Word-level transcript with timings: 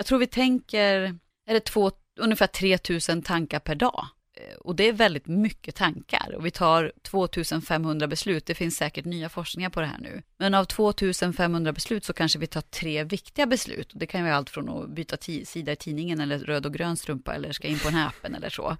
Jag 0.00 0.06
tror 0.06 0.18
vi 0.18 0.26
tänker, 0.26 1.18
är 1.46 1.54
det 1.54 1.60
två, 1.60 1.90
ungefär 2.20 2.46
3000 2.46 3.22
tankar 3.22 3.58
per 3.58 3.74
dag. 3.74 4.06
Eh, 4.36 4.56
och 4.56 4.76
det 4.76 4.88
är 4.88 4.92
väldigt 4.92 5.26
mycket 5.26 5.74
tankar 5.74 6.34
och 6.36 6.46
vi 6.46 6.50
tar 6.50 6.92
2500 7.02 8.06
beslut. 8.06 8.46
Det 8.46 8.54
finns 8.54 8.76
säkert 8.76 9.04
nya 9.04 9.28
forskningar 9.28 9.70
på 9.70 9.80
det 9.80 9.86
här 9.86 9.98
nu. 9.98 10.22
Men 10.36 10.54
av 10.54 10.64
2500 10.64 11.72
beslut 11.72 12.04
så 12.04 12.12
kanske 12.12 12.38
vi 12.38 12.46
tar 12.46 12.60
tre 12.60 13.04
viktiga 13.04 13.46
beslut. 13.46 13.92
Och 13.92 13.98
det 13.98 14.06
kan 14.06 14.20
ju 14.20 14.26
vara 14.26 14.36
allt 14.36 14.50
från 14.50 14.68
att 14.68 14.90
byta 14.90 15.16
sida 15.44 15.72
i 15.72 15.76
tidningen 15.76 16.20
eller 16.20 16.38
röd 16.38 16.66
och 16.66 16.74
grön 16.74 16.96
strumpa 16.96 17.34
eller 17.34 17.52
ska 17.52 17.68
in 17.68 17.78
på 17.78 17.88
den 17.88 17.94
här 17.94 18.08
appen 18.08 18.34
eller 18.34 18.50
så. 18.50 18.76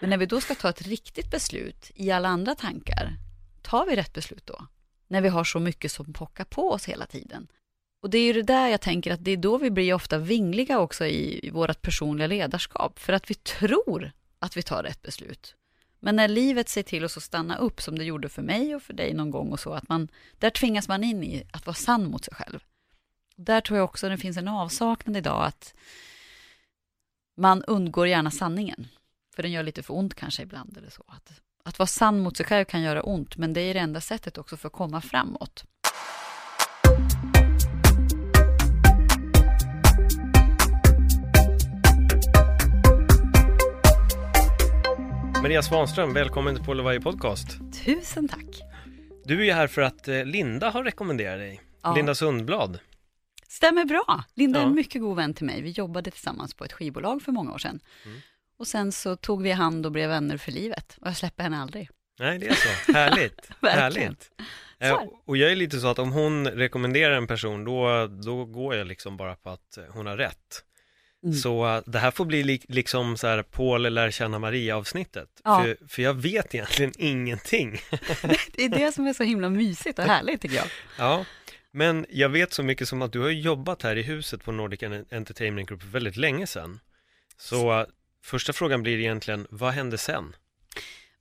Men 0.00 0.10
när 0.10 0.16
vi 0.16 0.26
då 0.26 0.40
ska 0.40 0.54
ta 0.54 0.68
ett 0.68 0.82
riktigt 0.82 1.30
beslut 1.30 1.90
i 1.94 2.10
alla 2.10 2.28
andra 2.28 2.54
tankar, 2.54 3.16
tar 3.62 3.86
vi 3.86 3.96
rätt 3.96 4.12
beslut 4.12 4.46
då? 4.46 4.66
När 5.08 5.20
vi 5.20 5.28
har 5.28 5.44
så 5.44 5.58
mycket 5.58 5.92
som 5.92 6.12
pockar 6.12 6.44
på 6.44 6.70
oss 6.70 6.84
hela 6.84 7.06
tiden. 7.06 7.48
Och 8.02 8.10
det 8.10 8.18
är 8.18 8.22
ju 8.22 8.32
det 8.32 8.42
där 8.42 8.68
jag 8.68 8.80
tänker 8.80 9.12
att 9.12 9.24
det 9.24 9.30
är 9.30 9.36
då 9.36 9.58
vi 9.58 9.70
blir 9.70 9.94
ofta 9.94 10.18
vingliga 10.18 10.78
också 10.78 11.06
i, 11.06 11.46
i 11.46 11.50
vårt 11.50 11.82
personliga 11.82 12.26
ledarskap. 12.26 12.98
För 12.98 13.12
att 13.12 13.30
vi 13.30 13.34
tror 13.34 14.12
att 14.38 14.56
vi 14.56 14.62
tar 14.62 14.82
rätt 14.82 15.02
beslut. 15.02 15.54
Men 16.00 16.16
när 16.16 16.28
livet 16.28 16.68
ser 16.68 16.82
till 16.82 17.04
oss 17.04 17.16
att 17.16 17.22
stanna 17.22 17.56
upp, 17.56 17.82
som 17.82 17.98
det 17.98 18.04
gjorde 18.04 18.28
för 18.28 18.42
mig 18.42 18.74
och 18.74 18.82
för 18.82 18.92
dig 18.92 19.14
någon 19.14 19.30
gång 19.30 19.52
och 19.52 19.60
så, 19.60 19.72
att 19.72 19.88
man, 19.88 20.08
där 20.38 20.50
tvingas 20.50 20.88
man 20.88 21.04
in 21.04 21.24
i 21.24 21.42
att 21.52 21.66
vara 21.66 21.74
sann 21.74 22.10
mot 22.10 22.24
sig 22.24 22.34
själv. 22.34 22.60
Där 23.36 23.60
tror 23.60 23.78
jag 23.78 23.84
också 23.84 24.08
det 24.08 24.18
finns 24.18 24.36
en 24.36 24.48
avsaknad 24.48 25.16
idag 25.16 25.44
att 25.44 25.74
man 27.36 27.64
undgår 27.64 28.08
gärna 28.08 28.30
sanningen. 28.30 28.88
För 29.34 29.42
den 29.42 29.52
gör 29.52 29.62
lite 29.62 29.82
för 29.82 29.94
ont 29.94 30.14
kanske 30.14 30.42
ibland 30.42 30.76
eller 30.76 30.90
så. 30.90 31.04
Att, 31.06 31.32
att 31.64 31.78
vara 31.78 31.86
sann 31.86 32.18
mot 32.18 32.36
sig 32.36 32.46
själv 32.46 32.64
kan 32.64 32.82
göra 32.82 33.02
ont, 33.02 33.36
men 33.36 33.52
det 33.52 33.60
är 33.60 33.74
det 33.74 33.80
enda 33.80 34.00
sättet 34.00 34.38
också 34.38 34.56
för 34.56 34.66
att 34.66 34.72
komma 34.72 35.00
framåt. 35.00 35.64
Maria 45.42 45.62
Svanström, 45.62 46.14
välkommen 46.14 46.64
till 46.64 46.80
och 46.80 47.02
podcast. 47.02 47.46
Tusen 47.84 48.28
tack! 48.28 48.62
Du 49.24 49.46
är 49.46 49.54
här 49.54 49.66
för 49.66 49.82
att 49.82 50.08
eh, 50.08 50.24
Linda 50.24 50.70
har 50.70 50.84
rekommenderat 50.84 51.38
dig. 51.38 51.60
Ja. 51.82 51.94
Linda 51.94 52.14
Sundblad. 52.14 52.78
Stämmer 53.48 53.84
bra. 53.84 54.24
Linda 54.34 54.58
är 54.58 54.62
Ja. 54.62 54.68
en 54.68 54.74
mycket 54.74 55.00
god 55.00 55.16
vän 55.16 55.34
till 55.34 55.46
mig. 55.46 55.62
Vi 55.62 55.70
jobbade 55.70 56.10
tillsammans 56.10 56.54
på 56.54 56.64
ett 56.64 56.72
skivbolag 56.72 57.22
för 57.22 57.32
många 57.32 57.52
år 57.52 57.58
sedan. 57.58 57.80
Mm. 58.04 58.20
Och 58.58 58.66
sen 58.66 58.92
så 58.92 59.16
tog 59.16 59.42
vi 59.42 59.50
hand 59.50 59.86
och 59.86 59.92
blev 59.92 60.08
vänner 60.08 60.36
för 60.36 60.52
livet. 60.52 60.96
Och 61.00 61.06
jag 61.06 61.16
släpper 61.16 61.42
henne 61.42 61.62
aldrig. 61.62 61.88
Nej, 62.18 62.38
det 62.38 62.48
är 62.48 62.54
så. 62.54 62.92
Härligt. 62.92 63.50
Härligt. 63.62 64.30
Eh, 64.78 64.90
är 64.90 65.08
och 65.24 65.36
jag 65.36 65.52
är 65.52 65.56
lite 65.56 65.80
så 65.80 65.86
att 65.86 65.98
om 65.98 66.12
hon 66.12 66.46
rekommenderar 66.48 67.16
en 67.16 67.26
person, 67.26 67.64
då, 67.64 68.06
då 68.06 68.44
går 68.44 68.74
jag 68.74 68.86
liksom 68.86 69.16
bara 69.16 69.36
på 69.36 69.50
att 69.50 69.78
hon 69.90 70.06
har 70.06 70.16
rätt. 70.16 70.64
Mm. 71.24 71.34
Så 71.36 71.66
eh, 71.76 71.82
det 71.86 71.98
här 71.98 72.10
får 72.10 72.24
bli 72.24 72.42
li- 72.42 72.64
liksom 72.68 73.16
så 73.16 73.26
här 73.26 73.42
Paul 73.42 73.82
lär 73.92 74.10
känna 74.10 74.38
Maria 74.38 74.76
avsnittet. 74.76 75.28
Ja. 75.44 75.62
För, 75.62 75.78
för 75.88 76.02
jag 76.02 76.14
vet 76.14 76.54
egentligen 76.54 76.92
ingenting. 76.98 77.80
Det 78.54 78.64
är 78.64 78.68
det 78.68 78.92
som 78.92 79.06
är 79.06 79.12
så 79.12 79.22
himla 79.22 79.48
mysigt 79.50 79.98
och 79.98 80.04
härligt 80.04 80.40
tycker 80.40 80.56
jag. 80.56 80.66
Ja, 80.98 81.24
men 81.72 82.06
jag 82.10 82.28
vet 82.28 82.52
så 82.52 82.62
mycket 82.62 82.88
som 82.88 83.02
att 83.02 83.12
du 83.12 83.20
har 83.20 83.28
jobbat 83.30 83.82
här 83.82 83.96
i 83.96 84.02
huset 84.02 84.44
på 84.44 84.52
Nordic 84.52 84.82
Entertainment 85.12 85.68
Group 85.68 85.82
väldigt 85.84 86.16
länge 86.16 86.46
sedan. 86.46 86.80
Så 87.36 87.80
eh, 87.80 87.86
första 88.24 88.52
frågan 88.52 88.82
blir 88.82 88.98
egentligen, 88.98 89.46
vad 89.50 89.72
hände 89.72 89.98
sen? 89.98 90.36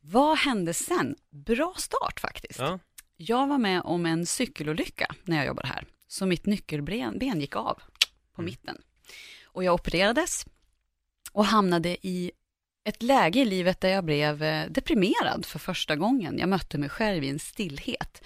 Vad 0.01 0.37
hände 0.37 0.73
sen? 0.73 1.15
Bra 1.31 1.73
start 1.77 2.19
faktiskt. 2.19 2.59
Ja, 2.59 2.79
Jag 3.17 3.47
var 3.47 3.57
med 3.57 3.81
om 3.83 4.05
en 4.05 4.25
cykelolycka 4.25 5.07
när 5.23 5.37
jag 5.37 5.45
jobbade 5.45 5.67
här. 5.67 5.85
Så 6.07 6.25
mitt 6.25 6.45
nyckelben 6.45 7.19
ben 7.19 7.39
gick 7.41 7.55
av 7.55 7.79
på 8.35 8.41
mitten. 8.41 8.77
Och 9.51 9.63
jag 9.63 9.73
opererades 9.73 10.45
och 11.31 11.45
hamnade 11.45 12.07
i 12.07 12.31
ett 12.83 13.03
läge 13.03 13.39
i 13.39 13.45
livet 13.45 13.81
där 13.81 13.89
jag 13.89 14.03
blev 14.03 14.43
eh, 14.43 14.69
deprimerad 14.69 15.45
för 15.45 15.59
första 15.59 15.95
gången. 15.95 16.39
Jag 16.39 16.49
mötte 16.49 16.77
mig 16.77 16.89
själv 16.89 17.23
i 17.23 17.29
en 17.29 17.39
stillhet. 17.39 18.21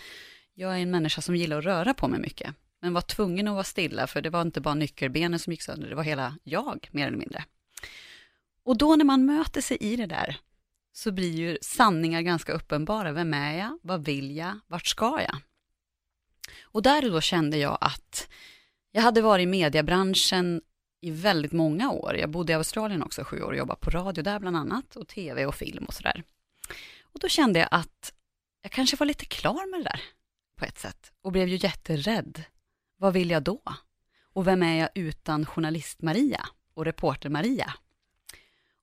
Jag 0.53 0.75
är 0.75 0.79
en 0.79 0.91
människa 0.91 1.21
som 1.21 1.35
gillar 1.35 1.57
att 1.57 1.65
röra 1.65 1.93
på 1.93 2.07
mig 2.07 2.19
mycket, 2.19 2.55
men 2.81 2.93
var 2.93 3.01
tvungen 3.01 3.47
att 3.47 3.53
vara 3.53 3.63
stilla, 3.63 4.07
för 4.07 4.21
det 4.21 4.29
var 4.29 4.41
inte 4.41 4.61
bara 4.61 4.73
nyckelbenen 4.73 5.39
som 5.39 5.53
gick 5.53 5.61
sönder, 5.61 5.89
det 5.89 5.95
var 5.95 6.03
hela 6.03 6.37
jag, 6.43 6.89
mer 6.91 7.07
eller 7.07 7.17
mindre. 7.17 7.43
Och 8.63 8.77
då 8.77 8.95
när 8.95 9.05
man 9.05 9.25
möter 9.25 9.61
sig 9.61 9.77
i 9.77 9.95
det 9.95 10.05
där, 10.05 10.39
så 10.93 11.11
blir 11.11 11.31
ju 11.31 11.57
sanningar 11.61 12.21
ganska 12.21 12.53
uppenbara. 12.53 13.11
Vem 13.11 13.33
är 13.33 13.57
jag? 13.57 13.79
Vad 13.81 14.05
vill 14.05 14.35
jag? 14.35 14.59
Vart 14.67 14.87
ska 14.87 15.21
jag? 15.21 15.37
Och 16.61 16.81
där 16.81 17.05
och 17.05 17.11
då 17.11 17.21
kände 17.21 17.57
jag 17.57 17.77
att 17.81 18.29
jag 18.91 19.01
hade 19.01 19.21
varit 19.21 19.43
i 19.43 19.45
mediebranschen 19.45 20.61
i 21.05 21.11
väldigt 21.11 21.51
många 21.51 21.91
år. 21.91 22.16
Jag 22.17 22.29
bodde 22.29 22.53
i 22.53 22.55
Australien 22.55 23.03
också 23.03 23.21
i 23.21 23.23
sju 23.23 23.41
år 23.41 23.51
och 23.51 23.57
jobbade 23.57 23.79
på 23.79 23.89
radio 23.89 24.23
där 24.23 24.39
bland 24.39 24.57
annat 24.57 24.95
och 24.95 25.07
tv 25.07 25.45
och 25.45 25.55
film 25.55 25.85
och 25.85 25.93
sådär. 25.93 26.23
Och 27.01 27.19
då 27.19 27.27
kände 27.27 27.59
jag 27.59 27.67
att 27.71 28.13
jag 28.61 28.71
kanske 28.71 28.97
var 28.97 29.05
lite 29.05 29.25
klar 29.25 29.71
med 29.71 29.79
det 29.79 29.83
där 29.83 30.01
på 30.55 30.66
ett 30.66 30.79
sätt 30.79 31.11
och 31.21 31.31
blev 31.31 31.47
ju 31.47 31.55
jätterädd. 31.55 32.43
Vad 32.97 33.13
vill 33.13 33.29
jag 33.29 33.43
då? 33.43 33.61
Och 34.33 34.47
vem 34.47 34.63
är 34.63 34.79
jag 34.79 34.89
utan 34.95 35.45
journalist-Maria 35.45 36.45
och 36.73 36.85
reporter-Maria? 36.85 37.73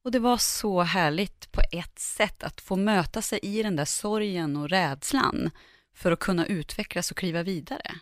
Och 0.04 0.12
det 0.12 0.18
var 0.18 0.36
så 0.36 0.82
härligt 0.82 1.52
på 1.52 1.60
ett 1.72 1.98
sätt 1.98 2.42
att 2.42 2.60
få 2.60 2.76
möta 2.76 3.22
sig 3.22 3.38
i 3.42 3.62
den 3.62 3.76
där 3.76 3.84
sorgen 3.84 4.56
och 4.56 4.68
rädslan 4.68 5.50
för 5.94 6.12
att 6.12 6.18
kunna 6.18 6.46
utvecklas 6.46 7.10
och 7.10 7.16
kliva 7.16 7.42
vidare. 7.42 7.94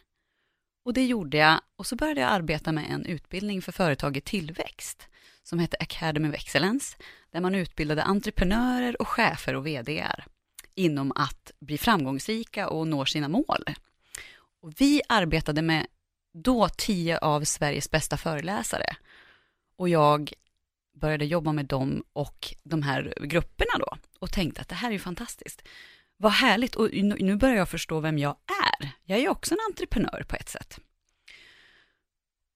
Och 0.91 0.95
det 0.95 1.07
gjorde 1.07 1.37
jag 1.37 1.61
och 1.77 1.87
så 1.87 1.97
började 1.97 2.21
jag 2.21 2.31
arbeta 2.31 2.73
med 2.73 2.91
en 2.91 3.07
utbildning 3.07 3.63
för 3.63 3.73
företag 3.73 4.17
i 4.17 4.21
tillväxt 4.21 5.09
som 5.43 5.59
hette 5.59 5.77
Academy 5.81 6.29
of 6.29 6.35
Excellence, 6.35 6.97
där 7.33 7.41
man 7.41 7.55
utbildade 7.55 8.03
entreprenörer 8.03 9.01
och 9.01 9.09
chefer 9.09 9.55
och 9.55 9.67
VDR 9.67 10.25
inom 10.75 11.13
att 11.15 11.51
bli 11.61 11.79
framgångsrika 11.79 12.69
och 12.69 12.89
nå 12.89 13.05
sina 13.05 13.29
mål. 13.29 13.65
Och 14.63 14.73
vi 14.79 15.01
arbetade 15.09 15.63
med 15.63 15.87
då 16.35 16.69
tio 16.69 17.19
av 17.19 17.45
Sveriges 17.45 17.91
bästa 17.91 18.17
föreläsare 18.17 18.97
och 19.77 19.89
jag 19.89 20.33
började 21.01 21.25
jobba 21.25 21.53
med 21.53 21.67
dem 21.67 22.05
och 22.13 22.55
de 22.63 22.83
här 22.83 23.15
grupperna 23.21 23.79
då 23.79 23.97
och 24.19 24.33
tänkte 24.33 24.61
att 24.61 24.69
det 24.69 24.75
här 24.75 24.89
är 24.89 24.93
ju 24.93 24.99
fantastiskt. 24.99 25.63
Vad 26.23 26.33
härligt 26.33 26.75
och 26.75 26.89
nu 26.93 27.37
börjar 27.37 27.57
jag 27.57 27.69
förstå 27.69 28.01
vem 28.01 28.19
jag 28.19 28.37
är. 28.81 28.91
Jag 29.05 29.19
är 29.19 29.23
ju 29.23 29.29
också 29.29 29.55
en 29.55 29.61
entreprenör 29.71 30.25
på 30.29 30.37
ett 30.37 30.49
sätt. 30.49 30.79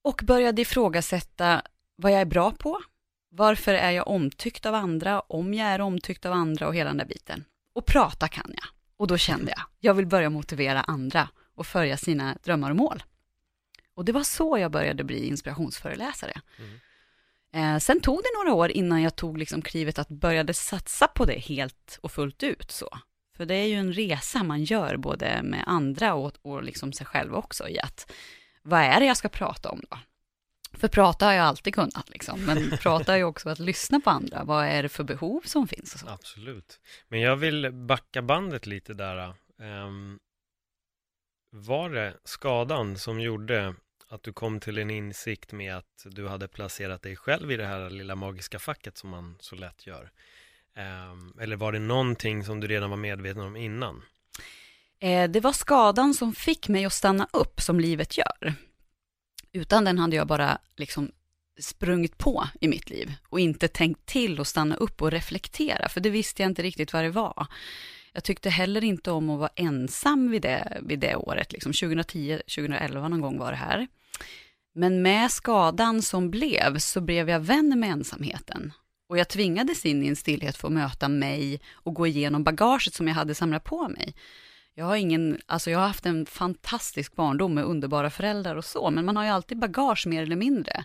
Och 0.02 0.20
började 0.25 0.62
ifrågasätta 0.62 1.62
vad 1.97 2.12
jag 2.12 2.20
är 2.20 2.25
bra 2.25 2.50
på. 2.50 2.82
Varför 3.28 3.75
är 3.75 3.91
jag 3.91 4.08
omtyckt 4.08 4.66
av 4.66 4.75
andra? 4.75 5.20
Om 5.20 5.54
jag 5.54 5.69
är 5.69 5.80
omtyckt 5.80 6.26
av 6.26 6.32
andra 6.32 6.66
och 6.69 6.75
hela 6.75 6.91
den 6.91 6.97
där 6.97 7.04
biten. 7.04 7.44
Och 7.75 7.86
prata 7.86 8.28
kan 8.28 8.52
jag. 8.56 8.64
Och 8.97 9.06
då 9.06 9.16
kände 9.16 9.50
jag, 9.50 9.62
jag 9.81 9.94
vill 9.94 10.06
börja 10.06 10.31
motivera 10.31 10.81
andra 10.81 11.28
och 11.54 11.66
följa 11.66 11.96
sina 11.96 12.36
drömmar 12.42 12.70
och 12.70 12.76
mål. 12.76 13.02
Och 13.94 14.04
det 14.04 14.12
var 14.12 14.22
så 14.22 14.58
jag 14.58 14.70
började 14.70 15.04
bli 15.04 15.26
inspirationsföreläsare. 15.26 16.40
Eh, 17.52 17.78
sen 17.78 18.00
tog 18.00 18.16
det 18.16 18.38
några 18.38 18.55
år 18.55 18.70
innan 18.70 19.02
jag 19.02 19.16
tog 19.16 19.38
liksom 19.38 19.62
klivet 19.62 19.99
att 19.99 20.08
började 20.08 20.55
satsa 20.55 21.06
på 21.06 21.25
det 21.25 21.38
helt 21.38 21.99
och 22.02 22.12
fullt 22.12 22.43
ut. 22.43 22.70
så. 22.70 22.99
För 23.36 23.46
det 23.46 23.54
är 23.54 23.66
ju 23.66 23.75
en 23.75 23.92
resa 23.92 24.42
man 24.42 24.64
gör 24.64 24.96
både 24.96 25.42
med 25.42 25.64
andra 25.66 26.14
och, 26.14 26.32
och 26.42 26.62
liksom 26.62 26.92
sig 26.92 27.06
själv 27.06 27.34
också 27.34 27.69
i 27.69 27.81
att 27.81 28.12
vad 28.62 28.81
är 28.81 29.00
det 29.00 29.06
jag 29.06 29.16
ska 29.16 29.28
prata 29.28 29.70
om 29.70 29.82
då? 29.90 29.98
För 30.78 30.88
prata 30.88 31.26
har 31.26 31.32
jag 31.32 31.46
alltid 31.46 31.75
kunnat 31.75 32.10
liksom, 32.10 32.44
men 32.44 32.70
prata 32.81 33.12
är 33.12 33.16
ju 33.16 33.25
också 33.25 33.48
att 33.48 33.58
lyssna 33.58 34.00
på 34.00 34.10
andra. 34.10 34.44
Vad 34.44 34.66
är 34.66 34.82
det 34.82 34.88
för 34.88 35.04
behov 35.04 35.40
som 35.44 35.69
finns 35.69 35.94
och 35.94 36.00
så. 36.00 36.08
absolut. 36.08 36.81
Men 37.08 37.20
jag 37.20 37.36
vill 37.36 37.72
backa 37.72 38.22
bandet 38.22 38.66
lite 38.66 38.94
där. 38.94 39.34
Ehm, 39.58 40.19
var 41.50 41.90
det 41.90 42.14
skadan 42.25 42.98
som 42.98 43.20
gjorde 43.20 43.75
att 44.08 44.22
du 44.22 44.32
kom 44.32 44.60
till 44.60 44.78
en 44.78 44.90
insikt 44.90 45.52
med 45.52 45.76
att 45.76 46.04
du 46.04 46.28
hade 46.28 46.48
placerat 46.48 47.02
dig 47.02 47.16
själv 47.16 47.52
i 47.52 47.56
det 47.56 47.66
här 47.66 47.90
lilla 47.90 48.14
magiska 48.14 48.58
facket 48.58 48.98
som 48.98 49.10
man 49.10 49.37
så 49.40 49.56
lätt 49.56 49.87
gör? 49.87 50.10
Ehm, 50.76 51.32
eller 51.41 51.56
var 51.56 51.73
det 51.73 51.79
någonting 51.79 52.44
som 52.44 52.61
du 52.61 52.67
redan 52.67 52.91
var 52.91 52.97
medveten 52.97 53.43
om 53.43 53.56
innan? 53.56 54.03
Eh, 55.00 55.31
det 55.31 55.41
var 55.41 55.53
skadan 55.53 56.15
som 56.15 56.35
fick 56.35 56.69
mig 56.69 56.85
att 56.85 56.93
stanna 56.93 57.29
upp 57.32 57.61
som 57.61 57.81
livet 57.81 58.19
gör. 58.19 58.55
Utan 59.53 59.85
den 59.85 59.99
hade 59.99 60.17
jag 60.17 60.26
bara 60.26 60.59
liksom 60.76 61.11
sprungit 61.61 62.19
på 62.19 62.49
i 62.61 62.69
mitt 62.69 62.91
liv 62.91 63.15
och 63.29 63.41
inte 63.41 63.69
tänkt 63.69 64.06
till 64.06 64.41
och 64.41 64.47
stanna 64.47 64.76
upp 64.76 65.03
och 65.03 65.11
reflektera, 65.11 65.88
för 65.88 66.00
det 66.00 66.11
visste 66.11 66.43
jag 66.43 66.50
inte 66.50 66.62
riktigt 66.62 66.93
vad 66.93 67.05
det 67.05 67.11
var. 67.11 67.47
Jag 68.12 68.25
tyckte 68.25 68.50
heller 68.50 68.85
inte 68.85 69.11
om 69.11 69.31
att 69.31 69.38
vara 69.38 69.50
ensam 69.56 70.31
vid 70.31 70.43
det, 70.43 70.79
vid 70.82 70.99
det 70.99 71.17
året, 71.17 71.53
liksom 71.53 71.73
2010, 71.73 72.37
2011 72.37 73.09
någon 73.09 73.21
gång 73.21 73.38
var 73.38 73.50
det 73.50 73.56
här. 73.56 73.87
Men 74.75 75.03
med 75.03 75.31
skadan 75.31 76.03
som 76.03 76.31
blev 76.31 76.79
så 76.79 77.00
blev 77.00 77.31
jag 77.31 77.41
vän 77.41 77.81
med 77.81 77.91
ensamheten. 77.91 78.73
Och 79.06 79.18
jag 79.18 79.28
tvingades 79.28 79.86
in 79.86 80.02
i 80.02 80.08
en 80.08 80.16
stillhet 80.16 80.56
för 80.56 80.68
att 80.68 80.74
möta 80.74 81.08
mig 81.08 81.60
och 81.72 81.94
gå 81.94 82.06
igenom 82.06 82.44
bagaget 82.44 82.94
som 82.94 83.08
jag 83.08 83.14
hade 83.14 83.34
samlat 83.34 83.64
på 83.64 83.88
mig. 83.88 84.14
Jag 84.74 84.84
har 84.84 84.96
ingen, 84.96 85.40
alltså 85.46 85.70
jag 85.70 85.78
har 85.78 85.86
haft 85.86 86.06
en 86.06 86.26
fantastisk 86.26 87.16
barndom 87.16 87.54
med 87.54 87.64
underbara 87.64 88.10
föräldrar 88.10 88.56
och 88.56 88.64
så, 88.64 88.90
men 88.90 89.04
man 89.04 89.16
har 89.16 89.24
ju 89.24 89.30
alltid 89.30 89.58
bagage 89.58 90.06
mer 90.06 90.22
eller 90.22 90.36
mindre. 90.36 90.84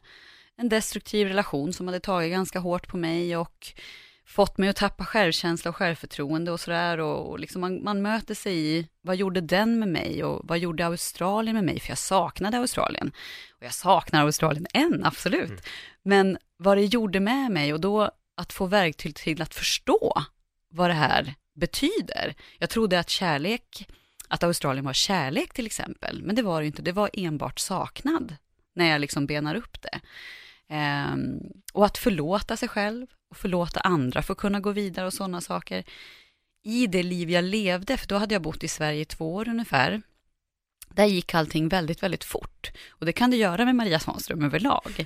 En 0.56 0.70
destruktiv 0.70 1.28
relation 1.28 1.74
som 1.74 1.88
hade 1.88 2.00
tagit 2.00 2.32
ganska 2.32 2.60
hårt 2.60 2.88
på 2.88 2.98
mig 2.98 3.38
och 3.38 3.74
fått 4.30 4.58
mig 4.58 4.70
att 4.70 4.76
tappa 4.76 5.06
självkänsla 5.06 5.70
och 5.70 5.76
självförtroende 5.76 6.52
och 6.52 6.60
sådär 6.60 6.98
och, 6.98 7.30
och 7.30 7.40
liksom 7.40 7.62
man, 7.62 7.84
man, 7.84 8.02
möter 8.02 8.36
sig 8.36 8.58
i, 8.58 8.88
vad 9.02 9.16
gjorde 9.16 9.42
den 9.42 9.80
med 9.80 9.88
mig 9.88 10.24
och 10.24 10.42
vad 10.44 10.60
gjorde 10.60 10.86
Australien 10.86 11.56
med 11.56 11.64
mig? 11.66 11.80
För 11.80 11.90
jag 11.90 11.98
saknade 11.98 12.58
Australien. 12.58 13.12
Och 13.58 13.66
jag 13.66 13.74
saknar 13.74 14.26
Australien 14.26 14.68
än, 14.74 15.06
absolut. 15.06 15.50
Mm. 15.50 15.62
Men 16.04 16.38
vad 16.58 16.78
det 16.78 16.86
gjorde 16.86 17.20
med 17.20 17.52
mig 17.52 17.74
och 17.74 17.80
då 17.80 18.12
att 18.36 18.54
få 18.54 18.66
verktyg 18.66 19.16
till 19.16 19.42
att 19.42 19.56
förstå 19.56 20.24
vad 20.70 20.90
det 20.90 20.94
här 20.94 21.34
betyder. 21.56 22.36
Jag 22.58 22.70
trodde 22.70 23.00
att 23.00 23.10
kärlek, 23.10 23.90
att 24.28 24.44
Australien 24.44 24.86
var 24.86 24.94
kärlek 24.94 25.54
till 25.54 25.66
exempel, 25.66 26.24
men 26.24 26.36
det 26.36 26.42
var 26.42 26.62
det 26.62 26.68
inte, 26.68 26.82
det 26.82 26.92
var 26.92 27.10
enbart 27.14 27.60
saknad 27.60 28.36
när 28.76 28.86
jag 28.86 29.02
liksom 29.02 29.26
benar 29.26 29.56
upp 29.56 29.78
det. 29.82 30.00
Um, 31.14 31.40
och 31.74 31.86
att 31.86 31.98
förlåta 31.98 32.58
sig 32.58 32.70
själv 32.70 33.08
och 33.30 33.38
förlåta 33.38 33.80
andra 33.80 34.22
för 34.22 34.34
att 34.34 34.40
kunna 34.40 34.60
gå 34.60 34.72
vidare 34.72 35.06
och 35.06 35.14
sådana 35.14 35.42
saker. 35.42 35.84
I 36.64 36.88
det 36.88 37.04
liv 37.04 37.30
jag 37.30 37.44
levde, 37.44 37.98
för 37.98 38.08
då 38.08 38.16
hade 38.16 38.36
jag 38.36 38.42
bott 38.42 38.64
i 38.64 38.68
Sverige 38.68 39.02
i 39.02 39.06
två 39.06 39.34
år 39.36 39.50
ungefär, 39.50 40.02
där 40.90 41.06
gick 41.06 41.34
allting 41.34 41.68
väldigt, 41.68 42.04
väldigt 42.04 42.24
fort. 42.24 42.72
Och 42.90 43.06
det 43.06 43.14
kan 43.14 43.32
det 43.32 43.38
göra 43.38 43.66
med 43.66 43.76
Maria 43.76 44.00
Svanström 44.00 44.44
överlag. 44.44 45.06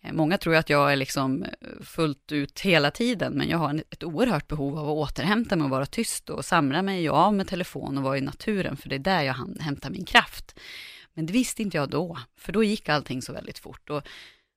Eh, 0.00 0.12
många 0.12 0.38
tror 0.38 0.54
att 0.54 0.70
jag 0.70 0.92
är 0.92 0.96
liksom 0.96 1.42
eh, 1.42 1.50
fullt 1.84 2.32
ut 2.32 2.60
hela 2.60 2.90
tiden, 2.90 3.32
men 3.32 3.48
jag 3.48 3.58
har 3.58 3.84
ett 3.90 4.04
oerhört 4.04 4.48
behov 4.48 4.78
av 4.78 4.88
att 4.88 5.10
återhämta 5.10 5.56
mig 5.56 5.64
och 5.64 5.70
vara 5.70 5.86
tyst 5.86 6.30
och 6.30 6.44
samla 6.44 6.82
mig 6.82 7.10
och 7.10 7.16
av 7.16 7.34
med 7.34 7.48
telefon 7.48 7.98
och 7.98 8.04
vara 8.04 8.18
i 8.18 8.20
naturen, 8.20 8.76
för 8.76 8.88
det 8.88 8.94
är 8.94 8.98
där 8.98 9.22
jag 9.22 9.34
hämtar 9.60 9.90
min 9.90 10.04
kraft. 10.04 10.58
Men 11.14 11.26
det 11.26 11.32
visste 11.32 11.62
inte 11.62 11.76
jag 11.76 11.90
då, 11.90 12.18
för 12.36 12.52
då 12.52 12.64
gick 12.64 12.88
allting 12.88 13.22
så 13.22 13.32
väldigt 13.32 13.58
fort. 13.58 13.90
Och 13.90 14.02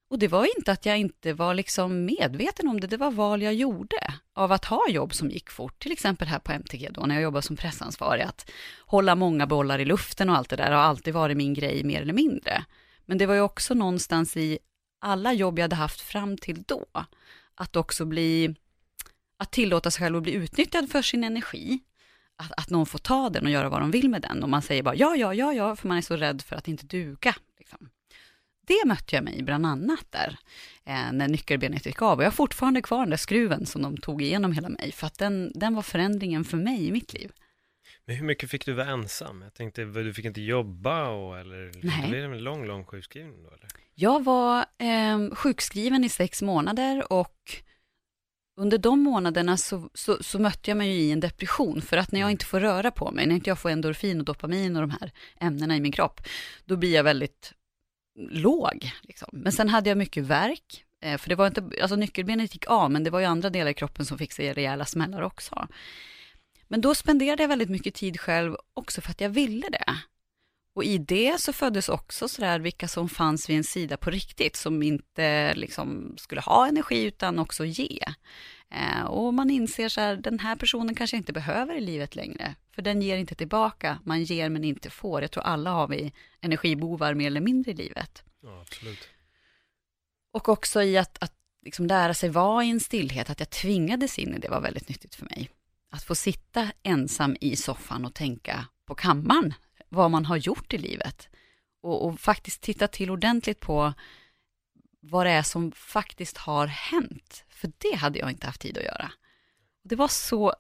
och 0.10 0.20
det 0.20 0.28
var 0.28 0.58
inte 0.58 0.72
att 0.72 0.86
jag 0.86 0.98
inte 0.98 1.34
var 1.34 1.54
liksom 1.54 2.06
medveten 2.06 2.68
om 2.68 2.80
det, 2.80 2.88
det 2.88 2.98
var 2.98 3.12
val 3.12 3.42
jag 3.42 3.54
gjorde 3.54 4.14
av 4.34 4.52
att 4.52 4.66
ha 4.66 4.90
jobb 4.90 5.14
som 5.14 5.30
gick 5.30 5.50
fort, 5.50 5.80
till 5.80 5.92
exempel 5.92 6.28
här 6.28 6.40
på 6.40 6.52
MTG 6.52 6.90
då, 6.92 7.02
när 7.02 7.16
jag 7.16 7.24
jobbade 7.24 7.42
som 7.42 7.56
pressansvarig, 7.56 8.24
att 8.24 8.52
hålla 8.86 9.16
många 9.16 9.48
bollar 9.48 9.80
i 9.80 9.86
luften 9.86 10.30
och 10.30 10.38
allt 10.38 10.50
det 10.50 10.56
där 10.56 10.72
har 10.72 10.82
alltid 10.82 11.14
varit 11.14 11.38
min 11.38 11.54
grej 11.54 11.84
mer 11.84 12.02
eller 12.02 12.14
mindre. 12.14 12.66
Men 13.06 13.18
det 13.18 13.26
var 13.26 13.36
ju 13.36 13.42
också 13.42 13.74
någonstans 13.74 14.38
i 14.38 14.60
alla 15.02 15.34
jobb 15.34 15.60
jag 15.60 15.64
hade 15.64 15.76
haft 15.76 16.02
fram 16.02 16.38
till 16.38 16.64
då, 16.64 16.86
att 17.56 17.76
också 17.76 18.06
bli, 18.06 18.56
att 19.40 19.52
tillåta 19.52 19.92
sig 19.92 20.04
själv 20.04 20.18
att 20.18 20.24
bli 20.24 20.34
utnyttjad 20.34 20.90
för 20.90 21.02
sin 21.02 21.24
energi, 21.24 21.80
att, 22.38 22.52
att 22.58 22.70
någon 22.70 22.86
får 22.86 23.00
ta 23.00 23.30
den 23.30 23.46
och 23.46 23.52
göra 23.52 23.70
vad 23.70 23.82
de 23.82 23.92
vill 23.92 24.10
med 24.10 24.22
den 24.22 24.44
och 24.44 24.50
man 24.50 24.62
säger 24.62 24.84
bara 24.84 24.96
ja, 24.96 25.16
ja, 25.16 25.34
ja, 25.34 25.54
ja, 25.54 25.76
för 25.76 25.88
man 25.88 25.98
är 25.98 26.02
så 26.02 26.16
rädd 26.16 26.42
för 26.42 26.56
att 26.56 26.68
inte 26.68 26.86
duga. 26.86 27.36
Liksom 27.58 27.90
det 28.68 28.84
mötte 28.86 29.16
jag 29.16 29.24
mig 29.24 29.44
bland 29.44 29.66
annat 29.66 30.06
där, 30.10 30.38
eh, 30.86 31.12
när 31.12 31.28
nyckelbenet 31.28 31.86
gick 31.86 32.02
av. 32.02 32.18
Och 32.18 32.24
jag 32.24 32.28
har 32.28 32.36
fortfarande 32.36 32.82
kvar 32.82 33.00
den 33.00 33.10
där 33.10 33.18
skruven 33.18 33.66
som 33.66 33.82
de 33.82 33.98
tog 33.98 34.22
igenom 34.22 34.52
hela 34.52 34.70
mig, 34.70 34.92
för 34.92 35.08
att 35.08 35.18
den, 35.18 35.52
den 35.56 35.76
var 35.76 35.82
förändringen 35.82 36.44
för 36.44 36.58
mig 36.58 36.88
i 36.88 36.92
mitt 36.92 37.14
liv. 37.14 37.32
Men 38.06 38.16
hur 38.16 38.26
mycket 38.26 38.50
fick 38.50 38.66
du 38.66 38.74
vara 38.74 38.88
ensam? 38.88 39.42
Jag 39.42 39.54
tänkte, 39.54 39.86
du 39.86 40.14
fick 40.14 40.26
inte 40.26 40.42
jobba 40.42 41.10
och, 41.10 41.40
eller 41.40 41.72
Nej. 41.84 42.02
det 42.02 42.10
blev 42.10 42.34
en 42.34 42.44
lång, 42.44 42.66
lång 42.66 42.86
sjukskrivning 42.86 43.44
då 43.44 43.50
eller? 43.50 43.68
Jag 43.96 44.24
var 44.24 44.66
eh, 44.78 45.36
sjukskriven 45.36 46.04
i 46.04 46.10
sex 46.10 46.42
månader 46.42 47.14
och 47.14 47.62
under 48.58 48.78
de 48.78 49.00
månaderna 49.00 49.58
så, 49.58 49.90
så, 49.94 50.24
så, 50.24 50.40
mötte 50.40 50.72
jag 50.72 50.78
mig 50.78 50.90
i 50.90 51.12
en 51.12 51.20
depression, 51.20 51.82
för 51.82 51.98
att 51.98 52.12
när 52.12 52.20
jag 52.20 52.28
mm. 52.28 52.32
inte 52.32 52.46
får 52.46 52.60
röra 52.60 52.92
på 52.92 53.12
mig, 53.12 53.28
när 53.28 53.36
inte 53.36 53.50
jag 53.50 53.60
får 53.60 53.70
endorfin 53.70 54.20
och 54.20 54.26
dopamin 54.26 54.76
och 54.76 54.82
de 54.82 54.92
här 54.92 55.12
ämnena 55.40 55.78
i 55.78 55.82
min 55.82 55.92
kropp, 55.92 56.22
då 56.66 56.78
blir 56.78 56.94
jag 56.94 57.04
väldigt 57.04 57.54
låg. 58.16 58.92
Liksom. 59.02 59.30
Men 59.32 59.52
sen 59.52 59.70
hade 59.70 59.90
jag 59.90 59.98
mycket 59.98 60.24
verk, 60.24 60.86
eh, 61.02 61.18
för 61.18 61.30
det 61.30 61.36
var 61.36 61.48
inte, 61.48 61.70
alltså 61.82 61.96
nyckelbenet 61.96 62.54
gick 62.54 62.68
av, 62.68 62.92
men 62.92 63.04
det 63.04 63.10
var 63.10 63.20
ju 63.20 63.26
andra 63.26 63.50
delar 63.50 63.72
i 63.72 63.74
kroppen 63.74 64.06
som 64.06 64.18
fick 64.18 64.32
sig 64.32 64.54
rejäla 64.54 64.86
smällar 64.86 65.22
också. 65.22 65.68
Men 66.68 66.82
då 66.82 66.96
spenderade 66.96 67.44
jag 67.44 67.48
väldigt 67.48 67.70
mycket 67.70 67.96
tid 67.96 68.20
själv 68.20 68.56
också 68.74 69.02
för 69.02 69.12
att 69.12 69.22
jag 69.22 69.30
ville 69.30 69.70
det. 69.70 69.96
Och 70.74 70.84
i 70.84 70.98
det 70.98 71.42
så 71.42 71.54
föddes 71.54 71.90
också 71.90 72.28
sådär 72.28 72.60
vilka 72.60 72.88
som 72.88 73.10
fanns 73.10 73.50
vid 73.50 73.58
en 73.58 73.64
sida 73.64 73.98
på 73.98 74.10
riktigt, 74.10 74.56
som 74.56 74.84
inte 74.84 75.54
liksom 75.56 76.16
skulle 76.18 76.42
ha 76.42 76.68
energi 76.68 77.04
utan 77.04 77.40
också 77.40 77.66
ge. 77.66 78.00
Eh, 78.76 79.04
och 79.04 79.34
man 79.34 79.50
inser 79.50 79.90
så 79.90 80.02
här, 80.02 80.16
den 80.16 80.40
här 80.40 80.56
personen 80.56 80.96
kanske 80.96 81.18
inte 81.18 81.34
behöver 81.34 81.76
i 81.76 81.82
livet 81.82 82.16
längre, 82.16 82.56
för 82.72 82.82
den 82.82 83.02
ger 83.02 83.18
inte 83.18 83.36
tillbaka, 83.36 84.00
man 84.04 84.24
ger 84.24 84.50
men 84.50 84.64
inte 84.64 84.90
får. 84.90 85.22
Jag 85.22 85.32
tror 85.32 85.44
alla 85.44 85.70
har 85.70 85.88
vi 85.88 86.14
energibovar 86.42 87.14
mer 87.14 87.28
eller 87.28 87.42
mindre 87.42 87.72
i 87.72 87.76
livet. 87.76 88.24
Ja, 88.42 88.62
absolut. 88.62 89.10
Och 90.34 90.50
också 90.50 90.84
i 90.84 90.98
att, 90.98 91.24
att 91.24 91.34
liksom 91.66 91.86
lära 91.86 92.14
sig 92.14 92.30
vara 92.30 92.64
i 92.64 92.70
en 92.70 92.80
stillhet, 92.80 93.30
att 93.30 93.40
jag 93.40 93.50
tvingades 93.50 94.20
in 94.20 94.36
i 94.36 94.40
det 94.40 94.50
var 94.50 94.62
väldigt 94.62 94.90
nyttigt 94.90 95.16
för 95.16 95.26
mig. 95.26 95.50
Att 95.92 96.04
få 96.04 96.16
sitta 96.16 96.72
ensam 96.84 97.36
i 97.42 97.56
soffan 97.56 98.06
och 98.06 98.14
tänka 98.14 98.66
på 98.88 98.96
kammaren, 98.96 99.54
vad 99.90 100.12
man 100.12 100.26
har 100.26 100.38
gjort 100.38 100.74
i 100.74 100.78
livet. 100.78 101.30
Och, 101.82 102.06
och 102.06 102.20
faktiskt 102.20 102.62
titta 102.62 102.88
till 102.88 103.12
ordentligt 103.12 103.60
på 103.60 103.94
vad 105.10 105.26
det 105.26 105.32
är 105.32 105.44
som 105.44 105.72
faktiskt 105.72 106.38
har 106.38 106.68
hänt. 106.68 107.46
För 107.50 107.72
det 107.78 107.96
hade 107.96 108.20
jag 108.20 108.30
inte 108.30 108.48
haft 108.48 108.62
tid 108.62 108.78
att 108.78 108.84
göra. 108.84 109.12
Det 109.84 109.96
var 109.96 110.08
så, 110.08 110.54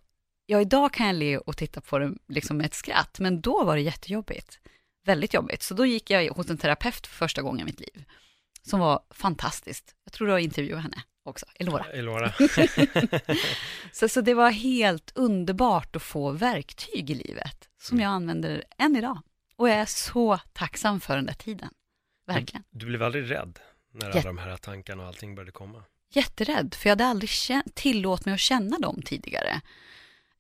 ja 0.46 0.62
idag 0.62 0.94
kan 0.94 1.08
jag 1.08 1.16
le 1.16 1.38
och 1.38 1.58
titta 1.58 1.82
på 1.82 2.00
det 2.00 2.14
liksom 2.28 2.58
med 2.58 2.66
ett 2.66 2.74
skratt, 2.74 3.20
men 3.20 3.42
då 3.42 3.64
var 3.64 3.76
det 3.76 3.82
jättejobbigt. 3.82 4.60
Väldigt 5.06 5.34
jobbigt. 5.34 5.64
Så 5.64 5.74
då 5.74 5.86
gick 5.86 6.10
jag 6.10 6.30
hos 6.30 6.50
en 6.50 6.58
terapeut 6.58 7.08
för 7.08 7.16
första 7.16 7.42
gången 7.42 7.62
i 7.62 7.66
mitt 7.66 7.80
liv, 7.80 8.06
som 8.62 8.80
var 8.80 9.04
fantastiskt. 9.12 9.96
Jag 10.04 10.14
tror 10.14 10.28
du 10.28 10.34
har 10.34 10.40
intervjuat 10.40 10.82
henne 10.82 11.04
också, 11.24 11.46
Elora. 11.60 11.86
Elora. 11.86 12.34
så, 13.92 14.10
så 14.10 14.22
det 14.22 14.34
var 14.34 14.52
helt 14.52 15.12
underbart 15.16 15.96
att 15.96 16.04
få 16.04 16.32
verktyg 16.32 17.10
i 17.10 17.16
livet, 17.16 17.70
som 17.82 18.00
jag 18.00 18.10
använder 18.10 18.64
än 18.78 18.96
idag. 18.96 19.22
Och 19.56 19.70
jag 19.70 19.76
är 19.76 19.86
så 19.86 20.40
tacksam 20.54 21.00
för 21.02 21.16
den 21.16 21.26
där 21.26 21.34
tiden. 21.34 21.70
Verkligen. 22.28 22.64
Du 22.70 22.86
blev 22.86 23.04
aldrig 23.04 23.32
rädd 23.32 23.60
när 23.96 24.10
alla 24.10 24.22
de 24.22 24.38
här 24.38 24.58
tankarna 24.58 25.04
och 25.04 25.08
allting 25.08 25.36
började 25.36 25.52
komma? 25.52 25.84
jätterädd, 26.16 26.74
för 26.74 26.90
jag 26.90 26.92
hade 26.92 27.06
aldrig 27.06 27.30
tillåtit 27.74 28.26
mig 28.26 28.34
att 28.34 28.40
känna 28.40 28.80
dem 28.80 29.02
tidigare. 29.06 29.62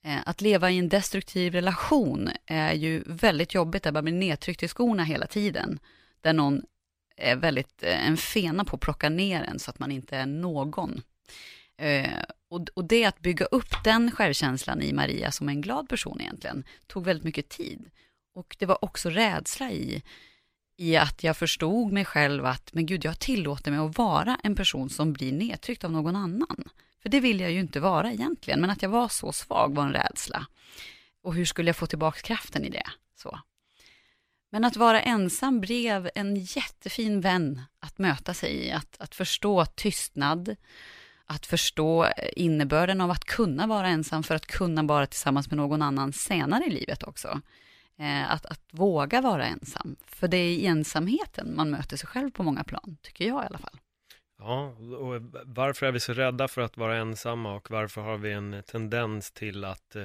Eh, 0.03 0.19
att 0.25 0.41
leva 0.41 0.71
i 0.71 0.77
en 0.79 0.89
destruktiv 0.89 1.53
relation 1.53 2.29
är 2.45 2.73
ju 2.73 3.03
väldigt 3.05 3.53
jobbigt, 3.53 3.83
där 3.83 3.91
man 3.91 4.03
blir 4.03 4.13
nedtryckt 4.13 4.63
i 4.63 4.67
skorna 4.67 5.03
hela 5.03 5.27
tiden. 5.27 5.79
Där 6.21 6.33
någon 6.33 6.61
är 7.17 7.35
väldigt 7.35 7.83
eh, 7.83 8.07
en 8.07 8.17
fena 8.17 8.65
på 8.65 8.75
att 8.75 8.81
plocka 8.81 9.09
ner 9.09 9.43
en 9.43 9.59
så 9.59 9.71
att 9.71 9.79
man 9.79 9.91
inte 9.91 10.17
är 10.17 10.25
någon. 10.25 11.01
Eh, 11.77 12.23
och 12.73 12.85
det 12.85 13.05
att 13.05 13.19
bygga 13.19 13.45
upp 13.45 13.83
den 13.83 14.11
självkänslan 14.11 14.81
i 14.81 14.93
Maria 14.93 15.31
som 15.31 15.49
en 15.49 15.61
glad 15.61 15.89
person 15.89 16.21
egentligen, 16.21 16.63
tog 16.87 17.05
väldigt 17.05 17.23
mycket 17.23 17.49
tid. 17.49 17.89
Och 18.33 18.55
det 18.59 18.65
var 18.65 18.85
också 18.85 19.09
rädsla 19.09 19.71
i 19.71 20.03
i 20.77 20.95
att 20.95 21.23
jag 21.23 21.37
förstod 21.37 21.91
mig 21.91 22.05
själv 22.05 22.45
att, 22.45 22.73
men 22.73 22.85
gud, 22.85 23.05
jag 23.05 23.19
tillåter 23.19 23.71
mig 23.71 23.79
att 23.79 23.97
vara 23.97 24.39
en 24.43 24.55
person 24.55 24.89
som 24.89 25.13
blir 25.13 25.31
nedtryckt 25.31 25.83
av 25.83 25.91
någon 25.91 26.15
annan. 26.15 26.63
För 27.01 27.09
det 27.09 27.19
vill 27.19 27.39
jag 27.39 27.51
ju 27.51 27.59
inte 27.59 27.79
vara 27.79 28.11
egentligen, 28.11 28.61
men 28.61 28.69
att 28.69 28.81
jag 28.81 28.89
var 28.89 29.07
så 29.07 29.31
svag 29.31 29.75
var 29.75 29.83
en 29.83 29.93
rädsla. 29.93 30.45
Och 31.21 31.33
hur 31.33 31.45
skulle 31.45 31.69
jag 31.69 31.75
få 31.75 31.87
tillbaka 31.87 32.21
kraften 32.21 32.65
i 32.65 32.69
det? 32.69 32.85
Så. 33.15 33.39
Men 34.49 34.65
att 34.65 34.75
vara 34.75 35.01
ensam 35.01 35.61
blev 35.61 36.09
en 36.15 36.35
jättefin 36.35 37.21
vän 37.21 37.61
att 37.79 37.97
möta 37.97 38.33
sig 38.33 38.51
i, 38.51 38.71
att, 38.71 38.95
att 38.99 39.15
förstå 39.15 39.65
tystnad, 39.65 40.55
att 41.25 41.45
förstå 41.45 42.03
eh, 42.05 42.29
innebörden 42.35 43.01
av 43.01 43.11
att 43.11 43.25
kunna 43.25 43.67
vara 43.67 43.87
ensam 43.87 44.23
för 44.23 44.35
att 44.35 44.45
kunna 44.45 44.83
vara 44.83 45.07
tillsammans 45.07 45.49
med 45.49 45.57
någon 45.57 45.81
annan 45.81 46.13
senare 46.13 46.65
i 46.65 46.69
livet 46.69 47.03
också. 47.03 47.41
Eh, 47.99 48.31
att, 48.31 48.45
att 48.45 48.61
våga 48.71 49.21
vara 49.21 49.45
ensam. 49.45 49.95
För 50.05 50.27
det 50.27 50.37
är 50.37 50.49
i 50.49 50.65
ensamheten 50.65 51.55
man 51.55 51.69
möter 51.69 51.97
sig 51.97 52.07
själv 52.07 52.31
på 52.31 52.43
många 52.43 52.63
plan, 52.63 52.97
tycker 53.01 53.27
jag 53.27 53.43
i 53.43 53.47
alla 53.47 53.57
fall. 53.57 53.79
Ja, 54.37 54.67
och 54.97 55.21
varför 55.45 55.85
är 55.85 55.91
vi 55.91 55.99
så 55.99 56.13
rädda 56.13 56.47
för 56.47 56.61
att 56.61 56.77
vara 56.77 56.97
ensamma 56.97 57.55
och 57.55 57.71
varför 57.71 58.01
har 58.01 58.17
vi 58.17 58.31
en 58.31 58.63
tendens 58.67 59.31
till 59.31 59.65
att 59.65 59.95
eh, 59.95 60.03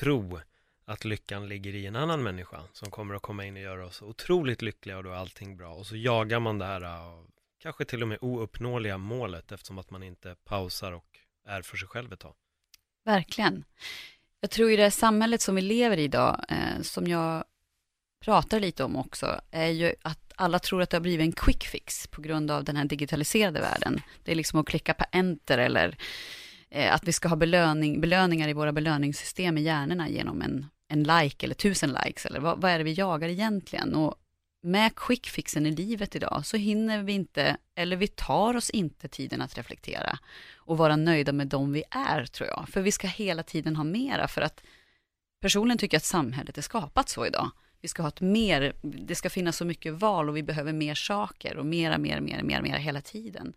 tro 0.00 0.40
att 0.84 1.04
lyckan 1.04 1.48
ligger 1.48 1.74
i 1.74 1.86
en 1.86 1.96
annan 1.96 2.22
människa 2.22 2.60
som 2.72 2.90
kommer 2.90 3.14
att 3.14 3.22
komma 3.22 3.44
in 3.44 3.56
och 3.56 3.62
göra 3.62 3.86
oss 3.86 4.02
otroligt 4.02 4.62
lyckliga 4.62 4.96
och 4.96 5.04
då 5.04 5.10
är 5.10 5.14
allting 5.14 5.56
bra 5.56 5.74
och 5.74 5.86
så 5.86 5.96
jagar 5.96 6.40
man 6.40 6.58
det 6.58 6.64
här 6.64 7.06
och 7.06 7.26
kanske 7.58 7.84
till 7.84 8.02
och 8.02 8.08
med 8.08 8.18
ouppnåeliga 8.20 8.98
målet 8.98 9.52
eftersom 9.52 9.78
att 9.78 9.90
man 9.90 10.02
inte 10.02 10.36
pausar 10.44 10.92
och 10.92 11.18
är 11.46 11.62
för 11.62 11.76
sig 11.76 11.88
själv 11.88 12.12
ett 12.12 12.20
tag. 12.20 12.34
Verkligen. 13.04 13.64
Jag 14.40 14.50
tror 14.50 14.70
i 14.70 14.76
det 14.76 14.82
här 14.82 14.90
samhället 14.90 15.40
som 15.40 15.54
vi 15.54 15.62
lever 15.62 15.96
i 15.96 16.02
idag, 16.02 16.44
eh, 16.48 16.82
som 16.82 17.06
jag 17.06 17.44
pratar 18.24 18.60
lite 18.60 18.84
om 18.84 18.96
också, 18.96 19.40
är 19.50 19.68
ju 19.68 19.94
att 20.02 20.32
alla 20.36 20.58
tror 20.58 20.82
att 20.82 20.90
det 20.90 20.96
har 20.96 21.02
blivit 21.02 21.24
en 21.24 21.32
quick 21.32 21.64
fix 21.64 22.06
på 22.06 22.20
grund 22.20 22.50
av 22.50 22.64
den 22.64 22.76
här 22.76 22.84
digitaliserade 22.84 23.60
världen. 23.60 24.00
Det 24.24 24.32
är 24.32 24.36
liksom 24.36 24.60
att 24.60 24.66
klicka 24.66 24.94
på 24.94 25.04
enter 25.12 25.58
eller 25.58 25.98
eh, 26.70 26.94
att 26.94 27.08
vi 27.08 27.12
ska 27.12 27.28
ha 27.28 27.36
belöning, 27.36 28.00
belöningar 28.00 28.48
i 28.48 28.52
våra 28.52 28.72
belöningssystem 28.72 29.58
i 29.58 29.62
hjärnorna 29.62 30.08
genom 30.08 30.42
en, 30.42 30.66
en 30.88 31.02
like 31.02 31.46
eller 31.46 31.54
tusen 31.54 31.96
likes, 32.04 32.26
eller 32.26 32.40
vad, 32.40 32.60
vad 32.60 32.70
är 32.70 32.78
det 32.78 32.84
vi 32.84 32.92
jagar 32.92 33.28
egentligen? 33.28 33.94
Och 33.94 34.14
med 34.60 34.96
quickfixen 34.96 35.66
i 35.66 35.70
livet 35.70 36.16
idag 36.16 36.46
så 36.46 36.56
hinner 36.56 37.02
vi 37.02 37.12
inte, 37.12 37.56
eller 37.74 37.96
vi 37.96 38.06
tar 38.06 38.56
oss 38.56 38.70
inte 38.70 39.08
tiden 39.08 39.42
att 39.42 39.58
reflektera 39.58 40.18
och 40.56 40.78
vara 40.78 40.96
nöjda 40.96 41.32
med 41.32 41.46
dem 41.46 41.72
vi 41.72 41.84
är, 41.90 42.26
tror 42.26 42.48
jag. 42.48 42.68
För 42.68 42.80
vi 42.80 42.92
ska 42.92 43.06
hela 43.06 43.42
tiden 43.42 43.76
ha 43.76 43.84
mera, 43.84 44.28
för 44.28 44.42
att 44.42 44.62
personligen 45.40 45.78
tycker 45.78 45.94
jag 45.94 45.98
att 45.98 46.04
samhället 46.04 46.58
är 46.58 46.62
skapat 46.62 47.08
så 47.08 47.26
idag. 47.26 47.50
Vi 47.80 47.88
ska 47.88 48.02
ha 48.02 48.08
ett 48.08 48.20
mer, 48.20 48.72
det 48.82 49.14
ska 49.14 49.30
finnas 49.30 49.56
så 49.56 49.64
mycket 49.64 49.92
val 49.92 50.28
och 50.28 50.36
vi 50.36 50.42
behöver 50.42 50.72
mer 50.72 50.94
saker 50.94 51.56
och 51.56 51.66
mera, 51.66 51.98
mera, 51.98 52.20
mera, 52.20 52.42
mera, 52.42 52.62
mera 52.62 52.76
hela 52.76 53.00
tiden. 53.00 53.52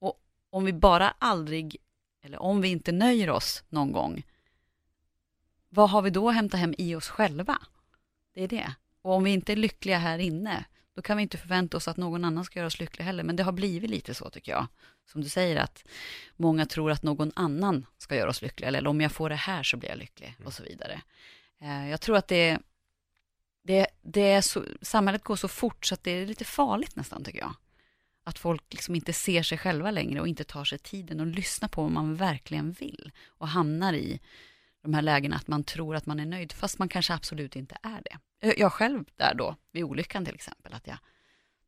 Och 0.00 0.20
om 0.50 0.64
vi 0.64 0.72
bara 0.72 1.14
aldrig, 1.18 1.76
eller 2.22 2.42
om 2.42 2.60
vi 2.60 2.68
inte 2.68 2.92
nöjer 2.92 3.30
oss 3.30 3.64
någon 3.68 3.92
gång, 3.92 4.22
vad 5.68 5.90
har 5.90 6.02
vi 6.02 6.10
då 6.10 6.28
att 6.28 6.34
hämta 6.34 6.56
hem 6.56 6.74
i 6.78 6.94
oss 6.94 7.08
själva? 7.08 7.58
Det 8.34 8.42
är 8.42 8.48
det. 8.48 8.74
Och 9.04 9.12
om 9.12 9.24
vi 9.24 9.30
inte 9.30 9.52
är 9.52 9.56
lyckliga 9.56 9.98
här 9.98 10.18
inne, 10.18 10.64
då 10.94 11.02
kan 11.02 11.16
vi 11.16 11.22
inte 11.22 11.38
förvänta 11.38 11.76
oss 11.76 11.88
att 11.88 11.96
någon 11.96 12.24
annan 12.24 12.44
ska 12.44 12.58
göra 12.58 12.66
oss 12.66 12.80
lyckliga 12.80 13.06
heller. 13.06 13.24
Men 13.24 13.36
det 13.36 13.42
har 13.42 13.52
blivit 13.52 13.90
lite 13.90 14.14
så 14.14 14.30
tycker 14.30 14.52
jag. 14.52 14.66
Som 15.06 15.20
du 15.20 15.28
säger 15.28 15.56
att 15.56 15.84
många 16.36 16.66
tror 16.66 16.90
att 16.90 17.02
någon 17.02 17.32
annan 17.36 17.86
ska 17.98 18.16
göra 18.16 18.30
oss 18.30 18.42
lyckliga. 18.42 18.68
Eller 18.68 18.86
om 18.86 19.00
jag 19.00 19.12
får 19.12 19.28
det 19.28 19.34
här 19.34 19.62
så 19.62 19.76
blir 19.76 19.88
jag 19.88 19.98
lycklig 19.98 20.36
och 20.44 20.52
så 20.52 20.62
vidare. 20.62 21.02
Eh, 21.60 21.90
jag 21.90 22.00
tror 22.00 22.16
att 22.16 22.28
det, 22.28 22.58
det, 23.64 23.86
det 24.02 24.32
är 24.32 24.40
så, 24.40 24.64
samhället 24.82 25.24
går 25.24 25.36
så 25.36 25.48
fort 25.48 25.86
så 25.86 25.94
att 25.94 26.04
det 26.04 26.10
är 26.10 26.26
lite 26.26 26.44
farligt 26.44 26.96
nästan 26.96 27.24
tycker 27.24 27.38
jag. 27.38 27.54
Att 28.24 28.38
folk 28.38 28.62
liksom 28.70 28.94
inte 28.94 29.12
ser 29.12 29.42
sig 29.42 29.58
själva 29.58 29.90
längre 29.90 30.20
och 30.20 30.28
inte 30.28 30.44
tar 30.44 30.64
sig 30.64 30.78
tiden 30.78 31.20
och 31.20 31.26
lyssnar 31.26 31.68
på 31.68 31.82
vad 31.82 31.92
man 31.92 32.14
verkligen 32.14 32.72
vill. 32.72 33.12
Och 33.26 33.48
hamnar 33.48 33.92
i 33.92 34.20
de 34.84 34.94
här 34.94 35.02
lägena 35.02 35.36
att 35.36 35.48
man 35.48 35.64
tror 35.64 35.96
att 35.96 36.06
man 36.06 36.20
är 36.20 36.26
nöjd, 36.26 36.52
fast 36.52 36.78
man 36.78 36.88
kanske 36.88 37.14
absolut 37.14 37.56
inte 37.56 37.76
är 37.82 38.02
det. 38.04 38.18
Jag 38.56 38.72
själv 38.72 39.04
där 39.16 39.34
då, 39.34 39.56
vid 39.72 39.84
olyckan 39.84 40.24
till 40.24 40.34
exempel, 40.34 40.72
att 40.74 40.86
jag 40.86 40.98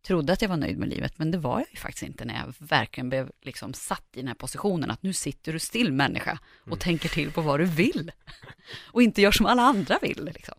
trodde 0.07 0.33
att 0.33 0.43
jag 0.43 0.49
var 0.49 0.57
nöjd 0.57 0.79
med 0.79 0.89
livet, 0.89 1.19
men 1.19 1.31
det 1.31 1.39
var 1.39 1.59
jag 1.59 1.69
ju 1.71 1.77
faktiskt 1.77 2.03
inte 2.03 2.25
när 2.25 2.35
jag 2.35 2.55
verkligen 2.59 3.09
blev 3.09 3.31
liksom 3.43 3.75
satt 3.75 4.07
i 4.13 4.19
den 4.19 4.29
här 4.29 4.35
positionen, 4.35 4.91
att 4.91 5.03
nu 5.03 5.13
sitter 5.13 5.53
du 5.53 5.59
still 5.59 5.93
människa 5.93 6.39
och 6.61 6.67
mm. 6.67 6.79
tänker 6.79 7.09
till 7.09 7.33
på 7.33 7.41
vad 7.41 7.61
du 7.61 7.65
vill. 7.65 8.13
Och 8.93 9.03
inte 9.03 9.23
gör 9.23 9.33
som 9.33 9.47
alla 9.47 9.63
andra 9.63 9.99
vill. 10.03 10.25
Liksom. 10.35 10.55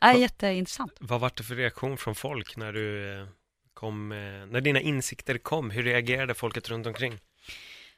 Det 0.00 0.06
är 0.06 0.14
jätteintressant. 0.14 0.92
Vad 1.00 1.20
var 1.20 1.32
det 1.36 1.42
för 1.42 1.54
reaktion 1.54 1.96
från 1.96 2.14
folk 2.14 2.56
när 2.56 2.72
du 2.72 3.14
eh, 3.20 3.26
kom, 3.74 4.12
eh, 4.12 4.18
när 4.18 4.60
dina 4.60 4.80
insikter 4.80 5.38
kom? 5.38 5.70
Hur 5.70 5.82
reagerade 5.82 6.34
folket 6.34 6.68
runt 6.68 6.86
omkring? 6.86 7.18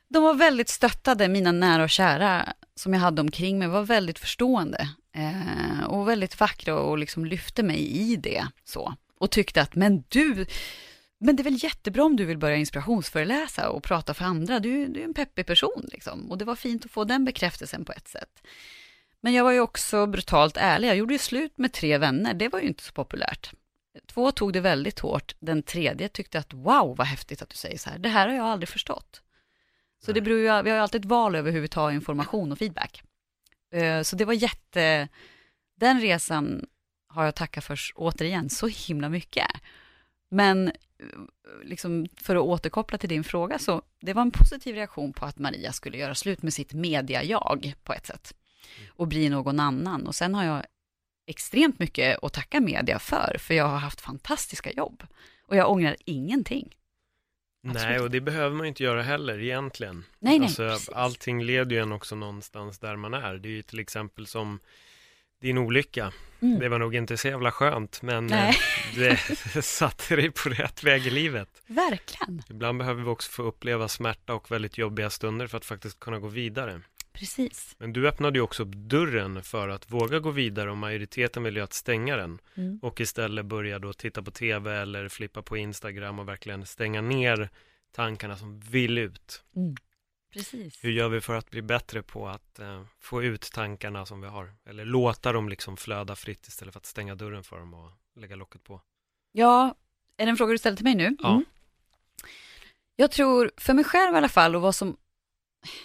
De 0.08 0.22
var 0.22 0.34
väldigt 0.34 0.68
stöttade, 0.68 1.28
mina 1.28 1.52
nära 1.52 1.82
och 1.82 1.90
kära 1.90 2.52
som 2.74 2.92
jag 2.92 3.00
hade 3.00 3.20
omkring 3.20 3.58
mig 3.58 3.68
var 3.68 3.82
väldigt 3.82 4.18
förstående 4.18 4.88
eh, 5.14 5.84
och 5.84 6.08
väldigt 6.08 6.40
vackra 6.40 6.78
och 6.78 6.98
liksom 6.98 7.24
lyfte 7.24 7.62
mig 7.62 7.96
i 7.96 8.16
det 8.16 8.46
så. 8.64 8.94
Och 9.18 9.30
tyckte 9.30 9.62
att, 9.62 9.74
men 9.74 10.04
du, 10.08 10.46
men 11.20 11.36
det 11.36 11.42
är 11.42 11.44
väl 11.44 11.64
jättebra 11.64 12.04
om 12.04 12.16
du 12.16 12.24
vill 12.24 12.38
börja 12.38 12.56
inspirationsföreläsa 12.56 13.70
och 13.70 13.82
prata 13.82 14.14
för 14.14 14.24
andra, 14.24 14.58
du, 14.60 14.86
du 14.86 15.00
är 15.00 15.04
en 15.04 15.14
peppig 15.14 15.46
person 15.46 15.88
liksom. 15.92 16.30
Och 16.30 16.38
det 16.38 16.44
var 16.44 16.56
fint 16.56 16.84
att 16.84 16.90
få 16.90 17.04
den 17.04 17.24
bekräftelsen 17.24 17.84
på 17.84 17.92
ett 17.92 18.08
sätt. 18.08 18.42
Men 19.20 19.32
jag 19.32 19.44
var 19.44 19.52
ju 19.52 19.60
också 19.60 20.06
brutalt 20.06 20.56
ärlig, 20.56 20.88
jag 20.88 20.96
gjorde 20.96 21.14
ju 21.14 21.18
slut 21.18 21.58
med 21.58 21.72
tre 21.72 21.98
vänner, 21.98 22.34
det 22.34 22.48
var 22.48 22.60
ju 22.60 22.66
inte 22.66 22.82
så 22.82 22.92
populärt. 22.92 23.52
Två 24.06 24.32
tog 24.32 24.52
det 24.52 24.60
väldigt 24.60 24.98
hårt, 24.98 25.34
den 25.38 25.62
tredje 25.62 26.08
tyckte 26.08 26.38
att 26.38 26.52
wow 26.52 26.96
vad 26.96 27.06
häftigt 27.06 27.42
att 27.42 27.50
du 27.50 27.56
säger 27.56 27.78
så 27.78 27.90
här, 27.90 27.98
det 27.98 28.08
här 28.08 28.28
har 28.28 28.34
jag 28.34 28.46
aldrig 28.46 28.68
förstått. 28.68 29.22
Så 30.04 30.12
det 30.12 30.20
beror 30.20 30.38
ju, 30.38 30.44
vi 30.44 30.48
har 30.70 30.76
ju 30.76 30.82
alltid 30.82 31.00
ett 31.00 31.10
val 31.10 31.34
över 31.34 31.52
hur 31.52 31.60
vi 31.60 31.68
tar 31.68 31.90
information 31.90 32.52
och 32.52 32.58
feedback. 32.58 33.02
Eh, 33.72 34.02
så 34.02 34.16
det 34.16 34.24
var 34.24 34.32
jätte, 34.32 35.08
den 35.76 36.00
resan 36.00 36.66
har 37.08 37.24
jag 37.24 37.34
tackat 37.34 37.64
för 37.64 37.78
återigen 37.94 38.50
så 38.50 38.66
himla 38.66 39.08
mycket. 39.08 39.46
Men 40.30 40.68
eh, 40.68 40.74
liksom 41.62 42.06
för 42.16 42.36
att 42.36 42.42
återkoppla 42.42 42.98
till 42.98 43.08
din 43.08 43.24
fråga 43.24 43.58
så 43.58 43.82
det 44.00 44.12
var 44.12 44.22
en 44.22 44.30
positiv 44.30 44.74
reaktion 44.74 45.12
på 45.12 45.26
att 45.26 45.38
Maria 45.38 45.72
skulle 45.72 45.98
göra 45.98 46.14
slut 46.14 46.42
med 46.42 46.54
sitt 46.54 46.72
media-jag 46.72 47.74
på 47.84 47.92
ett 47.92 48.06
sätt 48.06 48.34
och 48.88 49.08
bli 49.08 49.28
någon 49.28 49.60
annan. 49.60 50.06
Och 50.06 50.14
sen 50.14 50.34
har 50.34 50.44
jag 50.44 50.64
extremt 51.26 51.78
mycket 51.78 52.24
att 52.24 52.32
tacka 52.32 52.60
media 52.60 52.98
för, 52.98 53.36
för 53.38 53.54
jag 53.54 53.68
har 53.68 53.78
haft 53.78 54.00
fantastiska 54.00 54.72
jobb 54.72 55.06
och 55.46 55.56
jag 55.56 55.70
ångrar 55.70 55.96
ingenting. 56.04 56.77
Nej, 57.60 58.00
och 58.00 58.10
det 58.10 58.20
behöver 58.20 58.56
man 58.56 58.66
inte 58.66 58.82
göra 58.82 59.02
heller 59.02 59.40
egentligen. 59.40 60.04
Nej, 60.18 60.40
alltså, 60.42 60.62
nej, 60.62 60.78
allting 60.92 61.42
leder 61.44 61.76
ju 61.76 61.82
en 61.82 61.92
också 61.92 62.14
någonstans 62.14 62.78
där 62.78 62.96
man 62.96 63.14
är. 63.14 63.34
Det 63.34 63.48
är 63.48 63.52
ju 63.52 63.62
till 63.62 63.78
exempel 63.78 64.26
som 64.26 64.60
din 65.40 65.58
olycka. 65.58 66.12
Mm. 66.40 66.58
Det 66.58 66.68
var 66.68 66.78
nog 66.78 66.94
inte 66.94 67.16
så 67.16 67.28
jävla 67.28 67.50
skönt, 67.50 68.02
men 68.02 68.32
eh, 68.32 68.54
det 68.94 69.16
satte 69.62 70.16
dig 70.16 70.30
på 70.30 70.48
rätt 70.48 70.84
väg 70.84 71.06
i 71.06 71.10
livet. 71.10 71.62
Verkligen. 71.66 72.42
Ibland 72.50 72.78
behöver 72.78 73.02
vi 73.02 73.08
också 73.08 73.30
få 73.30 73.42
uppleva 73.42 73.88
smärta 73.88 74.34
och 74.34 74.50
väldigt 74.50 74.78
jobbiga 74.78 75.10
stunder 75.10 75.46
för 75.46 75.56
att 75.56 75.64
faktiskt 75.64 76.00
kunna 76.00 76.18
gå 76.18 76.28
vidare. 76.28 76.80
Precis. 77.18 77.76
Men 77.78 77.92
du 77.92 78.08
öppnade 78.08 78.38
ju 78.38 78.42
också 78.42 78.62
upp 78.62 78.74
dörren 78.74 79.42
för 79.42 79.68
att 79.68 79.90
våga 79.90 80.18
gå 80.18 80.30
vidare 80.30 80.70
och 80.70 80.76
majoriteten 80.76 81.42
vill 81.42 81.56
ju 81.56 81.62
att 81.62 81.72
stänga 81.72 82.16
den. 82.16 82.38
Mm. 82.54 82.78
Och 82.82 83.00
istället 83.00 83.46
börja 83.46 83.78
då 83.78 83.92
titta 83.92 84.22
på 84.22 84.30
tv 84.30 84.76
eller 84.76 85.08
flippa 85.08 85.42
på 85.42 85.56
Instagram 85.56 86.18
och 86.18 86.28
verkligen 86.28 86.66
stänga 86.66 87.00
ner 87.00 87.50
tankarna 87.92 88.36
som 88.36 88.60
vill 88.60 88.98
ut. 88.98 89.44
Mm. 89.56 89.76
Precis. 90.32 90.84
Hur 90.84 90.90
gör 90.90 91.08
vi 91.08 91.20
för 91.20 91.34
att 91.34 91.50
bli 91.50 91.62
bättre 91.62 92.02
på 92.02 92.28
att 92.28 92.60
uh, 92.60 92.82
få 93.00 93.22
ut 93.22 93.50
tankarna 93.52 94.06
som 94.06 94.20
vi 94.20 94.28
har? 94.28 94.54
Eller 94.64 94.84
låta 94.84 95.32
dem 95.32 95.48
liksom 95.48 95.76
flöda 95.76 96.16
fritt 96.16 96.46
istället 96.46 96.74
för 96.74 96.80
att 96.80 96.86
stänga 96.86 97.14
dörren 97.14 97.44
för 97.44 97.58
dem 97.58 97.74
och 97.74 97.90
lägga 98.16 98.36
locket 98.36 98.64
på? 98.64 98.80
Ja, 99.32 99.74
är 100.16 100.26
det 100.26 100.30
en 100.30 100.36
fråga 100.36 100.52
du 100.52 100.58
ställer 100.58 100.76
till 100.76 100.84
mig 100.84 100.94
nu? 100.94 101.16
Ja. 101.18 101.30
Mm. 101.30 101.44
Jag 102.96 103.10
tror, 103.10 103.50
för 103.56 103.74
mig 103.74 103.84
själv 103.84 104.14
i 104.14 104.16
alla 104.18 104.28
fall, 104.28 104.56
och 104.56 104.62
vad 104.62 104.74
som 104.74 104.96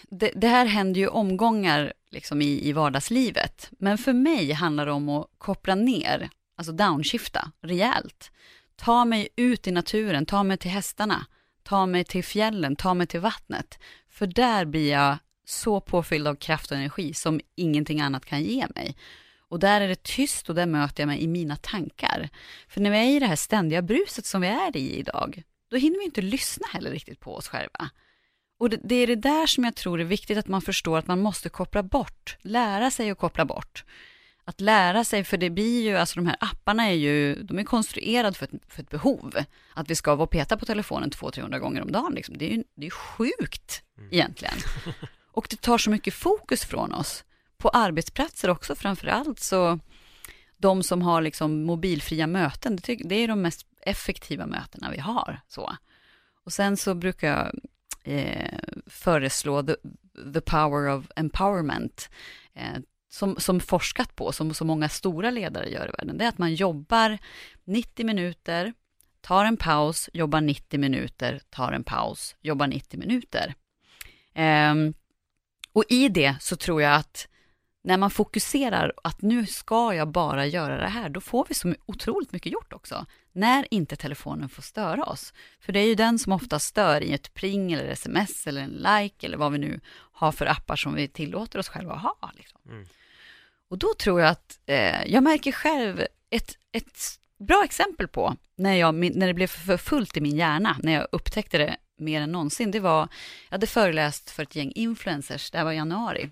det, 0.09 0.31
det, 0.35 0.47
här 0.47 0.65
händer 0.65 1.01
ju 1.01 1.07
omgångar 1.07 1.93
liksom 2.11 2.41
i, 2.41 2.67
i 2.67 2.73
vardagslivet. 2.73 3.69
Men 3.71 3.97
för 3.97 4.13
mig 4.13 4.51
handlar 4.51 4.85
det 4.85 4.91
om 4.91 5.09
att 5.09 5.27
koppla 5.37 5.75
ner, 5.75 6.29
alltså 6.57 6.73
downshifta 6.73 7.51
rejält. 7.61 8.31
Ta 8.75 9.05
mig 9.05 9.29
ut 9.35 9.67
i 9.67 9.71
naturen, 9.71 10.25
ta 10.25 10.43
mig 10.43 10.57
till 10.57 10.71
hästarna, 10.71 11.25
ta 11.63 11.85
mig 11.85 12.03
till 12.03 12.23
fjällen, 12.23 12.75
ta 12.75 12.93
mig 12.93 13.07
till 13.07 13.19
vattnet. 13.19 13.79
För 14.09 14.27
där 14.27 14.65
blir 14.65 14.91
jag 14.91 15.17
så 15.45 15.81
påfylld 15.81 16.27
av 16.27 16.35
kraft 16.35 16.71
och 16.71 16.77
energi 16.77 17.13
som 17.13 17.41
ingenting 17.55 18.01
annat 18.01 18.25
kan 18.25 18.43
ge 18.43 18.67
mig. 18.75 18.95
Och 19.47 19.59
där 19.59 19.81
är 19.81 19.87
det 19.87 20.03
tyst 20.03 20.49
och 20.49 20.55
där 20.55 20.65
möter 20.65 21.01
jag 21.03 21.07
mig 21.07 21.23
i 21.23 21.27
mina 21.27 21.55
tankar. 21.55 22.29
För 22.67 22.81
när 22.81 22.91
vi 22.91 22.97
är 22.97 23.15
i 23.15 23.19
det 23.19 23.25
här 23.25 23.35
ständiga 23.35 23.81
bruset 23.81 24.25
som 24.25 24.41
vi 24.41 24.47
är 24.47 24.77
i 24.77 24.95
idag, 24.95 25.43
då 25.69 25.77
hinner 25.77 25.99
vi 25.99 26.05
inte 26.05 26.21
lyssna 26.21 26.67
heller 26.67 26.91
riktigt 26.91 27.19
på 27.19 27.35
oss 27.35 27.47
själva. 27.47 27.89
Och 28.63 28.69
det, 28.69 28.79
det, 28.83 28.95
är 28.95 29.07
det 29.07 29.15
där 29.15 29.47
som 29.47 29.63
jag 29.63 29.75
tror 29.75 30.01
är 30.01 30.03
viktigt 30.03 30.37
att 30.37 30.47
man 30.47 30.61
förstår 30.61 30.97
att 30.97 31.07
man 31.07 31.19
måste 31.19 31.49
koppla 31.49 31.83
bort, 31.83 32.37
lära 32.41 32.91
sig 32.91 33.09
att 33.09 33.17
koppla 33.17 33.45
bort. 33.45 33.83
Att 34.45 34.61
lära 34.61 35.03
sig, 35.03 35.23
för 35.23 35.37
det 35.37 35.49
blir 35.49 35.83
ju, 35.83 35.97
alltså 35.97 36.15
de 36.15 36.27
här 36.27 36.37
apparna 36.39 36.83
är 36.89 36.93
ju, 36.93 37.43
de 37.43 37.59
är 37.59 37.63
konstruerade 37.63 38.37
för 38.37 38.45
ett, 38.45 38.51
för 38.67 38.81
ett 38.81 38.89
behov. 38.89 39.35
Att 39.73 39.89
vi 39.89 39.95
ska 39.95 40.15
vara 40.15 40.23
och 40.23 40.29
peta 40.29 40.57
på 40.57 40.65
telefonen 40.65 41.09
200-300 41.09 41.59
gånger 41.59 41.81
om 41.81 41.91
dagen, 41.91 42.13
liksom. 42.13 42.37
det 42.37 42.45
är 42.45 42.55
ju 42.55 42.63
det 42.75 42.85
är 42.85 42.89
sjukt 42.89 43.83
mm. 43.97 44.09
egentligen. 44.13 44.55
Och 45.31 45.47
det 45.49 45.61
tar 45.61 45.77
så 45.77 45.89
mycket 45.89 46.13
fokus 46.13 46.65
från 46.65 46.93
oss. 46.93 47.23
På 47.57 47.69
arbetsplatser 47.69 48.49
också 48.49 48.75
framför 48.75 49.07
allt, 49.07 49.39
så 49.39 49.79
de 50.57 50.83
som 50.83 51.01
har 51.01 51.21
liksom 51.21 51.63
mobilfria 51.63 52.27
möten, 52.27 52.75
det, 52.75 52.95
det 52.95 53.15
är 53.15 53.27
de 53.27 53.41
mest 53.41 53.65
effektiva 53.81 54.45
mötena 54.45 54.91
vi 54.91 54.99
har. 54.99 55.41
Så. 55.47 55.75
Och 56.45 56.53
sen 56.53 56.77
så 56.77 56.95
brukar 56.95 57.27
jag 57.27 57.51
eh, 58.03 58.59
föreslå 58.87 59.63
the, 59.63 59.75
the, 60.33 60.41
power 60.41 60.87
of 60.87 61.05
empowerment, 61.15 62.09
eh, 62.53 62.77
som, 63.09 63.35
som 63.39 63.59
forskat 63.59 64.15
på, 64.15 64.31
som 64.31 64.53
så 64.53 64.65
många 64.65 64.89
stora 64.89 65.31
ledare 65.31 65.69
gör 65.69 65.87
i 65.87 65.91
världen, 65.97 66.17
det 66.17 66.25
är 66.25 66.29
att 66.29 66.37
man 66.37 66.55
jobbar 66.55 67.17
90 67.63 68.05
minuter, 68.05 68.73
tar 69.21 69.45
en 69.45 69.57
paus, 69.57 70.09
jobbar 70.13 70.41
90 70.41 70.79
minuter, 70.79 71.41
tar 71.49 71.71
en 71.71 71.83
paus, 71.83 72.35
jobbar 72.41 72.67
90 72.67 72.99
minuter. 72.99 73.53
Eh, 74.33 74.75
och 75.73 75.83
i 75.89 76.09
det 76.09 76.35
så 76.39 76.55
tror 76.55 76.81
jag 76.81 76.95
att 76.95 77.27
när 77.83 77.97
man 77.97 78.11
fokuserar 78.11 78.93
att 79.03 79.21
nu 79.21 79.45
ska 79.45 79.93
jag 79.93 80.07
bara 80.07 80.45
göra 80.45 80.77
det 80.77 80.87
här, 80.87 81.09
då 81.09 81.21
får 81.21 81.45
vi 81.49 81.55
så 81.55 81.75
otroligt 81.85 82.31
mycket 82.31 82.51
gjort 82.51 82.73
också. 82.73 83.05
När 83.31 83.67
inte 83.73 83.95
telefonen 83.95 84.49
får 84.49 84.61
störa 84.61 85.03
oss. 85.03 85.33
För 85.59 85.73
det 85.73 85.79
är 85.79 85.85
ju 85.85 85.95
den 85.95 86.19
som 86.19 86.33
ofta 86.33 86.59
stör 86.59 87.01
i 87.01 87.13
ett 87.13 87.33
pring 87.33 87.73
eller 87.73 87.87
sms 87.87 88.47
eller 88.47 88.61
en 88.61 88.69
like 88.69 89.27
eller 89.27 89.37
vad 89.37 89.51
vi 89.51 89.57
nu 89.57 89.79
har 90.11 90.31
för 90.31 90.45
appar 90.45 90.75
som 90.75 90.93
vi 90.93 91.07
tillåter 91.07 91.59
oss 91.59 91.69
själva 91.69 91.93
att 91.93 92.01
ha. 92.01 92.31
Liksom. 92.35 92.61
Mm. 92.69 92.87
Och 93.69 93.77
då 93.77 93.93
tror 93.93 94.21
jag 94.21 94.29
att, 94.29 94.59
eh, 94.65 95.05
jag 95.05 95.23
märker 95.23 95.51
själv 95.51 96.05
ett, 96.29 96.57
ett 96.71 96.97
bra 97.39 97.63
exempel 97.65 98.07
på 98.07 98.35
när, 98.55 98.73
jag, 98.73 98.95
när 98.95 99.27
det 99.27 99.33
blev 99.33 99.47
för 99.47 99.77
fullt 99.77 100.17
i 100.17 100.21
min 100.21 100.35
hjärna, 100.35 100.77
när 100.83 100.93
jag 100.93 101.07
upptäckte 101.11 101.57
det 101.57 101.77
mer 101.97 102.21
än 102.21 102.31
någonsin, 102.31 102.71
det 102.71 102.79
var, 102.79 102.99
jag 103.49 103.55
hade 103.55 103.67
föreläst 103.67 104.29
för 104.29 104.43
ett 104.43 104.55
gäng 104.55 104.71
influencers, 104.75 105.51
det 105.51 105.57
här 105.57 105.65
var 105.65 105.71
i 105.71 105.75
januari. 105.75 106.29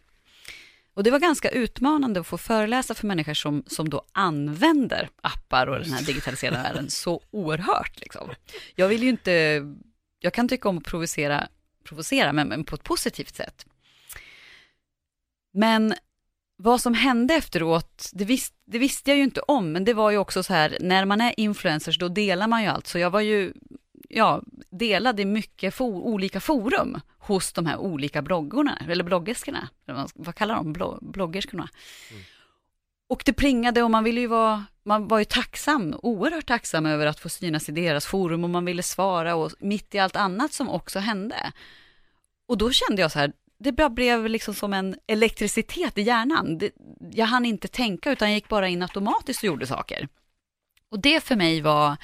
Och 0.94 1.04
det 1.04 1.12
var 1.12 1.20
ganska 1.20 1.50
utmanande 1.50 2.20
att 2.20 2.28
få 2.28 2.38
föreläsa 2.38 2.94
för 2.94 3.08
människor 3.08 3.34
som, 3.34 3.64
som 3.68 3.90
då 3.90 4.02
använder 4.12 5.10
appar 5.22 5.68
och 5.68 5.80
den 5.80 5.94
här 5.94 6.02
digitaliserade 6.02 6.58
världen 6.64 6.90
så 6.90 7.22
oerhört. 7.32 8.00
Liksom. 8.00 8.30
Jag 8.76 8.88
vill 8.88 9.04
ju 9.04 9.10
inte, 9.10 9.62
jag 10.20 10.34
kan 10.34 10.48
tycka 10.48 10.70
om 10.70 10.78
att 10.78 10.84
provocera, 10.84 11.48
provocera 11.84 12.34
men, 12.34 12.48
men 12.48 12.64
på 12.64 12.76
ett 12.76 12.84
positivt 12.84 13.36
sätt. 13.36 13.66
Men 15.54 15.94
vad 16.58 16.82
som 16.82 16.94
hände 16.94 17.34
efteråt, 17.34 18.10
det, 18.14 18.26
vis, 18.26 18.54
det, 18.66 18.80
visste 18.80 19.12
jag 19.12 19.18
ju 19.18 19.24
inte 19.24 19.42
om, 19.42 19.72
men 19.72 19.86
det 19.86 19.94
var 19.94 20.12
ju 20.12 20.18
också 20.18 20.44
så 20.44 20.54
här, 20.54 20.78
när 20.82 21.06
man 21.06 21.22
är 21.22 21.40
influencers, 21.40 21.98
då 21.98 22.08
delar 22.08 22.48
man 22.48 22.62
ju 22.62 22.68
allt. 22.68 22.88
Så 22.88 23.00
jag 23.00 23.10
var 23.10 23.22
ju, 23.22 23.54
ja, 24.14 24.42
delade 24.70 25.22
i 25.22 25.26
mycket 25.26 25.74
for, 25.74 25.88
olika 25.88 26.40
forum 26.40 27.00
hos 27.18 27.54
de 27.54 27.66
här 27.66 27.78
olika 27.78 28.22
bloggorna, 28.22 28.78
eller 28.90 29.04
bloggerskorna, 29.04 29.70
eller 29.88 30.08
vad 30.16 30.36
kallar 30.36 30.56
de, 30.56 30.74
Blog, 30.74 30.98
bloggerskorna. 31.02 31.70
Mm. 32.12 32.24
Och 33.10 33.22
det 33.26 33.34
plingade 33.34 33.84
och 33.84 33.92
man 33.92 34.04
ville 34.04 34.22
ju 34.22 34.28
vara, 34.28 34.66
man 34.84 35.08
var 35.08 35.20
ju 35.20 35.26
tacksam, 35.26 35.96
oerhört 36.04 36.46
tacksam 36.46 36.86
över 36.86 37.06
att 37.06 37.20
få 37.20 37.30
synas 37.30 37.70
i 37.70 37.72
deras 37.72 38.06
forum 38.06 38.44
och 38.44 38.50
man 38.50 38.66
ville 38.66 38.84
svara 38.84 39.36
och 39.36 39.52
mitt 39.60 39.96
i 39.96 40.00
allt 40.00 40.16
annat 40.16 40.54
som 40.54 40.70
också 40.70 41.00
hände. 41.00 41.52
Och 42.48 42.58
då 42.58 42.72
kände 42.72 43.02
jag 43.02 43.12
så 43.12 43.20
här, 43.20 43.32
det 43.60 43.72
bara 43.72 43.90
blev 43.90 44.30
liksom 44.30 44.54
som 44.54 44.74
en 44.74 44.96
elektricitet 45.08 45.98
i 45.98 46.02
hjärnan. 46.02 46.58
Det, 46.58 46.72
jag 47.12 47.26
hann 47.26 47.46
inte 47.46 47.68
tänka 47.68 48.12
utan 48.12 48.28
jag 48.28 48.36
gick 48.36 48.50
bara 48.50 48.68
in 48.68 48.82
automatiskt 48.82 49.44
och 49.44 49.48
gjorde 49.48 49.68
saker. 49.68 50.08
Och 50.90 51.00
det 51.00 51.24
för 51.24 51.36
mig 51.36 51.62
var 51.62 51.98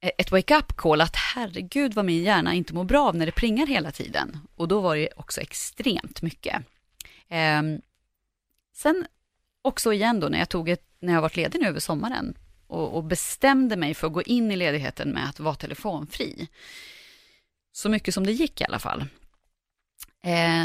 Eh, 0.00 0.10
ett 0.18 0.30
wake-up 0.30 0.76
call 0.76 1.00
att 1.00 1.16
herregud 1.16 1.94
vad 1.94 2.04
min 2.04 2.22
hjärna 2.22 2.54
inte 2.54 2.74
mår 2.74 2.84
bra 2.84 3.08
av 3.08 3.16
när 3.16 3.26
det 3.26 3.32
plingar 3.32 3.66
hela 3.66 3.90
tiden. 3.90 4.38
Och 4.56 4.68
då 4.68 4.80
var 4.80 4.96
det 4.96 5.08
också 5.16 5.40
extremt 5.40 6.22
mycket. 6.22 6.62
Eh, 7.28 7.62
sen 8.74 9.06
också 9.62 9.92
igen 9.92 10.20
då 10.20 10.28
när 10.28 10.38
jag 10.38 10.48
tog 10.48 10.68
ett, 10.68 10.84
när 10.98 11.12
jag 11.12 11.22
varit 11.22 11.36
ledig 11.36 11.60
nu 11.60 11.68
över 11.68 11.80
sommaren 11.80 12.34
och, 12.66 12.96
och, 12.96 13.04
bestämde 13.04 13.76
mig 13.76 13.94
för 13.94 14.06
att 14.06 14.12
gå 14.12 14.22
in 14.22 14.50
i 14.50 14.56
ledigheten 14.56 15.10
med 15.10 15.28
att 15.28 15.40
vara 15.40 15.54
telefonfri. 15.54 16.48
Så 17.72 17.88
mycket 17.88 18.14
som 18.14 18.26
det 18.26 18.32
gick 18.32 18.60
i 18.60 18.64
alla 18.64 18.78
fall. 18.78 19.04
Eh, 20.22 20.64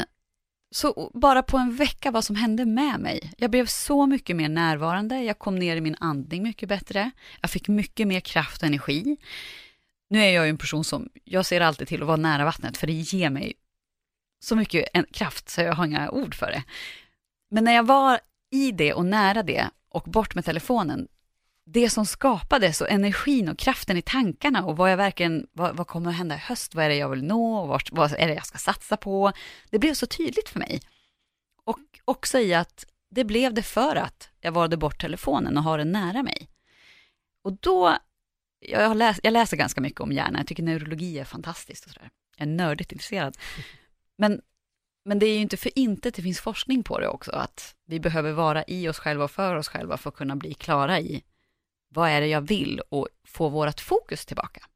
så 0.70 1.10
bara 1.14 1.42
på 1.42 1.58
en 1.58 1.76
vecka 1.76 2.10
vad 2.10 2.24
som 2.24 2.36
hände 2.36 2.64
med 2.64 3.00
mig. 3.00 3.32
Jag 3.38 3.50
blev 3.50 3.66
så 3.66 4.06
mycket 4.06 4.36
mer 4.36 4.48
närvarande, 4.48 5.22
jag 5.22 5.38
kom 5.38 5.58
ner 5.58 5.76
i 5.76 5.80
min 5.80 5.96
andning 6.00 6.42
mycket 6.42 6.68
bättre, 6.68 7.10
jag 7.40 7.50
fick 7.50 7.68
mycket 7.68 8.08
mer 8.08 8.20
kraft 8.20 8.62
och 8.62 8.66
energi. 8.66 9.16
Nu 10.10 10.20
är 10.20 10.30
jag 10.30 10.44
ju 10.44 10.50
en 10.50 10.58
person 10.58 10.84
som, 10.84 11.08
jag 11.24 11.46
ser 11.46 11.60
alltid 11.60 11.88
till 11.88 12.02
att 12.02 12.06
vara 12.06 12.16
nära 12.16 12.44
vattnet 12.44 12.76
för 12.76 12.86
det 12.86 12.92
ger 12.92 13.30
mig 13.30 13.52
så 14.44 14.56
mycket 14.56 14.88
kraft 15.12 15.48
så 15.48 15.60
jag 15.60 15.74
har 15.74 15.86
inga 15.86 16.10
ord 16.10 16.34
för 16.34 16.46
det. 16.46 16.62
Men 17.50 17.64
när 17.64 17.72
jag 17.72 17.86
var 17.86 18.20
i 18.50 18.72
det 18.72 18.94
och 18.94 19.06
nära 19.06 19.42
det 19.42 19.70
och 19.88 20.02
bort 20.02 20.34
med 20.34 20.44
telefonen, 20.44 21.08
det 21.68 21.90
som 21.90 22.06
skapades 22.06 22.80
och 22.80 22.90
energin 22.90 23.48
och 23.48 23.58
kraften 23.58 23.96
i 23.96 24.02
tankarna 24.02 24.64
och 24.64 24.76
vad 24.76 24.92
jag 24.92 24.96
verkligen, 24.96 25.46
vad, 25.52 25.76
vad 25.76 25.86
kommer 25.86 26.10
att 26.10 26.16
hända 26.16 26.34
i 26.34 26.38
höst, 26.38 26.74
vad 26.74 26.84
är 26.84 26.88
det 26.88 26.96
jag 26.96 27.08
vill 27.08 27.24
nå, 27.24 27.58
och 27.58 27.68
vart, 27.68 27.92
vad 27.92 28.12
är 28.12 28.28
det 28.28 28.34
jag 28.34 28.46
ska 28.46 28.58
satsa 28.58 28.96
på? 28.96 29.32
Det 29.70 29.78
blev 29.78 29.94
så 29.94 30.06
tydligt 30.06 30.48
för 30.48 30.58
mig. 30.58 30.80
Och 31.64 31.78
också 32.04 32.38
i 32.38 32.54
att 32.54 32.86
det 33.10 33.24
blev 33.24 33.54
det 33.54 33.62
för 33.62 33.96
att 33.96 34.30
jag 34.40 34.52
valde 34.52 34.76
bort 34.76 35.00
telefonen 35.00 35.56
och 35.56 35.62
har 35.62 35.78
den 35.78 35.92
nära 35.92 36.22
mig. 36.22 36.48
Och 37.42 37.52
då, 37.52 37.96
jag, 38.58 38.96
läst, 38.96 39.20
jag 39.22 39.32
läser 39.32 39.56
ganska 39.56 39.80
mycket 39.80 40.00
om 40.00 40.12
hjärnan, 40.12 40.36
jag 40.36 40.46
tycker 40.46 40.62
neurologi 40.62 41.18
är 41.18 41.24
fantastiskt 41.24 41.86
och 41.86 41.92
sådär. 41.92 42.10
Jag 42.36 42.48
är 42.48 42.52
nördigt 42.52 42.92
intresserad. 42.92 43.38
Men, 44.18 44.40
men 45.04 45.18
det 45.18 45.26
är 45.26 45.34
ju 45.34 45.40
inte 45.40 45.56
för 45.56 45.78
inte 45.78 46.10
det 46.10 46.22
finns 46.22 46.40
forskning 46.40 46.82
på 46.82 47.00
det 47.00 47.08
också, 47.08 47.32
att 47.32 47.74
vi 47.86 48.00
behöver 48.00 48.32
vara 48.32 48.64
i 48.64 48.88
oss 48.88 48.98
själva 48.98 49.24
och 49.24 49.30
för 49.30 49.56
oss 49.56 49.68
själva 49.68 49.96
för 49.96 50.08
att 50.08 50.16
kunna 50.16 50.36
bli 50.36 50.54
klara 50.54 51.00
i 51.00 51.22
vad 51.88 52.10
är 52.10 52.20
det 52.20 52.26
jag 52.26 52.40
vill 52.40 52.80
och 52.88 53.08
få 53.24 53.48
vårt 53.48 53.80
fokus 53.80 54.26
tillbaka. 54.26 54.66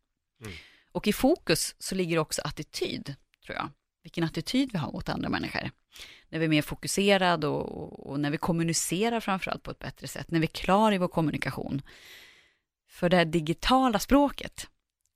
Mm. 0.40 0.52
Och 0.92 1.08
i 1.08 1.12
fokus 1.12 1.74
så 1.78 1.94
ligger 1.94 2.18
också 2.18 2.42
attityd, 2.44 3.14
tror 3.46 3.56
jag. 3.56 3.68
Vilken 4.02 4.24
attityd 4.24 4.72
vi 4.72 4.78
har 4.78 4.92
mot 4.92 5.08
andra 5.08 5.28
människor. 5.28 5.70
När 6.28 6.38
vi 6.38 6.44
är 6.44 6.48
mer 6.48 6.62
fokuserade 6.62 7.46
och, 7.46 8.10
och, 8.10 8.20
när 8.20 8.30
vi 8.30 8.36
kommunicerar 8.36 9.20
framförallt 9.20 9.62
på 9.62 9.70
ett 9.70 9.78
bättre 9.78 10.06
sätt, 10.06 10.30
när 10.30 10.40
vi 10.40 10.46
är 10.46 10.50
klara 10.50 10.94
i 10.94 10.98
vår 10.98 11.08
kommunikation. 11.08 11.82
För 12.88 13.08
det 13.08 13.16
här 13.16 13.24
digitala 13.24 13.98
språket, 13.98 14.66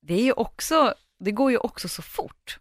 det, 0.03 0.15
är 0.15 0.23
ju 0.23 0.33
också, 0.33 0.95
det 1.19 1.33
går 1.33 1.51
ju 1.51 1.59
också 1.59 1.89
så 1.89 2.03
fort. 2.03 2.59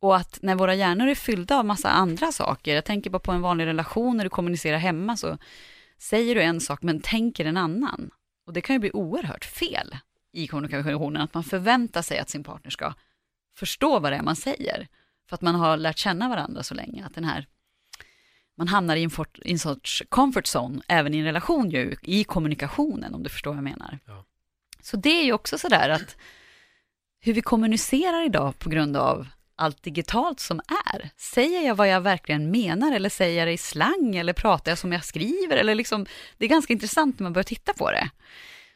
Och 0.00 0.16
att 0.16 0.38
när 0.42 0.54
våra 0.54 0.74
hjärnor 0.74 1.08
är 1.08 1.14
fyllda 1.14 1.58
av 1.58 1.64
massa 1.64 1.88
andra 1.88 2.32
saker, 2.32 2.74
jag 2.74 2.84
tänker 2.84 3.10
bara 3.10 3.18
på 3.18 3.32
en 3.32 3.42
vanlig 3.42 3.66
relation 3.66 4.16
när 4.16 4.24
du 4.24 4.30
kommunicerar 4.30 4.78
hemma, 4.78 5.16
så 5.16 5.38
säger 5.98 6.34
du 6.34 6.42
en 6.42 6.60
sak 6.60 6.82
men 6.82 7.00
tänker 7.00 7.44
en 7.44 7.56
annan. 7.56 8.10
Och 8.44 8.52
det 8.52 8.60
kan 8.60 8.74
ju 8.74 8.80
bli 8.80 8.90
oerhört 8.92 9.44
fel 9.44 9.96
i 10.32 10.46
kommunikationen, 10.46 11.22
att 11.22 11.34
man 11.34 11.44
förväntar 11.44 12.02
sig 12.02 12.18
att 12.18 12.30
sin 12.30 12.44
partner 12.44 12.70
ska 12.70 12.94
förstå 13.56 13.98
vad 13.98 14.12
det 14.12 14.16
är 14.16 14.22
man 14.22 14.36
säger. 14.36 14.88
För 15.28 15.34
att 15.34 15.42
man 15.42 15.54
har 15.54 15.76
lärt 15.76 15.98
känna 15.98 16.28
varandra 16.28 16.62
så 16.62 16.74
länge, 16.74 17.06
att 17.06 17.14
den 17.14 17.24
här 17.24 17.46
man 18.54 18.68
hamnar 18.68 18.96
i 18.96 19.04
en, 19.04 19.10
fort, 19.10 19.38
i 19.44 19.52
en 19.52 19.58
sorts 19.58 20.02
comfort 20.08 20.44
zone, 20.56 20.82
även 20.88 21.14
i 21.14 21.18
en 21.18 21.24
relation 21.24 21.70
ju, 21.70 21.96
i 22.02 22.24
kommunikationen, 22.24 23.14
om 23.14 23.22
du 23.22 23.30
förstår 23.30 23.50
vad 23.50 23.56
jag 23.56 23.64
menar. 23.64 23.98
Ja. 24.06 24.24
Så 24.80 24.96
det 24.96 25.20
är 25.20 25.24
ju 25.24 25.32
också 25.32 25.58
sådär 25.58 25.88
att 25.88 26.16
hur 27.20 27.32
vi 27.32 27.42
kommunicerar 27.42 28.26
idag 28.26 28.58
på 28.58 28.70
grund 28.70 28.96
av 28.96 29.26
allt 29.62 29.82
digitalt 29.82 30.40
som 30.40 30.60
är. 30.92 31.10
Säger 31.16 31.66
jag 31.66 31.74
vad 31.74 31.88
jag 31.88 32.00
verkligen 32.00 32.50
menar 32.50 32.92
eller 32.92 33.08
säger 33.08 33.38
jag 33.38 33.48
det 33.48 33.52
i 33.52 33.58
slang 33.58 34.16
eller 34.16 34.32
pratar 34.32 34.70
jag 34.70 34.78
som 34.78 34.92
jag 34.92 35.04
skriver? 35.04 35.56
Eller 35.56 35.74
liksom, 35.74 36.06
det 36.38 36.44
är 36.44 36.48
ganska 36.48 36.72
intressant 36.72 37.18
när 37.18 37.24
man 37.24 37.32
börjar 37.32 37.44
titta 37.44 37.72
på 37.72 37.90
det. 37.90 38.10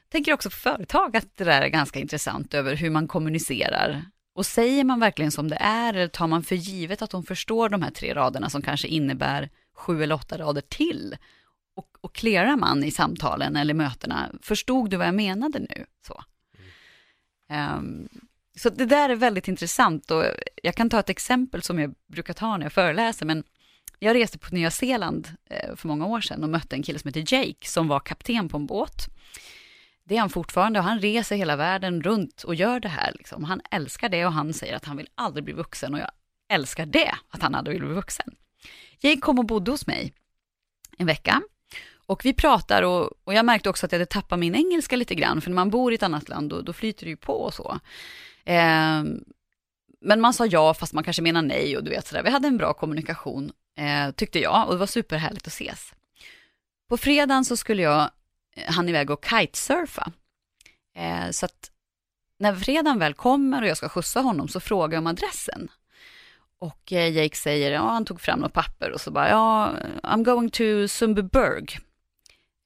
Jag 0.03 0.11
tänker 0.11 0.33
också 0.33 0.51
på 0.51 0.57
företag 0.57 1.17
att 1.17 1.37
det 1.37 1.45
där 1.45 1.63
är 1.63 1.69
ganska 1.69 1.99
intressant 1.99 2.55
över 2.55 2.77
hur 2.77 2.91
man 2.91 3.09
kommunicerar. 3.09 4.03
Och 4.35 4.47
säger 4.47 4.85
man 4.85 5.01
verkligen 5.01 5.31
som 5.31 5.49
det 5.49 5.57
är 5.61 5.95
eller 5.95 6.09
tar 6.09 6.27
man 6.27 6.43
för 6.43 6.55
givet 6.55 7.03
att 7.03 7.11
de 7.11 7.23
förstår 7.25 7.69
de 7.69 7.83
här 7.83 7.91
tre 7.91 8.15
raderna 8.15 8.51
som 8.51 8.63
kanske 8.63 8.89
innebär 8.89 9.51
sju 9.77 10.03
eller 10.03 10.15
åtta 10.15 10.39
rader 10.39 10.61
till? 10.61 11.17
Och, 11.77 11.89
och 12.01 12.15
clearar 12.15 12.57
man 12.57 12.85
i 12.85 12.91
samtalen 12.91 13.57
eller 13.57 13.75
mötena, 13.75 14.31
förstod 14.43 14.91
du 14.91 14.97
vad 14.97 15.07
jag 15.07 15.15
menade 15.15 15.59
nu? 15.59 15.87
Så. 16.07 16.23
Um, 17.79 18.09
så 18.57 18.71
det 18.71 18.87
där 18.87 19.09
är 19.09 19.17
väldigt 19.17 19.49
intressant 19.49 20.11
och 20.11 20.25
jag 20.63 20.75
kan 20.75 20.91
ta 20.91 21.01
ett 21.01 21.11
exempel 21.11 21.63
som 21.63 21.79
jag 21.79 21.95
brukar 22.13 22.35
ta 22.35 22.57
när 22.57 22.65
jag 22.65 22.73
föreläser, 22.73 23.27
men 23.27 23.45
jag 23.99 24.15
reste 24.15 24.39
på 24.39 24.55
Nya 24.55 24.71
Zeeland 24.71 25.29
eh, 25.51 25.77
för 25.77 25.89
många 25.89 26.07
år 26.07 26.21
sedan 26.21 26.43
och 26.43 26.49
mötte 26.49 26.77
en 26.77 26.83
kille 26.83 26.99
som 26.99 27.09
heter 27.09 27.35
Jake 27.35 27.67
som 27.67 27.89
var 27.89 28.01
kapten 28.01 28.49
på 28.49 28.57
en 28.57 28.67
båt. 28.67 29.07
Det 30.05 30.17
är 30.17 30.21
han 30.21 30.31
fortfarande 30.31 30.79
och 30.79 30.85
han 30.85 31.01
reser 31.01 31.37
hela 31.37 31.57
världen 31.57 32.03
runt 32.03 32.43
och 32.43 32.55
gör 32.55 32.81
det 32.81 32.89
här. 32.89 33.13
Liksom. 33.13 33.45
Han 33.45 33.61
älskar 33.71 34.09
det 34.09 34.27
och 34.27 34.33
han 34.33 34.53
säger 34.53 34.77
att 34.77 34.85
han 34.85 34.97
vill 34.97 35.09
aldrig 35.15 35.45
bli 35.45 35.55
vuxen 35.55 35.95
och 35.95 36.01
jag 36.01 36.11
älskar 36.49 36.87
det, 36.87 37.15
att 37.31 37.43
han 37.43 37.55
aldrig 37.55 37.75
vill 37.75 37.87
bli 37.87 37.95
vuxen. 37.95 38.35
Jake 39.01 39.21
kom 39.21 39.39
och 39.39 39.47
bodde 39.47 39.71
hos 39.71 39.87
mig 39.87 40.13
en 40.99 41.07
vecka 41.07 41.43
och 42.07 42.25
vi 42.25 42.33
pratar 42.33 42.83
och, 42.83 43.11
och 43.25 43.35
jag 43.35 43.45
märkte 43.45 43.71
också 43.71 43.87
att 43.87 43.93
jag 43.93 43.99
hade 43.99 44.07
tappat 44.07 44.39
min 44.39 44.55
engelska 44.55 44.97
lite 44.97 45.15
grann, 45.15 45.41
för 45.41 45.51
när 45.51 45.55
man 45.55 45.71
bor 45.71 45.93
i 45.93 45.95
ett 45.95 46.03
annat 46.03 46.29
land 46.29 46.51
då, 46.51 46.61
då 46.61 46.73
flyter 46.73 47.05
det 47.05 47.11
ju 47.11 47.17
på 47.17 47.33
och 47.33 47.55
så. 47.55 47.79
Eh, 48.45 49.05
men 50.01 50.21
man 50.21 50.35
sa 50.35 50.47
ja 50.47 50.75
fast 50.75 50.93
man 50.93 51.05
kanske 51.05 51.23
menar 51.23 51.43
nej 51.43 51.77
och 51.77 51.85
du 51.85 51.91
vet 51.91 52.07
sådär. 52.07 52.23
Vi 52.23 52.31
hade 52.31 52.49
en 52.49 52.57
bra 52.57 52.73
kommunikation 52.73 53.53
eh, 53.79 54.11
tyckte 54.11 54.39
jag 54.39 54.67
och 54.67 54.73
det 54.73 54.79
var 54.79 54.87
superhärligt 54.87 55.47
att 55.47 55.53
ses. 55.53 55.93
På 56.89 56.97
fredagen 56.97 57.45
så 57.45 57.57
skulle 57.57 57.83
jag, 57.83 58.11
eh, 58.57 58.73
han 58.73 58.89
iväg 58.89 59.11
och 59.11 59.25
kitesurfa. 59.25 60.13
Eh, 60.97 61.31
så 61.31 61.47
att 61.47 61.71
när 62.39 62.55
fredagen 62.55 62.99
väl 62.99 63.15
kommer 63.15 63.63
och 63.63 63.69
jag 63.69 63.77
ska 63.77 63.89
skjutsa 63.89 64.21
honom 64.21 64.49
så 64.49 64.61
frågar 64.61 64.97
jag 64.97 65.01
om 65.01 65.07
adressen. 65.07 65.69
Och 66.59 66.93
eh, 66.93 67.13
Jake 67.13 67.37
säger, 67.37 67.73
ja 67.73 67.81
han 67.81 68.05
tog 68.05 68.21
fram 68.21 68.39
något 68.39 68.53
papper 68.53 68.91
och 68.91 69.01
så 69.01 69.11
bara, 69.11 69.29
ja, 69.29 69.73
I'm 70.03 70.25
going 70.25 70.51
to 70.51 70.89
Sundbyberg. 70.89 71.79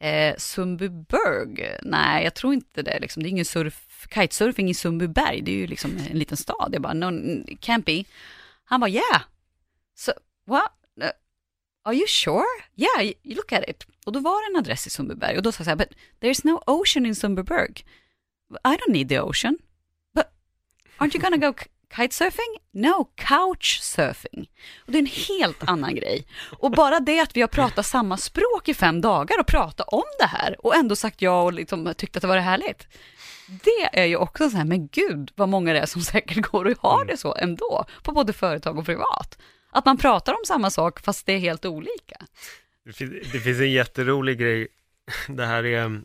Eh, 0.00 0.36
Sundbyberg? 0.36 1.78
Nej, 1.82 2.24
jag 2.24 2.34
tror 2.34 2.54
inte 2.54 2.82
det. 2.82 2.98
Liksom. 2.98 3.22
Det 3.22 3.28
är 3.28 3.30
ingen 3.30 3.44
surf, 3.44 4.06
kitesurfing 4.14 4.70
i 4.70 4.74
Sundbyberg. 4.74 5.42
Det 5.42 5.50
är 5.50 5.56
ju 5.56 5.66
liksom 5.66 5.98
en 6.10 6.18
liten 6.18 6.36
stad. 6.36 6.70
Jag 6.72 6.82
bara, 6.82 6.94
no, 6.94 7.44
campy. 7.60 8.04
Han 8.64 8.80
bara, 8.80 8.90
yeah. 8.90 9.22
so 9.94 10.12
what? 10.46 10.72
Eh, 11.00 11.10
are 11.82 11.94
you 11.94 12.06
sure? 12.06 12.44
Yeah, 12.76 13.02
you 13.22 13.34
look 13.34 13.52
at 13.52 13.68
it. 13.68 13.86
Och 14.06 14.12
då 14.12 14.20
var 14.20 14.42
det 14.42 14.52
en 14.52 14.60
adress 14.60 14.86
i 14.86 14.90
Sundbyberg 14.90 15.36
och 15.36 15.42
då 15.42 15.52
sa 15.52 15.60
jag 15.60 15.64
så 15.64 15.70
här, 15.70 15.76
but 15.76 15.92
there's 16.20 16.40
no 16.44 16.62
ocean 16.66 17.06
in 17.06 17.14
Sundbyberg. 17.14 17.84
I 18.64 18.76
don't 18.76 18.92
need 18.92 19.08
the 19.08 19.20
ocean. 19.20 19.58
But 20.14 20.26
aren't 20.98 21.16
you 21.16 21.22
gonna 21.22 21.36
go 21.36 21.54
kitesurfing? 21.96 22.58
No, 22.72 23.04
couchsurfing. 23.14 24.50
Och 24.86 24.92
det 24.92 24.98
är 24.98 25.02
en 25.02 25.06
helt 25.06 25.68
annan 25.68 25.94
grej. 25.94 26.26
Och 26.58 26.70
bara 26.70 27.00
det 27.00 27.20
att 27.20 27.36
vi 27.36 27.40
har 27.40 27.48
pratat 27.48 27.86
samma 27.86 28.16
språk 28.16 28.68
i 28.68 28.74
fem 28.74 29.00
dagar 29.00 29.40
och 29.40 29.46
pratat 29.46 29.88
om 29.88 30.02
det 30.18 30.26
här 30.26 30.66
och 30.66 30.76
ändå 30.76 30.96
sagt 30.96 31.22
ja 31.22 31.42
och 31.42 31.52
liksom 31.52 31.94
tyckt 31.96 32.16
att 32.16 32.22
det 32.22 32.28
var 32.28 32.36
härligt. 32.36 32.88
Det 33.64 34.00
är 34.00 34.04
ju 34.04 34.16
också 34.16 34.50
så 34.50 34.56
här, 34.56 34.64
men 34.64 34.88
gud 34.88 35.32
vad 35.34 35.48
många 35.48 35.72
det 35.72 35.78
är 35.78 35.86
som 35.86 36.02
säkert 36.12 36.46
går 36.46 36.64
och 36.64 36.90
har 36.90 37.04
det 37.04 37.16
så 37.16 37.34
ändå, 37.34 37.84
på 38.02 38.12
både 38.12 38.32
företag 38.32 38.78
och 38.78 38.86
privat. 38.86 39.38
Att 39.70 39.84
man 39.84 39.98
pratar 39.98 40.32
om 40.32 40.44
samma 40.46 40.70
sak 40.70 41.00
fast 41.00 41.26
det 41.26 41.32
är 41.32 41.38
helt 41.38 41.64
olika. 41.64 42.16
Det 42.84 42.92
finns, 42.92 43.10
det 43.32 43.40
finns 43.40 43.60
en 43.60 43.72
jätterolig 43.72 44.38
grej. 44.38 44.68
Det 45.28 45.46
här 45.46 45.64
är, 45.64 46.02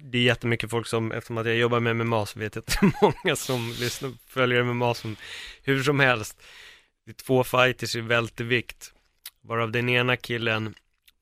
det 0.00 0.18
är 0.18 0.22
jättemycket 0.22 0.70
folk 0.70 0.86
som, 0.86 1.12
eftersom 1.12 1.38
att 1.38 1.46
jag 1.46 1.56
jobbar 1.56 1.80
med 1.80 1.96
MMA 1.96 2.26
så 2.26 2.38
vet 2.38 2.54
jag 2.54 2.62
att 2.62 2.66
det 2.80 2.86
är 2.86 3.02
många 3.02 3.36
som 3.36 3.74
lyssnar, 3.80 4.12
följer 4.26 4.62
MMA 4.62 4.94
som, 4.94 5.16
hur 5.62 5.82
som 5.82 6.00
helst. 6.00 6.42
Det 7.06 7.10
är 7.10 7.14
två 7.14 7.44
fighters 7.44 7.96
i 7.96 8.00
vältevikt, 8.00 8.92
varav 9.42 9.72
den 9.72 9.88
ena 9.88 10.16
killen 10.16 10.74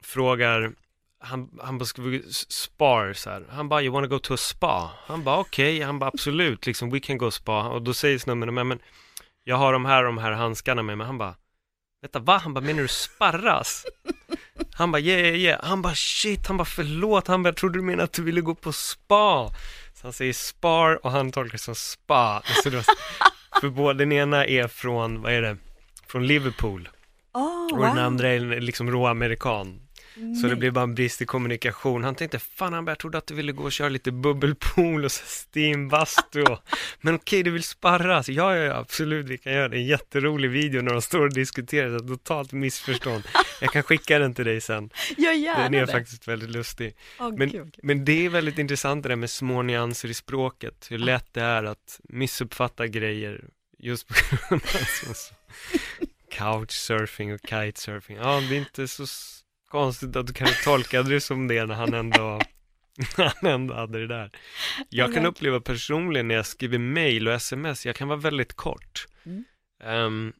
frågar, 0.05 0.73
han, 1.21 1.59
han 1.63 1.79
bara, 1.79 1.85
ska 1.85 2.03
vi 2.03 2.23
spar 2.33 3.13
så 3.13 3.31
här? 3.31 3.45
Han 3.51 3.69
bara, 3.69 3.83
you 3.83 3.93
wanna 3.93 4.07
go 4.07 4.19
to 4.19 4.35
a 4.35 4.37
spa? 4.37 4.91
Han 5.07 5.25
bara, 5.25 5.39
okej, 5.39 5.81
han 5.81 5.99
bara, 5.99 6.09
absolut, 6.09 6.67
liksom, 6.67 6.91
we 6.91 7.01
can 7.01 7.19
go 7.19 7.31
spa. 7.31 7.69
Och 7.69 7.83
då 7.83 7.95
säger 7.95 8.19
snubben, 8.19 8.55
men, 8.55 8.69
men 8.69 8.79
jag 9.45 9.57
har 9.57 9.73
de 9.73 9.85
här, 9.85 10.05
de 10.05 10.19
här 10.19 10.33
handskarna 10.33 10.83
med 10.83 10.99
mig. 10.99 11.07
Han 11.07 11.19
bara, 11.19 11.35
vänta, 12.03 12.19
va? 12.19 12.39
Han 12.39 12.55
bara, 12.55 12.61
menar 12.61 12.83
du 12.83 12.89
sparras? 12.89 13.87
Han 14.73 14.93
bara, 14.93 15.01
yeah, 15.01 15.21
yeah, 15.21 15.37
yeah. 15.37 15.65
Han 15.65 15.83
bara, 15.83 15.95
shit, 15.95 16.47
han 16.47 16.57
bara, 16.57 16.65
förlåt. 16.65 17.27
Han 17.27 17.43
bara, 17.43 17.53
trodde 17.53 17.79
du 17.79 17.83
menade 17.83 18.05
att 18.05 18.13
du 18.13 18.23
ville 18.23 18.41
gå 18.41 18.55
på 18.55 18.73
spa. 18.73 19.51
Så 19.95 20.03
han 20.03 20.13
säger 20.13 20.33
spar 20.33 21.07
och 21.07 21.11
han 21.11 21.33
tolkar 21.33 21.53
det 21.53 21.59
som 21.59 21.75
spa. 21.75 22.43
Så 22.63 22.71
då, 22.71 22.83
för 23.61 23.69
båda, 23.69 23.99
den 23.99 24.13
ena 24.13 24.47
är 24.47 24.69
från, 24.69 25.23
vad 25.23 25.33
är 25.33 25.43
det, 25.43 25.57
från 26.07 26.27
Liverpool. 26.27 26.89
Oh, 27.35 27.73
Och 27.73 27.81
den 27.81 27.99
andra 27.99 28.29
är 28.29 28.61
liksom 28.61 28.91
råamerikan. 28.91 29.81
Så 30.43 30.47
det 30.49 30.57
blev 30.57 30.73
bara 30.73 30.83
en 30.83 30.95
brist 30.95 31.23
i 31.23 31.27
kommunikation. 31.27 32.05
Han 32.05 32.15
tänkte, 32.15 32.39
fan 32.39 32.73
han 32.73 32.87
jag 32.87 32.99
trodde 32.99 33.19
att 33.19 33.27
du 33.27 33.35
ville 33.35 33.53
gå 33.53 33.63
och 33.65 33.73
köra 33.73 33.89
lite 33.89 34.13
bubbelpool 34.13 35.05
och 35.05 35.13
steambastu. 35.13 36.45
Men 37.01 37.15
okej, 37.15 37.43
du 37.43 37.51
vill 37.51 37.63
sparras? 37.63 38.29
Ja, 38.29 38.57
ja, 38.57 38.63
ja, 38.65 38.75
absolut, 38.75 39.27
vi 39.29 39.39
kan 39.39 39.53
göra 39.53 39.69
det. 39.69 39.77
En 39.77 39.87
jätterolig 39.87 40.51
video 40.51 40.83
när 40.83 40.93
de 40.93 41.03
står 41.03 41.21
och 41.21 41.35
diskuterar, 41.35 41.99
så 41.99 42.05
totalt 42.09 42.53
missförstånd. 42.53 43.25
Jag 43.61 43.73
kan 43.73 43.83
skicka 43.83 44.19
den 44.19 44.35
till 44.35 44.45
dig 44.45 44.61
sen. 44.61 44.91
Gör 45.17 45.33
gärna 45.33 45.63
Den 45.63 45.75
är 45.75 45.87
det. 45.87 45.93
faktiskt 45.93 46.29
väldigt 46.29 46.51
lustig. 46.51 46.97
Åh, 47.21 47.33
Men, 47.37 47.51
gud. 47.51 47.77
men 47.83 48.05
det 48.05 48.27
är 48.27 48.29
väldigt 48.29 48.59
intressant 48.59 49.03
det 49.03 49.09
där 49.09 49.17
med 49.17 49.31
små 49.31 49.63
nyanser 49.63 50.09
i 50.09 50.15
språket. 50.15 50.87
Hur 50.91 50.99
lätt 50.99 51.35
det 51.35 51.41
är 51.43 51.65
att 51.65 52.01
missuppfatta 52.09 52.87
grejer 52.87 53.45
just 53.79 54.09
på 54.09 54.15
grund 54.49 54.63
av 54.63 55.15
couchsurfing 56.31 57.35
och 57.35 57.41
kitesurfing. 57.49 58.17
Ja, 58.17 58.43
det 58.49 58.55
är 58.57 58.59
inte 58.59 58.89
så 58.89 59.07
konstigt 59.71 60.17
att 60.17 60.27
du 60.27 60.33
kan 60.33 60.49
tolka 60.65 61.03
det 61.03 61.21
som 61.21 61.49
det 61.49 61.67
när 61.67 61.75
han 61.75 61.95
ändå, 61.95 62.41
han 63.17 63.51
ändå 63.51 63.75
hade 63.75 63.99
det 63.99 64.07
där. 64.07 64.31
Jag 64.89 65.15
kan 65.15 65.27
uppleva 65.27 65.61
personligen 65.61 66.29
när 66.29 66.35
jag 66.35 66.47
skriver 66.47 66.79
mail 66.79 67.29
och 67.29 67.35
sms, 67.35 67.87
jag 67.87 67.97
kan 67.97 68.09
vara 68.09 68.19
väldigt 68.19 68.53
kort. 68.53 69.07
Mm. 69.25 69.45
Ehm, 69.85 70.33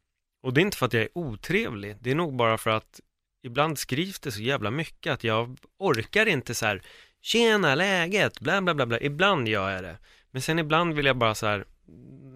och 0.43 0.53
det 0.53 0.61
är 0.61 0.65
inte 0.65 0.77
för 0.77 0.85
att 0.85 0.93
jag 0.93 1.03
är 1.03 1.17
otrevlig, 1.17 1.97
det 1.99 2.11
är 2.11 2.15
nog 2.15 2.35
bara 2.35 2.57
för 2.57 2.69
att 2.69 2.99
ibland 3.43 3.79
skrivs 3.79 4.19
det 4.19 4.31
så 4.31 4.41
jävla 4.41 4.71
mycket 4.71 5.13
att 5.13 5.23
jag 5.23 5.57
orkar 5.77 6.25
inte 6.25 6.55
så 6.55 6.65
här 6.65 6.81
Tjena, 7.21 7.75
läget, 7.75 8.39
bla 8.39 8.61
bla 8.61 8.73
bla 8.73 8.85
bla, 8.85 8.99
ibland 8.99 9.47
gör 9.47 9.69
jag 9.69 9.83
det. 9.83 9.97
Men 10.31 10.41
sen 10.41 10.59
ibland 10.59 10.93
vill 10.93 11.05
jag 11.05 11.17
bara 11.17 11.35
så 11.35 11.47
här, 11.47 11.65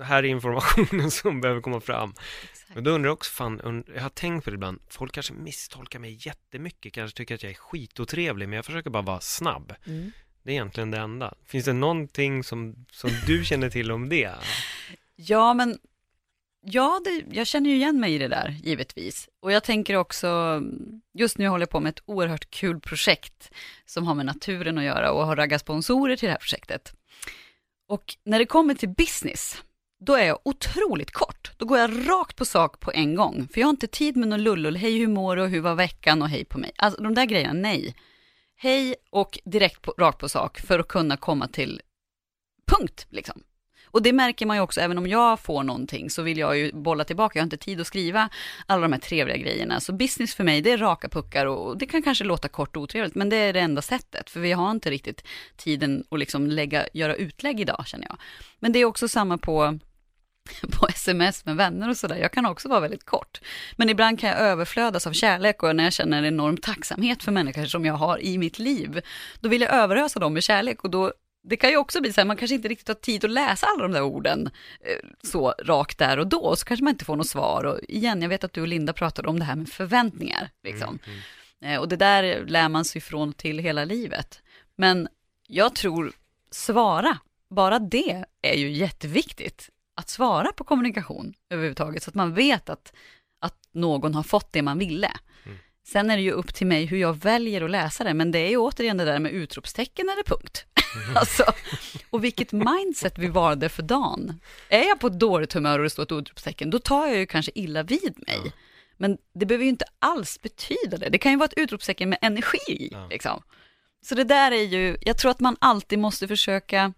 här 0.03 0.23
är 0.23 0.27
informationen 0.27 1.11
som 1.21 1.41
behöver 1.41 1.61
komma 1.61 1.81
fram. 1.81 2.13
Men 2.73 2.83
då 2.83 2.91
undrar 2.91 3.07
jag 3.07 3.13
också, 3.13 3.31
fan, 3.31 3.83
jag 3.95 4.01
har 4.01 4.09
tänkt 4.09 4.43
på 4.43 4.49
det 4.49 4.53
ibland, 4.55 4.79
folk 4.87 5.13
kanske 5.13 5.33
misstolkar 5.33 5.99
mig 5.99 6.17
jättemycket, 6.19 6.93
kanske 6.93 7.17
tycker 7.17 7.35
att 7.35 7.43
jag 7.43 7.51
är 7.51 7.55
skitotrevlig, 7.55 8.49
men 8.49 8.55
jag 8.55 8.65
försöker 8.65 8.89
bara 8.89 9.03
vara 9.03 9.19
snabb. 9.19 9.73
Mm. 9.85 10.11
Det 10.43 10.51
är 10.51 10.53
egentligen 10.53 10.91
det 10.91 10.97
enda. 10.97 11.33
Finns 11.45 11.65
det 11.65 11.73
någonting 11.73 12.43
som, 12.43 12.85
som 12.91 13.09
du 13.27 13.45
känner 13.45 13.69
till 13.69 13.91
om 13.91 14.09
det? 14.09 14.31
Ja, 15.15 15.53
men 15.53 15.79
ja, 16.61 17.01
det, 17.05 17.23
jag 17.37 17.47
känner 17.47 17.69
ju 17.69 17.75
igen 17.75 17.99
mig 17.99 18.15
i 18.15 18.17
det 18.17 18.27
där, 18.27 18.55
givetvis. 18.63 19.29
Och 19.39 19.51
jag 19.51 19.63
tänker 19.63 19.95
också, 19.95 20.61
just 21.13 21.37
nu 21.37 21.47
håller 21.47 21.61
jag 21.61 21.69
på 21.69 21.79
med 21.79 21.89
ett 21.89 22.03
oerhört 22.05 22.49
kul 22.49 22.79
projekt 22.79 23.51
som 23.85 24.07
har 24.07 24.15
med 24.15 24.25
naturen 24.25 24.77
att 24.77 24.83
göra 24.83 25.11
och 25.11 25.25
har 25.25 25.35
raggat 25.35 25.61
sponsorer 25.61 26.15
till 26.15 26.27
det 26.27 26.31
här 26.31 26.39
projektet. 26.39 26.93
Och 27.87 28.15
när 28.23 28.39
det 28.39 28.45
kommer 28.45 28.73
till 28.73 28.89
business, 28.89 29.63
då 30.05 30.15
är 30.15 30.27
jag 30.27 30.39
otroligt 30.43 31.11
kort. 31.11 31.51
Då 31.57 31.65
går 31.65 31.79
jag 31.79 32.09
rakt 32.09 32.35
på 32.35 32.45
sak 32.45 32.79
på 32.79 32.91
en 32.91 33.15
gång. 33.15 33.47
För 33.53 33.61
jag 33.61 33.67
har 33.67 33.71
inte 33.71 33.87
tid 33.87 34.17
med 34.17 34.27
någon 34.27 34.43
lullull, 34.43 34.75
hej 34.75 34.97
hur 34.97 35.07
mår 35.07 35.35
du 35.35 35.41
och 35.41 35.49
hur 35.49 35.61
var 35.61 35.75
veckan 35.75 36.21
och 36.21 36.29
hej 36.29 36.45
på 36.45 36.57
mig. 36.57 36.71
Alltså 36.75 37.03
de 37.03 37.15
där 37.15 37.25
grejerna, 37.25 37.53
nej. 37.53 37.95
Hej 38.55 38.95
och 39.09 39.39
direkt 39.45 39.81
på, 39.81 39.93
rakt 39.97 40.19
på 40.19 40.29
sak 40.29 40.59
för 40.59 40.79
att 40.79 40.87
kunna 40.87 41.17
komma 41.17 41.47
till 41.47 41.81
punkt 42.67 43.05
liksom. 43.09 43.43
Och 43.85 44.01
det 44.01 44.13
märker 44.13 44.45
man 44.45 44.57
ju 44.57 44.61
också, 44.61 44.81
även 44.81 44.97
om 44.97 45.07
jag 45.07 45.39
får 45.39 45.63
någonting 45.63 46.09
så 46.09 46.21
vill 46.21 46.37
jag 46.37 46.57
ju 46.57 46.71
bolla 46.73 47.03
tillbaka, 47.03 47.39
jag 47.39 47.41
har 47.41 47.45
inte 47.45 47.57
tid 47.57 47.81
att 47.81 47.87
skriva 47.87 48.29
alla 48.65 48.81
de 48.81 48.93
här 48.93 48.99
trevliga 48.99 49.37
grejerna. 49.37 49.79
Så 49.79 49.93
business 49.93 50.35
för 50.35 50.43
mig, 50.43 50.61
det 50.61 50.71
är 50.71 50.77
raka 50.77 51.09
puckar 51.09 51.45
och 51.45 51.77
det 51.77 51.85
kan 51.85 52.01
kanske 52.01 52.23
låta 52.23 52.47
kort 52.47 52.75
och 52.75 52.83
otrevligt, 52.83 53.15
men 53.15 53.29
det 53.29 53.35
är 53.35 53.53
det 53.53 53.59
enda 53.59 53.81
sättet, 53.81 54.29
för 54.29 54.39
vi 54.39 54.51
har 54.51 54.71
inte 54.71 54.89
riktigt 54.89 55.23
tiden 55.57 56.03
att 56.11 56.19
liksom 56.19 56.47
lägga, 56.47 56.85
göra 56.93 57.15
utlägg 57.15 57.59
idag 57.59 57.83
känner 57.87 58.07
jag. 58.07 58.17
Men 58.59 58.71
det 58.71 58.79
är 58.79 58.85
också 58.85 59.07
samma 59.07 59.37
på 59.37 59.79
på 60.79 60.87
sms 60.87 61.45
med 61.45 61.55
vänner 61.55 61.89
och 61.89 61.97
sådär. 61.97 62.15
Jag 62.15 62.31
kan 62.31 62.45
också 62.45 62.69
vara 62.69 62.79
väldigt 62.79 63.05
kort. 63.05 63.41
Men 63.75 63.89
ibland 63.89 64.19
kan 64.19 64.29
jag 64.29 64.39
överflödas 64.39 65.07
av 65.07 65.13
kärlek 65.13 65.63
och 65.63 65.75
när 65.75 65.83
jag 65.83 65.93
känner 65.93 66.23
enorm 66.23 66.57
tacksamhet 66.57 67.23
för 67.23 67.31
människor 67.31 67.65
som 67.65 67.85
jag 67.85 67.93
har 67.93 68.21
i 68.23 68.37
mitt 68.37 68.59
liv, 68.59 69.01
då 69.39 69.49
vill 69.49 69.61
jag 69.61 69.73
överösa 69.73 70.19
dem 70.19 70.33
med 70.33 70.43
kärlek 70.43 70.83
och 70.83 70.89
då 70.89 71.13
det 71.43 71.57
kan 71.57 71.69
ju 71.69 71.77
också 71.77 72.01
bli 72.01 72.13
så 72.13 72.21
här, 72.21 72.25
man 72.25 72.37
kanske 72.37 72.55
inte 72.55 72.67
riktigt 72.67 72.87
har 72.87 72.95
tid 72.95 73.25
att 73.25 73.31
läsa 73.31 73.67
alla 73.67 73.83
de 73.83 73.91
där 73.91 74.01
orden 74.01 74.49
eh, 74.81 75.09
så 75.23 75.53
rakt 75.63 75.97
där 75.97 76.19
och 76.19 76.27
då, 76.27 76.55
så 76.55 76.65
kanske 76.65 76.83
man 76.83 76.91
inte 76.91 77.05
får 77.05 77.15
något 77.15 77.27
svar. 77.27 77.63
Och 77.63 77.79
igen, 77.87 78.21
jag 78.21 78.29
vet 78.29 78.43
att 78.43 78.53
du 78.53 78.61
och 78.61 78.67
Linda 78.67 78.93
pratade 78.93 79.27
om 79.27 79.39
det 79.39 79.45
här 79.45 79.55
med 79.55 79.69
förväntningar. 79.69 80.49
Liksom. 80.63 80.99
Mm, 81.05 81.19
mm. 81.61 81.73
Eh, 81.73 81.79
Och 81.79 81.87
det 81.87 81.95
där 81.95 82.45
lär 82.45 82.69
man 82.69 82.85
sig 82.85 82.99
ifrån 82.99 83.33
till 83.33 83.59
hela 83.59 83.85
livet. 83.85 84.41
Men 84.75 85.07
jag 85.47 85.75
tror, 85.75 86.11
svara, 86.51 87.17
bara 87.49 87.79
det 87.79 88.23
är 88.41 88.55
ju 88.55 88.71
jätteviktigt. 88.71 89.69
Att 89.95 90.09
svara 90.09 90.51
på 90.51 90.63
kommunikation 90.63 91.33
överhuvudtaget, 91.49 92.03
så 92.03 92.09
att 92.09 92.15
man 92.15 92.33
vet 92.33 92.69
att, 92.69 92.93
att 93.41 93.57
någon 93.71 94.15
har 94.15 94.23
fått 94.23 94.53
det 94.53 94.61
man 94.61 94.77
ville. 94.77 95.11
Mm. 95.45 95.57
Sen 95.87 96.09
är 96.09 96.17
det 96.17 96.23
ju 96.23 96.31
upp 96.31 96.53
till 96.53 96.67
mig 96.67 96.85
hur 96.85 96.97
jag 96.97 97.13
väljer 97.13 97.61
att 97.61 97.71
läsa 97.71 98.03
det, 98.03 98.13
men 98.13 98.31
det 98.31 98.39
är 98.39 98.49
ju 98.49 98.57
återigen 98.57 98.97
det 98.97 99.05
där 99.05 99.19
med 99.19 99.31
utropstecken 99.31 100.09
eller 100.09 100.23
punkt. 100.23 100.65
alltså, 101.15 101.43
och 102.09 102.23
vilket 102.23 102.51
mindset 102.51 103.17
vi 103.17 103.27
valde 103.27 103.69
för 103.69 103.83
dagen. 103.83 104.39
Är 104.69 104.87
jag 104.87 104.99
på 104.99 105.07
ett 105.07 105.19
dåligt 105.19 105.53
humör 105.53 105.79
och 105.79 105.83
det 105.83 105.89
står 105.89 106.03
ett 106.03 106.11
utropstecken, 106.11 106.69
då 106.69 106.79
tar 106.79 107.07
jag 107.07 107.17
ju 107.17 107.25
kanske 107.25 107.51
illa 107.55 107.83
vid 107.83 108.13
mig. 108.27 108.39
Ja. 108.45 108.51
Men 108.97 109.17
det 109.33 109.45
behöver 109.45 109.63
ju 109.63 109.69
inte 109.69 109.85
alls 109.99 110.41
betyda 110.41 110.97
det. 110.97 111.09
Det 111.09 111.17
kan 111.17 111.31
ju 111.31 111.37
vara 111.37 111.45
ett 111.45 111.57
utropstecken 111.57 112.09
med 112.09 112.19
energi 112.21 112.95
liksom. 113.09 113.43
Så 114.05 114.15
det 114.15 114.23
där 114.23 114.51
är 114.51 114.63
ju, 114.63 114.97
jag 115.01 115.17
tror 115.17 115.31
att 115.31 115.39
man 115.39 115.57
alltid 115.59 115.99
måste 115.99 116.27
försöka, 116.27 116.93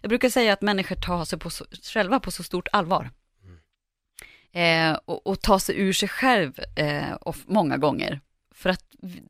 jag 0.00 0.08
brukar 0.08 0.28
säga 0.28 0.52
att 0.52 0.62
människor 0.62 0.96
tar 0.96 1.24
sig 1.24 1.38
på 1.38 1.50
så, 1.50 1.64
själva 1.82 2.20
på 2.20 2.30
så 2.30 2.42
stort 2.42 2.68
allvar. 2.72 3.10
Eh, 4.52 4.98
och, 5.04 5.26
och 5.26 5.40
ta 5.42 5.58
sig 5.58 5.80
ur 5.80 5.92
sig 5.92 6.08
själv 6.08 6.60
eh, 6.76 7.12
och 7.12 7.36
många 7.46 7.76
gånger. 7.76 8.20
För 8.54 8.70
att 8.70 8.84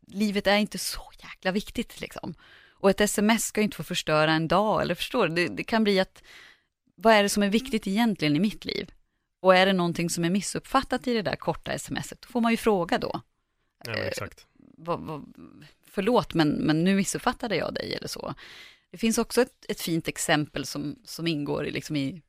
livet 0.06 0.46
är 0.46 0.56
inte 0.56 0.78
så 0.78 1.10
jäkla 1.22 1.50
viktigt 1.50 2.00
liksom. 2.00 2.34
Och 2.70 2.90
ett 2.90 3.00
sms 3.00 3.44
ska 3.46 3.60
inte 3.60 3.76
få 3.76 3.82
förstöra 3.82 4.32
en 4.32 4.48
dag, 4.48 4.82
eller 4.82 4.94
förstår 4.94 5.28
du? 5.28 5.34
Det, 5.34 5.56
det 5.56 5.64
kan 5.64 5.84
bli 5.84 6.00
att, 6.00 6.22
vad 6.94 7.14
är 7.14 7.22
det 7.22 7.28
som 7.28 7.42
är 7.42 7.48
viktigt 7.48 7.86
egentligen 7.86 8.36
i 8.36 8.40
mitt 8.40 8.64
liv? 8.64 8.92
Och 9.40 9.56
är 9.56 9.66
det 9.66 9.72
någonting 9.72 10.10
som 10.10 10.24
är 10.24 10.30
missuppfattat 10.30 11.06
i 11.06 11.14
det 11.14 11.22
där 11.22 11.36
korta 11.36 11.78
smset, 11.78 12.20
då 12.20 12.28
får 12.28 12.40
man 12.40 12.50
ju 12.50 12.56
fråga 12.56 12.98
då. 12.98 13.20
Ja, 13.84 13.92
exakt. 13.92 14.46
Vad, 14.58 15.00
vad, 15.00 15.34
förlåt, 15.90 16.34
men, 16.34 16.48
men 16.48 16.84
nu 16.84 16.96
missuppfattade 16.96 17.56
jag 17.56 17.74
dig 17.74 17.94
eller 17.94 18.08
så. 18.08 18.34
Det 18.90 18.98
finns 18.98 19.18
också 19.18 19.42
ett, 19.42 19.64
ett 19.68 19.80
fint 19.80 20.08
exempel 20.08 20.66
som, 20.66 20.96
som 21.04 21.26
ingår 21.26 21.66
i, 21.66 21.70
liksom 21.70 21.96
i, 21.96 22.22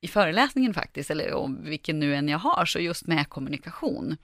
i 0.00 0.08
föreläsningen 0.08 0.74
faktiskt, 0.74 1.10
eller 1.10 1.32
om 1.32 1.64
vilken 1.64 1.98
nu 1.98 2.14
än 2.14 2.28
jag 2.28 2.38
har, 2.38 2.64
så 2.64 2.78
just 2.78 3.06
med 3.06 3.28
kommunikation. 3.28 4.16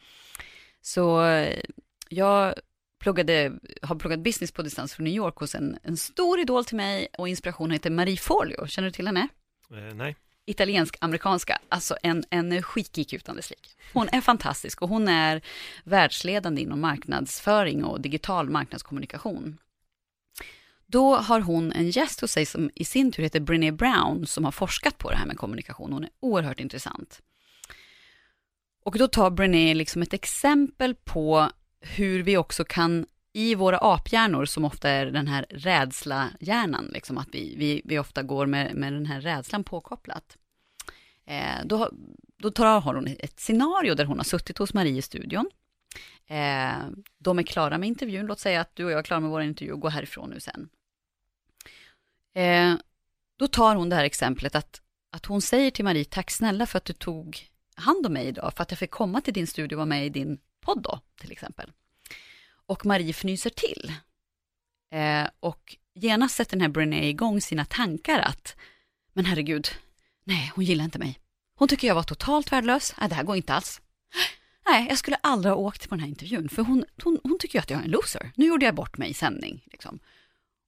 Så 0.80 1.24
eh, 1.24 1.60
jag 2.08 2.54
pluggade, 3.00 3.52
har 3.82 3.96
pluggat 3.96 4.20
business 4.20 4.52
på 4.52 4.62
distans 4.62 4.94
från 4.94 5.04
New 5.04 5.14
York 5.14 5.36
hos 5.36 5.54
en, 5.54 5.78
en 5.82 5.96
stor 5.96 6.40
idol 6.40 6.64
till 6.64 6.76
mig 6.76 7.08
och 7.18 7.28
inspiration 7.28 7.70
heter 7.70 7.90
Marie 7.90 8.16
Forleo. 8.16 8.66
Känner 8.66 8.88
du 8.88 8.92
till 8.92 9.06
henne? 9.06 9.28
Eh, 9.70 9.94
nej. 9.94 10.16
italiensk-amerikanska, 10.44 11.58
alltså 11.68 11.96
en 12.02 12.24
energikick 12.30 13.12
utan 13.12 13.36
dess 13.36 13.50
like. 13.50 13.68
Hon 13.92 14.08
är 14.08 14.20
fantastisk 14.20 14.82
och 14.82 14.88
hon 14.88 15.08
är 15.08 15.42
världsledande 15.84 16.62
inom 16.62 16.80
marknadsföring 16.80 17.84
och 17.84 18.00
digital 18.00 18.50
marknadskommunikation. 18.50 19.58
Då 20.92 21.16
har 21.16 21.40
hon 21.40 21.72
en 21.72 21.90
gäst 21.90 22.20
hos 22.20 22.32
sig 22.32 22.46
som 22.46 22.70
i 22.74 22.84
sin 22.84 23.12
tur 23.12 23.22
heter 23.22 23.40
Brené 23.40 23.72
Brown 23.72 24.26
som 24.26 24.44
har 24.44 24.52
forskat 24.52 24.98
på 24.98 25.10
det 25.10 25.16
här 25.16 25.26
med 25.26 25.36
kommunikation. 25.36 25.92
Hon 25.92 26.04
är 26.04 26.10
oerhört 26.20 26.60
intressant. 26.60 27.20
Och 28.84 28.98
då 28.98 29.08
tar 29.08 29.30
Brené 29.30 29.74
liksom 29.74 30.02
ett 30.02 30.12
exempel 30.12 30.94
på 30.94 31.50
hur 31.80 32.22
vi 32.22 32.36
också 32.36 32.64
kan 32.64 33.06
i 33.32 33.54
våra 33.54 33.78
aphjärnor 33.78 34.44
som 34.44 34.64
ofta 34.64 34.90
är 34.90 35.06
den 35.06 35.26
här 35.26 35.46
rädsla-hjärnan, 35.50 36.90
liksom 36.92 37.18
att 37.18 37.28
vi, 37.32 37.54
vi, 37.56 37.82
vi 37.84 37.98
ofta 37.98 38.22
går 38.22 38.46
med, 38.46 38.74
med 38.74 38.92
den 38.92 39.06
här 39.06 39.20
rädslan 39.20 39.64
påkopplat. 39.64 40.36
Eh, 41.26 41.64
då, 41.64 41.90
då 42.36 42.50
tar, 42.50 42.80
har 42.80 42.94
hon 42.94 43.06
ett 43.06 43.40
scenario 43.40 43.94
där 43.94 44.04
hon 44.04 44.18
har 44.18 44.24
suttit 44.24 44.58
hos 44.58 44.74
Marie 44.74 44.98
i 44.98 45.02
studion. 45.02 45.50
Eh, 46.26 46.72
de 47.18 47.38
är 47.38 47.42
klara 47.42 47.78
med 47.78 47.86
intervjun, 47.86 48.26
låt 48.26 48.40
säga 48.40 48.60
att 48.60 48.76
du 48.76 48.84
och 48.84 48.90
jag 48.90 48.98
är 48.98 49.02
klara 49.02 49.20
med 49.20 49.30
vår 49.30 49.42
intervju 49.42 49.72
och 49.72 49.80
går 49.80 49.90
härifrån 49.90 50.30
nu 50.30 50.40
sen. 50.40 50.68
Eh, 52.34 52.74
då 53.36 53.48
tar 53.48 53.76
hon 53.76 53.88
det 53.88 53.96
här 53.96 54.04
exemplet 54.04 54.54
att, 54.54 54.80
att 55.12 55.26
hon 55.26 55.42
säger 55.42 55.70
till 55.70 55.84
Marie, 55.84 56.04
tack 56.04 56.30
snälla 56.30 56.66
för 56.66 56.78
att 56.78 56.84
du 56.84 56.92
tog 56.92 57.48
hand 57.74 58.06
om 58.06 58.12
mig 58.12 58.26
idag, 58.26 58.52
för 58.56 58.62
att 58.62 58.70
jag 58.70 58.78
fick 58.78 58.90
komma 58.90 59.20
till 59.20 59.34
din 59.34 59.46
studio 59.46 59.76
och 59.76 59.78
vara 59.78 59.86
med 59.86 60.06
i 60.06 60.08
din 60.08 60.38
podd 60.60 60.82
då, 60.82 61.00
till 61.20 61.32
exempel. 61.32 61.72
Och 62.66 62.86
Marie 62.86 63.10
fnyser 63.10 63.50
till. 63.50 63.92
Eh, 64.92 65.28
och 65.40 65.76
genast 65.94 66.34
sätter 66.34 66.50
den 66.50 66.60
här 66.60 66.68
Brené 66.68 67.08
igång 67.08 67.40
sina 67.40 67.64
tankar 67.64 68.18
att, 68.18 68.56
men 69.12 69.24
herregud, 69.24 69.68
nej, 70.24 70.52
hon 70.54 70.64
gillar 70.64 70.84
inte 70.84 70.98
mig. 70.98 71.18
Hon 71.54 71.68
tycker 71.68 71.86
jag 71.88 71.94
var 71.94 72.02
totalt 72.02 72.52
värdelös. 72.52 72.94
Nej, 72.98 73.08
det 73.08 73.14
här 73.14 73.24
går 73.24 73.36
inte 73.36 73.54
alls. 73.54 73.80
Nej, 74.66 74.86
jag 74.88 74.98
skulle 74.98 75.16
aldrig 75.16 75.52
ha 75.52 75.60
åkt 75.60 75.88
på 75.88 75.94
den 75.94 76.00
här 76.00 76.08
intervjun, 76.08 76.48
för 76.48 76.62
hon, 76.62 76.84
hon, 77.04 77.18
hon 77.22 77.38
tycker 77.38 77.58
ju 77.58 77.60
att 77.60 77.70
jag 77.70 77.80
är 77.80 77.84
en 77.84 77.90
loser. 77.90 78.32
Nu 78.34 78.46
gjorde 78.46 78.66
jag 78.66 78.74
bort 78.74 78.98
mig 78.98 79.10
i 79.10 79.14
sändning. 79.14 79.62
Liksom. 79.72 79.98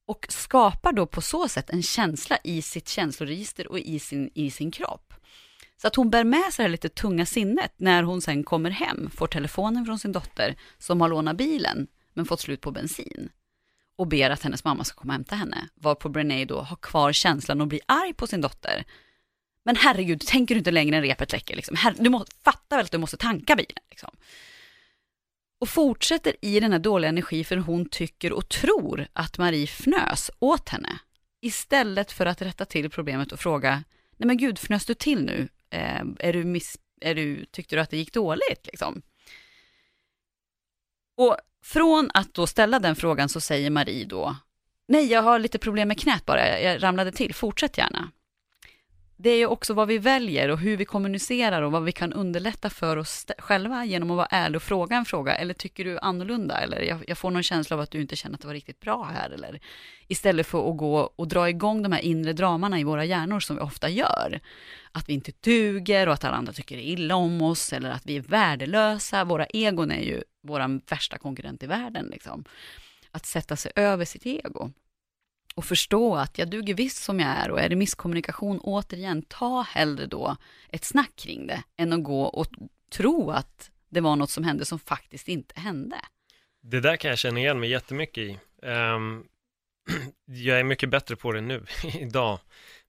Och 0.06 0.26
skapar 0.28 0.92
då 0.92 1.06
på 1.06 1.20
så 1.20 1.48
sätt 1.48 1.70
en 1.70 1.82
känsla 1.82 2.38
i 2.44 2.62
sitt 2.62 2.88
känsloregister 2.88 3.70
och 3.70 3.78
i 3.78 3.98
sin, 3.98 4.30
i 4.34 4.50
sin 4.50 4.70
kropp. 4.70 5.14
Så 5.76 5.86
att 5.86 5.96
hon 5.96 6.10
bär 6.10 6.24
med 6.24 6.52
sig 6.52 6.64
det 6.64 6.70
lite 6.70 6.88
tunga 6.88 7.26
sinnet 7.26 7.72
när 7.76 8.02
hon 8.02 8.20
sen 8.20 8.44
kommer 8.44 8.70
hem, 8.70 9.10
får 9.10 9.26
telefonen 9.26 9.86
från 9.86 9.98
sin 9.98 10.12
dotter 10.12 10.56
som 10.78 11.00
har 11.00 11.08
lånat 11.08 11.36
bilen 11.36 11.86
men 12.14 12.26
fått 12.26 12.40
slut 12.40 12.60
på 12.60 12.70
bensin 12.70 13.28
och 13.96 14.06
ber 14.06 14.30
att 14.30 14.42
hennes 14.42 14.64
mamma 14.64 14.84
ska 14.84 15.00
komma 15.00 15.12
och 15.12 15.14
hämta 15.14 15.36
henne. 15.36 15.68
Varpå 15.74 16.08
Brené 16.08 16.44
då 16.44 16.60
har 16.60 16.76
kvar 16.76 17.12
känslan 17.12 17.60
och 17.60 17.66
blir 17.66 17.80
arg 17.86 18.14
på 18.14 18.26
sin 18.26 18.40
dotter. 18.40 18.84
Men 19.64 19.76
herregud, 19.76 20.20
tänker 20.20 20.54
du 20.54 20.58
inte 20.58 20.70
längre 20.70 20.96
än 20.96 21.02
repet 21.02 21.32
läcker? 21.32 21.56
Liksom? 21.56 21.76
Her 21.76 21.94
du 21.98 22.10
må, 22.10 22.24
fattar 22.44 22.76
väl 22.76 22.84
att 22.84 22.92
du 22.92 22.98
måste 22.98 23.16
tanka 23.16 23.56
bilen? 23.56 23.82
Liksom. 23.90 24.10
Och 25.60 25.68
fortsätter 25.68 26.36
i 26.40 26.60
den 26.60 26.72
här 26.72 26.78
dåliga 26.78 27.08
energin 27.08 27.44
för 27.44 27.56
hon 27.56 27.88
tycker 27.88 28.32
och 28.32 28.48
tror 28.48 29.06
att 29.12 29.38
Marie 29.38 29.64
fnös 29.64 30.30
åt 30.38 30.68
henne. 30.68 30.98
Istället 31.40 32.12
för 32.12 32.26
att 32.26 32.42
rätta 32.42 32.64
till 32.64 32.90
problemet 32.90 33.32
och 33.32 33.40
fråga, 33.40 33.84
nej 34.16 34.26
men 34.26 34.36
gud, 34.36 34.58
fnös 34.58 34.86
du 34.86 34.94
till 34.94 35.24
nu? 35.24 35.48
Eh, 35.70 36.02
är 36.18 36.32
du 36.32 36.44
miss, 36.44 36.78
är 37.00 37.14
du, 37.14 37.44
tyckte 37.44 37.76
du 37.76 37.82
att 37.82 37.90
det 37.90 37.96
gick 37.96 38.12
dåligt? 38.12 38.66
Liksom? 38.66 39.02
Och 41.16 41.36
från 41.64 42.10
att 42.14 42.34
då 42.34 42.46
ställa 42.46 42.78
den 42.78 42.96
frågan 42.96 43.28
så 43.28 43.40
säger 43.40 43.70
Marie 43.70 44.04
då, 44.04 44.36
nej 44.88 45.06
jag 45.06 45.22
har 45.22 45.38
lite 45.38 45.58
problem 45.58 45.88
med 45.88 46.00
knät 46.00 46.26
bara, 46.26 46.60
jag 46.60 46.82
ramlade 46.82 47.12
till, 47.12 47.34
fortsätt 47.34 47.78
gärna. 47.78 48.10
Det 49.24 49.30
är 49.30 49.38
ju 49.38 49.46
också 49.46 49.74
vad 49.74 49.88
vi 49.88 49.98
väljer 49.98 50.48
och 50.48 50.58
hur 50.58 50.76
vi 50.76 50.84
kommunicerar 50.84 51.62
och 51.62 51.72
vad 51.72 51.84
vi 51.84 51.92
kan 51.92 52.12
underlätta 52.12 52.70
för 52.70 52.96
oss 52.96 53.26
själva 53.38 53.84
genom 53.84 54.10
att 54.10 54.16
vara 54.16 54.26
ärlig 54.30 54.56
och 54.56 54.62
fråga 54.62 54.96
en 54.96 55.04
fråga. 55.04 55.34
Eller 55.34 55.54
tycker 55.54 55.84
du 55.84 55.98
annorlunda? 55.98 56.60
Eller 56.60 56.80
jag, 56.80 57.04
jag 57.06 57.18
får 57.18 57.30
någon 57.30 57.42
känsla 57.42 57.76
av 57.76 57.80
att 57.80 57.90
du 57.90 58.00
inte 58.00 58.16
känner 58.16 58.34
att 58.34 58.40
det 58.40 58.46
var 58.46 58.54
riktigt 58.54 58.80
bra 58.80 59.04
här. 59.04 59.30
Eller 59.30 59.60
istället 60.08 60.46
för 60.46 60.70
att 60.70 60.76
gå 60.76 60.98
och 61.16 61.28
dra 61.28 61.48
igång 61.48 61.82
de 61.82 61.92
här 61.92 62.00
inre 62.00 62.32
dramarna 62.32 62.80
i 62.80 62.84
våra 62.84 63.04
hjärnor 63.04 63.40
som 63.40 63.56
vi 63.56 63.62
ofta 63.62 63.88
gör. 63.88 64.40
Att 64.92 65.08
vi 65.08 65.12
inte 65.12 65.32
duger 65.40 66.06
och 66.06 66.14
att 66.14 66.24
alla 66.24 66.36
andra 66.36 66.52
tycker 66.52 66.78
illa 66.78 67.16
om 67.16 67.42
oss 67.42 67.72
eller 67.72 67.90
att 67.90 68.06
vi 68.06 68.16
är 68.16 68.22
värdelösa. 68.22 69.24
Våra 69.24 69.46
egon 69.46 69.90
är 69.90 70.02
ju 70.02 70.22
vår 70.42 70.90
värsta 70.90 71.18
konkurrent 71.18 71.62
i 71.62 71.66
världen. 71.66 72.06
Liksom. 72.06 72.44
Att 73.10 73.26
sätta 73.26 73.56
sig 73.56 73.72
över 73.76 74.04
sitt 74.04 74.26
ego 74.26 74.70
och 75.54 75.64
förstå 75.64 76.16
att 76.16 76.38
jag 76.38 76.50
duger 76.50 76.74
visst 76.74 77.02
som 77.04 77.20
jag 77.20 77.28
är 77.28 77.50
och 77.50 77.60
är 77.60 77.68
det 77.68 77.76
misskommunikation, 77.76 78.58
återigen, 78.58 79.22
ta 79.22 79.62
hellre 79.62 80.06
då 80.06 80.36
ett 80.68 80.84
snack 80.84 81.12
kring 81.16 81.46
det 81.46 81.62
än 81.76 81.92
att 81.92 82.02
gå 82.02 82.22
och 82.22 82.46
tro 82.90 83.30
att 83.30 83.70
det 83.88 84.00
var 84.00 84.16
något 84.16 84.30
som 84.30 84.44
hände 84.44 84.64
som 84.64 84.78
faktiskt 84.78 85.28
inte 85.28 85.60
hände. 85.60 85.96
Det 86.62 86.80
där 86.80 86.96
kan 86.96 87.08
jag 87.08 87.18
känna 87.18 87.40
igen 87.40 87.60
mig 87.60 87.70
jättemycket 87.70 88.18
i. 88.18 88.38
Um, 88.62 89.24
jag 90.24 90.60
är 90.60 90.64
mycket 90.64 90.90
bättre 90.90 91.16
på 91.16 91.32
det 91.32 91.40
nu, 91.40 91.64
idag. 91.94 92.38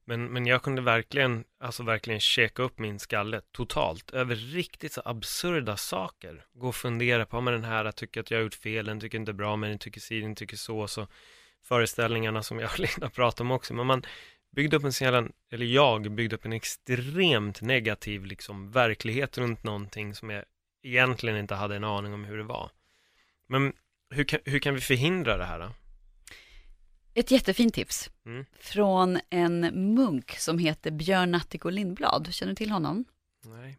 Men, 0.08 0.26
men 0.26 0.46
jag 0.46 0.62
kunde 0.62 0.82
verkligen, 0.82 1.44
alltså 1.60 1.82
verkligen 1.82 2.20
checka 2.20 2.62
upp 2.62 2.78
min 2.78 2.98
skalle 2.98 3.40
totalt 3.52 4.10
över 4.10 4.34
riktigt 4.34 4.92
så 4.92 5.02
absurda 5.04 5.76
saker. 5.76 6.44
Gå 6.54 6.68
och 6.68 6.76
fundera 6.76 7.26
på, 7.26 7.40
men 7.40 7.52
den 7.54 7.64
här 7.64 7.92
tycker 7.92 8.20
att 8.20 8.30
jag 8.30 8.38
har 8.38 8.42
gjort 8.42 8.54
fel, 8.54 8.86
den 8.86 9.00
tycker 9.00 9.18
inte 9.18 9.32
bra, 9.32 9.56
men 9.56 9.70
den 9.70 9.78
tycker 9.78 10.00
si, 10.00 10.20
den 10.20 10.34
tycker 10.34 10.56
så, 10.56 10.88
så 10.88 11.06
föreställningarna 11.68 12.42
som 12.42 12.58
jag 12.58 12.70
och 12.70 12.78
Linda 12.78 13.10
pratade 13.10 13.42
om 13.42 13.50
också, 13.50 13.74
men 13.74 13.86
man 13.86 14.02
byggde 14.50 14.76
upp 14.76 14.84
en 14.84 14.92
sån 14.92 15.32
eller 15.52 15.66
jag 15.66 16.10
byggde 16.10 16.36
upp 16.36 16.44
en 16.44 16.52
extremt 16.52 17.62
negativ 17.62 18.24
liksom 18.24 18.70
verklighet 18.70 19.38
runt 19.38 19.64
någonting 19.64 20.14
som 20.14 20.30
jag 20.30 20.44
egentligen 20.82 21.38
inte 21.38 21.54
hade 21.54 21.76
en 21.76 21.84
aning 21.84 22.14
om 22.14 22.24
hur 22.24 22.36
det 22.36 22.44
var. 22.44 22.70
Men 23.48 23.72
hur 24.10 24.24
kan, 24.24 24.40
hur 24.44 24.58
kan 24.58 24.74
vi 24.74 24.80
förhindra 24.80 25.36
det 25.36 25.44
här 25.44 25.58
då? 25.58 25.70
Ett 27.14 27.30
jättefint 27.30 27.74
tips 27.74 28.10
mm. 28.26 28.44
från 28.60 29.20
en 29.30 29.60
munk 29.94 30.30
som 30.30 30.58
heter 30.58 30.90
Björn 30.90 31.30
Natthiko 31.30 31.68
Lindblad. 31.68 32.28
Känner 32.34 32.52
du 32.52 32.56
till 32.56 32.70
honom? 32.70 33.04
Nej. 33.44 33.78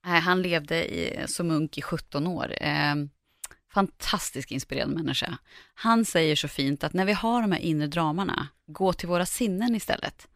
Han 0.00 0.42
levde 0.42 0.94
i, 0.94 1.24
som 1.26 1.48
munk 1.48 1.78
i 1.78 1.82
17 1.82 2.26
år 2.26 2.54
fantastisk 3.78 4.08
fantastiskt 4.10 4.50
inspirerande 4.50 4.96
människa. 4.96 5.38
Han 5.74 6.04
säger 6.04 6.36
så 6.36 6.48
fint 6.48 6.84
att 6.84 6.92
när 6.92 7.04
vi 7.04 7.12
har 7.12 7.42
de 7.42 7.52
här 7.52 7.60
inre 7.60 7.86
dramarna, 7.86 8.48
gå 8.66 8.92
till 8.92 9.08
våra 9.08 9.26
sinnen 9.26 9.74
istället. 9.74 10.28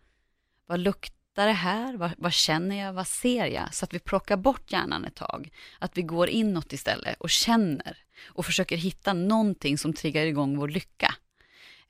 Vad 0.66 0.80
luktar 0.80 1.46
det 1.46 1.52
här? 1.52 1.96
Vad, 1.96 2.10
vad, 2.18 2.32
känner 2.32 2.76
jag? 2.76 2.92
Vad 2.92 3.06
ser 3.06 3.46
jag? 3.46 3.74
Så 3.74 3.84
att 3.84 3.94
vi 3.94 3.98
plockar 3.98 4.36
bort 4.36 4.72
hjärnan 4.72 5.04
ett 5.04 5.14
tag. 5.14 5.50
Att 5.78 5.98
vi 5.98 6.02
går 6.02 6.28
inåt 6.28 6.72
istället 6.72 7.20
och 7.20 7.30
känner 7.30 7.96
och 8.34 8.46
försöker 8.46 8.76
hitta 8.76 9.12
någonting 9.12 9.78
som 9.78 9.92
triggar 9.92 10.26
igång 10.26 10.58
vår 10.58 10.68
lycka. 10.68 11.14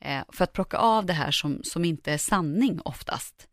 Eh, 0.01 0.23
för 0.33 0.45
att 0.45 0.53
plocka 0.53 0.77
av 0.77 1.07
det 1.07 1.12
här 1.12 1.31
som, 1.31 1.61
som 1.65 1.85
inte 1.85 2.12
är 2.12 2.19
sanning 2.19 2.81
oftast. 2.85 3.49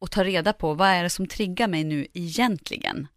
Och 0.00 0.10
ta 0.10 0.24
reda 0.24 0.52
på 0.52 0.74
vad 0.74 0.88
är 0.88 1.02
det 1.02 1.10
som 1.10 1.26
triggar 1.26 1.68
mig 1.68 1.84
nu 1.84 2.06
egentligen? 2.12 3.08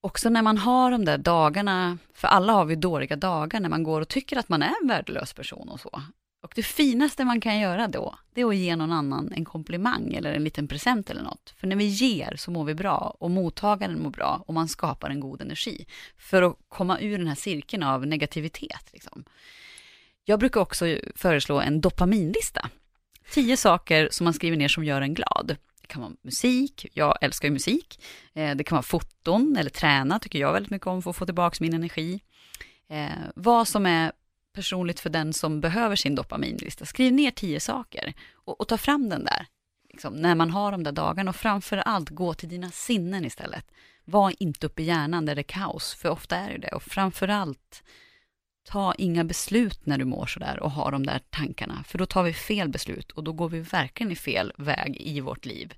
Också 0.00 0.28
när 0.28 0.42
man 0.42 0.58
har 0.58 0.90
de 0.90 1.04
där 1.04 1.18
dagarna, 1.18 1.98
för 2.14 2.28
alla 2.28 2.52
har 2.52 2.64
vi 2.64 2.76
dåliga 2.76 3.16
dagar 3.16 3.60
när 3.60 3.68
man 3.68 3.82
går 3.82 4.00
och 4.00 4.08
tycker 4.08 4.38
att 4.38 4.48
man 4.48 4.62
är 4.62 4.74
en 4.82 4.88
värdelös 4.88 5.32
person 5.32 5.68
och 5.68 5.80
så. 5.80 6.02
Och 6.42 6.52
det 6.54 6.62
finaste 6.62 7.24
man 7.24 7.40
kan 7.40 7.58
göra 7.58 7.88
då, 7.88 8.14
det 8.34 8.40
är 8.40 8.48
att 8.48 8.56
ge 8.56 8.76
någon 8.76 8.92
annan 8.92 9.32
en 9.32 9.44
komplimang 9.44 10.14
eller 10.14 10.32
en 10.32 10.44
liten 10.44 10.68
present 10.68 11.10
eller 11.10 11.22
något. 11.22 11.54
För 11.56 11.66
när 11.66 11.76
vi 11.76 11.84
ger 11.84 12.36
så 12.36 12.50
mår 12.50 12.64
vi 12.64 12.74
bra 12.74 13.16
och 13.20 13.30
mottagaren 13.30 14.02
mår 14.02 14.10
bra 14.10 14.44
och 14.46 14.54
man 14.54 14.68
skapar 14.68 15.10
en 15.10 15.20
god 15.20 15.42
energi. 15.42 15.86
För 16.18 16.42
att 16.42 16.56
komma 16.68 17.00
ur 17.00 17.18
den 17.18 17.26
här 17.26 17.34
cirkeln 17.34 17.82
av 17.82 18.06
negativitet. 18.06 18.90
Liksom. 18.92 19.24
Jag 20.24 20.38
brukar 20.38 20.60
också 20.60 20.98
föreslå 21.14 21.60
en 21.60 21.80
dopaminlista. 21.80 22.70
Tio 23.30 23.56
saker 23.56 24.08
som 24.10 24.24
man 24.24 24.34
skriver 24.34 24.56
ner 24.56 24.68
som 24.68 24.84
gör 24.84 25.00
en 25.00 25.14
glad. 25.14 25.56
Det 25.88 25.92
kan 25.92 26.02
vara 26.02 26.12
musik, 26.22 26.86
jag 26.92 27.18
älskar 27.20 27.48
ju 27.48 27.52
musik. 27.52 28.00
Eh, 28.34 28.56
det 28.56 28.64
kan 28.64 28.76
vara 28.76 28.82
foton 28.82 29.56
eller 29.56 29.70
träna, 29.70 30.18
tycker 30.18 30.38
jag 30.38 30.52
väldigt 30.52 30.70
mycket 30.70 30.86
om 30.86 31.02
för 31.02 31.10
att 31.10 31.16
få 31.16 31.24
tillbaka 31.24 31.56
min 31.60 31.74
energi. 31.74 32.20
Eh, 32.88 33.08
vad 33.34 33.68
som 33.68 33.86
är 33.86 34.12
personligt 34.52 35.00
för 35.00 35.10
den 35.10 35.32
som 35.32 35.60
behöver 35.60 35.96
sin 35.96 36.14
dopaminlista. 36.14 36.86
Skriv 36.86 37.12
ner 37.12 37.30
tio 37.30 37.60
saker 37.60 38.14
och, 38.34 38.60
och 38.60 38.68
ta 38.68 38.78
fram 38.78 39.08
den 39.08 39.24
där. 39.24 39.46
Liksom, 39.92 40.14
när 40.14 40.34
man 40.34 40.50
har 40.50 40.72
de 40.72 40.82
där 40.82 40.92
dagarna 40.92 41.30
och 41.30 41.36
framför 41.36 41.76
allt 41.76 42.10
gå 42.10 42.34
till 42.34 42.48
dina 42.48 42.70
sinnen 42.70 43.24
istället. 43.24 43.70
Var 44.04 44.34
inte 44.38 44.66
uppe 44.66 44.82
i 44.82 44.84
hjärnan 44.84 45.26
där 45.26 45.34
det 45.34 45.40
är 45.40 45.42
kaos, 45.42 45.94
för 45.94 46.08
ofta 46.08 46.36
är 46.36 46.52
det 46.52 46.58
det. 46.58 46.72
Och 46.72 46.82
framför 46.82 47.28
allt, 47.28 47.82
ta 48.68 48.94
inga 48.98 49.24
beslut 49.24 49.86
när 49.86 49.98
du 49.98 50.04
mår 50.04 50.26
sådär 50.26 50.60
och 50.60 50.70
har 50.70 50.92
de 50.92 51.06
där 51.06 51.20
tankarna, 51.30 51.84
för 51.86 51.98
då 51.98 52.06
tar 52.06 52.22
vi 52.22 52.32
fel 52.32 52.68
beslut 52.68 53.10
och 53.10 53.24
då 53.24 53.32
går 53.32 53.48
vi 53.48 53.60
verkligen 53.60 54.12
i 54.12 54.16
fel 54.16 54.52
väg 54.56 54.96
i 55.00 55.20
vårt 55.20 55.46
liv. 55.46 55.74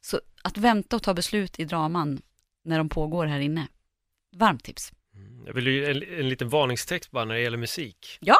Så 0.00 0.20
att 0.42 0.58
vänta 0.58 0.96
och 0.96 1.02
ta 1.02 1.14
beslut 1.14 1.60
i 1.60 1.64
draman 1.64 2.22
när 2.64 2.78
de 2.78 2.88
pågår 2.88 3.26
här 3.26 3.40
inne, 3.40 3.68
varmt 4.36 4.64
tips. 4.64 4.92
Mm, 5.14 5.46
jag 5.46 5.54
vill 5.54 5.66
ju 5.66 5.90
en, 5.90 6.20
en 6.20 6.28
liten 6.28 6.48
varningstext 6.48 7.10
bara 7.10 7.24
när 7.24 7.34
det 7.34 7.40
gäller 7.40 7.58
musik. 7.58 8.18
Ja! 8.20 8.38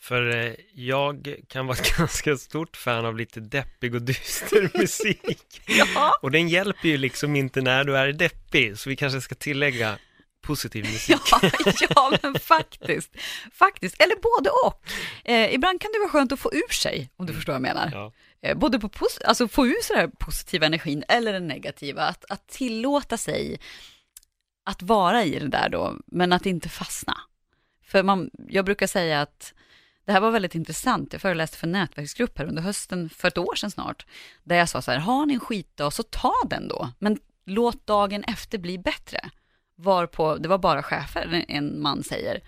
För 0.00 0.36
eh, 0.36 0.54
jag 0.74 1.36
kan 1.48 1.66
vara 1.66 1.76
ett 1.80 1.96
ganska 1.96 2.36
stort 2.36 2.76
fan 2.76 3.06
av 3.06 3.16
lite 3.16 3.40
deppig 3.40 3.94
och 3.94 4.02
dyster 4.02 4.70
musik. 4.78 5.62
Ja. 5.66 6.12
Och 6.22 6.30
den 6.30 6.48
hjälper 6.48 6.88
ju 6.88 6.96
liksom 6.96 7.36
inte 7.36 7.60
när 7.60 7.84
du 7.84 7.96
är 7.96 8.12
deppig, 8.12 8.78
så 8.78 8.90
vi 8.90 8.96
kanske 8.96 9.20
ska 9.20 9.34
tillägga 9.34 9.98
positiv 10.42 10.84
musik. 10.92 11.16
Ja, 11.30 11.50
ja, 11.90 12.18
men 12.22 12.34
faktiskt. 12.34 13.16
Faktiskt, 13.52 14.02
eller 14.02 14.14
både 14.16 14.50
och. 14.50 14.82
Eh, 15.24 15.54
ibland 15.54 15.80
kan 15.80 15.90
det 15.92 15.98
vara 15.98 16.08
skönt 16.10 16.32
att 16.32 16.40
få 16.40 16.54
ur 16.54 16.72
sig, 16.72 17.10
om 17.16 17.26
du 17.26 17.32
förstår 17.34 17.52
vad 17.52 17.56
jag 17.68 17.74
menar. 17.74 17.90
Ja. 17.92 18.12
Eh, 18.48 18.56
både 18.58 18.78
på 18.78 18.88
pos- 18.88 19.24
alltså 19.24 19.48
få 19.48 19.66
ur 19.66 19.82
sig 19.82 19.96
den 19.96 20.00
här 20.10 20.16
positiva 20.18 20.66
energin 20.66 21.04
eller 21.08 21.32
den 21.32 21.46
negativa. 21.48 22.02
Att, 22.02 22.24
att 22.28 22.48
tillåta 22.48 23.16
sig 23.16 23.60
att 24.64 24.82
vara 24.82 25.24
i 25.24 25.38
det 25.38 25.48
där 25.48 25.68
då, 25.68 25.96
men 26.06 26.32
att 26.32 26.46
inte 26.46 26.68
fastna. 26.68 27.16
För 27.84 28.02
man, 28.02 28.30
jag 28.48 28.64
brukar 28.64 28.86
säga 28.86 29.20
att 29.20 29.54
det 30.04 30.12
här 30.12 30.20
var 30.20 30.30
väldigt 30.30 30.54
intressant. 30.54 31.12
Jag 31.12 31.22
föreläste 31.22 31.56
för 31.56 31.66
en 31.66 31.72
nätverksgrupp 31.72 32.38
här 32.38 32.44
under 32.44 32.62
hösten, 32.62 33.10
för 33.10 33.28
ett 33.28 33.38
år 33.38 33.54
sedan 33.54 33.70
snart, 33.70 34.06
där 34.44 34.56
jag 34.56 34.68
sa 34.68 34.82
så 34.82 34.90
här, 34.90 34.98
har 34.98 35.26
ni 35.26 35.34
en 35.34 35.40
skitdag 35.40 35.90
så 35.90 36.02
ta 36.02 36.34
den 36.46 36.68
då, 36.68 36.90
men 36.98 37.18
låt 37.46 37.86
dagen 37.86 38.24
efter 38.24 38.58
bli 38.58 38.78
bättre. 38.78 39.30
Varpå, 39.76 40.36
det 40.36 40.48
var 40.48 40.58
bara 40.58 40.82
chefer, 40.82 41.44
en- 41.48 41.82
man 41.82 42.02
säger, 42.02 42.40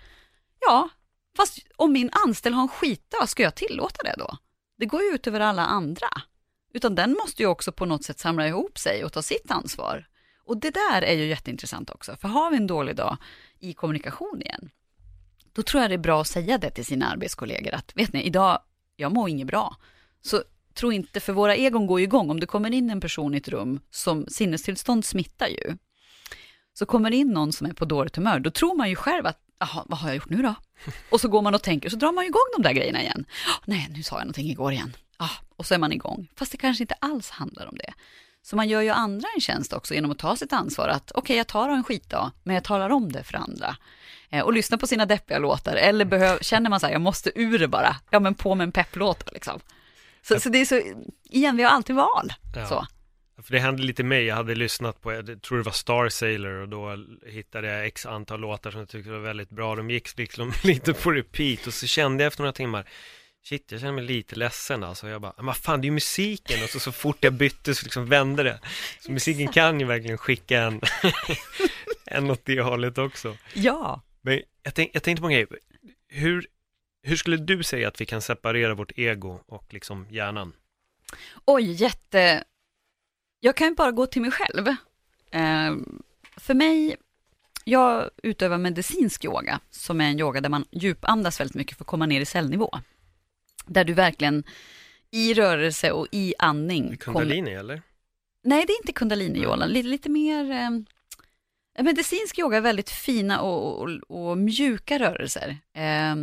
ja, 0.59 0.89
fast 1.37 1.59
om 1.75 1.93
min 1.93 2.09
anställd 2.25 2.55
har 2.55 2.61
en 2.61 2.67
skitdag, 2.67 3.29
ska 3.29 3.43
jag 3.43 3.55
tillåta 3.55 4.03
det 4.03 4.15
då? 4.17 4.37
Det 4.77 4.85
går 4.85 5.01
ju 5.01 5.09
ut 5.09 5.27
över 5.27 5.39
alla 5.39 5.65
andra. 5.65 6.07
Utan 6.73 6.95
den 6.95 7.11
måste 7.11 7.43
ju 7.43 7.47
också 7.47 7.71
på 7.71 7.85
något 7.85 8.03
sätt 8.03 8.19
samla 8.19 8.47
ihop 8.47 8.77
sig 8.77 9.03
och 9.05 9.13
ta 9.13 9.21
sitt 9.21 9.51
ansvar. 9.51 10.07
Och 10.43 10.57
det 10.57 10.71
där 10.71 11.01
är 11.01 11.13
ju 11.13 11.25
jätteintressant 11.25 11.89
också, 11.89 12.15
för 12.15 12.27
har 12.27 12.51
vi 12.51 12.57
en 12.57 12.67
dålig 12.67 12.95
dag 12.95 13.17
i 13.59 13.73
kommunikation 13.73 14.41
igen, 14.41 14.69
då 15.53 15.61
tror 15.63 15.81
jag 15.81 15.91
det 15.91 15.95
är 15.95 15.97
bra 15.97 16.21
att 16.21 16.27
säga 16.27 16.57
det 16.57 16.69
till 16.71 16.85
sina 16.85 17.07
arbetskollegor 17.11 17.73
att, 17.73 17.91
vet 17.95 18.13
ni, 18.13 18.23
idag, 18.23 18.59
jag 18.95 19.11
mår 19.11 19.29
inget 19.29 19.47
bra. 19.47 19.75
Så 20.21 20.43
tro 20.73 20.91
inte, 20.91 21.19
för 21.19 21.33
våra 21.33 21.55
egon 21.55 21.87
går 21.87 21.99
ju 21.99 22.03
igång, 22.03 22.29
om 22.29 22.39
det 22.39 22.45
kommer 22.45 22.73
in 22.73 22.89
en 22.89 23.01
person 23.01 23.33
i 23.33 23.37
ett 23.37 23.47
rum 23.47 23.79
som 23.89 24.25
sinnestillstånd 24.27 25.05
smittar 25.05 25.47
ju. 25.47 25.77
Så 26.79 26.85
kommer 26.85 27.09
det 27.09 27.15
in 27.15 27.27
någon 27.27 27.53
som 27.53 27.67
är 27.67 27.73
på 27.73 27.85
dåligt 27.85 28.15
humör, 28.15 28.39
då 28.39 28.49
tror 28.51 28.75
man 28.77 28.89
ju 28.89 28.95
själv 28.95 29.25
att, 29.25 29.37
jaha, 29.59 29.83
vad 29.85 29.99
har 29.99 30.07
jag 30.09 30.15
gjort 30.15 30.29
nu 30.29 30.41
då? 30.41 30.55
Och 31.09 31.21
så 31.21 31.27
går 31.27 31.41
man 31.41 31.55
och 31.55 31.63
tänker, 31.63 31.89
så 31.89 31.95
drar 31.95 32.11
man 32.11 32.23
igång 32.25 32.41
de 32.55 32.61
där 32.63 32.71
grejerna 32.73 33.01
igen. 33.01 33.25
"Ah, 33.47 33.61
Nej, 33.65 33.87
nu 33.91 34.03
sa 34.03 34.15
jag 34.15 34.25
någonting 34.25 34.49
igår 34.49 34.71
igen. 34.73 34.95
Ah, 35.17 35.29
och 35.55 35.65
så 35.65 35.73
är 35.73 35.77
man 35.77 35.91
igång. 35.91 36.27
Fast 36.35 36.51
det 36.51 36.57
kanske 36.57 36.83
inte 36.83 36.95
alls 36.99 37.29
handlar 37.29 37.65
om 37.67 37.75
det. 37.75 37.93
Så 38.43 38.55
man 38.55 38.69
gör 38.69 38.81
ju 38.81 38.89
andra 38.89 39.27
en 39.35 39.41
tjänst 39.41 39.73
också 39.73 39.93
genom 39.93 40.11
att 40.11 40.17
ta 40.19 40.35
sitt 40.35 40.53
ansvar 40.53 40.87
att 40.87 41.11
okej, 41.15 41.37
jag 41.37 41.47
tar 41.47 41.69
en 41.69 41.83
skitdag, 41.83 42.31
men 42.43 42.55
jag 42.55 42.63
talar 42.63 42.89
om 42.89 43.11
det 43.11 43.23
för 43.23 43.37
andra. 43.37 43.75
Eh, 44.29 44.41
och 44.43 44.53
lyssnar 44.53 44.77
på 44.77 44.87
sina 44.87 45.05
deppiga 45.05 45.39
låtar, 45.39 45.75
eller 45.75 46.05
behöv, 46.05 46.39
känner 46.41 46.69
man 46.69 46.79
så 46.79 46.85
här, 46.85 46.93
jag 46.93 47.01
måste 47.01 47.31
ur 47.39 47.59
det 47.59 47.67
bara, 47.67 47.95
ja 48.09 48.19
men 48.19 48.35
på 48.35 48.55
med 48.55 48.63
en 48.65 48.71
pepplåt 48.71 49.29
liksom. 49.33 49.59
Så, 50.27 50.39
så 50.39 50.49
det 50.49 50.57
är 50.57 50.65
så, 50.65 50.81
igen, 51.23 51.57
vi 51.57 51.63
har 51.63 51.69
alltid 51.71 51.95
val. 51.95 52.33
Ja. 52.55 52.67
Så. 52.67 52.85
För 53.45 53.51
det 53.51 53.59
hände 53.59 53.83
lite 53.83 54.03
mig, 54.03 54.25
jag 54.25 54.35
hade 54.35 54.55
lyssnat 54.55 55.01
på, 55.01 55.13
jag 55.13 55.41
tror 55.41 55.57
det 55.57 55.63
var 55.63 55.71
Star 55.71 56.09
Sailor 56.09 56.51
och 56.51 56.69
då 56.69 57.05
hittade 57.25 57.67
jag 57.67 57.85
x 57.85 58.05
antal 58.05 58.39
låtar 58.39 58.71
som 58.71 58.79
jag 58.79 58.89
tyckte 58.89 59.09
var 59.11 59.19
väldigt 59.19 59.49
bra. 59.49 59.75
De 59.75 59.89
gick 59.89 60.17
liksom 60.17 60.53
lite 60.63 60.93
på 60.93 61.11
repeat 61.11 61.67
och 61.67 61.73
så 61.73 61.87
kände 61.87 62.23
jag 62.23 62.27
efter 62.27 62.41
några 62.41 62.53
timmar, 62.53 62.89
shit 63.43 63.71
jag 63.71 63.79
känner 63.79 63.93
mig 63.93 64.03
lite 64.03 64.35
ledsen 64.35 64.83
alltså. 64.83 65.07
Jag 65.07 65.21
bara, 65.21 65.33
men 65.37 65.45
vad 65.45 65.57
fan 65.57 65.81
det 65.81 65.85
är 65.85 65.89
ju 65.89 65.93
musiken 65.93 66.63
och 66.63 66.69
så, 66.69 66.79
så 66.79 66.91
fort 66.91 67.17
jag 67.23 67.33
bytte 67.33 67.75
så 67.75 67.83
liksom 67.83 68.05
vände 68.05 68.43
det. 68.43 68.59
Så 68.99 69.11
musiken 69.11 69.47
kan 69.47 69.79
ju 69.79 69.85
verkligen 69.85 70.17
skicka 70.17 70.61
en, 70.61 70.81
en 72.05 72.31
åt 72.31 72.45
det 72.45 72.61
hållet 72.61 72.97
också. 72.97 73.37
Ja. 73.53 74.01
Men 74.21 74.41
jag, 74.63 74.73
tänk, 74.73 74.91
jag 74.93 75.03
tänkte 75.03 75.21
på 75.21 75.27
en 75.27 75.33
grej, 75.33 75.47
hur, 76.07 76.47
hur 77.03 77.15
skulle 77.15 77.37
du 77.37 77.63
säga 77.63 77.87
att 77.87 78.01
vi 78.01 78.05
kan 78.05 78.21
separera 78.21 78.73
vårt 78.73 78.91
ego 78.95 79.39
och 79.45 79.73
liksom 79.73 80.07
hjärnan? 80.09 80.53
Oj, 81.45 81.71
jätte... 81.71 82.43
Jag 83.45 83.55
kan 83.55 83.75
bara 83.75 83.91
gå 83.91 84.05
till 84.05 84.21
mig 84.21 84.31
själv. 84.31 84.67
Eh, 85.31 85.75
för 86.37 86.53
mig, 86.53 86.95
jag 87.63 88.09
utövar 88.23 88.57
medicinsk 88.57 89.25
yoga, 89.25 89.59
som 89.69 90.01
är 90.01 90.05
en 90.05 90.19
yoga 90.19 90.41
där 90.41 90.49
man 90.49 90.65
djupandas 90.71 91.39
väldigt 91.39 91.55
mycket 91.55 91.77
för 91.77 91.83
att 91.83 91.87
komma 91.87 92.05
ner 92.05 92.21
i 92.21 92.25
cellnivå. 92.25 92.69
Där 93.65 93.83
du 93.83 93.93
verkligen 93.93 94.43
i 95.11 95.33
rörelse 95.33 95.91
och 95.91 96.07
i 96.11 96.33
andning... 96.39 96.97
Kundalini 96.97 97.51
eller? 97.51 97.81
Nej, 98.43 98.65
det 98.67 98.73
är 98.73 98.77
inte 98.77 98.93
kundalini-yoga, 98.93 99.65
lite, 99.65 99.87
lite 99.87 100.09
mer... 100.09 100.51
Eh, 100.51 101.83
medicinsk 101.83 102.39
yoga 102.39 102.57
är 102.57 102.61
väldigt 102.61 102.89
fina 102.89 103.41
och, 103.41 103.81
och, 103.81 103.89
och 104.07 104.37
mjuka 104.37 104.99
rörelser. 104.99 105.57
Eh, 105.73 106.15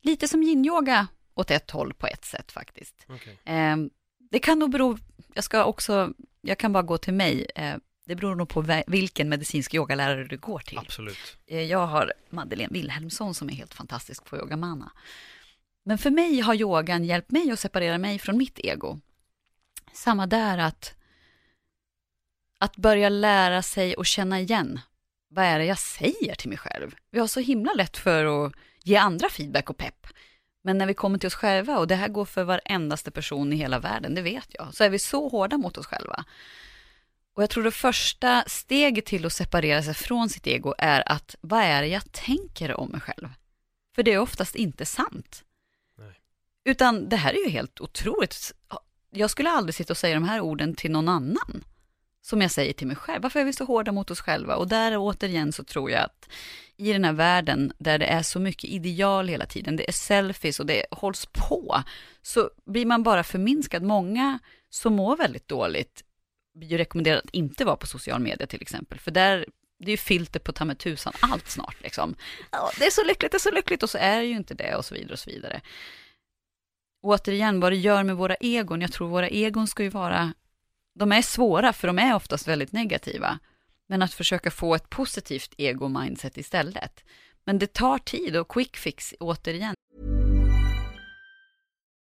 lite 0.00 0.28
som 0.28 0.42
yin-yoga 0.42 1.06
åt 1.34 1.50
ett 1.50 1.70
håll 1.70 1.94
på 1.94 2.06
ett 2.06 2.24
sätt 2.24 2.52
faktiskt. 2.52 3.06
Okej. 3.08 3.38
Eh, 3.44 3.76
det 4.30 4.38
kan 4.38 4.58
nog 4.58 4.70
bero, 4.70 4.98
jag 5.34 5.44
ska 5.44 5.64
också, 5.64 6.12
jag 6.40 6.58
kan 6.58 6.72
bara 6.72 6.82
gå 6.82 6.98
till 6.98 7.14
mig, 7.14 7.46
eh, 7.54 7.76
det 8.06 8.14
beror 8.14 8.34
nog 8.34 8.48
på 8.48 8.82
vilken 8.86 9.28
medicinsk 9.28 9.74
yogalärare 9.74 10.24
du 10.24 10.36
går 10.36 10.58
till. 10.58 10.78
Absolut. 10.78 11.36
Eh, 11.46 11.62
Jag 11.62 11.86
har 11.86 12.12
Madeleine 12.30 12.72
Wilhelmsson 12.72 13.34
som 13.34 13.48
är 13.50 13.54
helt 13.54 13.74
fantastisk 13.74 14.24
på 14.24 14.36
yogamana. 14.36 14.92
Men 15.84 15.98
för 15.98 16.10
mig 16.10 16.40
har 16.40 16.54
yogan 16.54 17.04
hjälpt 17.04 17.30
mig 17.30 17.50
att 17.50 17.60
separera 17.60 17.98
mig 17.98 18.18
från 18.18 18.38
mitt 18.38 18.58
ego. 18.58 19.00
Samma 19.92 20.26
där 20.26 20.58
att, 20.58 20.94
att 22.58 22.76
börja 22.76 23.08
lära 23.08 23.62
sig 23.62 23.96
och 23.96 24.06
känna 24.06 24.40
igen. 24.40 24.80
Vad 25.30 25.44
är 25.44 25.58
det 25.58 25.64
jag 25.64 25.78
säger 25.78 26.34
till 26.34 26.48
mig 26.48 26.58
själv? 26.58 26.94
Vi 27.10 27.18
har 27.18 27.26
så 27.26 27.40
himla 27.40 27.72
lätt 27.72 27.96
för 27.96 28.46
att 28.46 28.52
ge 28.84 28.96
andra 28.96 29.28
feedback 29.28 29.70
och 29.70 29.76
pepp. 29.76 30.06
Men 30.62 30.78
när 30.78 30.86
vi 30.86 30.94
kommer 30.94 31.18
till 31.18 31.26
oss 31.26 31.34
själva, 31.34 31.78
och 31.78 31.86
det 31.86 31.94
här 31.94 32.08
går 32.08 32.24
för 32.24 32.44
varendaste 32.44 33.10
person 33.10 33.52
i 33.52 33.56
hela 33.56 33.78
världen, 33.78 34.14
det 34.14 34.22
vet 34.22 34.48
jag, 34.50 34.74
så 34.74 34.84
är 34.84 34.90
vi 34.90 34.98
så 34.98 35.28
hårda 35.28 35.58
mot 35.58 35.78
oss 35.78 35.86
själva. 35.86 36.24
Och 37.34 37.42
jag 37.42 37.50
tror 37.50 37.64
det 37.64 37.70
första 37.70 38.44
steget 38.46 39.06
till 39.06 39.26
att 39.26 39.32
separera 39.32 39.82
sig 39.82 39.94
från 39.94 40.28
sitt 40.28 40.46
ego 40.46 40.74
är 40.78 41.12
att 41.12 41.36
vad 41.40 41.62
är 41.62 41.82
det 41.82 41.88
jag 41.88 42.12
tänker 42.12 42.80
om 42.80 42.90
mig 42.90 43.00
själv? 43.00 43.28
För 43.94 44.02
det 44.02 44.12
är 44.12 44.18
oftast 44.18 44.54
inte 44.54 44.86
sant. 44.86 45.44
Nej. 45.98 46.14
Utan 46.64 47.08
det 47.08 47.16
här 47.16 47.32
är 47.32 47.44
ju 47.44 47.50
helt 47.50 47.80
otroligt. 47.80 48.54
Jag 49.10 49.30
skulle 49.30 49.50
aldrig 49.50 49.74
sitta 49.74 49.92
och 49.92 49.96
säga 49.96 50.14
de 50.14 50.24
här 50.24 50.40
orden 50.40 50.74
till 50.74 50.90
någon 50.90 51.08
annan. 51.08 51.64
Som 52.22 52.42
jag 52.42 52.50
säger 52.50 52.72
till 52.72 52.86
mig 52.86 52.96
själv. 52.96 53.22
Varför 53.22 53.40
är 53.40 53.44
vi 53.44 53.52
så 53.52 53.64
hårda 53.64 53.92
mot 53.92 54.10
oss 54.10 54.20
själva? 54.20 54.56
Och 54.56 54.68
där 54.68 54.96
återigen 54.96 55.52
så 55.52 55.64
tror 55.64 55.90
jag 55.90 56.04
att 56.04 56.28
i 56.78 56.92
den 56.92 57.04
här 57.04 57.12
världen 57.12 57.72
där 57.78 57.98
det 57.98 58.06
är 58.06 58.22
så 58.22 58.40
mycket 58.40 58.70
ideal 58.70 59.28
hela 59.28 59.46
tiden, 59.46 59.76
det 59.76 59.88
är 59.88 59.92
selfies 59.92 60.60
och 60.60 60.66
det 60.66 60.86
hålls 60.90 61.26
på, 61.26 61.82
så 62.22 62.50
blir 62.66 62.86
man 62.86 63.02
bara 63.02 63.24
förminskad. 63.24 63.82
Många 63.82 64.38
som 64.70 64.94
mår 64.94 65.16
väldigt 65.16 65.48
dåligt 65.48 66.04
blir 66.54 66.68
ju 66.68 66.78
rekommenderade 66.78 67.22
att 67.24 67.34
inte 67.34 67.64
vara 67.64 67.76
på 67.76 67.86
social 67.86 68.20
media 68.20 68.46
till 68.46 68.62
exempel, 68.62 68.98
för 68.98 69.10
där 69.10 69.46
det 69.78 69.86
är 69.86 69.90
ju 69.90 69.96
filter 69.96 70.40
på 70.40 70.52
ta 70.52 70.64
med 70.64 70.78
tusan 70.78 71.12
allt 71.20 71.48
snart 71.48 71.82
liksom. 71.82 72.14
Ja, 72.50 72.70
det 72.78 72.86
är 72.86 72.90
så 72.90 73.04
lyckligt, 73.04 73.32
det 73.32 73.36
är 73.36 73.40
så 73.40 73.50
lyckligt 73.50 73.82
och 73.82 73.90
så 73.90 73.98
är 73.98 74.18
det 74.20 74.26
ju 74.26 74.36
inte 74.36 74.54
det 74.54 74.74
och 74.74 74.84
så 74.84 74.94
vidare 74.94 75.12
och 75.12 75.18
så 75.18 75.30
vidare. 75.30 75.60
Återigen, 77.02 77.60
vad 77.60 77.72
det 77.72 77.76
gör 77.76 78.02
med 78.02 78.16
våra 78.16 78.34
egon, 78.34 78.80
jag 78.80 78.92
tror 78.92 79.08
våra 79.08 79.28
egon 79.28 79.66
ska 79.66 79.82
ju 79.82 79.88
vara, 79.88 80.32
de 80.94 81.12
är 81.12 81.22
svåra 81.22 81.72
för 81.72 81.86
de 81.86 81.98
är 81.98 82.14
oftast 82.14 82.48
väldigt 82.48 82.72
negativa, 82.72 83.38
men 83.88 84.02
att 84.02 84.14
försöka 84.14 84.50
få 84.50 84.74
ett 84.74 84.90
positivt 84.90 85.54
ego-mindset 85.56 86.36
istället. 86.36 87.04
Men 87.44 87.58
det 87.58 87.72
tar 87.72 87.98
tid 87.98 88.36
och 88.36 88.48
quick 88.48 88.76
fix 88.76 89.14
återigen. 89.20 89.74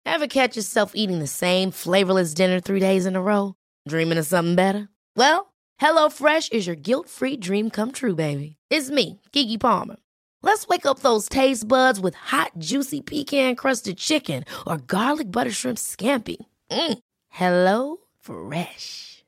Have 0.05 0.27
catch 0.27 0.57
yourself 0.57 0.91
eating 0.95 1.19
the 1.19 1.27
same 1.27 1.71
flavorless 1.71 2.33
dinner 2.33 2.59
three 2.59 2.79
days 2.79 3.05
in 3.05 3.15
a 3.15 3.21
row? 3.21 3.53
Dreaming 3.89 4.19
of 4.19 4.27
something 4.27 4.55
better? 4.55 4.87
Well, 5.15 5.53
Hello 5.77 6.09
Fresh 6.09 6.51
is 6.51 6.67
your 6.67 6.75
guilt-free 6.75 7.37
dream 7.37 7.69
come 7.69 7.91
true, 7.91 8.15
baby. 8.15 8.55
It's 8.69 8.89
me, 8.89 9.19
Gigi 9.31 9.57
Palmer. 9.57 9.95
Let's 10.41 10.67
wake 10.67 10.85
up 10.85 10.99
those 10.99 11.29
taste 11.29 11.67
buds 11.67 11.99
with 11.99 12.15
hot, 12.15 12.51
juicy 12.57 13.01
pecan-crusted 13.01 13.97
chicken 13.97 14.43
or 14.67 14.77
garlic 14.77 15.31
butter 15.31 15.51
shrimp 15.51 15.77
scampi. 15.77 16.37
Mm. 16.71 16.99
Hello 17.29 17.97
Fresh. 18.19 19.12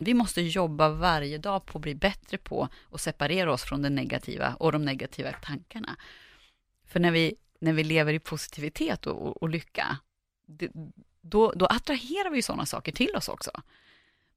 Vi 0.00 0.14
måste 0.14 0.42
jobba 0.42 0.88
varje 0.88 1.38
dag 1.38 1.66
på 1.66 1.78
att 1.78 1.82
bli 1.82 1.94
bättre 1.94 2.38
på 2.38 2.68
att 2.90 3.00
separera 3.00 3.52
oss 3.52 3.62
från 3.62 3.82
det 3.82 3.90
negativa 3.90 4.54
och 4.54 4.72
de 4.72 4.84
negativa 4.84 5.32
tankarna. 5.32 5.96
För 6.86 7.00
när 7.00 7.10
vi, 7.10 7.34
när 7.60 7.72
vi 7.72 7.84
lever 7.84 8.12
i 8.12 8.18
positivitet 8.18 9.06
och, 9.06 9.26
och, 9.26 9.42
och 9.42 9.48
lycka, 9.48 9.98
det, 10.46 10.70
då, 11.20 11.52
då 11.52 11.66
attraherar 11.66 12.30
vi 12.30 12.36
ju 12.36 12.42
sådana 12.42 12.66
saker 12.66 12.92
till 12.92 13.16
oss 13.16 13.28
också. 13.28 13.50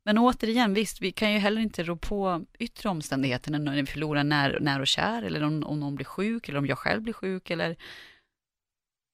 Men 0.04 0.18
återigen, 0.18 0.74
visst, 0.74 1.02
vi 1.02 1.12
kan 1.12 1.34
ju 1.34 1.40
heller 1.40 1.62
inte 1.62 1.84
rå 1.84 1.96
på 1.96 2.46
yttre 2.60 2.90
omständigheter 2.90 3.52
när 3.52 3.76
vi 3.76 3.86
förlorar 3.86 4.24
när, 4.24 4.60
när 4.60 4.80
och 4.80 4.88
kär, 4.88 5.24
eller 5.24 5.44
om, 5.44 5.64
om 5.64 5.80
någon 5.80 5.96
blir 5.96 6.06
sjuk, 6.06 6.50
eller 6.50 6.60
om 6.60 6.66
jag 6.66 6.78
själv 6.78 7.02
blir 7.02 7.14
sjuk, 7.14 7.50
eller 7.50 7.76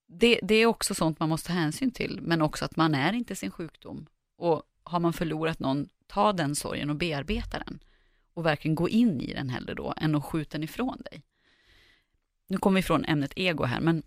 det, 0.07 0.39
det 0.43 0.55
är 0.55 0.65
också 0.65 0.95
sånt 0.95 1.19
man 1.19 1.29
måste 1.29 1.47
ta 1.47 1.53
hänsyn 1.53 1.91
till, 1.91 2.19
men 2.21 2.41
också 2.41 2.65
att 2.65 2.75
man 2.75 2.95
är 2.95 3.13
inte 3.13 3.35
sin 3.35 3.51
sjukdom. 3.51 4.05
Och 4.37 4.63
har 4.83 4.99
man 4.99 5.13
förlorat 5.13 5.59
någon, 5.59 5.89
ta 6.12 6.34
den 6.34 6.55
sorgen 6.55 6.89
och 6.89 6.95
bearbeta 6.95 7.59
den. 7.59 7.80
Och 8.34 8.45
verkligen 8.45 8.76
gå 8.76 8.89
in 8.89 9.22
i 9.22 9.34
den 9.34 9.49
hellre 9.49 9.74
då, 9.74 9.93
än 9.97 10.16
att 10.16 10.26
skjuta 10.26 10.57
den 10.57 10.64
ifrån 10.64 11.01
dig. 11.12 11.24
Nu 12.47 12.57
kommer 12.57 12.76
vi 12.76 12.80
ifrån 12.80 13.05
ämnet 13.05 13.34
ego 13.36 13.64
här, 13.64 13.80
men 13.82 14.03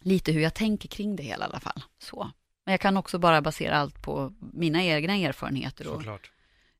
lite 0.00 0.32
hur 0.32 0.40
jag 0.40 0.54
tänker 0.54 0.88
kring 0.88 1.16
det 1.16 1.22
hela 1.22 1.44
i 1.44 1.48
alla 1.48 1.60
fall. 1.60 1.82
Så. 1.98 2.30
Men 2.64 2.72
jag 2.72 2.80
kan 2.80 2.96
också 2.96 3.18
bara 3.18 3.42
basera 3.42 3.76
allt 3.76 4.02
på 4.02 4.32
mina 4.52 4.82
egna 4.82 5.14
erfarenheter 5.16 5.86
och 5.88 5.96
Såklart. 5.96 6.30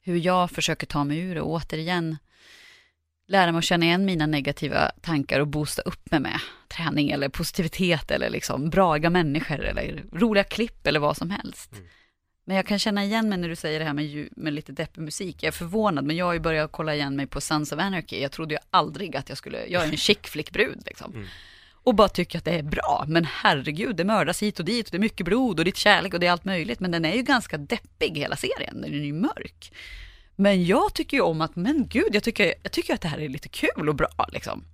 hur 0.00 0.16
jag 0.16 0.50
försöker 0.50 0.86
ta 0.86 1.04
mig 1.04 1.18
ur 1.18 1.34
det 1.34 1.40
och 1.40 1.50
återigen 1.50 2.16
lära 3.26 3.52
mig 3.52 3.58
att 3.58 3.64
känna 3.64 3.86
igen 3.86 4.04
mina 4.04 4.26
negativa 4.26 4.90
tankar 5.00 5.40
och 5.40 5.48
boosta 5.48 5.82
upp 5.82 6.10
mig 6.10 6.20
med 6.20 6.40
träning 6.68 7.10
eller 7.10 7.28
positivitet 7.28 8.10
eller 8.10 8.30
liksom 8.30 8.70
braga 8.70 9.10
människor 9.10 9.60
eller 9.60 10.04
roliga 10.12 10.44
klipp 10.44 10.86
eller 10.86 11.00
vad 11.00 11.16
som 11.16 11.30
helst. 11.30 11.72
Mm. 11.72 11.88
Men 12.44 12.56
jag 12.56 12.66
kan 12.66 12.78
känna 12.78 13.04
igen 13.04 13.28
mig 13.28 13.38
när 13.38 13.48
du 13.48 13.56
säger 13.56 13.78
det 13.78 13.84
här 13.84 13.92
med, 13.92 14.28
med 14.36 14.52
lite 14.52 14.72
deppig 14.72 15.02
musik. 15.02 15.36
Jag 15.40 15.48
är 15.48 15.52
förvånad, 15.52 16.04
men 16.04 16.16
jag 16.16 16.26
har 16.26 16.32
ju 16.32 16.40
börjat 16.40 16.72
kolla 16.72 16.94
igen 16.94 17.16
mig 17.16 17.26
på 17.26 17.40
Sons 17.40 17.72
of 17.72 17.78
Anarchy. 17.78 18.20
Jag 18.20 18.32
trodde 18.32 18.54
ju 18.54 18.60
aldrig 18.70 19.16
att 19.16 19.28
jag 19.28 19.38
skulle, 19.38 19.66
jag 19.66 19.82
är 19.84 19.88
en 19.88 19.96
chick 19.96 20.26
flickbrud 20.26 20.82
liksom. 20.86 21.14
Mm. 21.14 21.26
Och 21.84 21.94
bara 21.94 22.08
tycker 22.08 22.38
att 22.38 22.44
det 22.44 22.58
är 22.58 22.62
bra. 22.62 23.04
Men 23.08 23.24
herregud, 23.24 23.96
det 23.96 24.04
mördas 24.04 24.42
hit 24.42 24.58
och 24.58 24.64
dit 24.64 24.86
och 24.86 24.92
det 24.92 24.96
är 24.96 25.00
mycket 25.00 25.26
blod 25.26 25.58
och 25.58 25.64
det 25.64 25.70
är 25.70 25.72
kärlek 25.72 26.14
och 26.14 26.20
det 26.20 26.26
är 26.26 26.30
allt 26.30 26.44
möjligt. 26.44 26.80
Men 26.80 26.90
den 26.90 27.04
är 27.04 27.14
ju 27.14 27.22
ganska 27.22 27.58
deppig 27.58 28.18
hela 28.18 28.36
serien, 28.36 28.80
den 28.80 28.94
är 28.94 29.04
ju 29.04 29.12
mörk. 29.12 29.72
Men 30.36 30.66
jag 30.66 30.94
tycker 30.94 31.16
ju 31.16 31.20
om 31.20 31.40
att, 31.40 31.56
men 31.56 31.88
gud, 31.88 32.08
jag 32.12 32.22
tycker, 32.22 32.54
jag 32.62 32.72
tycker 32.72 32.94
att 32.94 33.00
det 33.00 33.08
här 33.08 33.18
är 33.18 33.28
lite 33.28 33.48
kul 33.48 33.88
och 33.88 33.94
bra 33.94 34.28
liksom. 34.32 34.64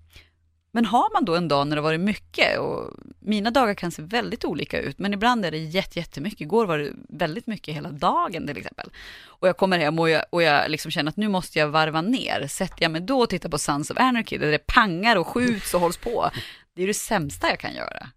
Men 0.78 0.84
har 0.84 1.12
man 1.12 1.24
då 1.24 1.36
en 1.36 1.48
dag 1.48 1.66
när 1.66 1.76
det 1.76 1.82
varit 1.82 2.00
mycket, 2.00 2.58
och 2.58 2.90
mina 3.18 3.50
dagar 3.50 3.74
kan 3.74 3.90
se 3.90 4.02
väldigt 4.02 4.44
olika 4.44 4.80
ut, 4.80 4.98
men 4.98 5.14
ibland 5.14 5.44
är 5.44 5.50
det 5.50 5.58
jätte, 5.58 5.98
jättemycket. 5.98 6.40
Igår 6.40 6.66
var 6.66 6.78
det 6.78 6.92
väldigt 7.08 7.46
mycket 7.46 7.74
hela 7.74 7.90
dagen 7.90 8.46
till 8.46 8.56
exempel. 8.56 8.90
Och 9.26 9.48
jag 9.48 9.56
kommer 9.56 9.78
hem 9.78 9.98
och 9.98 10.10
jag, 10.10 10.24
och 10.30 10.42
jag 10.42 10.70
liksom 10.70 10.90
känner 10.90 11.10
att 11.10 11.16
nu 11.16 11.28
måste 11.28 11.58
jag 11.58 11.68
varva 11.68 12.02
ner. 12.02 12.46
Sätter 12.46 12.82
jag 12.82 12.90
mig 12.90 13.00
då 13.00 13.20
och 13.20 13.30
tittar 13.30 13.48
på 13.48 13.58
Sons 13.58 13.90
of 13.90 13.98
Anarchy, 13.98 14.38
där 14.38 14.50
det 14.50 14.66
pangar 14.66 15.16
och 15.16 15.26
skjuts 15.26 15.74
och 15.74 15.80
hålls 15.80 15.96
på, 15.96 16.30
det 16.74 16.82
är 16.82 16.86
det 16.86 16.94
sämsta 16.94 17.48
jag 17.48 17.58
kan 17.60 17.74
göra. 17.74 18.10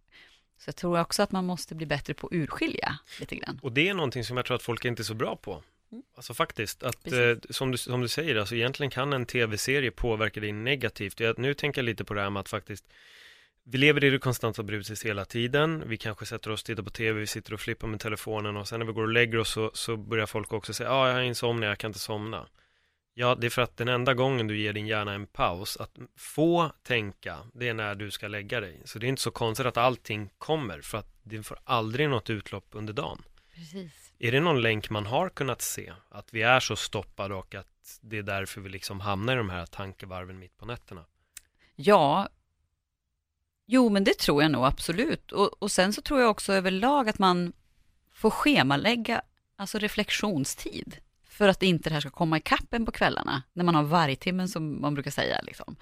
Så 0.57 0.67
jag 0.67 0.75
tror 0.75 0.99
också 0.99 1.23
att 1.23 1.31
man 1.31 1.45
måste 1.45 1.75
bli 1.75 1.85
bättre 1.85 2.13
på 2.13 2.27
att 2.27 2.33
urskilja 2.33 2.97
lite 3.19 3.35
grann. 3.35 3.59
Och 3.63 3.71
det 3.71 3.89
är 3.89 3.93
någonting 3.93 4.23
som 4.23 4.37
jag 4.37 4.45
tror 4.45 4.55
att 4.55 4.63
folk 4.63 4.85
inte 4.85 5.01
är 5.01 5.03
så 5.03 5.13
bra 5.13 5.35
på. 5.35 5.63
Alltså 6.15 6.33
faktiskt, 6.33 6.83
att 6.83 7.11
eh, 7.11 7.19
Mm. 7.19 7.41
Som, 7.49 7.71
du, 7.71 7.77
som 7.77 8.01
du 8.01 8.07
säger, 8.07 8.35
alltså 8.35 8.55
egentligen 8.55 8.91
kan 8.91 9.13
en 9.13 9.25
tv-serie 9.25 9.91
påverka 9.91 10.39
dig 10.39 10.51
negativt. 10.51 11.19
Jag, 11.19 11.39
nu 11.39 11.53
tänker 11.53 11.81
jag 11.81 11.85
lite 11.85 12.03
på 12.03 12.13
det 12.13 12.21
här 12.21 12.29
med 12.29 12.39
att 12.39 12.49
faktiskt 12.49 12.85
vi 13.63 13.77
lever 13.77 14.03
i 14.03 14.09
det 14.09 14.19
konstanta 14.19 14.63
bruset 14.63 15.03
hela 15.03 15.25
tiden. 15.25 15.83
Vi 15.87 15.97
kanske 15.97 16.25
sätter 16.25 16.51
oss 16.51 16.61
och 16.61 16.65
tittar 16.65 16.83
på 16.83 16.89
tv, 16.89 17.19
vi 17.19 17.27
sitter 17.27 17.53
och 17.53 17.59
flippar 17.59 17.87
med 17.87 17.99
telefonen 17.99 18.57
och 18.57 18.67
sen 18.67 18.79
när 18.79 18.85
vi 18.85 18.93
går 18.93 19.03
och 19.03 19.09
lägger 19.09 19.37
oss 19.37 19.49
så, 19.49 19.71
så 19.73 19.97
börjar 19.97 20.25
folk 20.25 20.53
också 20.53 20.73
säga, 20.73 20.89
ja, 20.89 20.95
ah, 20.95 21.07
jag 21.07 21.15
har 21.15 21.21
insomnia, 21.21 21.69
jag 21.69 21.77
kan 21.77 21.89
inte 21.89 21.99
somna. 21.99 22.47
Ja, 23.13 23.35
det 23.35 23.47
är 23.47 23.49
för 23.49 23.61
att 23.61 23.77
den 23.77 23.87
enda 23.87 24.13
gången 24.13 24.47
du 24.47 24.57
ger 24.59 24.73
din 24.73 24.87
hjärna 24.87 25.13
en 25.13 25.27
paus, 25.27 25.77
att 25.77 25.91
få 26.17 26.71
tänka, 26.83 27.37
det 27.53 27.67
är 27.67 27.73
när 27.73 27.95
du 27.95 28.11
ska 28.11 28.27
lägga 28.27 28.59
dig. 28.59 28.81
Så 28.85 28.99
det 28.99 29.05
är 29.05 29.09
inte 29.09 29.21
så 29.21 29.31
konstigt 29.31 29.65
att 29.65 29.77
allting 29.77 30.29
kommer, 30.37 30.81
för 30.81 30.97
att 30.97 31.19
det 31.23 31.43
får 31.43 31.57
aldrig 31.63 32.09
något 32.09 32.29
utlopp 32.29 32.67
under 32.71 32.93
dagen. 32.93 33.23
Precis. 33.55 34.00
Är 34.23 34.31
det 34.31 34.39
någon 34.39 34.61
länk 34.61 34.89
man 34.89 35.05
har 35.05 35.29
kunnat 35.29 35.61
se? 35.61 35.93
Att 36.09 36.33
vi 36.33 36.41
är 36.41 36.59
så 36.59 36.75
stoppade 36.75 37.35
och 37.35 37.55
att 37.55 37.99
det 38.01 38.17
är 38.17 38.23
därför 38.23 38.61
vi 38.61 38.69
liksom 38.69 38.99
hamnar 38.99 39.33
i 39.33 39.37
de 39.37 39.49
här 39.49 39.65
tankevarven 39.65 40.39
mitt 40.39 40.57
på 40.57 40.65
nätterna? 40.65 41.05
Ja, 41.75 42.29
jo 43.65 43.89
men 43.89 44.03
det 44.03 44.17
tror 44.17 44.41
jag 44.41 44.51
nog 44.51 44.65
absolut. 44.65 45.31
Och, 45.31 45.63
och 45.63 45.71
sen 45.71 45.93
så 45.93 46.01
tror 46.01 46.19
jag 46.19 46.29
också 46.29 46.53
överlag 46.53 47.09
att 47.09 47.19
man 47.19 47.53
får 48.13 48.29
schemalägga 48.29 49.21
alltså 49.55 49.79
reflektionstid 49.79 50.97
för 51.23 51.47
att 51.47 51.63
inte 51.63 51.89
det 51.89 51.93
här 51.93 52.01
ska 52.01 52.09
komma 52.09 52.37
i 52.37 52.41
kappen 52.41 52.85
på 52.85 52.91
kvällarna 52.91 53.43
när 53.53 53.63
man 53.63 53.75
har 53.75 53.83
vargtimmen 53.83 54.49
som 54.49 54.81
man 54.81 54.93
brukar 54.93 55.11
säga. 55.11 55.41
Liksom. 55.41 55.75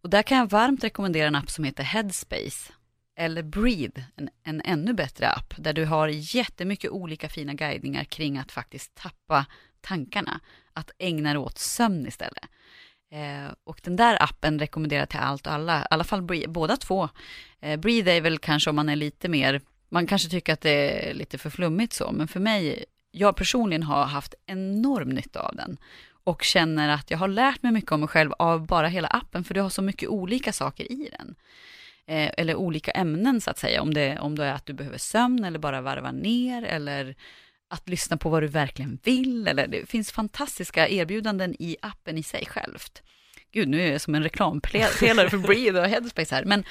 Och 0.00 0.10
där 0.10 0.22
kan 0.22 0.38
jag 0.38 0.50
varmt 0.50 0.84
rekommendera 0.84 1.26
en 1.26 1.34
app 1.34 1.50
som 1.50 1.64
heter 1.64 1.82
Headspace 1.82 2.72
eller 3.16 3.42
Breathe, 3.42 4.04
en, 4.16 4.30
en 4.44 4.60
ännu 4.64 4.92
bättre 4.92 5.28
app 5.28 5.54
där 5.56 5.72
du 5.72 5.84
har 5.84 6.08
jättemycket 6.08 6.90
olika 6.90 7.28
fina 7.28 7.54
guidningar 7.54 8.04
kring 8.04 8.38
att 8.38 8.52
faktiskt 8.52 8.94
tappa 8.94 9.46
tankarna, 9.80 10.40
att 10.72 10.90
ägna 10.98 11.28
dig 11.28 11.38
åt 11.38 11.58
sömn 11.58 12.06
istället. 12.06 12.44
Eh, 13.12 13.52
och 13.64 13.80
den 13.82 13.96
där 13.96 14.22
appen 14.22 14.58
rekommenderar 14.58 15.00
jag 15.00 15.08
till 15.08 15.20
allt 15.20 15.46
och 15.46 15.52
alla, 15.52 15.82
i 15.82 15.86
alla 15.90 16.04
fall 16.04 16.22
Breathe, 16.22 16.48
båda 16.48 16.76
två. 16.76 17.08
Eh, 17.60 17.80
Breathe 17.80 18.12
är 18.12 18.20
väl 18.20 18.38
kanske 18.38 18.70
om 18.70 18.76
man 18.76 18.88
är 18.88 18.96
lite 18.96 19.28
mer, 19.28 19.60
man 19.88 20.06
kanske 20.06 20.28
tycker 20.28 20.52
att 20.52 20.60
det 20.60 21.08
är 21.10 21.14
lite 21.14 21.38
för 21.38 21.50
flummigt 21.50 21.92
så, 21.92 22.12
men 22.12 22.28
för 22.28 22.40
mig, 22.40 22.84
jag 23.10 23.36
personligen 23.36 23.82
har 23.82 24.04
haft 24.04 24.34
enorm 24.46 25.08
nytta 25.08 25.40
av 25.40 25.56
den 25.56 25.76
och 26.24 26.42
känner 26.42 26.88
att 26.88 27.10
jag 27.10 27.18
har 27.18 27.28
lärt 27.28 27.62
mig 27.62 27.72
mycket 27.72 27.92
om 27.92 28.00
mig 28.00 28.08
själv 28.08 28.32
av 28.32 28.66
bara 28.66 28.88
hela 28.88 29.08
appen, 29.08 29.44
för 29.44 29.54
du 29.54 29.60
har 29.60 29.70
så 29.70 29.82
mycket 29.82 30.08
olika 30.08 30.52
saker 30.52 30.92
i 30.92 31.08
den. 31.18 31.34
Eh, 32.08 32.30
eller 32.36 32.54
olika 32.54 32.90
ämnen 32.90 33.40
så 33.40 33.50
att 33.50 33.58
säga, 33.58 33.82
om 33.82 33.94
det, 33.94 34.18
om 34.18 34.36
det 34.36 34.44
är 34.44 34.52
att 34.52 34.66
du 34.66 34.72
behöver 34.72 34.98
sömn 34.98 35.44
eller 35.44 35.58
bara 35.58 35.80
varva 35.80 36.12
ner 36.12 36.62
eller 36.62 37.16
att 37.68 37.88
lyssna 37.88 38.16
på 38.16 38.28
vad 38.28 38.42
du 38.42 38.46
verkligen 38.46 38.98
vill. 39.04 39.48
Eller 39.48 39.66
det 39.66 39.86
finns 39.86 40.12
fantastiska 40.12 40.88
erbjudanden 40.88 41.56
i 41.58 41.76
appen 41.82 42.18
i 42.18 42.22
sig 42.22 42.46
självt. 42.46 43.02
Gud, 43.52 43.68
nu 43.68 43.82
är 43.82 43.92
jag 43.92 44.00
som 44.00 44.14
en 44.14 44.22
reklampelare 44.22 45.30
för 45.30 45.38
Breathe 45.38 45.80
och 45.80 45.86
Headspace 45.86 46.34
här. 46.34 46.44
Men, 46.44 46.64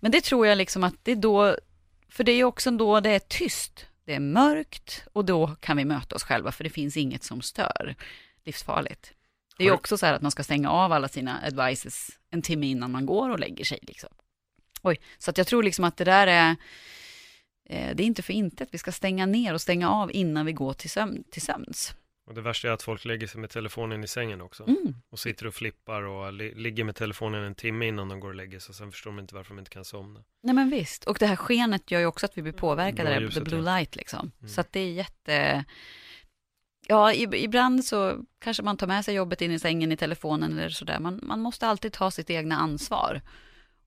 men 0.00 0.12
det 0.12 0.20
tror 0.20 0.46
jag 0.46 0.58
liksom 0.58 0.84
att 0.84 0.94
det 1.02 1.12
är 1.12 1.16
då, 1.16 1.56
för 2.08 2.24
det 2.24 2.32
är 2.32 2.36
ju 2.36 2.44
också 2.44 2.70
då 2.70 3.00
det 3.00 3.10
är 3.10 3.18
tyst, 3.18 3.86
det 4.04 4.14
är 4.14 4.20
mörkt 4.20 5.04
och 5.12 5.24
då 5.24 5.56
kan 5.60 5.76
vi 5.76 5.84
möta 5.84 6.14
oss 6.14 6.24
själva 6.24 6.52
för 6.52 6.64
det 6.64 6.70
finns 6.70 6.96
inget 6.96 7.24
som 7.24 7.42
stör. 7.42 7.94
Livsfarligt. 8.44 9.12
Det 9.56 9.64
är 9.64 9.68
ju 9.68 9.74
också 9.74 9.98
så 9.98 10.06
här 10.06 10.14
att 10.14 10.22
man 10.22 10.30
ska 10.30 10.42
stänga 10.42 10.70
av 10.70 10.92
alla 10.92 11.08
sina 11.08 11.40
advices 11.46 12.08
en 12.30 12.42
timme 12.42 12.66
innan 12.66 12.92
man 12.92 13.06
går 13.06 13.30
och 13.30 13.40
lägger 13.40 13.64
sig. 13.64 13.78
Liksom. 13.82 14.10
Oj, 14.82 15.00
så 15.18 15.30
att 15.30 15.38
jag 15.38 15.46
tror 15.46 15.62
liksom 15.62 15.84
att 15.84 15.96
det 15.96 16.04
där 16.04 16.26
är, 16.26 16.50
eh, 17.68 17.94
det 17.94 18.02
är 18.02 18.06
inte 18.06 18.22
för 18.22 18.32
intet. 18.32 18.68
Vi 18.72 18.78
ska 18.78 18.92
stänga 18.92 19.26
ner 19.26 19.54
och 19.54 19.60
stänga 19.60 19.90
av 19.90 20.10
innan 20.12 20.46
vi 20.46 20.52
går 20.52 20.72
till, 20.72 20.90
sömn, 20.90 21.24
till 21.30 21.42
sömns. 21.42 21.94
Och 22.26 22.34
det 22.34 22.40
värsta 22.40 22.68
är 22.68 22.72
att 22.72 22.82
folk 22.82 23.04
lägger 23.04 23.26
sig 23.26 23.40
med 23.40 23.50
telefonen 23.50 24.04
i 24.04 24.08
sängen 24.08 24.40
också. 24.40 24.64
Mm. 24.68 24.94
Och 25.10 25.18
sitter 25.18 25.46
och 25.46 25.54
flippar 25.54 26.02
och 26.02 26.32
li- 26.32 26.54
ligger 26.54 26.84
med 26.84 26.96
telefonen 26.96 27.44
en 27.44 27.54
timme 27.54 27.86
innan 27.86 28.08
de 28.08 28.20
går 28.20 28.28
och 28.28 28.34
lägger 28.34 28.58
sig. 28.58 28.68
Och 28.70 28.74
sen 28.76 28.92
förstår 28.92 29.10
de 29.10 29.18
inte 29.18 29.34
varför 29.34 29.54
de 29.54 29.58
inte 29.58 29.70
kan 29.70 29.84
somna. 29.84 30.20
Nej 30.42 30.54
men 30.54 30.70
visst, 30.70 31.04
och 31.04 31.16
det 31.20 31.26
här 31.26 31.36
skenet 31.36 31.90
gör 31.90 32.00
ju 32.00 32.06
också 32.06 32.26
att 32.26 32.38
vi 32.38 32.42
blir 32.42 32.52
påverkade, 32.52 33.02
Blå 33.02 33.10
där, 33.14 33.20
ljuset, 33.20 33.44
the 33.44 33.50
blue 33.50 33.64
ja. 33.66 33.76
light 33.76 33.96
liksom. 33.96 34.30
Mm. 34.40 34.48
Så 34.48 34.60
att 34.60 34.72
det 34.72 34.80
är 34.80 34.92
jätte... 34.92 35.64
Ja, 36.88 37.12
ib- 37.12 37.34
ibland 37.34 37.84
så 37.84 38.24
kanske 38.38 38.62
man 38.62 38.76
tar 38.76 38.86
med 38.86 39.04
sig 39.04 39.14
jobbet 39.14 39.42
in 39.42 39.52
i 39.52 39.58
sängen 39.58 39.92
i 39.92 39.96
telefonen 39.96 40.58
eller 40.58 40.68
sådär. 40.68 40.98
Man, 40.98 41.20
man 41.22 41.40
måste 41.40 41.66
alltid 41.66 41.92
ta 41.92 42.10
sitt 42.10 42.30
egna 42.30 42.56
ansvar. 42.56 43.20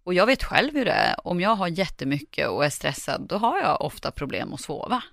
Och 0.05 0.13
jag 0.13 0.25
vet 0.25 0.43
själv 0.43 0.73
hur 0.73 0.85
det 0.85 0.91
är, 0.91 1.27
om 1.27 1.41
jag 1.41 1.55
har 1.55 1.67
jättemycket 1.67 2.49
och 2.49 2.65
är 2.65 2.69
stressad, 2.69 3.21
då 3.29 3.37
har 3.37 3.59
jag 3.59 3.81
ofta 3.81 4.11
problem 4.11 4.53
att 4.53 4.61
sova. 4.61 5.03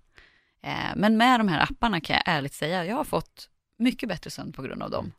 Eh, 0.65 0.97
men 0.97 1.17
med 1.17 1.41
de 1.41 1.49
här 1.49 1.63
apparna 1.63 2.01
kan 2.01 2.15
jag 2.15 2.35
ärligt 2.37 2.55
säga, 2.55 2.85
jag 2.85 2.97
har 2.97 3.05
fått 3.05 3.49
mycket 3.79 4.09
bättre 4.09 4.31
sömn 4.31 4.53
på 4.53 4.63
grund 4.63 4.83
av 4.83 4.91
dem. 4.91 5.13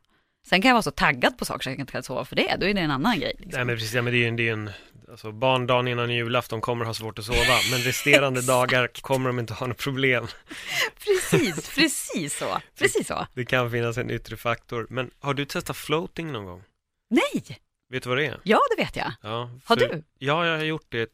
Sen 0.46 0.62
kan 0.62 0.68
jag 0.68 0.74
vara 0.74 0.82
så 0.82 0.90
taggad 0.90 1.38
på 1.38 1.44
saker 1.44 1.62
så 1.62 1.70
jag 1.70 1.78
inte 1.78 1.92
kan 1.92 2.02
sova 2.02 2.24
för 2.24 2.36
det, 2.36 2.56
då 2.60 2.66
är 2.66 2.74
det 2.74 2.80
en 2.80 2.90
annan 2.90 3.20
grej. 3.20 3.32
Liksom. 3.38 3.58
Nej 3.58 3.64
men 3.64 3.76
precis, 3.76 3.94
ja, 3.94 4.02
men 4.02 4.12
det 4.12 4.18
är 4.18 4.20
ju 4.20 4.28
en, 4.28 4.36
det 4.36 4.48
är 4.48 4.52
en 4.52 4.70
alltså, 5.10 5.32
barndagen 5.32 5.88
innan 5.88 6.10
julafton 6.10 6.60
kommer 6.60 6.84
ha 6.84 6.94
svårt 6.94 7.18
att 7.18 7.24
sova. 7.24 7.58
Men 7.70 7.80
resterande 7.80 8.42
dagar 8.46 8.90
kommer 9.00 9.28
de 9.28 9.38
inte 9.38 9.54
ha 9.54 9.66
något 9.66 9.78
problem. 9.78 10.26
Precis, 11.04 11.74
precis 11.74 12.38
så. 12.38 12.60
Precis 12.78 13.06
så. 13.06 13.26
Det 13.34 13.44
kan 13.44 13.70
finnas 13.70 13.98
en 13.98 14.10
yttre 14.10 14.36
faktor. 14.36 14.86
Men 14.90 15.10
har 15.20 15.34
du 15.34 15.44
testat 15.44 15.76
floating 15.76 16.32
någon 16.32 16.44
gång? 16.44 16.62
Nej, 17.10 17.58
Vet 17.94 18.02
du 18.02 18.08
vad 18.08 18.18
det 18.18 18.26
är? 18.26 18.40
ja 18.42 18.60
det 18.76 18.82
vet 18.82 18.96
jag. 18.96 19.12
Ja, 19.22 19.50
Har 19.64 19.76
för- 19.76 19.88
du? 19.88 20.02
Ja, 20.18 20.46
jag 20.46 20.56
har 20.56 20.64
gjort 20.64 20.86
det 20.88 21.10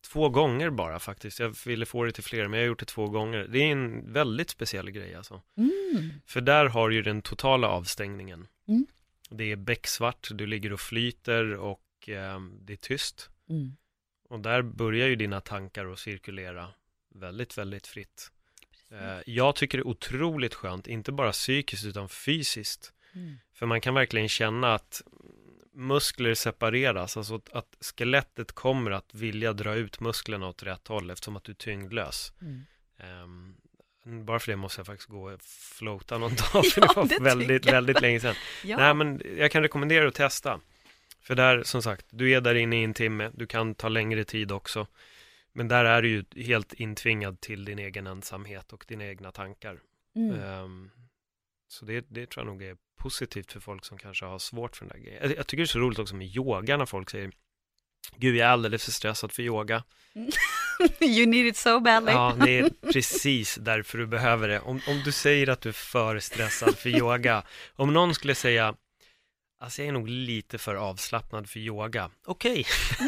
två 0.00 0.28
gånger 0.28 0.70
bara 0.70 0.98
faktiskt. 0.98 1.40
Jag 1.40 1.56
ville 1.66 1.86
få 1.86 2.04
det 2.04 2.12
till 2.12 2.24
fler, 2.24 2.48
men 2.48 2.60
jag 2.60 2.64
har 2.64 2.68
gjort 2.68 2.78
det 2.78 2.84
två 2.86 3.08
gånger. 3.08 3.46
Det 3.48 3.58
är 3.58 3.72
en 3.72 4.12
väldigt 4.12 4.50
speciell 4.50 4.90
grej 4.90 5.14
alltså. 5.14 5.42
Mm. 5.56 6.12
För 6.26 6.40
där 6.40 6.66
har 6.66 6.90
ju 6.90 7.02
den 7.02 7.22
totala 7.22 7.68
avstängningen. 7.68 8.46
Mm. 8.68 8.86
Det 9.30 9.52
är 9.52 9.56
becksvart, 9.56 10.28
du 10.30 10.46
ligger 10.46 10.72
och 10.72 10.80
flyter 10.80 11.54
och 11.54 12.08
eh, 12.08 12.40
det 12.60 12.72
är 12.72 12.76
tyst. 12.76 13.30
Mm. 13.48 13.76
Och 14.28 14.40
där 14.40 14.62
börjar 14.62 15.08
ju 15.08 15.16
dina 15.16 15.40
tankar 15.40 15.86
att 15.92 15.98
cirkulera 15.98 16.68
väldigt, 17.14 17.58
väldigt 17.58 17.86
fritt. 17.86 18.30
Eh, 18.90 19.18
jag 19.26 19.56
tycker 19.56 19.78
det 19.78 19.82
är 19.82 19.86
otroligt 19.88 20.54
skönt, 20.54 20.86
inte 20.86 21.12
bara 21.12 21.32
psykiskt 21.32 21.84
utan 21.84 22.08
fysiskt. 22.08 22.92
Mm. 23.14 23.36
För 23.54 23.66
man 23.66 23.80
kan 23.80 23.94
verkligen 23.94 24.28
känna 24.28 24.74
att 24.74 25.02
muskler 25.76 26.34
separeras, 26.34 27.16
alltså 27.16 27.34
att, 27.34 27.52
att 27.52 27.76
skelettet 27.80 28.52
kommer 28.52 28.90
att 28.90 29.14
vilja 29.14 29.52
dra 29.52 29.74
ut 29.74 30.00
musklerna 30.00 30.48
åt 30.48 30.62
rätt 30.62 30.88
håll 30.88 31.10
eftersom 31.10 31.36
att 31.36 31.44
du 31.44 31.52
är 31.52 31.56
tyngdlös. 31.56 32.32
Mm. 32.40 32.62
Ehm, 32.98 33.54
bara 34.26 34.38
för 34.38 34.52
det 34.52 34.56
måste 34.56 34.80
jag 34.80 34.86
faktiskt 34.86 35.08
gå 35.08 35.32
och 35.32 35.40
floata 35.78 36.18
någon 36.18 36.34
dag, 36.52 36.66
för 36.66 36.80
Ja, 36.80 36.86
det 36.86 36.96
var 36.96 37.08
det 37.08 37.22
väldigt, 37.22 37.66
väldigt 37.66 38.00
länge 38.00 38.20
sedan. 38.20 38.34
Ja. 38.64 38.76
Nej, 38.76 38.94
men 38.94 39.22
jag 39.38 39.50
kan 39.50 39.62
rekommendera 39.62 40.08
att 40.08 40.14
testa. 40.14 40.60
För 41.22 41.34
där, 41.34 41.62
som 41.62 41.82
sagt, 41.82 42.06
du 42.10 42.30
är 42.32 42.40
där 42.40 42.54
inne 42.54 42.80
i 42.80 42.84
en 42.84 42.94
timme, 42.94 43.30
du 43.34 43.46
kan 43.46 43.74
ta 43.74 43.88
längre 43.88 44.24
tid 44.24 44.52
också. 44.52 44.86
Men 45.52 45.68
där 45.68 45.84
är 45.84 46.02
du 46.02 46.08
ju 46.08 46.42
helt 46.42 46.72
intvingad 46.72 47.40
till 47.40 47.64
din 47.64 47.78
egen 47.78 48.06
ensamhet 48.06 48.72
och 48.72 48.84
dina 48.88 49.04
egna 49.04 49.32
tankar. 49.32 49.78
Mm. 50.16 50.40
Ehm, 50.40 50.90
så 51.68 51.84
det, 51.84 52.06
det 52.08 52.30
tror 52.30 52.46
jag 52.46 52.52
nog 52.52 52.62
är 52.62 52.76
positivt 52.98 53.52
för 53.52 53.60
folk 53.60 53.84
som 53.84 53.98
kanske 53.98 54.24
har 54.24 54.38
svårt 54.38 54.76
för 54.76 54.84
den 54.86 54.96
där 54.98 55.04
grejen. 55.04 55.22
Jag, 55.22 55.38
jag 55.38 55.46
tycker 55.46 55.62
det 55.62 55.64
är 55.64 55.66
så 55.66 55.78
roligt 55.78 55.98
också 55.98 56.14
med 56.14 56.36
yoga 56.36 56.76
när 56.76 56.86
folk 56.86 57.10
säger 57.10 57.32
Gud, 58.16 58.36
jag 58.36 58.46
är 58.46 58.50
alldeles 58.52 58.84
för 58.84 58.92
stressad 58.92 59.32
för 59.32 59.42
yoga. 59.42 59.84
You 61.00 61.26
need 61.26 61.46
it 61.46 61.56
so 61.56 61.80
badly. 61.80 62.12
Ja, 62.12 62.36
det 62.44 62.58
är 62.58 62.70
precis 62.92 63.54
därför 63.54 63.98
du 63.98 64.06
behöver 64.06 64.48
det. 64.48 64.60
Om, 64.60 64.80
om 64.88 65.02
du 65.04 65.12
säger 65.12 65.48
att 65.48 65.60
du 65.60 65.68
är 65.68 65.72
för 65.72 66.18
stressad 66.18 66.78
för 66.78 66.88
yoga, 66.90 67.42
om 67.74 67.92
någon 67.92 68.14
skulle 68.14 68.34
säga 68.34 68.74
Alltså 69.58 69.82
jag 69.82 69.88
är 69.88 69.92
nog 69.92 70.08
lite 70.08 70.58
för 70.58 70.74
avslappnad 70.74 71.50
för 71.50 71.60
yoga. 71.60 72.10
Okej. 72.26 72.66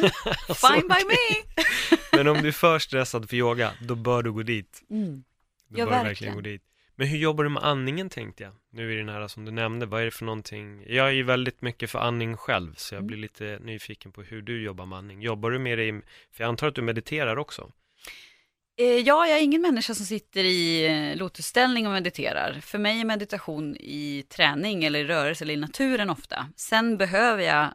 Alltså, 0.49 0.67
Fine 0.69 0.89
by 0.89 1.05
me. 1.05 1.67
Men 2.13 2.29
om 2.29 2.43
du 2.43 2.49
är 2.49 2.53
för 2.53 2.79
stressad 2.79 3.29
för 3.29 3.37
yoga, 3.37 3.73
då 3.83 3.95
bör 3.95 4.23
du 4.23 4.33
gå 4.33 4.43
dit. 4.43 4.83
Mm. 4.91 5.25
Då 5.69 5.79
Ja, 5.81 5.85
bör 5.87 5.93
du 5.93 6.05
verkligen. 6.05 6.07
verkligen 6.07 6.35
gå 6.35 6.41
dit. 6.41 6.63
Men 6.99 7.07
hur 7.09 7.19
jobbar 7.19 7.45
du 7.45 7.51
med 7.51 7.63
andningen 7.63 8.11
tänkte 8.11 8.43
jag? 8.43 8.53
Nu 8.71 8.93
i 8.93 8.97
den 8.97 9.09
här 9.09 9.29
som 9.29 9.45
du 9.45 9.51
nämnde, 9.53 9.87
vad 9.87 10.01
är 10.01 10.05
det 10.05 10.11
för 10.11 10.25
någonting? 10.25 10.85
Jag 10.89 11.07
är 11.09 11.13
ju 11.13 11.23
väldigt 11.23 11.63
mycket 11.63 11.91
för 11.91 11.99
andning 11.99 12.37
själv, 12.37 12.75
så 12.75 12.95
jag 12.95 12.99
Mm. 12.99 13.07
blir 13.07 13.19
lite 13.19 13.59
nyfiken 13.63 14.13
på 14.13 14.23
hur 14.23 14.43
du 14.43 14.63
jobbar 14.63 14.87
med 14.87 14.99
andning. 14.99 15.23
Jobbar 15.23 15.51
du 15.51 15.59
med 15.59 15.79
det 15.79 15.85
i, 15.89 15.93
för 16.33 16.45
jag 16.45 16.49
antar 16.49 16.67
att 16.69 16.75
du 16.75 16.83
mediterar 16.83 17.37
också? 17.37 17.73
Eh, 18.79 18.85
Ja, 18.87 19.27
jag 19.27 19.39
är 19.39 19.43
ingen 19.43 19.63
människa 19.63 19.95
som 19.95 20.07
sitter 20.07 20.45
i 20.45 20.87
eh, 20.87 21.17
lotusställning 21.17 21.87
och 21.87 21.93
mediterar. 21.93 22.61
För 22.63 22.79
mig 22.79 23.01
är 23.01 23.05
meditation 23.05 23.77
i 23.77 24.25
träning 24.29 24.85
eller 24.85 24.99
i 24.99 25.05
rörelse 25.05 25.45
eller 25.45 25.55
i 25.55 25.57
naturen 25.57 26.11
ofta. 26.11 26.47
Sen 26.57 26.97
behöver 26.97 27.43
jag, 27.43 27.69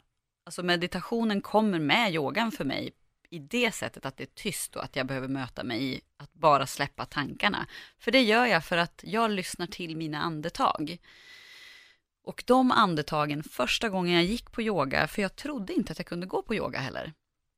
alltså 0.45 0.63
meditationen 0.63 1.41
kommer 1.41 1.79
med 1.79 2.13
yogan 2.13 2.51
för 2.51 2.65
mig 2.65 2.91
i 3.33 3.39
det 3.39 3.71
sättet 3.71 4.05
att 4.05 4.17
det 4.17 4.23
är 4.23 4.35
tyst 4.35 4.75
och 4.75 4.83
att 4.83 4.95
jag 4.95 5.07
behöver 5.07 5.27
möta 5.27 5.63
mig 5.63 5.83
i 5.83 6.01
att 6.17 6.33
bara 6.33 6.67
släppa 6.67 7.05
tankarna. 7.05 7.67
För 7.99 8.11
det 8.11 8.21
gör 8.21 8.45
jag 8.45 8.65
för 8.65 8.77
att 8.77 9.01
jag 9.03 9.31
lyssnar 9.31 9.67
till 9.67 9.97
mina 9.97 10.19
andetag. 10.19 10.97
Och 12.23 12.43
de 12.47 12.71
andetagen, 12.71 13.43
första 13.43 13.89
gången 13.89 14.13
jag 14.13 14.23
gick 14.23 14.51
på 14.51 14.61
yoga, 14.61 15.07
för 15.07 15.21
jag 15.21 15.35
trodde 15.35 15.73
inte 15.73 15.91
att 15.91 15.99
jag 15.99 16.05
kunde 16.05 16.25
gå 16.25 16.41
på 16.41 16.55
yoga 16.55 16.79
heller. 16.79 17.13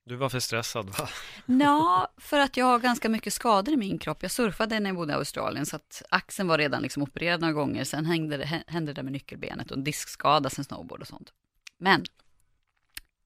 Du 0.05 0.15
var 0.15 0.29
för 0.29 0.39
stressad 0.39 0.89
va? 0.89 1.09
Ja, 1.45 2.13
för 2.17 2.39
att 2.39 2.57
jag 2.57 2.65
har 2.65 2.79
ganska 2.79 3.09
mycket 3.09 3.33
skador 3.33 3.73
i 3.73 3.77
min 3.77 3.97
kropp. 3.97 4.21
Jag 4.21 4.31
surfade 4.31 4.79
när 4.79 4.89
jag 4.89 4.97
bodde 4.97 5.13
i 5.13 5.15
Australien 5.15 5.65
så 5.65 5.75
att 5.75 6.03
axeln 6.09 6.47
var 6.47 6.57
redan 6.57 6.81
liksom 6.81 7.03
opererad 7.03 7.41
några 7.41 7.53
gånger. 7.53 7.83
Sen 7.83 8.05
hängde 8.05 8.37
det, 8.37 8.63
hände 8.67 8.93
det 8.93 9.03
med 9.03 9.13
nyckelbenet 9.13 9.71
och 9.71 9.77
en 9.77 9.83
diskskada 9.83 10.49
sen 10.49 10.65
snowboard 10.65 11.01
och 11.01 11.07
sånt. 11.07 11.33
Men 11.77 12.05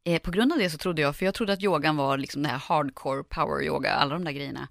eh, 0.03 0.21
på 0.21 0.31
grund 0.31 0.53
av 0.53 0.59
det 0.59 0.69
så 0.69 0.77
trodde 0.77 1.01
jag, 1.01 1.15
för 1.15 1.25
jag 1.25 1.33
trodde 1.33 1.53
att 1.53 1.63
yogan 1.63 1.95
var 1.95 2.17
liksom 2.17 2.43
det 2.43 2.49
här 2.49 2.57
hardcore 2.57 3.23
power 3.23 3.63
yoga, 3.63 3.91
alla 3.91 4.13
de 4.13 4.23
där 4.23 4.31
grejerna. 4.31 4.67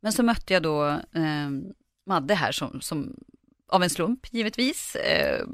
Men 0.00 0.12
så 0.12 0.22
mötte 0.22 0.52
jag 0.52 0.62
då 0.62 0.88
eh, 0.88 1.50
Madde 2.06 2.34
här 2.34 2.52
som, 2.52 2.80
som 2.80 3.16
av 3.68 3.82
en 3.82 3.90
slump 3.90 4.26
givetvis. 4.30 4.96
Eh, 4.96 5.46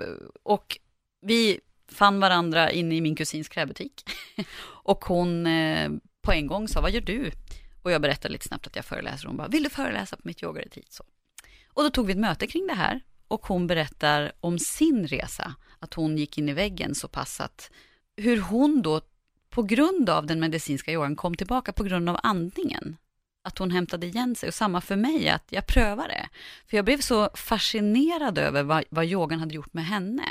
och 0.42 0.78
vi 1.20 1.60
fann 1.88 2.20
varandra 2.20 2.70
inne 2.70 2.96
i 2.96 3.00
min 3.00 3.16
kusins 3.16 3.48
klädbutik. 3.48 4.10
och 4.60 5.04
hon 5.04 5.46
eh, 5.46 5.90
på 6.22 6.32
en 6.32 6.46
gång 6.46 6.68
sa, 6.68 6.80
vad 6.80 6.90
gör 6.90 7.00
du? 7.00 7.30
Och 7.82 7.92
jag 7.92 8.02
berättade 8.02 8.32
lite 8.32 8.48
snabbt 8.48 8.66
att 8.66 8.76
jag 8.76 8.84
föreläser 8.84 9.26
hon 9.26 9.36
bara, 9.36 9.48
vill 9.48 9.62
du 9.62 9.70
föreläsa 9.70 10.16
på 10.16 10.22
mitt 10.24 10.42
yogaretreat? 10.42 10.92
Så. 10.92 11.04
Och 11.66 11.82
då 11.82 11.90
tog 11.90 12.06
vi 12.06 12.12
ett 12.12 12.18
möte 12.18 12.46
kring 12.46 12.66
det 12.66 12.74
här 12.74 13.00
och 13.28 13.46
hon 13.46 13.66
berättar 13.66 14.32
om 14.40 14.58
sin 14.58 15.06
resa, 15.06 15.54
att 15.78 15.94
hon 15.94 16.18
gick 16.18 16.38
in 16.38 16.48
i 16.48 16.52
väggen 16.52 16.94
så 16.94 17.08
pass 17.08 17.40
att 17.40 17.70
hur 18.18 18.40
hon 18.40 18.82
då 18.82 19.00
på 19.50 19.62
grund 19.62 20.10
av 20.10 20.26
den 20.26 20.40
medicinska 20.40 20.92
yogan 20.92 21.16
kom 21.16 21.34
tillbaka 21.34 21.72
på 21.72 21.84
grund 21.84 22.08
av 22.08 22.20
andningen. 22.22 22.96
Att 23.42 23.58
hon 23.58 23.70
hämtade 23.70 24.06
igen 24.06 24.34
sig 24.34 24.48
och 24.48 24.54
samma 24.54 24.80
för 24.80 24.96
mig, 24.96 25.28
att 25.28 25.44
jag 25.50 25.66
prövade. 25.66 26.28
För 26.66 26.76
jag 26.76 26.84
blev 26.84 26.98
så 26.98 27.30
fascinerad 27.34 28.38
över 28.38 28.62
vad, 28.62 28.84
vad 28.90 29.04
yogan 29.04 29.40
hade 29.40 29.54
gjort 29.54 29.74
med 29.74 29.86
henne. 29.86 30.24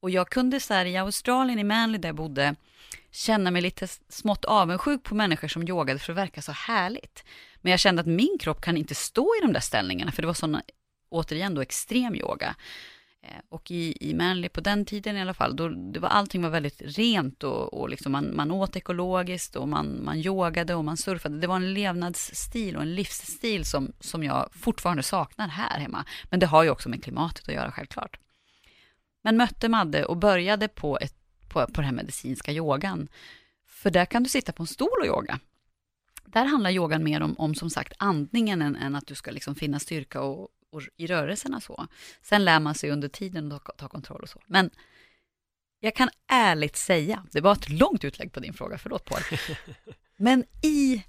Och 0.00 0.10
jag 0.10 0.30
kunde 0.30 0.60
så 0.60 0.74
här 0.74 0.84
i 0.86 0.96
Australien, 0.96 1.58
i 1.58 1.64
Manly 1.64 1.98
där 1.98 2.08
jag 2.08 2.16
bodde, 2.16 2.54
känna 3.10 3.50
mig 3.50 3.62
lite 3.62 3.88
smått 4.08 4.44
avundsjuk 4.44 5.02
på 5.02 5.14
människor 5.14 5.48
som 5.48 5.68
yogade 5.68 5.98
för 5.98 6.12
det 6.12 6.20
verkar 6.20 6.42
så 6.42 6.52
härligt. 6.52 7.24
Men 7.60 7.70
jag 7.70 7.80
kände 7.80 8.00
att 8.00 8.06
min 8.06 8.36
kropp 8.40 8.60
kan 8.60 8.76
inte 8.76 8.94
stå 8.94 9.34
i 9.38 9.40
de 9.42 9.52
där 9.52 9.60
ställningarna, 9.60 10.12
för 10.12 10.22
det 10.22 10.26
var 10.26 10.34
sådana, 10.34 10.62
återigen 11.08 11.54
då, 11.54 11.60
extrem 11.60 12.14
yoga. 12.14 12.54
Eh, 13.22 13.40
och 13.48 13.70
i, 13.70 13.96
i 14.00 14.14
Manly 14.14 14.48
på 14.48 14.60
den 14.60 14.84
tiden 14.84 15.16
i 15.16 15.20
alla 15.20 15.34
fall, 15.34 15.56
då 15.56 15.68
det 15.68 16.00
var, 16.00 16.08
allting 16.08 16.42
var 16.42 16.50
väldigt 16.50 16.82
rent 16.84 17.44
och, 17.44 17.74
och 17.74 17.88
liksom 17.88 18.12
man, 18.12 18.36
man 18.36 18.50
åt 18.50 18.76
ekologiskt 18.76 19.56
och 19.56 19.68
man, 19.68 20.04
man 20.04 20.18
yogade 20.18 20.74
och 20.74 20.84
man 20.84 20.96
surfade. 20.96 21.38
Det 21.38 21.46
var 21.46 21.56
en 21.56 21.74
levnadsstil 21.74 22.76
och 22.76 22.82
en 22.82 22.94
livsstil 22.94 23.64
som, 23.64 23.92
som 24.00 24.24
jag 24.24 24.48
fortfarande 24.52 25.02
saknar 25.02 25.48
här 25.48 25.78
hemma. 25.78 26.04
Men 26.30 26.40
det 26.40 26.46
har 26.46 26.62
ju 26.62 26.70
också 26.70 26.88
med 26.88 27.04
klimatet 27.04 27.48
att 27.48 27.54
göra 27.54 27.72
självklart. 27.72 28.18
Men 29.22 29.36
mötte 29.36 29.68
Madde 29.68 30.04
och 30.04 30.16
började 30.16 30.68
på, 30.68 30.98
ett, 30.98 31.14
på, 31.48 31.66
på 31.66 31.72
den 31.72 31.84
här 31.84 31.92
medicinska 31.92 32.52
yogan. 32.52 33.08
För 33.66 33.90
där 33.90 34.04
kan 34.04 34.22
du 34.22 34.28
sitta 34.28 34.52
på 34.52 34.62
en 34.62 34.66
stol 34.66 35.00
och 35.00 35.06
yoga. 35.06 35.40
Där 36.24 36.44
handlar 36.44 36.70
yogan 36.70 37.04
mer 37.04 37.22
om, 37.22 37.34
om 37.38 37.54
som 37.54 37.70
sagt 37.70 37.92
andningen 37.98 38.62
än, 38.62 38.76
än 38.76 38.94
att 38.94 39.06
du 39.06 39.14
ska 39.14 39.30
liksom 39.30 39.54
finna 39.54 39.78
styrka 39.78 40.20
och, 40.20 40.48
och 40.72 40.82
i 40.96 41.06
rörelserna 41.06 41.60
så. 41.60 41.86
Sen 42.22 42.44
lär 42.44 42.60
man 42.60 42.74
sig 42.74 42.90
under 42.90 43.08
tiden 43.08 43.52
att 43.52 43.64
ta, 43.64 43.72
ta 43.72 43.88
kontroll 43.88 44.22
och 44.22 44.28
så. 44.28 44.42
Men 44.46 44.70
jag 45.80 45.94
kan 45.94 46.08
ärligt 46.26 46.76
säga, 46.76 47.26
det 47.32 47.40
var 47.40 47.52
ett 47.52 47.68
långt 47.68 48.04
utlägg 48.04 48.32
på 48.32 48.40
din 48.40 48.54
fråga, 48.54 48.78
förlåt 48.78 49.04
Paul. 49.04 49.22
Men 50.16 50.44
i 50.62 51.04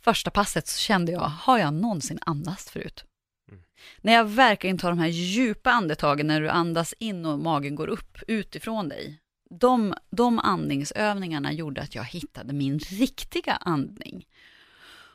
första 0.00 0.30
passet 0.30 0.66
så 0.66 0.78
kände 0.78 1.12
jag, 1.12 1.20
har 1.20 1.58
jag 1.58 1.74
någonsin 1.74 2.18
andats 2.22 2.70
förut? 2.70 3.04
Mm. 3.48 3.62
När 4.00 4.12
jag 4.12 4.24
verkligen 4.24 4.78
tar 4.78 4.90
de 4.90 4.98
här 4.98 5.08
djupa 5.08 5.70
andetagen, 5.70 6.26
när 6.26 6.40
du 6.40 6.48
andas 6.48 6.94
in 6.98 7.26
och 7.26 7.38
magen 7.38 7.74
går 7.74 7.88
upp 7.88 8.18
utifrån 8.26 8.88
dig. 8.88 9.20
De, 9.50 9.94
de 10.10 10.38
andningsövningarna 10.38 11.52
gjorde 11.52 11.82
att 11.82 11.94
jag 11.94 12.04
hittade 12.04 12.52
min 12.52 12.78
riktiga 12.78 13.52
andning. 13.52 14.26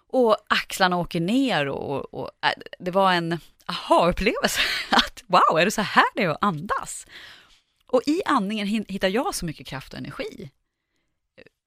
Och 0.07 0.37
axlarna 0.49 0.97
åker 0.97 1.19
ner 1.19 1.67
och, 1.67 2.13
och 2.13 2.29
äh, 2.41 2.63
det 2.79 2.91
var 2.91 3.13
en 3.13 3.39
aha-upplevelse. 3.65 4.61
Att 4.89 5.23
wow, 5.27 5.59
är 5.59 5.65
det 5.65 5.71
så 5.71 5.81
här 5.81 6.05
det 6.15 6.23
är 6.23 6.29
att 6.29 6.37
andas? 6.41 7.07
Och 7.87 8.01
i 8.05 8.21
andningen 8.25 8.67
hittar 8.67 9.07
jag 9.07 9.35
så 9.35 9.45
mycket 9.45 9.67
kraft 9.67 9.93
och 9.93 9.99
energi. 9.99 10.51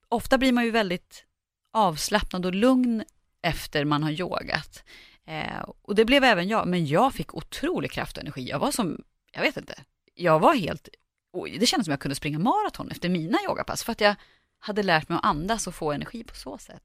Ofta 0.08 0.38
blir 0.38 0.52
man 0.52 0.64
ju 0.64 0.70
väldigt 0.70 1.24
avslappnad 1.72 2.46
och 2.46 2.54
lugn 2.54 3.04
efter 3.42 3.84
man 3.84 4.02
har 4.02 4.10
yogat. 4.10 4.84
Eh, 5.26 5.60
och 5.82 5.94
det 5.94 6.04
blev 6.04 6.24
även 6.24 6.48
jag, 6.48 6.68
men 6.68 6.86
jag 6.86 7.14
fick 7.14 7.34
otrolig 7.34 7.90
kraft 7.92 8.16
och 8.16 8.22
energi. 8.22 8.48
Jag 8.48 8.58
var 8.58 8.70
som, 8.70 9.02
jag 9.32 9.42
vet 9.42 9.56
inte, 9.56 9.74
jag 10.14 10.38
var 10.38 10.54
helt, 10.54 10.88
oj, 11.32 11.58
det 11.58 11.66
kändes 11.66 11.84
som 11.84 11.92
jag 11.92 12.00
kunde 12.00 12.14
springa 12.14 12.38
maraton 12.38 12.90
efter 12.90 13.08
mina 13.08 13.38
yogapass, 13.48 13.84
för 13.84 13.92
att 13.92 14.00
jag 14.00 14.14
hade 14.58 14.82
lärt 14.82 15.08
mig 15.08 15.16
att 15.16 15.24
andas 15.24 15.66
och 15.66 15.74
få 15.74 15.92
energi 15.92 16.24
på 16.24 16.34
så 16.34 16.58
sätt. 16.58 16.82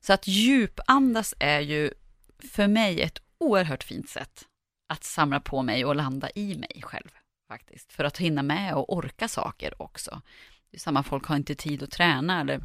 Så 0.00 0.12
att 0.12 0.28
djupandas 0.28 1.34
är 1.38 1.60
ju 1.60 1.90
för 2.38 2.68
mig 2.68 3.02
ett 3.02 3.18
oerhört 3.38 3.84
fint 3.84 4.08
sätt 4.08 4.46
att 4.88 5.04
samla 5.04 5.40
på 5.40 5.62
mig 5.62 5.84
och 5.84 5.96
landa 5.96 6.30
i 6.34 6.54
mig 6.54 6.82
själv 6.82 7.10
faktiskt. 7.48 7.92
För 7.92 8.04
att 8.04 8.18
hinna 8.18 8.42
med 8.42 8.74
och 8.74 8.96
orka 8.96 9.28
saker 9.28 9.82
också. 9.82 10.22
Det 10.70 10.76
är 10.76 10.80
samma, 10.80 11.02
folk 11.02 11.26
har 11.26 11.36
inte 11.36 11.54
tid 11.54 11.82
att 11.82 11.90
träna 11.90 12.40
eller, 12.40 12.60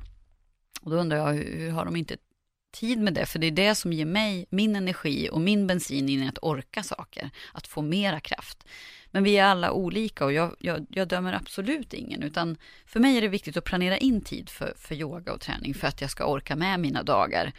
och 0.81 0.91
då 0.91 0.97
undrar 0.97 1.17
jag, 1.17 1.33
hur, 1.33 1.71
har 1.71 1.85
de 1.85 1.95
inte 1.95 2.17
tid 2.71 2.99
med 2.99 3.13
det? 3.13 3.25
För 3.25 3.39
det 3.39 3.47
är 3.47 3.51
det 3.51 3.75
som 3.75 3.93
ger 3.93 4.05
mig 4.05 4.45
min 4.49 4.75
energi 4.75 5.29
och 5.31 5.41
min 5.41 5.67
bensin 5.67 6.09
in 6.09 6.23
i 6.23 6.27
att 6.27 6.39
orka 6.41 6.83
saker, 6.83 7.29
att 7.53 7.67
få 7.67 7.81
mera 7.81 8.19
kraft. 8.19 8.63
Men 9.15 9.23
vi 9.23 9.37
är 9.37 9.43
alla 9.43 9.71
olika 9.71 10.25
och 10.25 10.33
jag, 10.33 10.55
jag, 10.59 10.85
jag 10.89 11.07
dömer 11.07 11.33
absolut 11.33 11.93
ingen, 11.93 12.23
utan 12.23 12.57
för 12.85 12.99
mig 12.99 13.17
är 13.17 13.21
det 13.21 13.27
viktigt 13.27 13.57
att 13.57 13.63
planera 13.63 13.97
in 13.97 14.21
tid 14.21 14.49
för, 14.49 14.73
för 14.77 14.95
yoga 14.95 15.33
och 15.33 15.41
träning 15.41 15.73
för 15.73 15.87
att 15.87 16.01
jag 16.01 16.09
ska 16.09 16.25
orka 16.25 16.55
med 16.55 16.79
mina 16.79 17.03
dagar. 17.03 17.51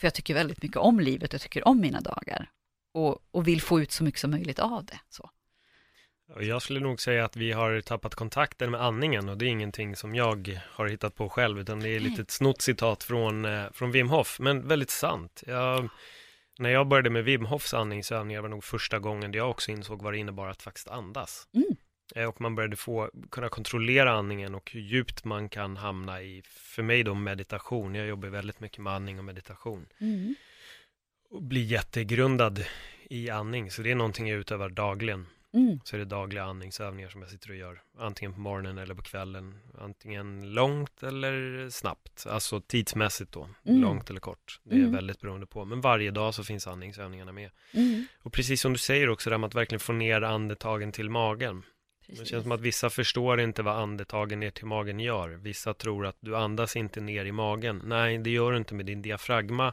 För 0.00 0.06
jag 0.06 0.14
tycker 0.14 0.34
väldigt 0.34 0.62
mycket 0.62 0.76
om 0.76 1.00
livet, 1.00 1.32
jag 1.32 1.42
tycker 1.42 1.68
om 1.68 1.80
mina 1.80 2.00
dagar 2.00 2.50
och, 2.94 3.18
och 3.30 3.48
vill 3.48 3.60
få 3.60 3.80
ut 3.80 3.92
så 3.92 4.04
mycket 4.04 4.20
som 4.20 4.30
möjligt 4.30 4.58
av 4.58 4.84
det. 4.84 5.00
Så. 5.08 5.30
Jag 6.40 6.62
skulle 6.62 6.80
nog 6.80 7.00
säga 7.00 7.24
att 7.24 7.36
vi 7.36 7.52
har 7.52 7.80
tappat 7.80 8.14
kontakten 8.14 8.70
med 8.70 8.82
andningen 8.82 9.28
och 9.28 9.38
det 9.38 9.44
är 9.44 9.48
ingenting 9.48 9.96
som 9.96 10.14
jag 10.14 10.60
har 10.66 10.88
hittat 10.88 11.14
på 11.14 11.28
själv 11.28 11.58
utan 11.58 11.80
det 11.80 11.88
är 11.88 12.20
ett 12.20 12.30
snott 12.30 12.62
citat 12.62 13.04
från, 13.04 13.44
eh, 13.44 13.64
från 13.72 13.90
Wim 13.90 14.08
Hof, 14.08 14.38
men 14.40 14.68
väldigt 14.68 14.90
sant. 14.90 15.42
Jag, 15.46 15.88
när 16.60 16.70
jag 16.70 16.88
började 16.88 17.10
med 17.10 17.24
Wim 17.24 17.44
Hofs 17.44 17.74
andningsövningar 17.74 18.40
var 18.40 18.48
nog 18.48 18.64
första 18.64 18.98
gången 18.98 19.32
jag 19.32 19.50
också 19.50 19.70
insåg 19.70 20.02
vad 20.02 20.12
det 20.12 20.18
innebar 20.18 20.48
att 20.48 20.62
faktiskt 20.62 20.88
andas. 20.88 21.48
Mm. 21.54 21.76
Eh, 22.14 22.28
Och 22.28 22.40
man 22.40 22.54
började 22.54 22.76
få, 22.76 23.10
kunna 23.30 23.48
kontrollera 23.48 24.12
andningen 24.12 24.54
och 24.54 24.70
hur 24.72 24.80
djupt 24.80 25.24
man 25.24 25.48
kan 25.48 25.76
hamna 25.76 26.22
i, 26.22 26.42
för 26.46 26.82
mig 26.82 27.02
då 27.02 27.14
meditation. 27.14 27.94
Jag 27.94 28.06
jobbar 28.06 28.28
väldigt 28.28 28.60
mycket 28.60 28.78
med 28.78 28.92
andning 28.92 29.18
och 29.18 29.24
meditation. 29.24 29.86
Och 31.30 31.42
bli 31.42 31.60
jättegrundad 31.60 32.64
i 33.10 33.30
andning. 33.30 33.70
Så 33.70 33.82
det 33.82 33.90
är 33.90 33.94
någonting 33.94 34.28
jag 34.28 34.38
utövar 34.38 34.68
dagligen. 34.68 35.26
Mm. 35.52 35.80
Så 35.84 35.96
är 35.96 35.98
det 35.98 36.04
dagliga 36.04 36.44
andningsövningar 36.44 37.08
som 37.08 37.20
jag 37.20 37.30
sitter 37.30 37.50
och 37.50 37.56
gör. 37.56 37.82
Antingen 37.98 38.34
på 38.34 38.40
morgonen 38.40 38.78
eller 38.78 38.94
på 38.94 39.02
kvällen. 39.02 39.58
Antingen 39.80 40.54
långt 40.54 41.02
eller 41.02 41.68
snabbt. 41.70 42.26
Alltså 42.26 42.60
tidsmässigt 42.60 43.32
då. 43.32 43.48
Mm. 43.66 43.80
Långt 43.80 44.10
eller 44.10 44.20
kort. 44.20 44.60
Det 44.64 44.74
är 44.74 44.78
Mm. 44.78 44.92
väldigt 44.92 45.20
beroende 45.20 45.46
på. 45.46 45.64
Men 45.64 45.80
varje 45.80 46.10
dag 46.10 46.34
så 46.34 46.44
finns 46.44 46.66
andningsövningarna 46.66 47.32
med. 47.32 47.50
Mm. 47.72 48.06
Och 48.22 48.32
precis 48.32 48.60
som 48.60 48.72
du 48.72 48.78
säger 48.78 49.08
också, 49.08 49.30
det 49.30 49.34
här 49.34 49.38
med 49.38 49.48
att 49.48 49.54
verkligen 49.54 49.80
få 49.80 49.92
ner 49.92 50.22
andetagen 50.22 50.92
till 50.92 51.10
magen. 51.10 51.62
Det 52.06 52.12
Precis. 52.12 52.28
känns 52.28 52.42
som 52.42 52.52
att 52.52 52.60
vissa 52.60 52.90
förstår 52.90 53.40
inte 53.40 53.62
vad 53.62 53.76
andetagen 53.76 54.40
ner 54.40 54.50
till 54.50 54.66
magen 54.66 55.00
gör. 55.00 55.28
Vissa 55.28 55.74
tror 55.74 56.06
att 56.06 56.16
du 56.20 56.36
andas 56.36 56.76
inte 56.76 57.00
ner 57.00 57.24
i 57.24 57.32
magen. 57.32 57.82
Nej, 57.84 58.18
det 58.18 58.30
gör 58.30 58.50
du 58.52 58.56
inte 58.58 58.74
med 58.74 58.86
din 58.86 59.02
diafragma. 59.02 59.72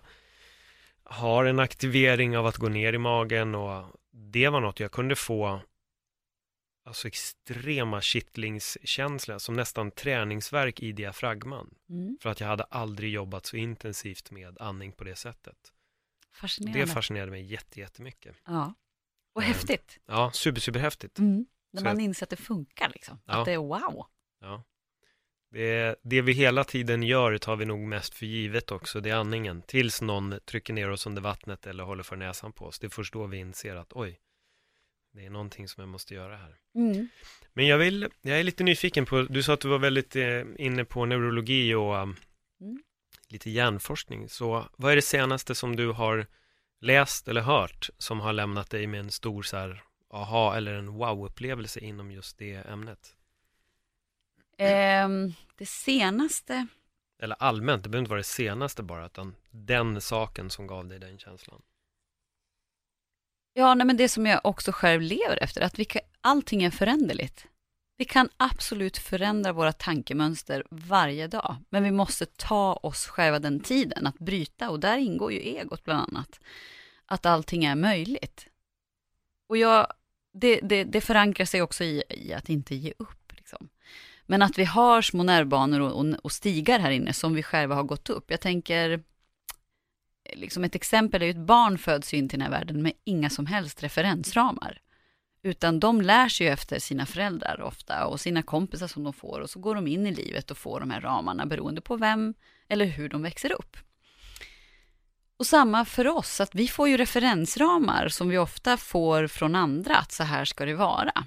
Har 1.03 1.45
en 1.45 1.59
aktivering 1.59 2.37
av 2.37 2.45
att 2.45 2.57
gå 2.57 2.69
ner 2.69 2.93
i 2.93 2.97
magen 2.97 3.55
och 3.55 3.83
det 4.17 4.49
var 4.49 4.61
något 4.61 4.79
jag 4.79 4.91
kunde 4.91 5.15
få 5.15 5.61
alltså 6.85 7.07
extrema 7.07 8.01
kittlingskänslor, 8.01 9.37
som 9.37 9.55
nästan 9.55 9.91
träningsverk 9.91 10.79
i 10.79 10.91
diafragman. 10.91 11.75
Mm. 11.89 12.17
För 12.21 12.29
att 12.29 12.39
jag 12.39 12.47
hade 12.47 12.63
aldrig 12.63 13.11
jobbat 13.11 13.45
så 13.45 13.57
intensivt 13.57 14.31
med 14.31 14.57
andning 14.61 14.91
på 14.91 15.03
det 15.03 15.15
sättet. 15.15 15.73
Fascinerande. 16.31 16.79
Det 16.79 16.87
fascinerade 16.87 17.31
mig 17.31 17.41
jätte, 17.43 17.79
jättemycket. 17.79 18.35
ja. 18.45 18.73
Och 19.35 19.41
Eh, 19.43 19.47
häftigt. 19.47 19.99
Ja, 20.05 20.31
super, 20.33 20.61
super 20.61 20.79
häftigt. 20.79 21.19
Mm. 21.19 21.45
När 21.73 21.79
Så 21.79 21.85
man 21.85 21.95
jag- 21.95 22.03
inser 22.03 22.25
att 22.25 22.29
det 22.29 22.35
funkar 22.37 22.89
liksom. 22.89 23.19
Ja. 23.25 23.33
Att 23.39 23.45
det 23.45 23.51
är 23.53 23.57
wow. 23.57 24.05
Ja. 24.41 24.63
Det, 26.01 26.21
vi 26.21 26.33
hela 26.33 26.63
tiden 26.63 27.03
gör 27.03 27.37
tar 27.37 27.55
vi 27.55 27.65
nog 27.65 27.79
mest 27.79 28.13
för 28.13 28.25
givet 28.25 28.71
också, 28.71 29.01
det 29.01 29.09
är 29.09 29.15
andningen. 29.15 29.61
Tills 29.61 30.01
någon 30.01 30.39
trycker 30.45 30.73
ner 30.73 30.89
oss 30.89 31.05
under 31.07 31.21
vattnet 31.21 31.67
eller 31.67 31.83
håller 31.83 32.03
för 32.03 32.15
näsan 32.15 32.53
på 32.53 32.65
oss. 32.65 32.79
Det 32.79 32.87
är 32.87 32.89
först 32.89 33.13
då 33.13 33.25
vi 33.27 33.37
inser 33.37 33.75
att 33.75 33.93
oj, 33.93 34.19
det 35.13 35.25
är 35.25 35.29
någonting 35.29 35.67
som 35.67 35.81
jag 35.81 35.89
måste 35.89 36.13
göra 36.13 36.37
här. 36.37 36.55
Mm. 36.75 37.07
Men 37.53 37.67
jag 37.67 37.77
vill, 37.77 38.07
jag 38.21 38.39
är 38.39 38.43
lite 38.43 38.63
nyfiken 38.63 39.05
på, 39.05 39.21
du 39.21 39.43
sa 39.43 39.53
att 39.53 39.59
du 39.59 39.67
var 39.67 39.79
väldigt 39.79 40.15
eh, 40.15 40.43
inne 40.57 40.85
på 40.85 41.05
neurologi 41.05 41.73
och 41.73 41.95
um, 41.95 42.15
Mm. 42.61 42.83
lite 43.29 43.49
hjärnforskning. 43.49 44.29
Så 44.29 44.65
vad 44.77 44.91
är 44.91 44.95
det 44.95 45.01
senaste 45.01 45.55
som 45.55 45.75
du 45.75 45.91
har 45.91 46.25
läst 46.81 47.27
eller 47.27 47.41
hört 47.41 47.89
som 47.97 48.19
har 48.19 48.33
lämnat 48.33 48.69
dig 48.69 48.87
med 48.87 48.99
en 48.99 49.11
stor 49.11 49.43
så 49.43 49.57
här, 49.57 49.83
aha 50.09 50.55
eller 50.55 50.73
en 50.73 50.89
wow-upplevelse 50.89 51.79
inom 51.79 52.11
just 52.11 52.37
det 52.37 52.53
ämnet? 52.53 53.16
Ehm, 54.57 55.33
det 55.55 55.65
senaste, 55.65 56.67
Eller 57.19 57.35
allmänt, 57.39 57.83
det 57.83 57.89
behöver 57.89 58.03
inte 58.03 58.09
vara 58.09 58.19
det 58.19 58.23
senaste 58.23 58.83
bara, 58.83 59.05
utan 59.05 59.35
den 59.51 60.01
saken 60.01 60.49
som 60.49 60.67
gav 60.67 60.87
dig 60.87 60.99
den 60.99 61.17
känslan. 61.17 61.61
ja 63.53 63.73
nej, 63.75 63.87
men 63.87 63.97
det 63.97 64.09
som 64.09 64.25
jag 64.25 64.41
också 64.43 64.71
själv 64.71 65.01
lever 65.01 65.43
efter, 65.43 65.61
att 65.61 65.79
vi 65.79 65.85
kan, 65.85 66.01
allting 66.21 66.63
är 66.63 66.71
föränderligt. 66.71 67.47
Vi 67.97 68.05
kan 68.05 68.29
absolut 68.37 68.97
förändra 68.97 69.53
våra 69.53 69.73
tankemönster 69.73 70.63
varje 70.69 71.27
dag, 71.27 71.55
men 71.69 71.83
vi 71.83 71.91
måste 71.91 72.25
ta 72.25 72.73
oss 72.73 73.07
själva 73.07 73.39
den 73.39 73.59
tiden 73.59 74.07
att 74.07 74.19
bryta 74.19 74.69
och 74.69 74.79
där 74.79 74.97
ingår 74.97 75.31
ju 75.31 75.39
egot 75.39 75.83
bland 75.83 76.01
annat. 76.01 76.39
Att 77.05 77.25
allting 77.25 77.65
är 77.65 77.75
möjligt. 77.75 78.47
Och 79.47 79.57
jag, 79.57 79.93
det, 80.33 80.59
det, 80.63 80.83
det 80.83 81.01
förankrar 81.01 81.45
sig 81.45 81.61
också 81.61 81.83
i, 81.83 82.03
i 82.09 82.33
att 82.33 82.49
inte 82.49 82.75
ge 82.75 82.93
upp. 82.97 83.33
Liksom. 83.37 83.69
Men 84.29 84.41
att 84.41 84.57
vi 84.57 84.65
har 84.65 85.01
små 85.01 85.23
nervbanor 85.23 85.79
och, 85.79 85.99
och, 85.99 86.15
och 86.23 86.31
stigar 86.31 86.79
här 86.79 86.91
inne 86.91 87.13
som 87.13 87.33
vi 87.33 87.43
själva 87.43 87.75
har 87.75 87.83
gått 87.83 88.09
upp. 88.09 88.31
Jag 88.31 88.41
tänker, 88.41 88.89
eh, 88.89 88.99
liksom 90.39 90.63
ett 90.63 90.75
exempel 90.75 91.21
är 91.21 91.25
ju 91.25 91.31
ett 91.31 91.37
barn 91.37 91.77
föds 91.77 92.13
in 92.13 92.29
till 92.29 92.39
den 92.39 92.51
här 92.51 92.59
världen 92.59 92.81
med 92.81 92.93
inga 93.03 93.29
som 93.29 93.45
helst 93.45 93.83
referensramar. 93.83 94.81
Utan 95.43 95.79
de 95.79 96.01
lär 96.01 96.29
sig 96.29 96.47
ju 96.47 96.53
efter 96.53 96.79
sina 96.79 97.05
föräldrar 97.05 97.61
ofta 97.61 98.05
och 98.05 98.19
sina 98.19 98.43
kompisar 98.43 98.87
som 98.87 99.03
de 99.03 99.13
får 99.13 99.39
och 99.39 99.49
så 99.49 99.59
går 99.59 99.75
de 99.75 99.87
in 99.87 100.07
i 100.07 100.11
livet 100.11 100.51
och 100.51 100.57
får 100.57 100.79
de 100.79 100.91
här 100.91 101.01
ramarna 101.01 101.45
beroende 101.45 101.81
på 101.81 101.95
vem 101.95 102.33
eller 102.67 102.85
hur 102.85 103.09
de 103.09 103.23
växer 103.23 103.51
upp. 103.51 103.77
Och 105.37 105.47
samma 105.47 105.85
för 105.85 106.07
oss, 106.07 106.41
att 106.41 106.55
vi 106.55 106.67
får 106.67 106.87
ju 106.87 106.97
referensramar 106.97 108.07
som 108.09 108.29
vi 108.29 108.37
ofta 108.37 108.77
får 108.77 109.27
från 109.27 109.55
andra, 109.55 109.97
att 109.97 110.11
så 110.11 110.23
här 110.23 110.45
ska 110.45 110.65
det 110.65 110.75
vara. 110.75 111.25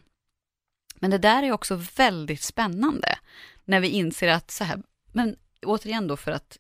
Men 1.00 1.10
det 1.10 1.18
där 1.18 1.42
är 1.42 1.52
också 1.52 1.74
väldigt 1.96 2.42
spännande 2.42 3.18
när 3.64 3.80
vi 3.80 3.88
inser 3.88 4.28
att 4.28 4.50
så 4.50 4.64
här, 4.64 4.82
men 5.12 5.36
återigen 5.62 6.06
då 6.06 6.16
för 6.16 6.32
att 6.32 6.58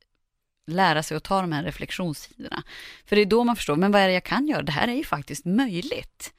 lära 0.66 1.02
sig 1.02 1.16
att 1.16 1.24
ta 1.24 1.40
de 1.40 1.52
här 1.52 1.62
reflektionstiderna. 1.62 2.62
För 3.04 3.16
det 3.16 3.22
är 3.22 3.26
då 3.26 3.44
man 3.44 3.56
förstår, 3.56 3.76
men 3.76 3.92
vad 3.92 4.02
är 4.02 4.06
det 4.06 4.14
jag 4.14 4.24
kan 4.24 4.48
göra? 4.48 4.62
Det 4.62 4.72
här 4.72 4.88
är 4.88 4.94
ju 4.94 5.04
faktiskt 5.04 5.44
möjligt. 5.44 6.32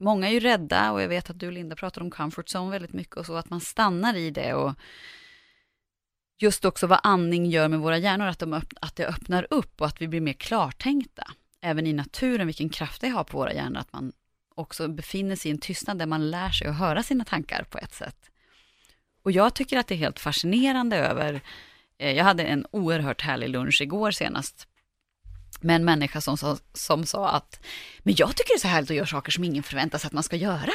Många 0.00 0.28
är 0.28 0.32
ju 0.32 0.40
rädda 0.40 0.92
och 0.92 1.02
jag 1.02 1.08
vet 1.08 1.30
att 1.30 1.38
du 1.38 1.50
Linda 1.50 1.76
pratar 1.76 2.00
om 2.00 2.10
comfort 2.10 2.46
zone 2.54 2.70
väldigt 2.70 2.92
mycket 2.92 3.16
och 3.16 3.26
så, 3.26 3.36
att 3.36 3.50
man 3.50 3.60
stannar 3.60 4.14
i 4.14 4.30
det 4.30 4.54
och 4.54 4.74
just 6.38 6.64
också 6.64 6.86
vad 6.86 7.00
andning 7.02 7.46
gör 7.46 7.68
med 7.68 7.80
våra 7.80 7.98
hjärnor, 7.98 8.26
att, 8.26 8.38
de 8.38 8.54
öpp- 8.54 8.78
att 8.80 8.96
det 8.96 9.06
öppnar 9.06 9.46
upp 9.50 9.80
och 9.80 9.86
att 9.86 10.02
vi 10.02 10.08
blir 10.08 10.20
mer 10.20 10.32
klartänkta. 10.32 11.30
Även 11.60 11.86
i 11.86 11.92
naturen, 11.92 12.46
vilken 12.46 12.68
kraft 12.68 13.00
det 13.00 13.08
har 13.08 13.24
på 13.24 13.38
våra 13.38 13.52
hjärnor, 13.52 13.80
att 13.80 13.92
man 13.92 14.12
också 14.60 14.88
befinner 14.88 15.36
sig 15.36 15.50
i 15.50 15.52
en 15.52 15.58
tystnad 15.58 15.98
där 15.98 16.06
man 16.06 16.30
lär 16.30 16.50
sig 16.50 16.66
att 16.66 16.78
höra 16.78 17.02
sina 17.02 17.24
tankar 17.24 17.64
på 17.70 17.78
ett 17.78 17.94
sätt. 17.94 18.30
Och 19.22 19.32
jag 19.32 19.54
tycker 19.54 19.78
att 19.78 19.86
det 19.86 19.94
är 19.94 19.98
helt 19.98 20.20
fascinerande 20.20 20.96
över, 20.96 21.40
eh, 21.98 22.12
jag 22.12 22.24
hade 22.24 22.42
en 22.42 22.66
oerhört 22.70 23.22
härlig 23.22 23.48
lunch 23.48 23.80
igår 23.80 24.10
senast, 24.10 24.66
med 25.60 25.76
en 25.76 25.84
människa 25.84 26.20
som, 26.20 26.38
sa- 26.38 26.58
som 26.72 27.06
sa 27.06 27.28
att, 27.28 27.60
men 27.98 28.14
jag 28.18 28.36
tycker 28.36 28.54
det 28.54 28.56
är 28.56 28.60
så 28.60 28.68
härligt 28.68 28.90
att 28.90 28.96
göra 28.96 29.06
saker 29.06 29.32
som 29.32 29.44
ingen 29.44 29.62
förväntar 29.62 29.98
sig 29.98 30.06
att 30.06 30.12
man 30.12 30.22
ska 30.22 30.36
göra. 30.36 30.72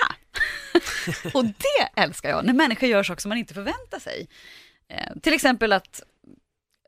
och 1.34 1.46
det 1.46 2.02
älskar 2.02 2.30
jag, 2.30 2.46
när 2.46 2.54
människor 2.54 2.90
gör 2.90 3.04
saker 3.04 3.22
som 3.22 3.30
man 3.30 3.38
inte 3.38 3.54
förväntar 3.54 4.00
sig. 4.00 4.28
Eh, 4.88 5.20
till 5.24 5.34
exempel 5.34 5.74
att, 5.74 6.02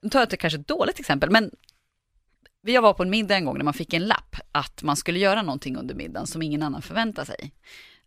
nu 0.02 0.10
tar 0.10 0.20
jag 0.20 0.34
ett 0.34 0.40
kanske 0.40 0.60
ett 0.60 0.68
dåligt 0.68 1.00
exempel, 1.00 1.30
men 1.30 1.52
jag 2.74 2.82
var 2.82 2.94
på 2.94 3.04
en 3.04 3.10
middag 3.10 3.36
en 3.36 3.46
gång 3.46 3.58
när 3.58 3.66
man 3.66 3.74
fick 3.74 3.94
en 3.94 4.08
lapp 4.08 4.36
att 4.52 4.84
man 4.84 4.96
skulle 4.96 5.20
göra 5.20 5.42
någonting 5.42 5.78
under 5.78 5.96
middagen 5.96 6.28
som 6.28 6.42
ingen 6.42 6.64
annan 6.64 6.82
förväntar 6.82 7.26
sig. 7.26 7.52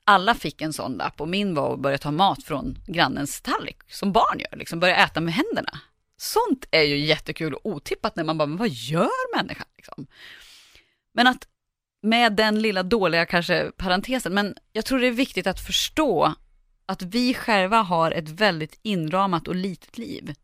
Alla 0.04 0.34
fick 0.34 0.62
en 0.62 0.72
sån 0.72 0.92
lapp 0.92 1.20
och 1.20 1.28
min 1.28 1.54
var 1.54 1.74
att 1.74 1.80
börja 1.80 1.98
ta 1.98 2.10
mat 2.10 2.44
från 2.44 2.78
grannens 2.86 3.40
tallrik, 3.40 3.78
som 3.86 4.12
barn 4.12 4.40
gör, 4.40 4.58
liksom 4.58 4.80
börja 4.80 4.96
äta 4.96 5.20
med 5.20 5.34
händerna. 5.34 5.80
Sånt 6.16 6.68
är 6.70 6.82
ju 6.82 6.98
jättekul 6.98 7.54
och 7.54 7.66
otippat 7.66 8.16
när 8.16 8.24
man 8.24 8.38
bara, 8.38 8.46
men 8.46 8.56
vad 8.58 8.68
gör 8.68 9.36
människan? 9.36 9.66
Liksom. 9.76 10.06
Men 11.14 11.26
att 11.26 11.48
med 12.02 12.32
den 12.32 12.62
lilla 12.62 12.82
dåliga 12.82 13.26
kanske 13.26 13.70
parentesen, 13.76 14.34
men 14.34 14.54
jag 14.72 14.84
tror 14.84 14.98
det 14.98 15.06
är 15.06 15.12
viktigt 15.12 15.46
att 15.46 15.60
förstå 15.60 16.34
att 16.86 17.02
vi 17.02 17.34
själva 17.34 17.82
har 17.82 18.10
ett 18.10 18.28
väldigt 18.28 18.78
inramat 18.82 19.48
och 19.48 19.54
litet 19.54 19.98
liv. 19.98 20.34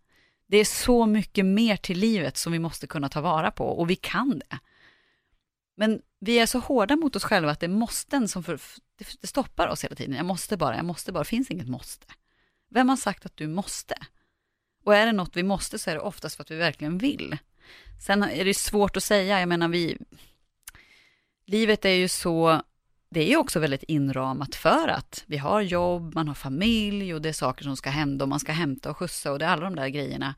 Det 0.49 0.57
är 0.57 0.65
så 0.65 1.07
mycket 1.07 1.47
mer 1.47 1.77
till 1.77 1.99
livet 1.99 2.37
som 2.37 2.53
vi 2.53 2.59
måste 2.59 2.87
kunna 2.87 3.09
ta 3.09 3.21
vara 3.21 3.51
på 3.51 3.65
och 3.65 3.91
vi 3.91 3.97
kan 3.97 4.39
det. 4.39 4.59
Men 5.77 6.03
vi 6.21 6.39
är 6.39 6.47
så 6.47 6.59
hårda 6.59 6.97
mot 6.97 7.17
oss 7.17 7.25
själva 7.25 7.51
att 7.51 7.61
det 7.61 7.67
är 7.67 7.71
måsten 7.71 8.29
som 8.29 8.45
för, 8.45 8.61
det, 8.97 9.29
stoppar 9.29 9.69
oss 9.69 9.85
hela 9.85 9.97
tiden. 9.97 10.17
Jag 10.17 10.27
måste 10.27 10.57
bara, 10.57 10.77
jag 10.77 10.85
måste 10.85 11.13
bara, 11.13 11.19
det 11.23 11.29
finns 11.29 11.51
inget 11.51 11.69
måste. 11.69 12.07
Vem 12.71 12.89
har 12.89 12.97
sagt 12.97 13.27
att 13.27 13.37
du 13.37 13.49
måste? 13.49 13.95
Och 14.85 14.95
är 14.95 15.07
det 15.07 15.13
något 15.13 15.37
vi 15.37 15.43
måste 15.43 15.79
så 15.79 15.91
är 15.91 15.95
det 15.95 16.01
oftast 16.01 16.37
för 16.37 16.43
att 16.43 16.51
vi 16.51 16.57
verkligen 16.57 16.99
vill. 16.99 17.39
Sen 18.07 18.23
är 18.23 18.45
det 18.45 18.55
svårt 18.55 18.97
att 18.97 19.03
säga, 19.03 19.41
jag 19.41 19.49
menar 19.49 19.69
vi, 19.69 19.99
livet 21.47 21.85
är 21.85 21.91
ju 21.91 22.09
så, 22.09 22.63
det 23.11 23.21
är 23.21 23.29
ju 23.29 23.37
också 23.37 23.61
väldigt 23.61 23.83
inramat 23.83 24.55
för 24.55 24.89
att 24.89 25.25
vi 25.27 25.37
har 25.37 25.61
jobb, 25.61 26.15
man 26.15 26.29
har 26.29 26.35
familj 26.35 27.15
och 27.15 27.23
det 27.23 27.29
är 27.29 27.33
saker 27.33 27.65
som 27.65 27.77
ska 27.77 27.91
hända 27.91 28.25
och 28.25 28.29
man 28.29 28.41
ska 28.41 28.53
hämta 28.53 28.91
och 28.91 28.97
skjutsa 28.97 29.33
och 29.33 29.39
det 29.39 29.45
är 29.45 29.49
alla 29.49 29.65
de 29.65 29.77
där 29.77 29.89
grejerna. 29.89 30.35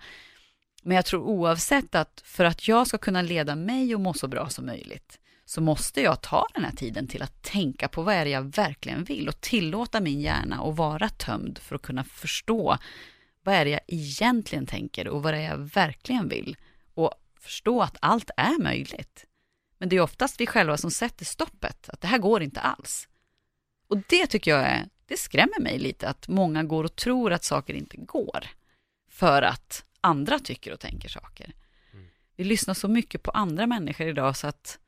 Men 0.83 0.97
jag 0.97 1.07
tror 1.07 1.23
oavsett 1.23 1.95
att 1.95 2.23
för 2.25 2.45
att 2.45 2.69
jag 2.69 2.87
ska 2.87 2.99
kunna 2.99 3.23
leda 3.23 3.57
mig 3.57 3.95
och 3.95 4.01
må 4.01 4.14
så 4.14 4.29
bra 4.29 4.49
som 4.49 4.66
möjligt 4.66 5.19
så 5.45 5.61
måste 5.61 6.01
jag 6.01 6.21
ta 6.21 6.47
den 6.55 6.64
här 6.64 6.73
tiden 6.73 7.07
till 7.07 7.23
att 7.23 7.43
tänka 7.43 7.89
på 7.89 8.03
vad 8.03 8.14
är 8.14 8.25
det 8.25 8.31
jag 8.31 8.57
verkligen 8.57 9.05
vill 9.05 9.29
och 9.29 9.41
tillåta 9.41 10.01
min 10.01 10.21
hjärna 10.21 10.62
att 10.62 10.77
vara 10.77 11.09
tömd 11.09 11.59
för 11.59 11.75
att 11.75 11.83
kunna 11.83 12.05
förstå 12.05 12.79
vad 13.43 13.55
är 13.55 13.64
det 13.64 13.71
jag 13.71 13.81
egentligen 13.87 14.66
tänker 14.66 15.09
och 15.09 15.23
vad 15.23 15.35
är 15.35 15.39
det 15.39 15.45
jag 15.45 15.59
verkligen 15.59 16.29
vill 16.29 16.57
och 16.95 17.12
förstå 17.41 17.83
att 17.83 17.97
allt 18.01 18.31
är 18.37 18.62
möjligt. 18.62 19.25
Men 19.79 19.89
det 19.89 19.97
är 19.97 20.01
oftast 20.01 20.41
vi 20.41 20.47
själva 20.47 20.76
som 20.76 20.91
sätter 20.91 21.24
stoppet, 21.24 21.89
att 21.89 22.01
det 22.01 22.09
här 22.09 22.18
går 22.18 22.43
inte 22.43 22.61
alls. 22.61 23.09
Och 23.89 23.99
det 24.09 24.26
tycker 24.26 24.51
jag 24.51 24.61
är, 24.61 24.89
det 25.07 25.16
skrämmer 25.16 25.61
mig 25.61 25.79
lite 25.79 26.09
att 26.09 26.29
många 26.29 26.64
går 26.64 26.85
och 26.85 26.97
tror 26.97 27.33
att 27.33 27.45
saker 27.45 27.74
inte 27.74 27.97
går 27.97 28.47
för 29.11 29.43
att 29.43 29.85
andra 30.01 30.39
tycker 30.39 30.72
och 30.72 30.81
tänker 30.81 31.09
saker. 31.09 31.53
Vi 32.37 32.45
lyssnar 32.45 32.74
så 32.74 32.89
mycket 32.89 33.22
på 33.22 33.31
andra 33.31 33.66
människor 33.66 34.07
idag 34.07 34.37
så 34.37 34.47
att 34.47 34.79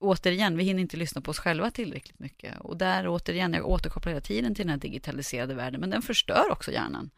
återigen, 0.00 0.56
vi 0.56 0.64
hinner 0.64 0.80
inte 0.80 0.96
lyssna 0.96 1.20
på 1.20 1.30
oss 1.30 1.38
själva 1.38 1.70
tillräckligt 1.70 2.18
mycket. 2.18 2.60
Och 2.60 2.76
där 2.76 3.08
återigen, 3.08 3.52
jag 3.52 3.68
återkopplar 3.68 4.12
hela 4.12 4.20
tiden 4.20 4.54
till 4.54 4.66
den 4.66 4.70
här 4.70 4.80
digitaliserade 4.80 5.54
världen, 5.54 5.80
men 5.80 5.90
den 5.90 6.02
förstör 6.02 6.50
också 6.50 6.72
hjärnan. 6.72 7.10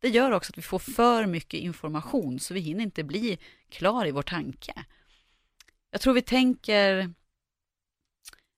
Det 0.00 0.08
gör 0.08 0.30
också 0.30 0.50
att 0.52 0.58
vi 0.58 0.62
får 0.62 0.78
för 0.78 1.26
mycket 1.26 1.60
information, 1.60 2.40
så 2.40 2.54
vi 2.54 2.60
hinner 2.60 2.82
inte 2.82 3.04
bli 3.04 3.38
klar 3.68 4.06
i 4.06 4.10
vår 4.10 4.22
tanke. 4.22 4.84
Jag 5.90 6.00
tror 6.00 6.14
vi 6.14 6.22
tänker, 6.22 7.12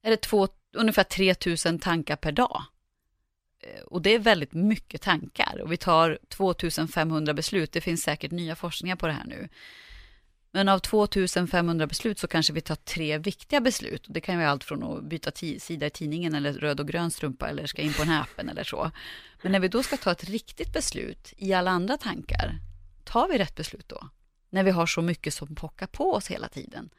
är 0.02 0.10
det 0.10 0.16
två, 0.16 0.48
ungefär 0.72 1.04
3000 1.04 1.78
tankar 1.78 2.16
per 2.16 2.32
dag. 2.32 2.62
Eh, 3.60 3.82
och 3.82 4.02
det 4.02 4.14
är 4.14 4.18
väldigt 4.18 4.52
mycket 4.52 5.02
tankar 5.02 5.60
och 5.62 5.72
vi 5.72 5.76
tar 5.76 6.18
2500 6.28 7.34
beslut. 7.34 7.72
Det 7.72 7.80
finns 7.80 8.02
säkert 8.02 8.30
nya 8.30 8.56
forskningar 8.56 8.96
på 8.96 9.06
det 9.06 9.12
här 9.12 9.24
nu. 9.24 9.48
Men 10.54 10.68
av 10.68 10.78
2500 10.78 11.86
beslut 11.86 12.18
så 12.18 12.28
kanske 12.28 12.52
vi 12.52 12.60
tar 12.60 12.74
tre 12.74 13.18
viktiga 13.18 13.60
beslut. 13.60 14.06
Det 14.08 14.20
kan 14.20 14.34
ju 14.34 14.38
vara 14.40 14.50
allt 14.50 14.64
från 14.64 14.82
att 14.82 15.04
byta 15.04 15.30
sida 15.58 15.86
i 15.86 15.90
tidningen 15.90 16.34
eller 16.34 16.52
röd 16.52 16.80
och 16.80 16.88
grön 16.88 17.10
strumpa 17.10 17.48
eller 17.48 17.66
ska 17.66 17.82
in 17.82 17.92
på 17.92 18.02
den 18.02 18.08
här 18.08 18.20
appen 18.20 18.48
eller 18.48 18.64
så. 18.64 18.90
Men 19.42 19.52
när 19.52 19.60
vi 19.60 19.68
då 19.68 19.82
ska 19.82 19.96
ta 19.96 20.12
ett 20.12 20.24
riktigt 20.24 20.72
beslut 20.72 21.32
i 21.36 21.52
alla 21.52 21.70
andra 21.70 21.96
tankar, 21.96 22.58
tar 23.04 23.28
vi 23.28 23.38
rätt 23.38 23.54
beslut 23.54 23.88
då? 23.88 24.08
När 24.50 24.62
vi 24.62 24.70
har 24.70 24.86
så 24.86 25.02
mycket 25.02 25.34
som 25.34 25.54
pockar 25.54 25.86
på 25.86 26.12
oss 26.12 26.28
hela 26.28 26.48
tiden. 26.48 26.90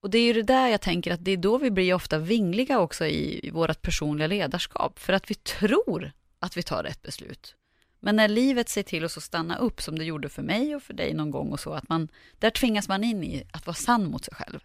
Och 0.00 0.10
det 0.10 0.18
är 0.18 0.22
ju 0.22 0.32
det 0.32 0.42
där 0.42 0.68
jag 0.68 0.80
tänker 0.80 1.12
att 1.12 1.24
det 1.24 1.30
är 1.30 1.36
då 1.36 1.58
vi 1.58 1.70
blir 1.70 1.94
ofta 1.94 2.18
vingliga 2.18 2.78
också 2.78 3.06
i, 3.06 3.46
i 3.46 3.50
vårt 3.50 3.82
personliga 3.82 4.26
ledarskap, 4.26 4.98
för 4.98 5.12
att 5.12 5.30
vi 5.30 5.34
tror 5.34 6.12
att 6.38 6.56
vi 6.56 6.62
tar 6.62 6.82
rätt 6.82 7.02
beslut. 7.02 7.54
Men 8.00 8.16
när 8.16 8.28
livet 8.28 8.68
ser 8.68 8.82
till 8.82 9.04
oss 9.04 9.16
att 9.16 9.22
stanna 9.22 9.56
upp, 9.56 9.82
som 9.82 9.98
det 9.98 10.04
gjorde 10.04 10.28
för 10.28 10.42
mig 10.42 10.76
och 10.76 10.82
för 10.82 10.94
dig 10.94 11.14
någon 11.14 11.30
gång 11.30 11.52
och 11.52 11.60
så, 11.60 11.72
att 11.72 11.88
man, 11.88 12.08
där 12.38 12.50
tvingas 12.50 12.88
man 12.88 13.04
in 13.04 13.24
i 13.24 13.44
att 13.52 13.66
vara 13.66 13.74
sann 13.74 14.10
mot 14.10 14.24
sig 14.24 14.34
själv. 14.34 14.60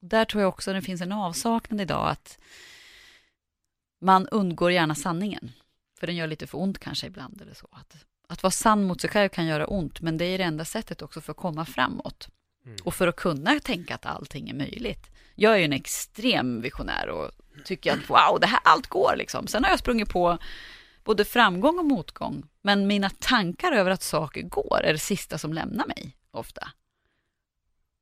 Där 0.00 0.24
tror 0.24 0.42
jag 0.42 0.48
också 0.48 0.72
det 0.72 0.82
finns 0.82 1.00
en 1.00 1.12
avsaknad 1.12 1.80
idag, 1.80 2.08
att 2.08 2.38
man 4.00 4.28
undgår 4.28 4.72
gärna 4.72 4.94
sanningen, 4.94 5.52
för 5.98 6.06
den 6.06 6.16
gör 6.16 6.26
lite 6.26 6.46
för 6.46 6.58
ont 6.58 6.78
kanske 6.78 7.06
ibland 7.06 7.42
eller 7.42 7.54
så. 7.54 7.68
Att, 7.70 7.96
att 8.28 8.42
vara 8.42 8.50
sann 8.50 8.84
mot 8.84 9.00
sig 9.00 9.10
själv 9.10 9.28
kan 9.28 9.46
göra 9.46 9.66
ont, 9.66 10.00
men 10.00 10.18
det 10.18 10.24
är 10.24 10.38
det 10.38 10.44
enda 10.44 10.64
sättet 10.64 11.02
också 11.02 11.20
för 11.20 11.30
att 11.30 11.36
komma 11.36 11.64
framåt. 11.64 12.28
Mm. 12.66 12.76
Och 12.84 12.94
för 12.94 13.08
att 13.08 13.16
kunna 13.16 13.60
tänka 13.60 13.94
att 13.94 14.06
allting 14.06 14.48
är 14.48 14.54
möjligt. 14.54 15.10
Jag 15.34 15.52
är 15.54 15.58
ju 15.58 15.64
en 15.64 15.72
extrem 15.72 16.60
visionär 16.60 17.08
och 17.08 17.30
tycker 17.64 17.92
att 17.92 18.10
wow, 18.10 18.40
det 18.40 18.46
här 18.46 18.60
allt 18.64 18.86
går 18.86 19.14
liksom. 19.16 19.46
Sen 19.46 19.64
har 19.64 19.70
jag 19.70 19.78
sprungit 19.78 20.08
på 20.08 20.38
både 21.04 21.24
framgång 21.24 21.78
och 21.78 21.84
motgång. 21.84 22.42
Men 22.62 22.86
mina 22.86 23.10
tankar 23.10 23.72
över 23.72 23.90
att 23.90 24.02
saker 24.02 24.42
går 24.42 24.80
är 24.84 24.92
det 24.92 24.98
sista 24.98 25.38
som 25.38 25.52
lämnar 25.52 25.86
mig 25.86 26.16
ofta. 26.30 26.68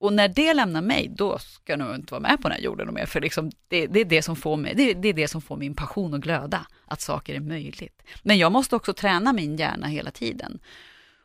Och 0.03 0.13
när 0.13 0.29
det 0.29 0.55
lämnar 0.55 0.83
mig, 0.83 1.09
då 1.17 1.39
ska 1.39 1.73
jag 1.73 1.79
nog 1.79 1.95
inte 1.95 2.15
vara 2.15 2.21
med 2.21 2.37
på 2.43 2.49
den 2.49 2.57
här 2.57 2.65
jorden 2.65 2.95
mer, 2.95 3.07
för 3.07 3.21
liksom, 3.21 3.51
det, 3.69 3.87
det, 3.87 4.01
är 4.01 4.05
det, 4.05 4.23
som 4.23 4.37
får 4.37 4.57
mig, 4.57 4.75
det, 4.75 4.95
det, 4.95 5.09
är 5.09 5.13
det 5.13 5.29
som 5.29 5.43
får 5.43 5.57
min 5.57 5.75
passion 5.75 6.15
att 6.15 6.21
glöda, 6.21 6.67
att 6.87 7.01
saker 7.01 7.35
är 7.35 7.41
möjligt. 7.41 8.03
Men 8.23 8.39
jag 8.39 8.53
måste 8.53 8.77
också 8.77 8.93
träna 8.93 9.33
min 9.33 9.57
hjärna 9.57 9.87
hela 9.87 10.11
tiden. 10.11 10.59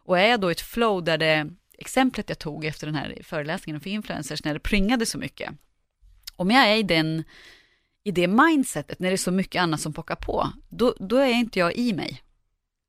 Och 0.05 0.19
är 0.19 0.27
jag 0.27 0.39
då 0.39 0.49
i 0.49 0.51
ett 0.51 0.61
flow 0.61 1.03
där 1.03 1.17
det, 1.17 1.49
exemplet 1.77 2.29
jag 2.29 2.39
tog 2.39 2.65
efter 2.65 2.87
den 2.87 2.95
här 2.95 3.17
föreläsningen 3.23 3.81
för 3.81 3.89
influencers, 3.89 4.43
när 4.43 4.53
det 4.53 4.59
pringade 4.59 5.05
så 5.05 5.17
mycket, 5.17 5.51
om 6.35 6.51
jag 6.51 6.67
är 6.67 6.75
i 6.75 6.83
den 6.83 7.23
i 8.03 8.11
det 8.11 8.27
mindsetet, 8.27 8.99
när 8.99 9.09
det 9.09 9.15
är 9.15 9.17
så 9.17 9.31
mycket 9.31 9.61
annat 9.61 9.81
som 9.81 9.93
pockar 9.93 10.15
på, 10.15 10.51
då, 10.69 10.95
då 10.99 11.17
är 11.17 11.29
inte 11.29 11.59
jag 11.59 11.75
i 11.75 11.93
mig. 11.93 12.23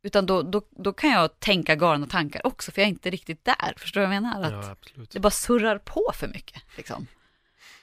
Utan 0.03 0.27
då, 0.27 0.43
då, 0.43 0.63
då 0.71 0.93
kan 0.93 1.11
jag 1.11 1.41
tänka 1.41 1.77
galna 1.77 2.07
tankar 2.07 2.47
också, 2.47 2.73
för 2.73 2.81
jag 2.81 2.87
är 2.87 2.91
inte 2.91 3.11
riktigt 3.11 3.45
där. 3.45 3.75
Förstår 3.77 4.01
du 4.01 4.07
vad 4.07 4.17
jag 4.17 4.23
menar? 4.23 4.43
Att 4.43 4.79
ja. 4.95 5.05
Det 5.13 5.21
bara 5.21 5.31
surrar 5.31 5.79
på 5.79 6.13
för 6.15 6.29
mycket. 6.29 6.63
Liksom. 6.77 7.07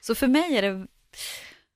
Så 0.01 0.15
för 0.15 0.27
mig 0.27 0.57
är 0.57 0.61
det, 0.61 0.87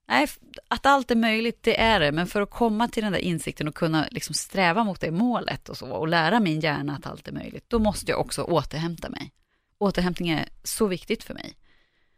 nej, 0.09 0.27
att 0.67 0.85
allt 0.85 1.11
är 1.11 1.15
möjligt, 1.15 1.63
det 1.63 1.79
är 1.79 1.99
det, 1.99 2.11
men 2.11 2.27
för 2.27 2.41
att 2.41 2.49
komma 2.49 2.87
till 2.87 3.03
den 3.03 3.11
där 3.11 3.19
insikten 3.19 3.67
och 3.67 3.75
kunna 3.75 4.07
liksom 4.11 4.33
sträva 4.33 4.83
mot 4.83 5.01
det 5.01 5.11
målet 5.11 5.69
och 5.69 5.77
så, 5.77 5.91
och 5.91 6.07
lära 6.07 6.39
min 6.39 6.59
hjärna 6.59 6.95
att 6.95 7.05
allt 7.05 7.27
är 7.27 7.31
möjligt, 7.31 7.65
då 7.67 7.79
måste 7.79 8.11
jag 8.11 8.19
också 8.19 8.43
återhämta 8.43 9.09
mig. 9.09 9.31
Återhämtning 9.77 10.29
är 10.29 10.49
så 10.63 10.87
viktigt 10.87 11.23
för 11.23 11.33
mig. 11.33 11.57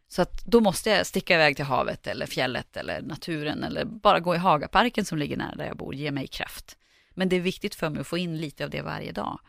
Så 0.08 0.22
att 0.22 0.46
då 0.46 0.60
måste 0.60 0.90
jag 0.90 1.06
sticka 1.06 1.36
iväg 1.36 1.56
till 1.56 1.66
havet 1.66 2.08
eller 2.08 2.26
fjället 2.26 2.78
eller 2.78 3.02
naturen 3.02 3.64
eller 3.64 3.86
bara 3.86 4.20
gå 4.20 4.36
i 4.36 4.38
Hagaparken 4.38 5.06
som 5.06 5.18
ligger 5.18 5.38
nära 5.38 5.56
där 5.56 5.66
jag 5.66 5.78
bor, 5.78 5.96
ge 5.96 6.12
mig 6.12 6.28
kraft. 6.28 6.78
Men 7.14 7.30
det 7.30 7.36
är 7.36 7.40
viktigt 7.42 7.76
för 7.76 7.90
mig 7.90 8.02
att 8.02 8.08
få 8.08 8.18
in 8.18 8.38
lite 8.38 8.64
av 8.64 8.70
det 8.70 8.82
varje 8.82 9.12
dag. 9.12 9.40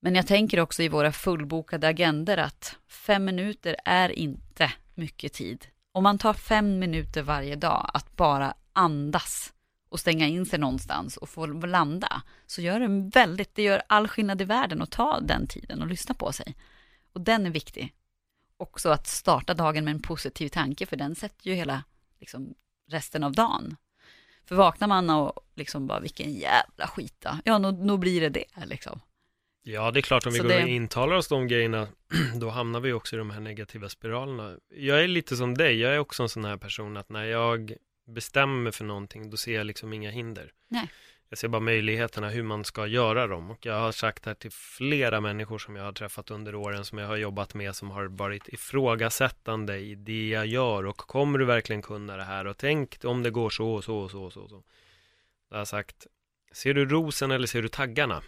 Men 0.00 0.14
jag 0.14 0.26
tänker 0.26 0.60
också 0.60 0.82
i 0.82 0.88
våra 0.88 1.12
fullbokade 1.12 1.88
agender 1.88 2.36
att 2.36 2.76
fem 2.88 3.24
minuter 3.24 3.76
är 3.84 4.18
inte 4.18 4.72
mycket 4.94 5.32
tid. 5.32 5.66
Om 5.98 6.04
man 6.04 6.18
tar 6.18 6.32
fem 6.32 6.78
minuter 6.78 7.22
varje 7.22 7.56
dag 7.56 7.90
att 7.94 8.16
bara 8.16 8.54
andas 8.72 9.52
och 9.88 10.00
stänga 10.00 10.26
in 10.26 10.46
sig 10.46 10.58
någonstans 10.58 11.16
och 11.16 11.28
få 11.28 11.46
landa, 11.46 12.22
så 12.46 12.62
gör 12.62 12.80
det 12.80 13.10
väldigt, 13.14 13.54
det 13.54 13.62
gör 13.62 13.82
all 13.86 14.08
skillnad 14.08 14.42
i 14.42 14.44
världen 14.44 14.82
att 14.82 14.90
ta 14.90 15.20
den 15.20 15.46
tiden 15.46 15.82
och 15.82 15.86
lyssna 15.86 16.14
på 16.14 16.32
sig. 16.32 16.56
Och 17.12 17.20
den 17.20 17.46
är 17.46 17.50
viktig 17.50 17.94
också 18.56 18.88
att 18.88 19.06
starta 19.06 19.54
dagen 19.54 19.84
med 19.84 19.94
en 19.94 20.02
positiv 20.02 20.48
tanke, 20.48 20.86
för 20.86 20.96
den 20.96 21.14
sätter 21.14 21.50
ju 21.50 21.54
hela 21.54 21.84
liksom, 22.20 22.54
resten 22.90 23.24
av 23.24 23.32
dagen. 23.32 23.76
För 24.44 24.56
vaknar 24.56 24.88
man 24.88 25.10
och 25.10 25.32
liksom 25.54 25.86
bara, 25.86 26.00
vilken 26.00 26.32
jävla 26.32 26.86
skita, 26.86 27.40
ja, 27.44 27.58
nog, 27.58 27.78
nog 27.78 28.00
blir 28.00 28.20
det 28.20 28.28
det 28.28 28.66
liksom. 28.66 29.00
Ja, 29.70 29.90
det 29.90 30.00
är 30.00 30.02
klart 30.02 30.26
om 30.26 30.32
vi 30.32 30.38
går 30.38 30.48
det... 30.48 30.62
och 30.62 30.68
intalar 30.68 31.16
oss 31.16 31.28
de 31.28 31.48
grejerna, 31.48 31.88
då 32.40 32.50
hamnar 32.50 32.80
vi 32.80 32.92
också 32.92 33.16
i 33.16 33.18
de 33.18 33.30
här 33.30 33.40
negativa 33.40 33.88
spiralerna. 33.88 34.56
Jag 34.68 35.04
är 35.04 35.08
lite 35.08 35.36
som 35.36 35.54
dig, 35.54 35.80
jag 35.80 35.94
är 35.94 35.98
också 35.98 36.22
en 36.22 36.28
sån 36.28 36.44
här 36.44 36.56
person 36.56 36.96
att 36.96 37.08
när 37.08 37.24
jag 37.24 37.72
bestämmer 38.06 38.62
mig 38.62 38.72
för 38.72 38.84
någonting, 38.84 39.30
då 39.30 39.36
ser 39.36 39.54
jag 39.54 39.66
liksom 39.66 39.92
inga 39.92 40.10
hinder. 40.10 40.52
Nej. 40.68 40.90
Jag 41.28 41.38
ser 41.38 41.48
bara 41.48 41.60
möjligheterna 41.60 42.28
hur 42.28 42.42
man 42.42 42.64
ska 42.64 42.86
göra 42.86 43.26
dem 43.26 43.50
och 43.50 43.66
jag 43.66 43.80
har 43.80 43.92
sagt 43.92 44.26
här 44.26 44.34
till 44.34 44.50
flera 44.50 45.20
människor 45.20 45.58
som 45.58 45.76
jag 45.76 45.84
har 45.84 45.92
träffat 45.92 46.30
under 46.30 46.54
åren 46.54 46.84
som 46.84 46.98
jag 46.98 47.06
har 47.06 47.16
jobbat 47.16 47.54
med 47.54 47.76
som 47.76 47.90
har 47.90 48.04
varit 48.04 48.48
ifrågasättande 48.48 49.78
i 49.78 49.94
det 49.94 50.28
jag 50.28 50.46
gör 50.46 50.86
och 50.86 50.96
kommer 50.96 51.38
du 51.38 51.44
verkligen 51.44 51.82
kunna 51.82 52.16
det 52.16 52.24
här 52.24 52.46
och 52.46 52.56
tänk 52.56 53.04
om 53.04 53.22
det 53.22 53.30
går 53.30 53.50
så 53.50 53.72
och 53.72 53.84
så 53.84 53.98
och 53.98 54.10
så 54.10 54.22
och 54.22 54.32
så. 54.32 54.48
så. 54.48 54.62
Jag 55.50 55.58
har 55.58 55.64
sagt, 55.64 56.06
ser 56.52 56.74
du 56.74 56.84
rosen 56.84 57.30
eller 57.30 57.46
ser 57.46 57.62
du 57.62 57.68
taggarna? 57.68 58.22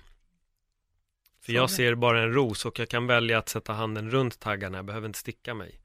För 1.51 1.57
jag 1.57 1.71
ser 1.71 1.95
bara 1.95 2.23
en 2.23 2.33
ros 2.33 2.65
och 2.65 2.79
jag 2.79 2.89
kan 2.89 3.07
välja 3.07 3.39
att 3.39 3.49
sätta 3.49 3.73
handen 3.73 4.11
runt 4.11 4.41
taggarna, 4.41 4.79
jag 4.79 4.85
behöver 4.85 5.07
inte 5.07 5.19
sticka 5.19 5.55
mig. 5.55 5.81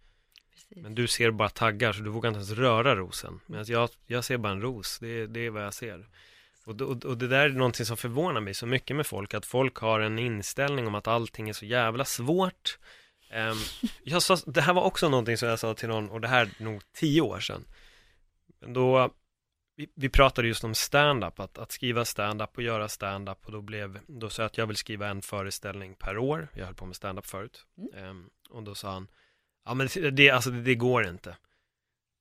Precis. 0.53 0.83
Men 0.83 0.95
du 0.95 1.07
ser 1.07 1.31
bara 1.31 1.49
taggar 1.49 1.93
så 1.93 2.01
du 2.01 2.09
vågar 2.09 2.29
inte 2.29 2.37
ens 2.37 2.51
röra 2.51 2.95
rosen. 2.95 3.39
Men 3.45 3.65
jag, 3.67 3.89
jag 4.05 4.23
ser 4.23 4.37
bara 4.37 4.53
en 4.53 4.61
ros, 4.61 4.99
det, 4.99 5.27
det 5.27 5.45
är 5.45 5.49
vad 5.49 5.63
jag 5.63 5.73
ser. 5.73 6.07
Och, 6.65 6.81
och, 6.81 7.05
och, 7.05 7.17
det 7.17 7.27
där 7.27 7.45
är 7.45 7.49
någonting 7.49 7.85
som 7.85 7.97
förvånar 7.97 8.41
mig 8.41 8.53
så 8.53 8.65
mycket 8.65 8.95
med 8.95 9.07
folk, 9.07 9.33
att 9.33 9.45
folk 9.45 9.77
har 9.77 9.99
en 9.99 10.19
inställning 10.19 10.87
om 10.87 10.95
att 10.95 11.07
allting 11.07 11.49
är 11.49 11.53
så 11.53 11.65
jävla 11.65 12.05
svårt. 12.05 12.77
Um, 13.33 13.89
jag 14.03 14.21
sa, 14.21 14.37
det 14.45 14.61
här 14.61 14.73
var 14.73 14.81
också 14.81 15.09
någonting 15.09 15.37
som 15.37 15.49
jag 15.49 15.59
sa 15.59 15.73
till 15.73 15.89
någon, 15.89 16.09
och 16.09 16.21
det 16.21 16.27
här 16.27 16.41
är 16.59 16.63
nog 16.63 16.81
tio 16.93 17.21
år 17.21 17.39
sedan. 17.39 17.65
Då, 18.59 19.13
vi, 19.75 19.87
vi 19.95 20.09
pratade 20.09 20.47
just 20.47 20.63
om 20.63 20.75
stand-up, 20.75 21.39
att, 21.39 21.57
att 21.57 21.71
skriva 21.71 22.05
stand-up 22.05 22.57
och 22.57 22.63
göra 22.63 22.89
stand-up 22.89 23.45
och 23.45 23.51
då 23.51 23.61
blev, 23.61 23.99
då 24.07 24.29
sa 24.29 24.41
jag 24.41 24.47
att 24.47 24.57
jag 24.57 24.67
vill 24.67 24.77
skriva 24.77 25.07
en 25.07 25.21
föreställning 25.21 25.95
per 25.95 26.17
år, 26.17 26.47
jag 26.53 26.65
höll 26.65 26.75
på 26.75 26.85
med 26.85 26.95
stand-up 26.95 27.25
förut. 27.25 27.65
Mm. 27.77 28.09
Um, 28.09 28.29
och 28.49 28.63
då 28.63 28.75
sa 28.75 28.91
han, 28.91 29.07
ja 29.65 29.73
men 29.73 29.87
det, 29.93 30.11
det, 30.11 30.29
alltså, 30.29 30.51
det, 30.51 30.61
det 30.61 30.75
går 30.75 31.07
inte. 31.07 31.35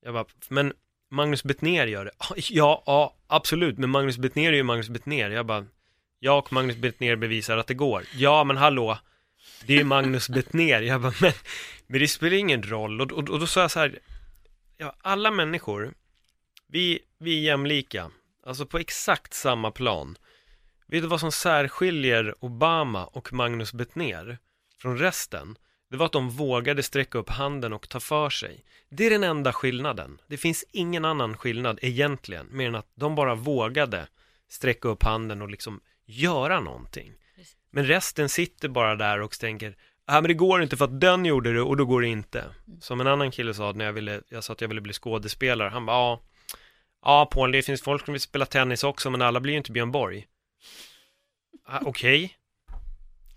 Jag 0.01 0.13
bara, 0.13 0.25
men 0.49 0.73
Magnus 1.09 1.43
Bettner 1.43 1.87
gör 1.87 2.05
det. 2.05 2.11
Ja, 2.49 2.83
ja, 2.85 3.15
absolut, 3.27 3.77
men 3.77 3.89
Magnus 3.89 4.17
Bettner 4.17 4.53
är 4.53 4.57
ju 4.57 4.63
Magnus 4.63 4.89
Bettner. 4.89 5.29
Jag 5.29 5.45
bara, 5.45 5.65
jag 6.19 6.37
och 6.37 6.53
Magnus 6.53 6.77
Bettner 6.77 7.15
bevisar 7.15 7.57
att 7.57 7.67
det 7.67 7.73
går. 7.73 8.03
Ja, 8.13 8.43
men 8.43 8.57
hallå, 8.57 8.97
det 9.65 9.79
är 9.79 9.83
Magnus 9.83 10.29
Bettner. 10.29 10.81
Jag 10.81 11.01
bara, 11.01 11.13
men, 11.21 11.31
men 11.87 11.99
det 11.99 12.07
spelar 12.07 12.37
ingen 12.37 12.63
roll. 12.63 13.01
Och, 13.01 13.11
och, 13.11 13.29
och 13.29 13.39
då 13.39 13.47
sa 13.47 13.61
jag 13.61 13.71
så 13.71 13.79
här, 13.79 13.99
ja, 14.77 14.95
alla 15.01 15.31
människor, 15.31 15.93
vi, 16.67 16.99
vi 17.17 17.37
är 17.37 17.41
jämlika, 17.41 18.11
alltså 18.45 18.65
på 18.65 18.77
exakt 18.77 19.33
samma 19.33 19.71
plan. 19.71 20.17
Vet 20.87 21.01
du 21.01 21.07
vad 21.07 21.19
som 21.19 21.31
särskiljer 21.31 22.35
Obama 22.39 23.05
och 23.05 23.33
Magnus 23.33 23.73
Bettner 23.73 24.37
från 24.81 24.97
resten? 24.97 25.57
det 25.89 25.97
var 25.97 26.05
att 26.05 26.11
de 26.11 26.29
vågade 26.29 26.83
sträcka 26.83 27.17
upp 27.17 27.29
handen 27.29 27.73
och 27.73 27.89
ta 27.89 27.99
för 27.99 28.29
sig. 28.29 28.65
Det 28.89 29.05
är 29.05 29.09
den 29.09 29.23
enda 29.23 29.53
skillnaden. 29.53 30.21
Det 30.27 30.37
finns 30.37 30.65
ingen 30.71 31.05
annan 31.05 31.37
skillnad 31.37 31.79
egentligen, 31.81 32.47
mer 32.51 32.67
än 32.67 32.75
att 32.75 32.91
de 32.95 33.15
bara 33.15 33.35
vågade 33.35 34.07
sträcka 34.49 34.87
upp 34.87 35.03
handen 35.03 35.41
och 35.41 35.49
liksom 35.49 35.81
göra 36.05 36.59
någonting. 36.59 37.13
Men 37.71 37.85
resten 37.85 38.29
sitter 38.29 38.69
bara 38.69 38.95
där 38.95 39.21
och 39.21 39.31
tänker, 39.31 39.75
nej 40.07 40.21
men 40.21 40.23
det 40.23 40.33
går 40.33 40.63
inte 40.63 40.77
för 40.77 40.85
att 40.85 41.01
den 41.01 41.25
gjorde 41.25 41.53
det 41.53 41.61
och 41.61 41.77
då 41.77 41.85
går 41.85 42.01
det 42.01 42.07
inte. 42.07 42.39
Mm. 42.39 42.81
Som 42.81 43.01
en 43.01 43.07
annan 43.07 43.31
kille 43.31 43.53
sa 43.53 43.71
när 43.71 43.85
jag 43.85 43.93
ville, 43.93 44.21
jag 44.29 44.43
sa 44.43 44.53
att 44.53 44.61
jag 44.61 44.67
ville 44.67 44.81
bli 44.81 44.93
skådespelare, 44.93 45.69
han 45.69 45.85
bara, 45.85 45.97
ja, 45.97 46.21
ja 47.05 47.25
Paul, 47.31 47.51
det 47.51 47.61
finns 47.61 47.81
folk 47.81 48.05
som 48.05 48.11
vill 48.11 48.21
spela 48.21 48.45
tennis 48.45 48.83
också, 48.83 49.09
men 49.09 49.21
alla 49.21 49.39
blir 49.39 49.53
ju 49.53 49.57
inte 49.57 49.71
Björn 49.71 49.91
Borg. 49.91 50.25
Ah, 51.67 51.79
Okej, 51.81 52.23
okay. 52.25 52.29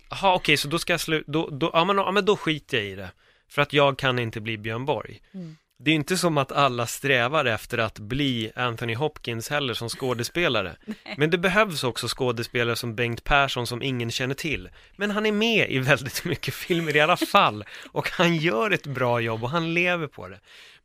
Jaha, 0.09 0.33
okej, 0.33 0.35
okay, 0.35 0.57
så 0.57 0.67
då 0.67 0.79
ska 0.79 0.93
jag 0.93 0.99
sluta, 0.99 1.31
då, 1.31 1.49
då, 1.49 1.69
ja, 1.73 1.85
men, 1.85 1.97
ja 1.97 2.11
men 2.11 2.25
då 2.25 2.37
skiter 2.37 2.77
jag 2.77 2.85
i 2.85 2.95
det. 2.95 3.11
För 3.49 3.61
att 3.61 3.73
jag 3.73 3.97
kan 3.97 4.19
inte 4.19 4.41
bli 4.41 4.57
Björn 4.57 4.85
Borg. 4.85 5.21
Mm. 5.33 5.57
det 5.79 5.91
är 5.91 5.95
inte 5.95 6.17
som 6.17 6.37
att 6.37 6.51
alla 6.51 6.87
strävar 6.87 7.45
efter 7.45 7.77
att 7.77 7.99
bli 7.99 8.51
Anthony 8.55 8.95
Hopkins 8.95 9.49
heller 9.49 9.73
som 9.73 9.89
skådespelare. 9.89 10.75
Men 11.17 11.29
det 11.29 11.37
behövs 11.37 11.83
också 11.83 12.07
skådespelare 12.07 12.75
som 12.75 12.95
Bengt 12.95 13.23
Persson 13.23 13.67
som 13.67 13.83
ingen 13.83 14.11
känner 14.11 14.35
till. 14.35 14.69
Men 14.95 15.11
han 15.11 15.25
är 15.25 15.31
med 15.31 15.71
i 15.71 15.79
väldigt 15.79 16.25
mycket 16.25 16.53
filmer 16.53 16.95
i 16.95 16.99
alla 16.99 17.17
fall. 17.17 17.65
Och 17.91 18.09
han 18.09 18.35
gör 18.35 18.71
ett 18.71 18.87
bra 18.87 19.19
jobb 19.19 19.43
och 19.43 19.49
han 19.49 19.73
lever 19.73 20.07
på 20.07 20.27
det. 20.27 20.39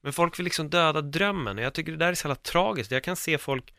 Men 0.04 0.12
folk 0.12 0.38
vill 0.38 0.44
liksom 0.44 0.70
döda 0.70 1.00
drömmen 1.00 1.58
och 1.58 1.64
jag 1.64 1.74
tycker 1.74 1.92
det 1.92 1.98
där 1.98 2.08
är 2.08 2.14
så 2.14 2.26
jävla 2.28 2.42
tragiskt. 2.42 2.90
Jag 2.90 3.04
kan 3.04 3.16
se 3.16 3.38
folk 3.38 3.74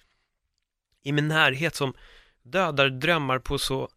i 1.03 1.11
min 1.11 1.27
närhet 1.27 1.75
som 1.75 1.93
dödar 2.43 2.89
drömmar 2.89 3.39
på 3.39 3.57
så 3.57 3.89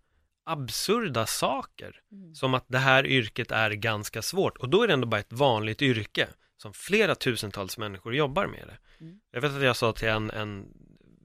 absurda 0.45 1.27
saker. 1.27 2.01
Mm. 2.13 2.35
Som 2.35 2.55
att 2.55 2.65
det 2.69 2.79
här 2.79 3.07
yrket 3.07 3.51
är 3.51 3.71
ganska 3.71 4.23
svårt 4.23 4.57
och 4.57 4.69
då 4.69 4.83
är 4.83 4.87
det 4.87 4.93
ändå 4.93 5.07
bara 5.07 5.21
ett 5.21 5.33
vanligt 5.33 5.83
yrke 5.83 6.29
som 6.57 6.73
flera 6.73 7.15
tusentals 7.15 7.79
människor 7.79 8.15
jobbar 8.15 8.47
med 8.47 8.67
det. 8.67 9.05
Mm. 9.05 9.21
Jag 9.31 9.41
vet 9.41 9.53
att 9.53 9.63
jag 9.63 9.77
sa 9.77 9.93
till 9.93 10.09
en, 10.09 10.31
en 10.31 10.67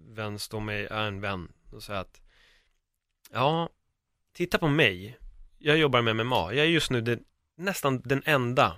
vän, 0.10 0.40
stå 0.40 0.60
med, 0.60 0.88
ja, 0.90 1.02
en 1.02 1.22
vän 1.22 1.52
och 1.72 1.84
sa 1.84 1.96
att 1.96 2.22
ja, 3.32 3.70
titta 4.34 4.58
på 4.58 4.68
mig. 4.68 5.18
Jag 5.58 5.78
jobbar 5.78 6.02
med 6.02 6.16
MMA. 6.16 6.54
Jag 6.54 6.66
är 6.66 6.70
just 6.70 6.92
nu 6.92 7.02
den, 7.02 7.24
nästan 7.56 8.02
den 8.02 8.22
enda 8.26 8.78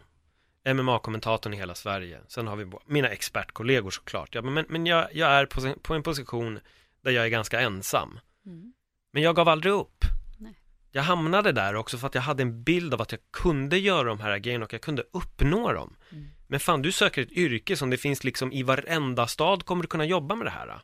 MMA-kommentatorn 0.65 1.53
i 1.53 1.57
hela 1.57 1.75
Sverige. 1.75 2.19
Sen 2.27 2.47
har 2.47 2.55
vi 2.55 2.71
mina 2.85 3.09
expertkollegor 3.09 3.91
såklart. 3.91 4.35
Ja, 4.35 4.41
men 4.41 4.65
men 4.69 4.85
jag, 4.85 5.07
jag 5.13 5.31
är 5.31 5.45
på, 5.45 5.73
på 5.81 5.93
en 5.93 6.03
position 6.03 6.59
där 7.03 7.11
jag 7.11 7.25
är 7.25 7.29
ganska 7.29 7.59
ensam. 7.59 8.19
Mm. 8.45 8.73
Men 9.13 9.23
jag 9.23 9.35
gav 9.35 9.49
aldrig 9.49 9.73
upp. 9.73 10.05
Nej. 10.37 10.59
Jag 10.91 11.03
hamnade 11.03 11.51
där 11.51 11.75
också 11.75 11.97
för 11.97 12.07
att 12.07 12.15
jag 12.15 12.21
hade 12.21 12.43
en 12.43 12.63
bild 12.63 12.93
av 12.93 13.01
att 13.01 13.11
jag 13.11 13.21
kunde 13.31 13.77
göra 13.77 14.03
de 14.03 14.19
här 14.19 14.37
grejerna 14.37 14.65
och 14.65 14.73
jag 14.73 14.81
kunde 14.81 15.03
uppnå 15.11 15.73
dem. 15.73 15.95
Mm. 16.11 16.27
Men 16.47 16.59
fan, 16.59 16.81
du 16.81 16.91
söker 16.91 17.21
ett 17.21 17.31
yrke 17.31 17.75
som 17.75 17.89
det 17.89 17.97
finns 17.97 18.23
liksom 18.23 18.51
i 18.51 18.63
varenda 18.63 19.27
stad 19.27 19.65
kommer 19.65 19.81
du 19.81 19.87
kunna 19.87 20.05
jobba 20.05 20.35
med 20.35 20.47
det 20.47 20.51
här. 20.51 20.81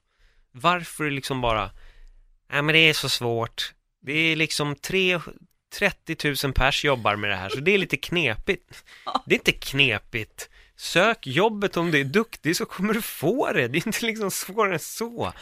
Varför 0.51 1.09
liksom 1.09 1.41
bara, 1.41 1.71
nej 2.51 2.61
men 2.61 2.73
det 2.73 2.79
är 2.79 2.93
så 2.93 3.09
svårt. 3.09 3.73
Det 4.01 4.13
är 4.13 4.35
liksom 4.35 4.75
tre, 4.75 5.19
30 5.73 6.45
000 6.45 6.53
pers 6.53 6.85
jobbar 6.85 7.15
med 7.15 7.29
det 7.29 7.35
här, 7.35 7.49
så 7.49 7.59
det 7.59 7.71
är 7.71 7.77
lite 7.77 7.97
knepigt. 7.97 8.83
Det 9.25 9.35
är 9.35 9.39
inte 9.39 9.51
knepigt. 9.51 10.49
Sök 10.75 11.27
jobbet 11.27 11.77
om 11.77 11.91
du 11.91 11.99
är 11.99 12.03
duktig 12.03 12.57
så 12.57 12.65
kommer 12.65 12.93
du 12.93 13.01
få 13.01 13.51
det. 13.51 13.67
Det 13.67 13.77
är 13.77 13.87
inte 13.87 14.05
liksom 14.05 14.31
svårare 14.31 14.73
än 14.73 14.79
så. 14.79 15.33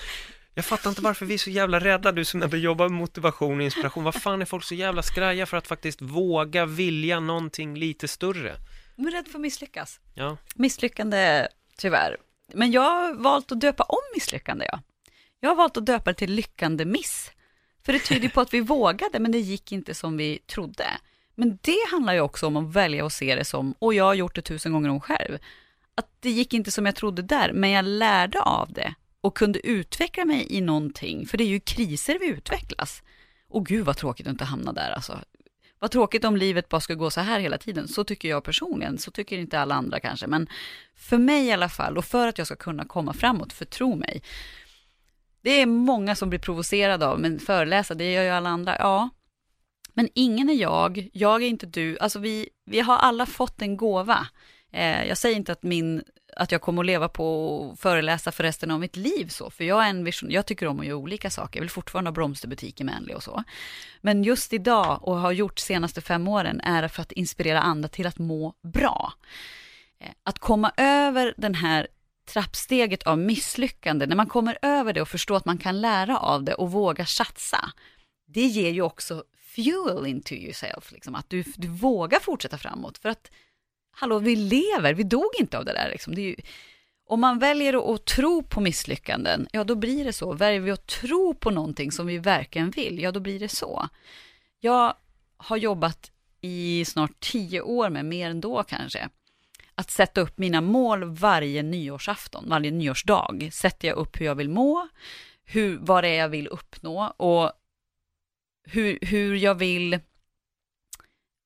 Jag 0.53 0.65
fattar 0.65 0.89
inte 0.89 1.01
varför 1.01 1.25
vi 1.25 1.33
är 1.33 1.37
så 1.37 1.49
jävla 1.49 1.79
rädda, 1.79 2.11
du 2.11 2.25
som 2.25 2.43
ändå 2.43 2.57
jobbar 2.57 2.89
med 2.89 2.97
motivation 2.99 3.57
och 3.57 3.63
inspiration. 3.63 4.03
Vad 4.03 4.15
fan 4.15 4.41
är 4.41 4.45
folk 4.45 4.63
så 4.63 4.75
jävla 4.75 5.03
skraja 5.03 5.45
för 5.45 5.57
att 5.57 5.67
faktiskt 5.67 6.01
våga 6.01 6.65
vilja 6.65 7.19
någonting 7.19 7.75
lite 7.77 8.07
större? 8.07 8.55
De 8.95 9.07
är 9.07 9.11
rädda 9.11 9.29
för 9.29 9.37
att 9.37 9.41
misslyckas. 9.41 9.99
Ja, 10.13 10.37
Misslyckande, 10.55 11.47
tyvärr. 11.77 12.17
Men 12.53 12.71
jag 12.71 12.81
har 12.81 13.13
valt 13.13 13.51
att 13.51 13.61
döpa 13.61 13.83
om 13.83 14.01
misslyckande, 14.15 14.65
ja. 14.71 14.79
Jag 15.39 15.49
har 15.49 15.55
valt 15.55 15.77
att 15.77 15.85
döpa 15.85 16.11
det 16.11 16.17
till 16.17 16.33
lyckande 16.33 16.85
miss. 16.85 17.31
För 17.89 17.93
det 17.93 17.99
tyder 17.99 18.29
på 18.29 18.41
att 18.41 18.53
vi 18.53 18.59
vågade, 18.59 19.19
men 19.19 19.31
det 19.31 19.39
gick 19.39 19.71
inte 19.71 19.93
som 19.93 20.17
vi 20.17 20.39
trodde. 20.47 20.85
Men 21.35 21.59
det 21.61 21.87
handlar 21.91 22.13
ju 22.13 22.19
också 22.19 22.47
om 22.47 22.57
att 22.57 22.73
välja 22.73 23.05
att 23.05 23.13
se 23.13 23.35
det 23.35 23.45
som, 23.45 23.75
och 23.79 23.93
jag 23.93 24.03
har 24.03 24.13
gjort 24.13 24.35
det 24.35 24.41
tusen 24.41 24.71
gånger 24.71 24.89
om 24.89 25.01
själv, 25.01 25.37
att 25.95 26.07
det 26.19 26.29
gick 26.29 26.53
inte 26.53 26.71
som 26.71 26.85
jag 26.85 26.95
trodde 26.95 27.21
där, 27.21 27.51
men 27.53 27.69
jag 27.69 27.85
lärde 27.85 28.41
av 28.41 28.73
det 28.73 28.93
och 29.21 29.37
kunde 29.37 29.67
utveckla 29.67 30.25
mig 30.25 30.47
i 30.49 30.61
någonting, 30.61 31.27
för 31.27 31.37
det 31.37 31.43
är 31.43 31.47
ju 31.47 31.55
i 31.55 31.59
kriser 31.59 32.19
vi 32.19 32.27
utvecklas. 32.27 33.03
Och 33.47 33.65
gud 33.65 33.85
vad 33.85 33.97
tråkigt 33.97 34.27
att 34.27 34.31
inte 34.31 34.45
hamna 34.45 34.73
där 34.73 34.91
alltså. 34.91 35.19
Vad 35.79 35.91
tråkigt 35.91 36.25
om 36.25 36.37
livet 36.37 36.69
bara 36.69 36.81
skulle 36.81 36.99
gå 36.99 37.09
så 37.09 37.21
här 37.21 37.39
hela 37.39 37.57
tiden. 37.57 37.87
Så 37.87 38.03
tycker 38.03 38.29
jag 38.29 38.43
personligen, 38.43 38.97
så 38.97 39.11
tycker 39.11 39.37
inte 39.37 39.59
alla 39.59 39.75
andra 39.75 39.99
kanske. 39.99 40.27
Men 40.27 40.47
för 40.95 41.17
mig 41.17 41.45
i 41.45 41.51
alla 41.51 41.69
fall, 41.69 41.97
och 41.97 42.05
för 42.05 42.27
att 42.27 42.37
jag 42.37 42.47
ska 42.47 42.55
kunna 42.55 42.85
komma 42.85 43.13
framåt, 43.13 43.53
för 43.53 43.65
tro 43.65 43.95
mig. 43.95 44.21
Det 45.41 45.61
är 45.61 45.65
många 45.65 46.15
som 46.15 46.29
blir 46.29 46.39
provocerade 46.39 47.07
av, 47.07 47.19
men 47.19 47.39
föreläsa, 47.39 47.93
det 47.93 48.11
gör 48.11 48.23
ju 48.23 48.29
alla 48.29 48.49
andra. 48.49 48.75
Ja, 48.79 49.09
men 49.93 50.09
ingen 50.15 50.49
är 50.49 50.53
jag, 50.53 51.09
jag 51.13 51.43
är 51.43 51.47
inte 51.47 51.65
du. 51.65 51.97
Alltså 51.99 52.19
vi, 52.19 52.49
vi 52.65 52.79
har 52.79 52.97
alla 52.97 53.25
fått 53.25 53.61
en 53.61 53.77
gåva. 53.77 54.27
Eh, 54.71 55.05
jag 55.05 55.17
säger 55.17 55.35
inte 55.35 55.51
att, 55.51 55.63
min, 55.63 56.03
att 56.35 56.51
jag 56.51 56.61
kommer 56.61 56.81
att 56.81 56.85
leva 56.85 57.09
på 57.09 57.69
att 57.73 57.79
föreläsa 57.79 58.31
för 58.31 58.43
resten 58.43 58.71
av 58.71 58.79
mitt 58.79 58.95
liv 58.95 59.27
så, 59.27 59.49
för 59.49 59.63
jag 59.63 59.85
är 59.85 59.89
en 59.89 60.03
vision, 60.03 60.31
jag 60.31 60.45
tycker 60.45 60.67
om 60.67 60.79
att 60.79 60.85
göra 60.85 60.97
olika 60.97 61.29
saker. 61.29 61.59
Jag 61.59 61.61
vill 61.61 61.69
fortfarande 61.69 62.09
ha 62.09 62.13
blomsterbutiker 62.13 62.85
med 62.85 62.93
Manly 62.95 63.13
och 63.13 63.23
så. 63.23 63.43
Men 64.01 64.23
just 64.23 64.53
idag 64.53 64.99
och 65.07 65.15
har 65.17 65.31
gjort 65.31 65.59
senaste 65.59 66.01
fem 66.01 66.27
åren 66.27 66.61
är 66.61 66.81
det 66.81 66.89
för 66.89 67.01
att 67.01 67.11
inspirera 67.11 67.61
andra 67.61 67.89
till 67.89 68.07
att 68.07 68.17
må 68.17 68.53
bra. 68.73 69.13
Eh, 69.99 70.09
Att 70.23 70.39
komma 70.39 70.71
över 70.77 71.33
den 71.37 71.55
här 71.55 71.87
trappsteget 72.29 73.03
av 73.03 73.17
misslyckande, 73.17 74.05
när 74.05 74.15
man 74.15 74.27
kommer 74.27 74.57
över 74.61 74.93
det 74.93 75.01
och 75.01 75.07
förstår 75.07 75.37
att 75.37 75.45
man 75.45 75.57
kan 75.57 75.81
lära 75.81 76.17
av 76.17 76.43
det 76.43 76.53
och 76.53 76.71
våga 76.71 77.05
satsa, 77.05 77.71
det 78.27 78.45
ger 78.45 78.69
ju 78.69 78.81
också 78.81 79.23
fuel 79.55 80.05
into 80.05 80.33
yourself, 80.33 80.91
liksom, 80.91 81.15
att 81.15 81.29
du, 81.29 81.43
du 81.55 81.67
vågar 81.67 82.19
fortsätta 82.19 82.57
framåt. 82.57 82.97
För 82.97 83.09
att, 83.09 83.31
hallå, 83.91 84.19
vi 84.19 84.35
lever, 84.35 84.93
vi 84.93 85.03
dog 85.03 85.31
inte 85.39 85.57
av 85.57 85.65
det 85.65 85.73
där. 85.73 85.89
Liksom. 85.89 86.15
Det 86.15 86.21
är 86.21 86.25
ju, 86.25 86.35
om 87.05 87.19
man 87.21 87.39
väljer 87.39 87.73
att, 87.73 87.99
att 87.99 88.05
tro 88.05 88.43
på 88.43 88.61
misslyckanden, 88.61 89.47
ja 89.51 89.63
då 89.63 89.75
blir 89.75 90.05
det 90.05 90.13
så. 90.13 90.33
Väljer 90.33 90.59
vi 90.59 90.71
att 90.71 90.87
tro 90.87 91.33
på 91.33 91.51
någonting 91.51 91.91
som 91.91 92.07
vi 92.07 92.17
verkligen 92.17 92.71
vill, 92.71 92.99
ja 92.99 93.11
då 93.11 93.19
blir 93.19 93.39
det 93.39 93.49
så. 93.49 93.89
Jag 94.59 94.93
har 95.37 95.57
jobbat 95.57 96.11
i 96.41 96.85
snart 96.85 97.19
tio 97.19 97.61
år 97.61 97.89
med, 97.89 98.05
mer 98.05 98.29
än 98.29 98.41
då 98.41 98.63
kanske, 98.63 99.09
att 99.79 99.91
sätta 99.91 100.21
upp 100.21 100.37
mina 100.37 100.61
mål 100.61 101.03
varje 101.03 101.63
nyårsafton, 101.63 102.49
varje 102.49 102.71
nyårsdag. 102.71 103.49
Sätter 103.51 103.87
jag 103.87 103.97
upp 103.97 104.21
hur 104.21 104.25
jag 104.25 104.35
vill 104.35 104.49
må, 104.49 104.87
hur, 105.43 105.77
vad 105.77 106.03
det 106.03 106.07
är 106.07 106.19
jag 106.19 106.29
vill 106.29 106.47
uppnå 106.47 107.13
och 107.17 107.51
hur, 108.67 108.99
hur 109.01 109.35
jag 109.35 109.55
vill, 109.55 109.99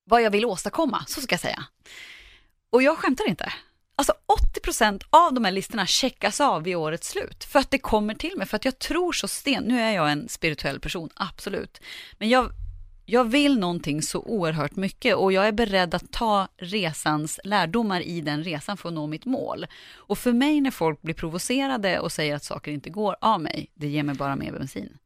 vad 0.04 0.22
jag 0.22 0.30
vill 0.30 0.44
åstadkomma, 0.44 1.04
så 1.06 1.20
ska 1.20 1.32
jag 1.32 1.40
säga. 1.40 1.64
Och 2.70 2.82
jag 2.82 2.98
skämtar 2.98 3.28
inte. 3.28 3.52
Alltså 3.96 4.12
80% 4.62 5.02
av 5.10 5.34
de 5.34 5.44
här 5.44 5.52
listorna 5.52 5.86
checkas 5.86 6.40
av 6.40 6.62
vid 6.62 6.76
årets 6.76 7.08
slut. 7.08 7.44
För 7.44 7.58
att 7.58 7.70
det 7.70 7.78
kommer 7.78 8.14
till 8.14 8.36
mig, 8.36 8.46
för 8.46 8.56
att 8.56 8.64
jag 8.64 8.78
tror 8.78 9.12
så 9.12 9.28
sten. 9.28 9.64
Nu 9.64 9.80
är 9.80 9.92
jag 9.92 10.12
en 10.12 10.28
spirituell 10.28 10.80
person, 10.80 11.10
absolut. 11.14 11.80
Men 12.18 12.28
jag, 12.28 12.50
jag 13.06 13.24
vill 13.24 13.58
någonting 13.58 14.02
så 14.02 14.20
oerhört 14.20 14.76
mycket 14.76 15.16
och 15.16 15.32
jag 15.32 15.48
är 15.48 15.52
beredd 15.52 15.94
att 15.94 16.12
ta 16.12 16.48
resans 16.56 17.40
lärdomar 17.44 18.00
i 18.00 18.20
den 18.20 18.44
resan 18.44 18.76
för 18.76 18.88
att 18.88 18.94
nå 18.94 19.06
mitt 19.06 19.24
mål. 19.24 19.66
Och 19.94 20.18
för 20.18 20.32
mig 20.32 20.60
när 20.60 20.70
folk 20.70 21.02
blir 21.02 21.14
provocerade 21.14 22.00
och 22.00 22.12
säger 22.12 22.36
att 22.36 22.44
saker 22.44 22.72
inte 22.72 22.90
går 22.90 23.16
av 23.20 23.40
mig, 23.40 23.70
det 23.74 23.86
ger 23.86 24.02
mig 24.02 24.14
bara 24.14 24.36
mer 24.36 24.52
bensin. 24.52 24.98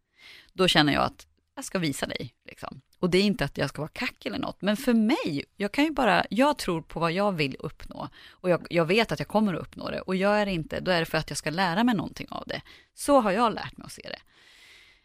Då 0.53 0.69
känner 0.69 0.93
jag 0.93 1.03
att 1.03 1.27
jag 1.57 1.65
ska 1.65 1.79
visa 1.79 2.07
dig. 2.07 2.35
Liksom. 2.45 2.81
Och 2.99 3.11
det 3.11 3.19
är 3.19 3.23
inte 3.23 3.45
att 3.45 3.59
jag 3.59 3.69
ska 3.69 3.83
vara 3.83 3.91
kack 3.93 4.27
eller 4.27 4.39
något, 4.39 4.63
men 4.63 4.77
för 4.77 4.95
mig, 4.95 5.45
jag 5.57 5.73
kan 5.73 5.85
ju 5.85 5.91
bara, 5.91 6.25
jag 6.31 6.59
tror 6.59 6.83
på 6.83 7.01
vad 7.01 7.13
jag 7.13 7.33
vill 7.33 7.57
uppnå 7.59 8.09
och 8.31 8.51
jag, 8.51 8.67
jag 8.71 8.85
vet 8.85 9.13
att 9.13 9.19
jag 9.19 9.29
kommer 9.29 9.55
att 9.55 9.61
uppnå 9.61 9.91
det 9.91 10.01
och 10.01 10.17
gör 10.17 10.37
jag 10.37 10.49
det 10.49 10.53
inte, 10.53 10.81
då 10.81 10.91
är 10.91 11.01
det 11.01 11.07
för 11.07 11.19
att 11.19 11.31
jag 11.31 11.37
ska 11.37 11.51
lära 11.51 11.85
mig 11.85 11.95
någonting 11.95 12.27
av 12.31 12.45
det. 12.47 12.63
Så 12.95 13.21
har 13.21 13.33
jag 13.33 13.55
lärt 13.55 13.77
mig 13.77 13.85
att 13.85 13.93
se 13.93 14.03
det. 14.03 14.19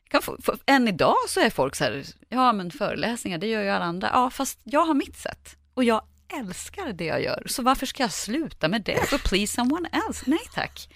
Kan 0.10 0.22
få, 0.22 0.38
få, 0.44 0.58
än 0.66 0.88
idag 0.88 1.16
så 1.28 1.40
är 1.40 1.50
folk 1.50 1.76
så 1.76 1.84
här, 1.84 2.04
ja 2.30 2.54
men 2.54 2.72
föreläsningar, 2.72 3.38
det 3.38 3.48
gör 3.48 3.62
ju 3.62 3.70
alla 3.70 3.86
andra. 3.86 4.10
Ja, 4.14 4.30
fast 4.30 4.60
jag 4.64 4.86
har 4.86 4.94
mitt 4.94 5.18
sätt 5.18 5.58
och 5.74 5.84
jag 5.84 6.02
älskar 6.40 6.94
det 6.94 7.06
jag 7.06 7.24
gör, 7.24 7.44
så 7.46 7.64
varför 7.64 7.86
ska 7.86 8.04
jag 8.04 8.12
sluta 8.12 8.68
med 8.68 8.82
det 8.82 9.10
för 9.10 9.18
please 9.18 9.54
someone 9.54 9.90
else? 10.08 10.24
Nej 10.28 10.40
tack. 10.54 10.90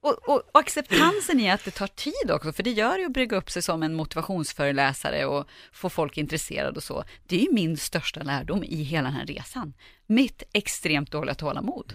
Och, 0.00 0.28
och, 0.28 0.42
och 0.52 0.60
acceptansen 0.60 1.40
i 1.40 1.50
att 1.50 1.64
det 1.64 1.70
tar 1.70 1.86
tid 1.86 2.30
också, 2.30 2.52
för 2.52 2.62
det 2.62 2.70
gör 2.70 2.98
ju 2.98 3.06
att 3.06 3.12
brygga 3.12 3.36
upp 3.36 3.50
sig 3.50 3.62
som 3.62 3.82
en 3.82 3.94
motivationsföreläsare 3.94 5.26
och 5.26 5.48
få 5.72 5.90
folk 5.90 6.18
intresserade 6.18 6.76
och 6.76 6.82
så. 6.82 7.04
Det 7.26 7.36
är 7.36 7.40
ju 7.40 7.52
min 7.52 7.76
största 7.76 8.22
lärdom 8.22 8.64
i 8.64 8.82
hela 8.82 9.08
den 9.08 9.18
här 9.18 9.26
resan. 9.26 9.74
Mitt 10.06 10.42
extremt 10.52 11.10
dåliga 11.10 11.34
tålamod. 11.34 11.92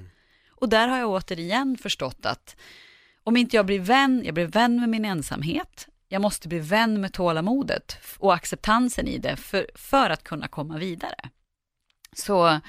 Och 0.50 0.70
där 0.70 0.88
har 0.88 0.98
jag 0.98 1.10
återigen 1.10 1.78
förstått 1.78 2.26
att 2.26 2.56
om 3.24 3.38
inte 3.38 3.56
jag 3.56 3.66
blir 3.66 3.80
vän, 3.80 4.22
jag 4.26 4.34
blir 4.34 4.46
vän 4.46 4.80
med 4.80 4.90
min 4.90 5.06
ensamhet, 5.06 5.88
jag 6.14 6.22
måste 6.22 6.48
bli 6.48 6.60
vän 6.60 7.02
med 7.02 7.14
tålamodet 7.14 7.98
och 8.18 8.34
acceptansen 8.34 9.08
i 9.08 9.18
det 9.18 9.36
för, 9.36 9.68
för 9.76 10.10
att 10.10 10.24
kunna 10.24 10.48
komma 10.48 10.78
vidare. 10.78 11.30
Så, 12.16 12.60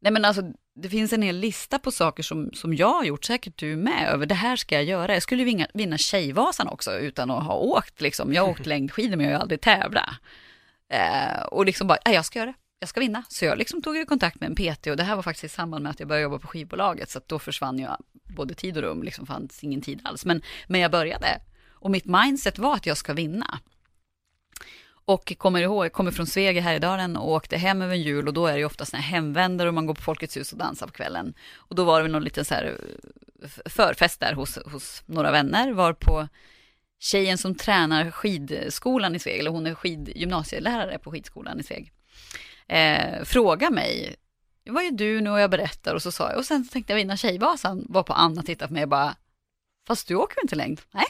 nej 0.00 0.12
men 0.12 0.24
alltså, 0.24 0.42
det 0.74 0.88
finns 0.88 1.12
en 1.12 1.22
hel 1.22 1.36
lista 1.36 1.78
på 1.78 1.90
saker 1.90 2.22
som, 2.22 2.50
som 2.52 2.74
jag 2.74 2.92
har 2.92 3.04
gjort, 3.04 3.24
säkert 3.24 3.58
du 3.58 3.76
med, 3.76 4.08
över 4.08 4.26
det 4.26 4.34
här 4.34 4.56
ska 4.56 4.74
jag 4.74 4.84
göra. 4.84 5.14
Jag 5.14 5.22
skulle 5.22 5.44
vinna, 5.44 5.66
vinna 5.74 5.98
Tjejvasan 5.98 6.68
också 6.68 6.98
utan 6.98 7.30
att 7.30 7.44
ha 7.44 7.54
åkt, 7.54 8.00
liksom. 8.00 8.32
jag 8.32 8.42
har 8.42 8.50
åkt 8.50 8.66
längdskidor 8.72 9.16
men 9.16 9.26
jag 9.26 9.32
har 9.32 9.40
aldrig 9.40 9.60
tävlat. 9.60 10.10
Eh, 10.88 11.42
och 11.42 11.66
liksom 11.66 11.86
bara, 11.86 11.98
"Nej, 12.04 12.14
jag 12.14 12.24
ska 12.24 12.38
göra 12.38 12.50
det, 12.50 12.58
jag 12.78 12.88
ska 12.88 13.00
vinna. 13.00 13.22
Så 13.28 13.44
jag 13.44 13.58
liksom 13.58 13.82
tog 13.82 13.96
ju 13.96 14.04
kontakt 14.04 14.40
med 14.40 14.46
en 14.46 14.54
PT 14.74 14.86
och 14.86 14.96
det 14.96 15.02
här 15.02 15.16
var 15.16 15.22
faktiskt 15.22 15.44
i 15.44 15.48
samband 15.48 15.82
med 15.82 15.90
att 15.90 16.00
jag 16.00 16.08
började 16.08 16.22
jobba 16.22 16.38
på 16.38 16.46
skivbolaget, 16.48 17.10
så 17.10 17.18
att 17.18 17.28
då 17.28 17.38
försvann 17.38 17.78
ju 17.78 17.86
både 18.36 18.54
tid 18.54 18.76
och 18.76 18.82
rum, 18.82 19.02
liksom 19.02 19.26
fanns 19.26 19.64
ingen 19.64 19.80
tid 19.80 20.00
alls. 20.04 20.24
Men, 20.24 20.42
men 20.66 20.80
jag 20.80 20.90
började 20.90 21.40
och 21.80 21.90
mitt 21.90 22.04
mindset 22.04 22.58
var 22.58 22.74
att 22.74 22.86
jag 22.86 22.96
ska 22.96 23.12
vinna. 23.12 23.58
Och 25.04 25.32
kommer 25.38 25.60
ihåg, 25.60 25.84
jag 25.84 25.92
kommer 25.92 26.10
från 26.10 26.26
Sveg 26.26 26.56
i 26.56 26.60
Härjedalen 26.60 27.16
och 27.16 27.30
åkte 27.30 27.56
hem 27.56 27.82
över 27.82 27.94
jul 27.94 28.28
och 28.28 28.34
då 28.34 28.46
är 28.46 28.52
det 28.52 28.58
ju 28.58 28.64
ofta 28.64 28.84
såna 28.84 29.02
hemvändare 29.02 29.68
och 29.68 29.74
man 29.74 29.86
går 29.86 29.94
på 29.94 30.02
Folkets 30.02 30.36
hus 30.36 30.52
och 30.52 30.58
dansar 30.58 30.86
på 30.86 30.92
kvällen. 30.92 31.34
Och 31.54 31.74
då 31.74 31.84
var 31.84 32.02
det 32.02 32.08
någon 32.08 32.24
liten 32.24 32.44
så 32.44 32.54
här 32.54 32.80
förfest 33.64 34.20
där 34.20 34.32
hos, 34.32 34.58
hos 34.64 35.02
några 35.06 35.30
vänner, 35.30 35.72
var 35.72 35.92
på 35.92 36.28
tjejen 36.98 37.38
som 37.38 37.54
tränar 37.54 38.10
skidskolan 38.10 39.14
i 39.14 39.18
Sveg, 39.18 39.40
eller 39.40 39.50
hon 39.50 39.66
är 39.66 39.74
skidgymnasielärare 39.74 40.98
på 40.98 41.10
skidskolan 41.10 41.60
i 41.60 41.62
Sveg, 41.62 41.92
eh, 42.68 43.24
fråga 43.24 43.70
mig, 43.70 44.16
vad 44.70 44.84
är 44.84 44.90
du 44.90 45.20
nu? 45.20 45.30
Och 45.30 45.40
jag 45.40 45.50
berättar 45.50 45.94
och 45.94 46.02
så 46.02 46.12
sa 46.12 46.28
jag, 46.28 46.38
och 46.38 46.44
sen 46.44 46.68
tänkte 46.68 46.92
jag 46.92 46.96
vinna 46.96 47.16
Tjejvasan, 47.16 47.86
var 47.88 48.02
på 48.02 48.12
Anna 48.12 48.40
och 48.40 48.46
tittade 48.46 48.68
på 48.68 48.74
mig 48.74 48.82
och 48.82 48.88
bara, 48.88 49.16
fast 49.86 50.08
du 50.08 50.14
åker 50.14 50.42
inte 50.42 50.56
längd? 50.56 50.80
Nej, 50.90 51.06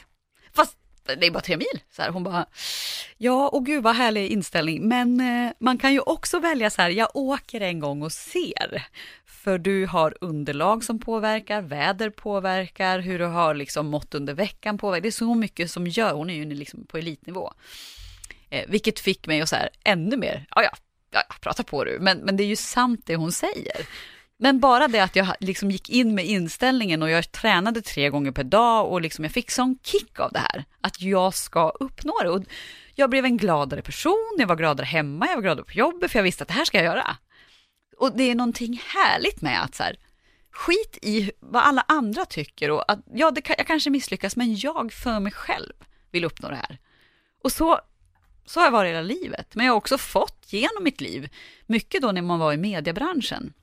fast 0.53 0.77
det 1.03 1.27
är 1.27 1.31
bara 1.31 1.41
tre 1.41 1.57
mil. 1.57 1.81
Så 1.91 2.01
här, 2.01 2.09
hon 2.09 2.23
bara, 2.23 2.45
ja, 3.17 3.49
och 3.49 3.65
gud 3.65 3.83
vad 3.83 3.95
härlig 3.95 4.29
inställning, 4.29 4.87
men 4.87 5.19
eh, 5.19 5.51
man 5.59 5.77
kan 5.77 5.93
ju 5.93 5.99
också 5.99 6.39
välja 6.39 6.69
så 6.69 6.81
här, 6.81 6.89
jag 6.89 7.15
åker 7.15 7.61
en 7.61 7.79
gång 7.79 8.01
och 8.01 8.11
ser. 8.11 8.87
För 9.25 9.57
du 9.57 9.85
har 9.85 10.17
underlag 10.21 10.83
som 10.83 10.99
påverkar, 10.99 11.61
väder 11.61 12.09
påverkar, 12.09 12.99
hur 12.99 13.19
du 13.19 13.25
har 13.25 13.53
liksom 13.53 13.87
mått 13.87 14.15
under 14.15 14.33
veckan 14.33 14.77
påverkar. 14.77 15.01
Det 15.01 15.09
är 15.09 15.11
så 15.11 15.35
mycket 15.35 15.71
som 15.71 15.87
gör, 15.87 16.13
hon 16.13 16.29
är 16.29 16.33
ju 16.33 16.45
liksom 16.45 16.85
på 16.85 16.97
elitnivå. 16.97 17.53
Eh, 18.49 18.65
vilket 18.67 18.99
fick 18.99 19.27
mig 19.27 19.41
att 19.41 19.49
så 19.49 19.55
här, 19.55 19.69
ännu 19.83 20.17
mer, 20.17 20.45
ja 20.55 20.63
ja, 20.63 20.71
ja, 21.11 21.23
prata 21.41 21.63
på 21.63 21.83
du, 21.83 21.97
men, 21.99 22.17
men 22.17 22.37
det 22.37 22.43
är 22.43 22.47
ju 22.47 22.55
sant 22.55 23.01
det 23.05 23.15
hon 23.15 23.31
säger. 23.31 23.87
Men 24.43 24.59
bara 24.59 24.87
det 24.87 24.99
att 24.99 25.15
jag 25.15 25.27
liksom 25.39 25.71
gick 25.71 25.89
in 25.89 26.15
med 26.15 26.25
inställningen 26.25 27.03
och 27.03 27.09
jag 27.09 27.31
tränade 27.31 27.81
tre 27.81 28.09
gånger 28.09 28.31
per 28.31 28.43
dag 28.43 28.91
och 28.91 29.01
liksom 29.01 29.25
jag 29.25 29.31
fick 29.31 29.51
sån 29.51 29.77
kick 29.83 30.19
av 30.19 30.31
det 30.31 30.39
här, 30.39 30.65
att 30.81 31.01
jag 31.01 31.33
ska 31.33 31.69
uppnå 31.69 32.13
det. 32.23 32.29
Och 32.29 32.43
jag 32.95 33.09
blev 33.09 33.25
en 33.25 33.37
gladare 33.37 33.81
person, 33.81 34.35
jag 34.37 34.47
var 34.47 34.55
gladare 34.55 34.85
hemma, 34.85 35.27
jag 35.27 35.35
var 35.35 35.41
gladare 35.41 35.65
på 35.65 35.71
jobbet, 35.71 36.11
för 36.11 36.19
jag 36.19 36.23
visste 36.23 36.43
att 36.43 36.47
det 36.47 36.53
här 36.53 36.65
ska 36.65 36.77
jag 36.77 36.85
göra. 36.85 37.17
Och 37.97 38.17
det 38.17 38.23
är 38.23 38.35
någonting 38.35 38.81
härligt 38.85 39.41
med 39.41 39.63
att 39.63 39.75
så 39.75 39.83
här, 39.83 39.95
skit 40.51 40.97
i 41.01 41.31
vad 41.39 41.63
alla 41.63 41.85
andra 41.87 42.25
tycker 42.25 42.71
och 42.71 42.91
att, 42.91 42.99
ja, 43.13 43.31
det, 43.31 43.49
jag 43.57 43.67
kanske 43.67 43.89
misslyckas, 43.89 44.35
men 44.35 44.55
jag 44.55 44.93
för 44.93 45.19
mig 45.19 45.31
själv 45.31 45.73
vill 46.11 46.25
uppnå 46.25 46.49
det 46.49 46.55
här. 46.55 46.77
Och 47.43 47.51
så, 47.51 47.79
så 48.45 48.59
har 48.59 48.67
jag 48.67 48.71
varit 48.71 48.89
hela 48.89 49.01
livet, 49.01 49.55
men 49.55 49.65
jag 49.65 49.73
har 49.73 49.77
också 49.77 49.97
fått 49.97 50.45
genom 50.49 50.83
mitt 50.83 51.01
liv, 51.01 51.29
mycket 51.65 52.01
då 52.01 52.11
när 52.11 52.21
man 52.21 52.39
var 52.39 52.53
i 52.53 52.57
mediebranschen, 52.57 53.53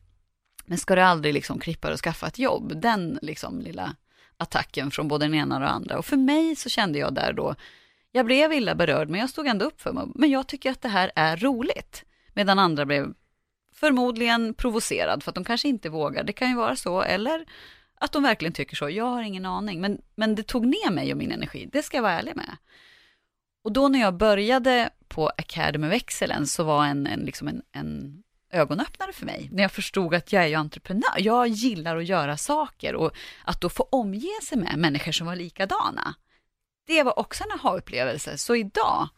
men 0.68 0.78
ska 0.78 0.94
du 0.94 1.00
aldrig 1.00 1.34
liksom 1.34 1.58
krippa 1.58 1.92
och 1.92 2.00
skaffa 2.00 2.26
ett 2.26 2.38
jobb? 2.38 2.80
Den 2.80 3.18
liksom 3.22 3.60
lilla 3.60 3.96
attacken 4.36 4.90
från 4.90 5.08
både 5.08 5.24
den 5.24 5.34
ena 5.34 5.54
och 5.54 5.60
den 5.60 5.70
andra. 5.70 5.98
Och 5.98 6.06
för 6.06 6.16
mig 6.16 6.56
så 6.56 6.68
kände 6.68 6.98
jag 6.98 7.14
där 7.14 7.32
då, 7.32 7.54
jag 8.12 8.26
blev 8.26 8.52
illa 8.52 8.74
berörd, 8.74 9.08
men 9.08 9.20
jag 9.20 9.30
stod 9.30 9.46
ändå 9.46 9.64
upp 9.64 9.80
för 9.80 9.92
mig. 9.92 10.04
Men 10.14 10.30
jag 10.30 10.46
tycker 10.46 10.70
att 10.70 10.82
det 10.82 10.88
här 10.88 11.12
är 11.14 11.36
roligt. 11.36 12.04
Medan 12.34 12.58
andra 12.58 12.86
blev 12.86 13.14
förmodligen 13.74 14.54
provocerad 14.54 15.22
för 15.22 15.30
att 15.30 15.34
de 15.34 15.44
kanske 15.44 15.68
inte 15.68 15.88
vågar. 15.88 16.24
Det 16.24 16.32
kan 16.32 16.48
ju 16.48 16.56
vara 16.56 16.76
så, 16.76 17.02
eller 17.02 17.44
att 17.94 18.12
de 18.12 18.22
verkligen 18.22 18.52
tycker 18.52 18.76
så. 18.76 18.90
Jag 18.90 19.04
har 19.04 19.22
ingen 19.22 19.46
aning, 19.46 19.80
men, 19.80 20.00
men 20.14 20.34
det 20.34 20.42
tog 20.42 20.66
ner 20.66 20.90
mig 20.90 21.12
och 21.12 21.18
min 21.18 21.32
energi. 21.32 21.68
Det 21.72 21.82
ska 21.82 21.96
jag 21.96 22.02
vara 22.02 22.12
ärlig 22.12 22.36
med. 22.36 22.56
Och 23.64 23.72
då 23.72 23.88
när 23.88 24.00
jag 24.00 24.16
började 24.16 24.90
på 25.08 25.28
Academy 25.28 25.88
of 25.88 25.92
Excellence 25.92 26.54
så 26.54 26.64
var 26.64 26.86
en, 26.86 27.06
en, 27.06 27.20
liksom 27.20 27.48
en, 27.48 27.62
en 27.72 28.22
ögonöppnare 28.50 29.12
för 29.12 29.26
mig, 29.26 29.48
när 29.52 29.62
jag 29.62 29.72
förstod 29.72 30.14
att 30.14 30.32
jag 30.32 30.42
är 30.42 30.46
ju 30.46 30.54
entreprenör. 30.54 31.16
Jag 31.18 31.48
gillar 31.48 31.96
att 31.96 32.04
göra 32.04 32.36
saker 32.36 32.94
och 32.94 33.12
att 33.44 33.60
då 33.60 33.68
få 33.68 33.82
omge 33.82 34.40
sig 34.42 34.58
med 34.58 34.78
människor 34.78 35.12
som 35.12 35.26
var 35.26 35.36
likadana. 35.36 36.14
Det 36.86 37.02
var 37.02 37.18
också 37.18 37.44
en 37.44 37.60
aha-upplevelse. 37.60 38.38
Så 38.38 38.56
idag, 38.56 39.08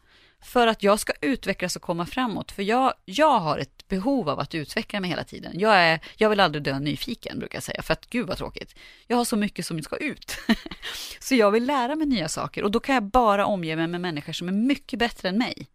för 0.43 0.67
att 0.67 0.83
jag 0.83 1.01
ska 1.01 1.13
utvecklas 1.21 1.77
och 1.77 1.83
komma 1.83 2.07
framåt, 2.07 2.53
för 2.53 2.63
jag, 2.63 2.95
jag 3.05 3.39
har 3.39 3.59
ett 3.59 3.89
behov 3.89 4.29
av 4.29 4.41
att 4.41 4.55
utveckla 4.55 5.01
mig 5.01 5.11
hela 5.11 5.25
tiden. 5.25 5.53
Jag, 5.55 5.75
är, 5.77 6.01
jag 6.17 6.31
vill 6.31 6.41
aldrig 6.41 6.65
dö 6.65 6.79
nyfiken, 6.79 7.39
brukar 7.39 7.57
jag 7.57 7.63
säga, 7.63 7.83
för 7.83 7.93
att 7.93 8.11
gud 8.11 8.27
vad 8.27 8.39
tråkigt. 8.39 8.75
Jag 9.07 9.17
har 9.17 9.25
så 9.25 9.37
mycket 9.37 9.67
som 9.67 9.83
ska 9.83 9.97
ut. 9.97 10.39
så 11.21 11.35
jag 11.35 11.51
vill 11.51 11.67
lära 11.67 11.97
mig 11.97 12.07
nya 12.07 12.29
saker 12.29 12.63
och 12.63 12.71
då 12.71 12.81
kan 12.81 12.95
jag 12.95 13.05
bara 13.05 13.47
omge 13.47 13.77
mig 13.77 13.87
med 13.87 14.01
människor 14.01 14.33
som 14.33 14.49
är 14.49 14.53
mycket 14.53 14.99
bättre 14.99 15.29
än 15.29 15.39
mig. 15.39 15.69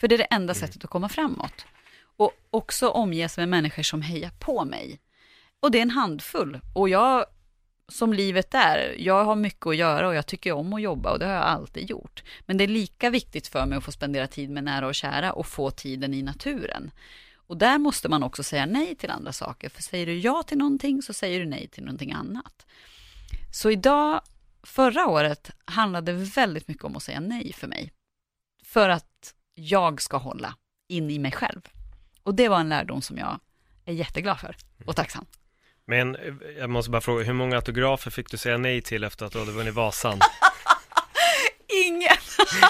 För 0.00 0.08
det 0.08 0.14
är 0.14 0.18
det 0.18 0.24
enda 0.24 0.52
mm. 0.52 0.54
sättet 0.54 0.84
att 0.84 0.90
komma 0.90 1.08
framåt 1.08 1.66
och 2.20 2.32
också 2.50 2.88
omges 2.88 3.36
med 3.36 3.48
människor 3.48 3.82
som 3.82 4.02
hejar 4.02 4.30
på 4.30 4.64
mig. 4.64 5.00
Och 5.60 5.70
det 5.70 5.78
är 5.78 5.82
en 5.82 5.90
handfull. 5.90 6.60
Och 6.74 6.88
jag, 6.88 7.24
som 7.88 8.12
livet 8.12 8.54
är, 8.54 8.94
jag 8.98 9.24
har 9.24 9.36
mycket 9.36 9.66
att 9.66 9.76
göra 9.76 10.08
och 10.08 10.14
jag 10.14 10.26
tycker 10.26 10.52
om 10.52 10.72
att 10.72 10.82
jobba 10.82 11.12
och 11.12 11.18
det 11.18 11.26
har 11.26 11.32
jag 11.32 11.44
alltid 11.44 11.90
gjort. 11.90 12.22
Men 12.40 12.56
det 12.56 12.64
är 12.64 12.68
lika 12.68 13.10
viktigt 13.10 13.46
för 13.46 13.66
mig 13.66 13.78
att 13.78 13.84
få 13.84 13.92
spendera 13.92 14.26
tid 14.26 14.50
med 14.50 14.64
nära 14.64 14.86
och 14.86 14.94
kära 14.94 15.32
och 15.32 15.46
få 15.46 15.70
tiden 15.70 16.14
i 16.14 16.22
naturen. 16.22 16.90
Och 17.34 17.56
där 17.56 17.78
måste 17.78 18.08
man 18.08 18.22
också 18.22 18.42
säga 18.42 18.66
nej 18.66 18.94
till 18.94 19.10
andra 19.10 19.32
saker, 19.32 19.68
för 19.68 19.82
säger 19.82 20.06
du 20.06 20.18
ja 20.18 20.42
till 20.42 20.58
någonting 20.58 21.02
så 21.02 21.12
säger 21.12 21.40
du 21.40 21.46
nej 21.46 21.68
till 21.68 21.84
någonting 21.84 22.12
annat. 22.12 22.66
Så 23.52 23.70
idag, 23.70 24.20
förra 24.62 25.06
året, 25.06 25.50
handlade 25.64 26.12
väldigt 26.12 26.68
mycket 26.68 26.84
om 26.84 26.96
att 26.96 27.02
säga 27.02 27.20
nej 27.20 27.52
för 27.52 27.68
mig. 27.68 27.92
För 28.64 28.88
att 28.88 29.34
jag 29.54 30.02
ska 30.02 30.16
hålla 30.16 30.56
in 30.88 31.10
i 31.10 31.18
mig 31.18 31.32
själv. 31.32 31.60
Och 32.30 32.36
det 32.36 32.48
var 32.48 32.60
en 32.60 32.68
lärdom 32.68 33.02
som 33.02 33.18
jag 33.18 33.40
är 33.84 33.92
jätteglad 33.92 34.40
för 34.40 34.56
och 34.86 34.96
tacksam. 34.96 35.26
Men 35.86 36.16
eh, 36.16 36.34
jag 36.58 36.70
måste 36.70 36.90
bara 36.90 37.00
fråga, 37.00 37.24
hur 37.24 37.32
många 37.32 37.56
autografer 37.56 38.10
fick 38.10 38.30
du 38.30 38.36
säga 38.36 38.58
nej 38.58 38.82
till 38.82 39.04
efter 39.04 39.26
att 39.26 39.32
du 39.32 39.38
hade 39.38 39.52
vunnit 39.52 39.74
Vasan? 39.74 40.18
Ingen! 41.86 42.16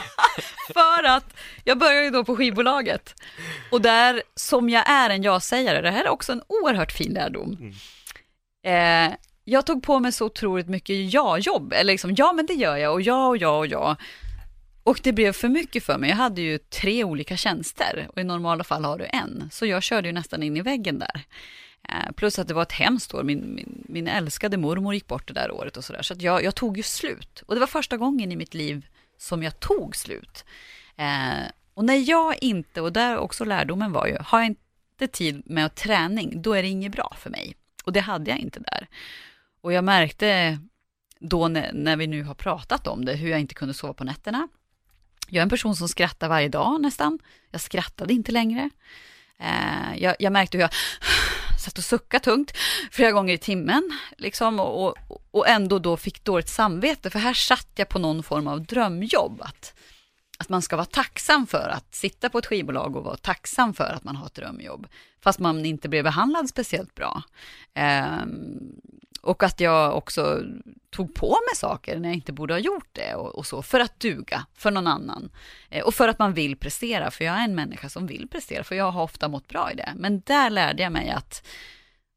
för 0.72 1.04
att 1.04 1.34
jag 1.64 1.78
började 1.78 2.04
ju 2.04 2.10
då 2.10 2.24
på 2.24 2.36
skivbolaget 2.36 3.14
och 3.70 3.80
där, 3.80 4.22
som 4.34 4.70
jag 4.70 4.90
är 4.90 5.10
en 5.10 5.22
ja-sägare, 5.22 5.80
det 5.80 5.90
här 5.90 6.04
är 6.04 6.08
också 6.08 6.32
en 6.32 6.42
oerhört 6.46 6.92
fin 6.92 7.12
lärdom. 7.12 7.56
Mm. 7.60 9.10
Eh, 9.10 9.16
jag 9.44 9.66
tog 9.66 9.82
på 9.82 9.98
mig 9.98 10.12
så 10.12 10.26
otroligt 10.26 10.68
mycket 10.68 11.12
ja-jobb, 11.12 11.72
eller 11.72 11.92
liksom 11.92 12.14
ja 12.16 12.32
men 12.32 12.46
det 12.46 12.54
gör 12.54 12.76
jag 12.76 12.92
och 12.92 13.02
ja 13.02 13.28
och 13.28 13.36
ja 13.36 13.58
och 13.58 13.66
ja. 13.66 13.96
Och 14.82 15.00
det 15.02 15.12
blev 15.12 15.32
för 15.32 15.48
mycket 15.48 15.84
för 15.84 15.98
mig. 15.98 16.10
Jag 16.10 16.16
hade 16.16 16.40
ju 16.40 16.58
tre 16.58 17.04
olika 17.04 17.36
tjänster 17.36 18.08
och 18.12 18.18
i 18.18 18.24
normala 18.24 18.64
fall 18.64 18.84
har 18.84 18.98
du 18.98 19.06
en. 19.12 19.48
Så 19.52 19.66
jag 19.66 19.82
körde 19.82 20.08
ju 20.08 20.12
nästan 20.12 20.42
in 20.42 20.56
i 20.56 20.60
väggen 20.60 20.98
där. 20.98 21.24
Eh, 21.88 22.12
plus 22.16 22.38
att 22.38 22.48
det 22.48 22.54
var 22.54 22.62
ett 22.62 22.72
hemskt 22.72 23.14
år. 23.14 23.22
Min, 23.22 23.54
min, 23.54 23.84
min 23.88 24.08
älskade 24.08 24.56
mormor 24.56 24.94
gick 24.94 25.06
bort 25.06 25.28
det 25.28 25.34
där 25.34 25.50
året 25.50 25.76
och 25.76 25.84
sådär. 25.84 26.02
Så, 26.02 26.14
att 26.14 26.22
jag, 26.22 26.44
jag 26.44 26.54
tog 26.54 26.76
ju 26.76 26.82
slut. 26.82 27.42
Och 27.46 27.54
det 27.54 27.60
var 27.60 27.66
första 27.66 27.96
gången 27.96 28.32
i 28.32 28.36
mitt 28.36 28.54
liv 28.54 28.86
som 29.18 29.42
jag 29.42 29.60
tog 29.60 29.96
slut. 29.96 30.44
Eh, 30.96 31.50
och 31.74 31.84
när 31.84 32.10
jag 32.10 32.42
inte, 32.42 32.80
och 32.80 32.92
där 32.92 33.16
också 33.16 33.44
lärdomen 33.44 33.92
var 33.92 34.06
ju, 34.06 34.16
har 34.20 34.38
jag 34.38 34.46
inte 34.46 35.06
tid 35.12 35.42
med 35.44 35.74
träning, 35.74 36.42
då 36.42 36.52
är 36.52 36.62
det 36.62 36.68
inget 36.68 36.92
bra 36.92 37.16
för 37.18 37.30
mig. 37.30 37.56
Och 37.84 37.92
det 37.92 38.00
hade 38.00 38.30
jag 38.30 38.38
inte 38.38 38.60
där. 38.60 38.88
Och 39.60 39.72
jag 39.72 39.84
märkte 39.84 40.58
då 41.18 41.48
när, 41.48 41.72
när 41.72 41.96
vi 41.96 42.06
nu 42.06 42.22
har 42.22 42.34
pratat 42.34 42.86
om 42.86 43.04
det, 43.04 43.14
hur 43.14 43.30
jag 43.30 43.40
inte 43.40 43.54
kunde 43.54 43.74
sova 43.74 43.94
på 43.94 44.04
nätterna. 44.04 44.48
Jag 45.30 45.40
är 45.40 45.42
en 45.42 45.48
person 45.48 45.76
som 45.76 45.88
skrattar 45.88 46.28
varje 46.28 46.48
dag 46.48 46.80
nästan. 46.80 47.18
Jag 47.50 47.60
skrattade 47.60 48.14
inte 48.14 48.32
längre. 48.32 48.70
Eh, 49.38 50.02
jag, 50.02 50.16
jag, 50.18 50.32
märkte 50.32 50.56
hur 50.56 50.62
jag 50.62 50.70
satt 51.64 51.78
och 51.78 51.84
suckade 51.84 52.24
tungt 52.24 52.52
flera 52.90 53.12
gånger 53.12 53.34
i 53.34 53.38
timmen. 53.38 53.98
Liksom, 54.16 54.60
och, 54.60 54.82
och, 54.86 54.96
och 55.30 55.48
ändå 55.48 55.78
då 55.78 55.96
fick 55.96 56.24
dåligt 56.24 56.48
samvete, 56.48 57.10
för 57.10 57.18
här 57.18 57.34
satt 57.34 57.68
jag 57.74 57.88
på 57.88 57.98
någon 57.98 58.22
form 58.22 58.48
av 58.48 58.64
drömjobb. 58.64 59.42
Att, 59.42 59.74
att 60.38 60.48
man 60.48 60.62
ska 60.62 60.76
vara 60.76 60.86
tacksam 60.86 61.46
för 61.46 61.68
att 61.68 61.94
sitta 61.94 62.28
på 62.28 62.38
ett 62.38 62.46
skivbolag 62.46 62.96
och 62.96 63.04
vara 63.04 63.16
tacksam 63.16 63.74
för 63.74 63.92
att 63.92 64.04
man 64.04 64.16
har 64.16 64.26
ett 64.26 64.34
drömjobb. 64.34 64.86
Fast 65.22 65.38
man 65.38 65.64
inte 65.64 65.88
blev 65.88 66.04
behandlad 66.04 66.48
speciellt 66.48 66.94
bra. 66.94 67.22
Eh, 67.74 68.24
och 69.20 69.42
att 69.42 69.60
jag 69.60 69.96
också 69.96 70.42
tog 70.90 71.14
på 71.14 71.28
mig 71.28 71.56
saker 71.56 71.98
när 71.98 72.08
jag 72.08 72.16
inte 72.16 72.32
borde 72.32 72.54
ha 72.54 72.58
gjort 72.58 72.88
det 72.92 73.14
och, 73.14 73.34
och 73.34 73.46
så, 73.46 73.62
för 73.62 73.80
att 73.80 74.00
duga 74.00 74.46
för 74.54 74.70
någon 74.70 74.86
annan. 74.86 75.30
Eh, 75.70 75.84
och 75.84 75.94
för 75.94 76.08
att 76.08 76.18
man 76.18 76.34
vill 76.34 76.56
prestera, 76.56 77.10
för 77.10 77.24
jag 77.24 77.34
är 77.34 77.44
en 77.44 77.54
människa 77.54 77.88
som 77.88 78.06
vill 78.06 78.28
prestera, 78.28 78.64
för 78.64 78.74
jag 78.74 78.90
har 78.90 79.02
ofta 79.02 79.28
mått 79.28 79.48
bra 79.48 79.72
i 79.72 79.74
det. 79.74 79.92
Men 79.96 80.20
där 80.20 80.50
lärde 80.50 80.82
jag 80.82 80.92
mig 80.92 81.10
att 81.10 81.46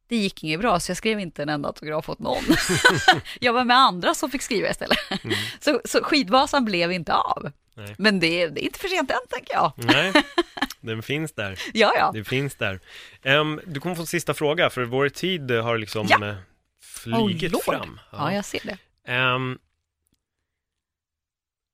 det 0.08 0.16
gick 0.16 0.43
inget 0.43 0.60
bra, 0.60 0.80
så 0.80 0.89
jag 0.89 0.97
skrev 0.97 1.20
inte 1.20 1.43
en 1.43 1.49
enda 1.49 1.68
autograf 1.68 2.10
åt 2.10 2.20
någon. 2.20 2.43
jag 3.39 3.54
var 3.54 3.64
med 3.64 3.78
andra 3.78 4.14
som 4.14 4.32
fick 4.32 4.41
skriva 4.41 4.70
istället. 4.70 4.97
Mm. 5.24 5.36
Så, 5.60 5.82
så 5.86 6.04
skidvasan 6.04 6.66
blev 6.66 6.91
inte 6.91 7.14
av. 7.14 7.51
Nej. 7.76 7.95
Men 7.97 8.20
det, 8.20 8.47
det, 8.47 8.62
är 8.62 8.64
inte 8.64 8.80
för 8.80 8.88
sent 8.88 9.12
än, 9.12 9.18
tänker 9.30 9.54
jag. 9.54 9.72
Nej, 9.76 10.14
den 10.82 11.04
finns 11.04 11.34
där. 11.34 11.60
Ja, 11.74 11.93
ja. 11.97 12.12
Det 12.14 12.24
finns 12.24 12.56
där. 12.56 12.80
Um, 13.24 13.62
du 13.66 13.80
kommer 13.80 13.95
få 13.95 14.01
en 14.01 14.08
sista 14.08 14.34
fråga, 14.34 14.70
för 14.70 14.84
vår 14.84 15.10
tid 15.10 15.51
har 15.51 15.78
liksom 15.78 16.08
ja. 16.10 16.36
Flugit 16.84 17.53
oh, 17.53 17.61
fram. 17.61 17.99
Ja. 18.11 18.17
ja. 18.17 18.34
jag 18.34 18.45
ser 18.45 18.61
det. 18.65 19.13
Um, 19.13 19.59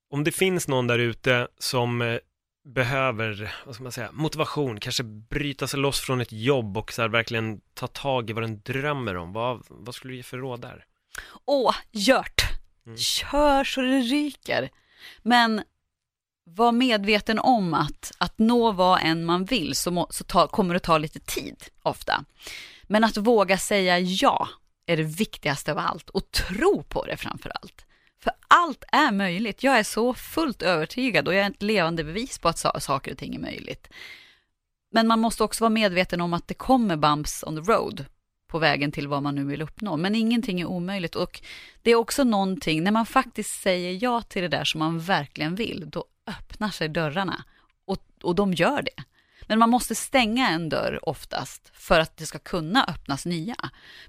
om 0.09 0.23
det 0.23 0.31
finns 0.31 0.67
någon 0.67 0.87
där 0.87 0.99
ute 0.99 1.47
som 1.57 2.01
eh, 2.01 2.17
behöver, 2.65 3.55
vad 3.65 3.75
ska 3.75 3.83
man 3.83 3.91
säga, 3.91 4.11
motivation, 4.11 4.79
kanske 4.79 5.03
bryta 5.03 5.67
sig 5.67 5.79
loss 5.79 5.99
från 5.99 6.21
ett 6.21 6.31
jobb 6.31 6.77
och 6.77 6.93
så 6.93 7.07
verkligen 7.07 7.61
ta 7.73 7.87
tag 7.87 8.29
i 8.29 8.33
vad 8.33 8.43
den 8.43 8.61
drömmer 8.61 9.17
om. 9.17 9.33
Vad, 9.33 9.65
vad 9.67 9.95
skulle 9.95 10.13
du 10.13 10.17
ge 10.17 10.23
för 10.23 10.37
råd 10.37 10.61
där? 10.61 10.85
Åh, 11.45 11.75
gjort! 11.91 12.41
Mm. 12.85 12.97
Kör 12.97 13.63
så 13.63 13.81
det 13.81 13.99
ryker! 13.99 14.69
Men 15.21 15.63
var 16.43 16.71
medveten 16.71 17.39
om 17.39 17.73
att, 17.73 18.11
att 18.17 18.39
nå 18.39 18.71
vad 18.71 18.99
än 19.03 19.25
man 19.25 19.45
vill 19.45 19.75
så, 19.75 19.91
må, 19.91 20.07
så 20.09 20.23
ta, 20.23 20.47
kommer 20.47 20.73
det 20.73 20.79
ta 20.79 20.97
lite 20.97 21.19
tid 21.19 21.63
ofta. 21.83 22.25
Men 22.83 23.03
att 23.03 23.17
våga 23.17 23.57
säga 23.57 23.99
ja 23.99 24.49
är 24.89 24.97
det 24.97 25.03
viktigaste 25.03 25.71
av 25.71 25.77
allt 25.77 26.09
och 26.09 26.31
tro 26.31 26.83
på 26.83 27.05
det 27.05 27.17
framför 27.17 27.51
allt. 27.61 27.85
För 28.23 28.33
allt 28.47 28.83
är 28.91 29.11
möjligt. 29.11 29.63
Jag 29.63 29.79
är 29.79 29.83
så 29.83 30.13
fullt 30.13 30.61
övertygad 30.61 31.27
och 31.27 31.33
jag 31.33 31.45
är 31.45 31.49
ett 31.49 31.63
levande 31.63 32.03
bevis 32.03 32.39
på 32.39 32.49
att 32.49 32.83
saker 32.83 33.11
och 33.11 33.17
ting 33.17 33.35
är 33.35 33.39
möjligt. 33.39 33.89
Men 34.91 35.07
man 35.07 35.19
måste 35.19 35.43
också 35.43 35.63
vara 35.63 35.69
medveten 35.69 36.21
om 36.21 36.33
att 36.33 36.47
det 36.47 36.53
kommer 36.53 36.95
bumps 36.95 37.43
on 37.43 37.55
the 37.55 37.71
road 37.71 38.05
på 38.47 38.59
vägen 38.59 38.91
till 38.91 39.07
vad 39.07 39.23
man 39.23 39.35
nu 39.35 39.43
vill 39.43 39.61
uppnå. 39.61 39.97
Men 39.97 40.15
ingenting 40.15 40.61
är 40.61 40.65
omöjligt 40.65 41.15
och 41.15 41.41
det 41.81 41.91
är 41.91 41.95
också 41.95 42.23
någonting, 42.23 42.83
när 42.83 42.91
man 42.91 43.05
faktiskt 43.05 43.61
säger 43.61 44.03
ja 44.03 44.21
till 44.21 44.41
det 44.41 44.47
där 44.47 44.63
som 44.63 44.79
man 44.79 44.99
verkligen 44.99 45.55
vill, 45.55 45.89
då 45.89 46.05
öppnar 46.27 46.69
sig 46.69 46.89
dörrarna 46.89 47.43
och, 47.85 47.97
och 48.23 48.35
de 48.35 48.53
gör 48.53 48.81
det. 48.81 49.03
Men 49.49 49.59
man 49.59 49.69
måste 49.69 49.95
stänga 49.95 50.49
en 50.49 50.69
dörr 50.69 51.09
oftast 51.09 51.71
för 51.73 51.99
att 51.99 52.17
det 52.17 52.25
ska 52.25 52.39
kunna 52.39 52.83
öppnas 52.83 53.25
nya. 53.25 53.55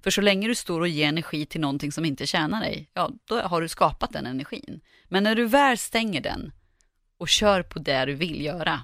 För 0.03 0.11
så 0.11 0.21
länge 0.21 0.49
du 0.49 0.55
står 0.55 0.81
och 0.81 0.89
ger 0.89 1.09
energi 1.09 1.47
till 1.47 1.61
någonting 1.61 1.93
som 1.93 2.05
inte 2.05 2.27
tjänar 2.27 2.61
dig, 2.61 2.91
ja, 2.95 3.11
då 3.25 3.41
har 3.41 3.61
du 3.61 3.69
skapat 3.69 4.13
den 4.13 4.27
energin. 4.27 4.81
Men 5.09 5.23
när 5.23 5.35
du 5.35 5.47
väl 5.47 5.79
stänger 5.79 6.21
den 6.21 6.53
och 7.19 7.29
kör 7.29 7.63
på 7.63 7.79
det 7.79 8.05
du 8.05 8.15
vill 8.15 8.45
göra, 8.45 8.81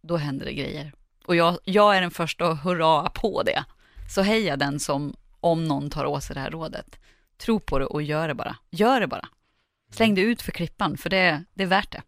då 0.00 0.16
händer 0.16 0.46
det 0.46 0.52
grejer. 0.52 0.92
Och 1.24 1.36
jag, 1.36 1.58
jag 1.64 1.96
är 1.96 2.00
den 2.00 2.10
första 2.10 2.48
att 2.48 2.64
hurra 2.64 3.10
på 3.10 3.42
det. 3.42 3.64
Så 4.14 4.22
heja 4.22 4.56
den 4.56 4.80
som, 4.80 5.16
om 5.40 5.64
någon 5.64 5.90
tar 5.90 6.04
åt 6.04 6.24
sig 6.24 6.34
det 6.34 6.40
här 6.40 6.50
rådet. 6.50 6.98
Tro 7.38 7.60
på 7.60 7.78
det 7.78 7.86
och 7.86 8.02
gör 8.02 8.28
det 8.28 8.34
bara. 8.34 8.56
Gör 8.70 9.00
det 9.00 9.06
bara. 9.06 9.28
Släng 9.90 10.14
det 10.14 10.20
ut 10.20 10.42
för 10.42 10.52
klippan, 10.52 10.96
för 10.96 11.10
det, 11.10 11.44
det 11.54 11.62
är 11.62 11.66
värt 11.66 11.92
det. 11.92 12.02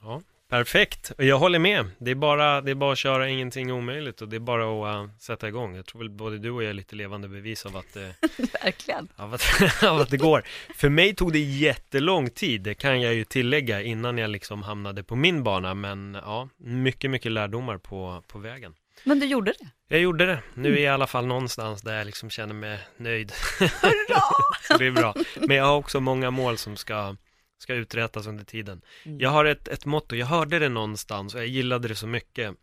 Ja, 0.00 0.22
perfekt. 0.58 1.12
Jag 1.18 1.38
håller 1.38 1.58
med. 1.58 1.86
Det 1.98 2.10
är, 2.10 2.14
bara, 2.14 2.60
det 2.60 2.70
är 2.70 2.74
bara 2.74 2.92
att 2.92 2.98
köra, 2.98 3.28
ingenting 3.28 3.72
omöjligt 3.72 4.22
och 4.22 4.28
det 4.28 4.36
är 4.36 4.40
bara 4.40 4.90
att 4.90 5.04
uh, 5.04 5.10
sätta 5.18 5.48
igång. 5.48 5.76
Jag 5.76 5.86
tror 5.86 5.98
väl 5.98 6.10
både 6.10 6.38
du 6.38 6.50
och 6.50 6.62
jag 6.62 6.70
är 6.70 6.74
lite 6.74 6.96
levande 6.96 7.28
bevis 7.28 7.66
av 7.66 7.76
att, 7.76 7.96
uh, 7.96 8.02
Verkligen. 8.62 9.08
Av, 9.16 9.34
att, 9.34 9.42
av 9.82 10.00
att 10.00 10.10
det 10.10 10.16
går. 10.16 10.42
För 10.74 10.88
mig 10.88 11.14
tog 11.14 11.32
det 11.32 11.38
jättelång 11.38 12.30
tid, 12.30 12.60
det 12.60 12.74
kan 12.74 13.00
jag 13.00 13.14
ju 13.14 13.24
tillägga, 13.24 13.82
innan 13.82 14.18
jag 14.18 14.30
liksom 14.30 14.62
hamnade 14.62 15.02
på 15.02 15.16
min 15.16 15.42
bana. 15.42 15.74
Men 15.74 16.18
ja, 16.24 16.48
mycket, 16.56 17.10
mycket 17.10 17.32
lärdomar 17.32 17.78
på, 17.78 18.22
på 18.26 18.38
vägen. 18.38 18.74
Men 19.04 19.20
du 19.20 19.26
gjorde 19.26 19.52
det? 19.58 19.68
Jag 19.88 20.00
gjorde 20.00 20.26
det. 20.26 20.38
Nu 20.54 20.68
är 20.68 20.72
jag 20.72 20.82
i 20.82 20.86
alla 20.86 21.06
fall 21.06 21.26
någonstans 21.26 21.82
där 21.82 21.96
jag 21.98 22.06
liksom 22.06 22.30
känner 22.30 22.54
mig 22.54 22.78
nöjd. 22.96 23.32
Hurra! 23.58 24.22
Det 24.78 24.86
är 24.86 24.90
bra. 24.90 25.14
Men 25.36 25.56
jag 25.56 25.64
har 25.64 25.76
också 25.76 26.00
många 26.00 26.30
mål 26.30 26.58
som 26.58 26.76
ska, 26.76 27.16
ska 27.58 27.74
uträttas 27.74 28.26
under 28.26 28.44
tiden. 28.44 28.82
Mm. 29.04 29.20
Jag 29.20 29.30
har 29.30 29.44
ett, 29.44 29.68
ett 29.68 29.84
motto, 29.84 30.16
jag 30.16 30.26
hörde 30.26 30.58
det 30.58 30.68
någonstans 30.68 31.34
och 31.34 31.40
jag 31.40 31.46
gillade 31.46 31.88
det 31.88 31.94
så 31.94 32.06
mycket. 32.06 32.54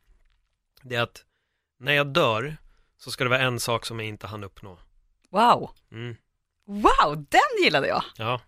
Det 0.81 0.95
är 0.95 1.01
att 1.01 1.25
när 1.79 1.93
jag 1.93 2.07
dör 2.07 2.57
så 2.97 3.11
ska 3.11 3.23
det 3.23 3.29
vara 3.29 3.41
en 3.41 3.59
sak 3.59 3.85
som 3.85 3.99
jag 3.99 4.07
inte 4.07 4.27
hann 4.27 4.43
uppnå. 4.43 4.79
Wow! 5.29 5.69
Mm. 5.91 6.15
Wow, 6.65 7.25
den 7.29 7.63
gillade 7.63 7.87
jag! 7.87 8.03
Ja. 8.17 8.41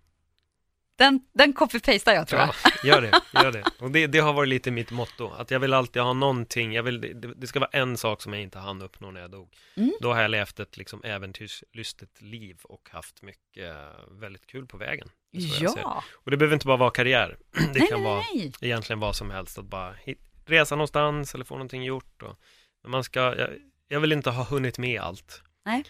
Den, 0.97 1.19
den 1.33 1.53
copy-pastar 1.53 2.13
jag 2.13 2.27
tror 2.27 2.41
jag. 2.41 2.49
Ja, 2.63 2.71
gör 2.83 3.01
det, 3.01 3.21
gör 3.43 3.51
det. 3.51 3.63
Och 3.79 3.91
det, 3.91 4.07
det 4.07 4.19
har 4.19 4.33
varit 4.33 4.49
lite 4.49 4.71
mitt 4.71 4.91
motto, 4.91 5.31
att 5.31 5.51
jag 5.51 5.59
vill 5.59 5.73
alltid 5.73 6.01
ha 6.01 6.13
någonting, 6.13 6.73
jag 6.73 6.83
vill, 6.83 7.01
det, 7.01 7.33
det 7.35 7.47
ska 7.47 7.59
vara 7.59 7.69
en 7.73 7.97
sak 7.97 8.21
som 8.21 8.33
jag 8.33 8.41
inte 8.41 8.59
hann 8.59 8.81
uppnå 8.81 9.11
när 9.11 9.21
jag 9.21 9.31
dog. 9.31 9.53
Mm. 9.75 9.93
Då 10.01 10.13
har 10.13 10.21
jag 10.21 10.31
levt 10.31 10.59
ett 10.59 10.77
liksom 10.77 11.03
äventyrslystet 11.03 12.21
liv 12.21 12.57
och 12.63 12.89
haft 12.91 13.21
mycket 13.21 13.75
väldigt 14.11 14.47
kul 14.47 14.65
på 14.67 14.77
vägen. 14.77 15.09
Ja! 15.31 16.03
Och 16.13 16.31
det 16.31 16.37
behöver 16.37 16.53
inte 16.53 16.67
bara 16.67 16.77
vara 16.77 16.91
karriär, 16.91 17.37
det 17.51 17.79
nej, 17.79 17.87
kan 17.87 18.03
nej, 18.03 18.11
vara 18.11 18.23
nej. 18.33 18.51
egentligen 18.61 18.99
vad 18.99 19.15
som 19.15 19.31
helst, 19.31 19.57
att 19.57 19.65
bara 19.65 19.95
resa 20.45 20.75
någonstans 20.75 21.35
eller 21.35 21.45
få 21.45 21.55
någonting 21.55 21.83
gjort. 21.83 22.21
Och, 22.23 22.39
man 22.87 23.03
ska, 23.03 23.19
jag, 23.19 23.49
jag 23.87 23.99
vill 23.99 24.11
inte 24.11 24.29
ha 24.29 24.43
hunnit 24.43 24.77
med 24.77 25.01
allt. 25.01 25.41
Nej. 25.65 25.83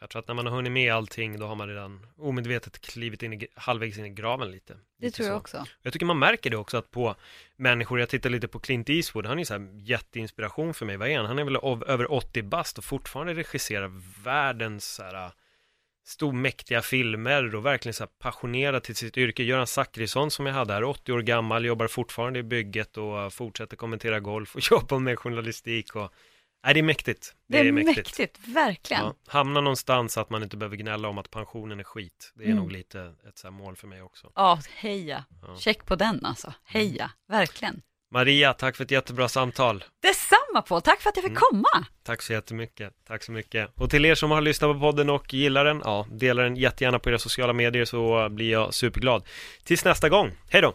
Jag 0.00 0.10
tror 0.10 0.20
att 0.20 0.28
när 0.28 0.34
man 0.34 0.46
har 0.46 0.52
hunnit 0.52 0.72
med 0.72 0.94
allting, 0.94 1.38
då 1.38 1.46
har 1.46 1.54
man 1.54 1.68
redan 1.68 2.06
omedvetet 2.16 2.80
klivit 2.80 3.22
in 3.22 3.32
i, 3.32 3.46
halvvägs 3.54 3.98
in 3.98 4.04
i 4.04 4.10
graven 4.10 4.50
lite. 4.50 4.74
Det 4.74 5.06
lite 5.06 5.16
tror 5.16 5.28
jag 5.28 5.34
så. 5.34 5.40
också. 5.40 5.64
Jag 5.82 5.92
tycker 5.92 6.06
man 6.06 6.18
märker 6.18 6.50
det 6.50 6.56
också 6.56 6.76
att 6.76 6.90
på 6.90 7.14
människor, 7.56 8.00
jag 8.00 8.08
tittar 8.08 8.30
lite 8.30 8.48
på 8.48 8.58
Clint 8.58 8.90
Eastwood, 8.90 9.26
han 9.26 9.34
är 9.34 9.38
ju 9.38 9.44
så 9.44 9.54
här 9.54 9.68
jätteinspiration 9.72 10.74
för 10.74 10.86
mig. 10.86 10.96
Vad 10.96 11.08
är 11.08 11.16
han? 11.16 11.26
Han 11.26 11.38
är 11.38 11.44
väl 11.44 11.56
över 11.86 12.12
80 12.12 12.42
bast 12.42 12.78
och 12.78 12.84
fortfarande 12.84 13.34
regisserar 13.34 13.92
världens 14.24 14.94
så 14.94 15.02
här 15.02 15.30
stor 16.06 16.32
mäktiga 16.32 16.82
filmer 16.82 17.54
och 17.54 17.66
verkligen 17.66 17.94
så 17.94 18.04
här 18.04 18.10
passionerad 18.18 18.82
till 18.82 18.96
sitt 18.96 19.16
yrke. 19.16 19.42
Göran 19.42 19.66
Zachrisson 19.66 20.30
som 20.30 20.46
jag 20.46 20.54
hade 20.54 20.72
här, 20.72 20.84
80 20.84 21.12
år 21.12 21.22
gammal, 21.22 21.64
jobbar 21.64 21.86
fortfarande 21.86 22.38
i 22.38 22.42
bygget 22.42 22.96
och 22.96 23.32
fortsätter 23.32 23.76
kommentera 23.76 24.20
golf 24.20 24.54
och 24.54 24.60
jobbar 24.70 24.98
med 24.98 25.18
journalistik 25.18 25.96
och 25.96 26.12
Nej, 26.66 26.74
det 26.74 26.80
är 26.80 26.82
mäktigt. 26.82 27.34
Det, 27.48 27.62
det 27.62 27.68
är, 27.68 27.72
mäktigt, 27.72 27.96
mäktigt 27.96 28.48
verkligen. 28.48 29.02
Ja, 29.02 29.14
hamna 29.26 29.60
någonstans 29.60 30.18
att 30.18 30.30
man 30.30 30.42
inte 30.42 30.56
behöver 30.56 30.76
gnälla 30.76 31.08
om 31.08 31.18
att 31.18 31.30
pensionen 31.30 31.80
är 31.80 31.84
skit. 31.84 32.32
Det 32.34 32.44
är 32.44 32.46
mm. 32.46 32.58
nog 32.58 32.72
lite 32.72 33.14
ett 33.28 33.38
så 33.38 33.50
mål 33.50 33.76
för 33.76 33.86
mig 33.86 34.02
också. 34.02 34.32
Ja, 34.34 34.60
heja. 34.76 35.24
Ja. 35.42 35.56
Check 35.56 35.84
på 35.84 35.96
den 35.96 36.24
alltså. 36.24 36.54
Heja, 36.64 37.10
mm. 37.28 37.40
verkligen. 37.40 37.82
Maria, 38.10 38.52
tack 38.52 38.76
för 38.76 38.84
ett 38.84 38.90
jättebra 38.90 39.28
samtal. 39.28 39.84
Detsamma 40.02 40.62
på, 40.62 40.80
tack 40.80 41.00
för 41.00 41.10
att 41.10 41.16
jag 41.16 41.24
fick 41.24 41.30
mm. 41.30 41.42
komma. 41.50 41.86
Tack 42.02 42.22
så 42.22 42.32
jättemycket, 42.32 42.92
tack 43.06 43.22
så 43.22 43.32
mycket. 43.32 43.70
Och 43.74 43.90
till 43.90 44.04
er 44.04 44.14
som 44.14 44.30
har 44.30 44.40
lyssnat 44.40 44.72
på 44.74 44.80
podden 44.80 45.10
och 45.10 45.34
gillar 45.34 45.64
den, 45.64 45.82
ja, 45.84 46.06
dela 46.10 46.42
den 46.42 46.56
jättegärna 46.56 46.98
på 46.98 47.10
era 47.10 47.18
sociala 47.18 47.52
medier 47.52 47.84
så 47.84 48.28
blir 48.28 48.50
jag 48.50 48.74
superglad. 48.74 49.24
Tills 49.64 49.84
nästa 49.84 50.08
gång, 50.08 50.30
hej 50.50 50.62
då! 50.62 50.74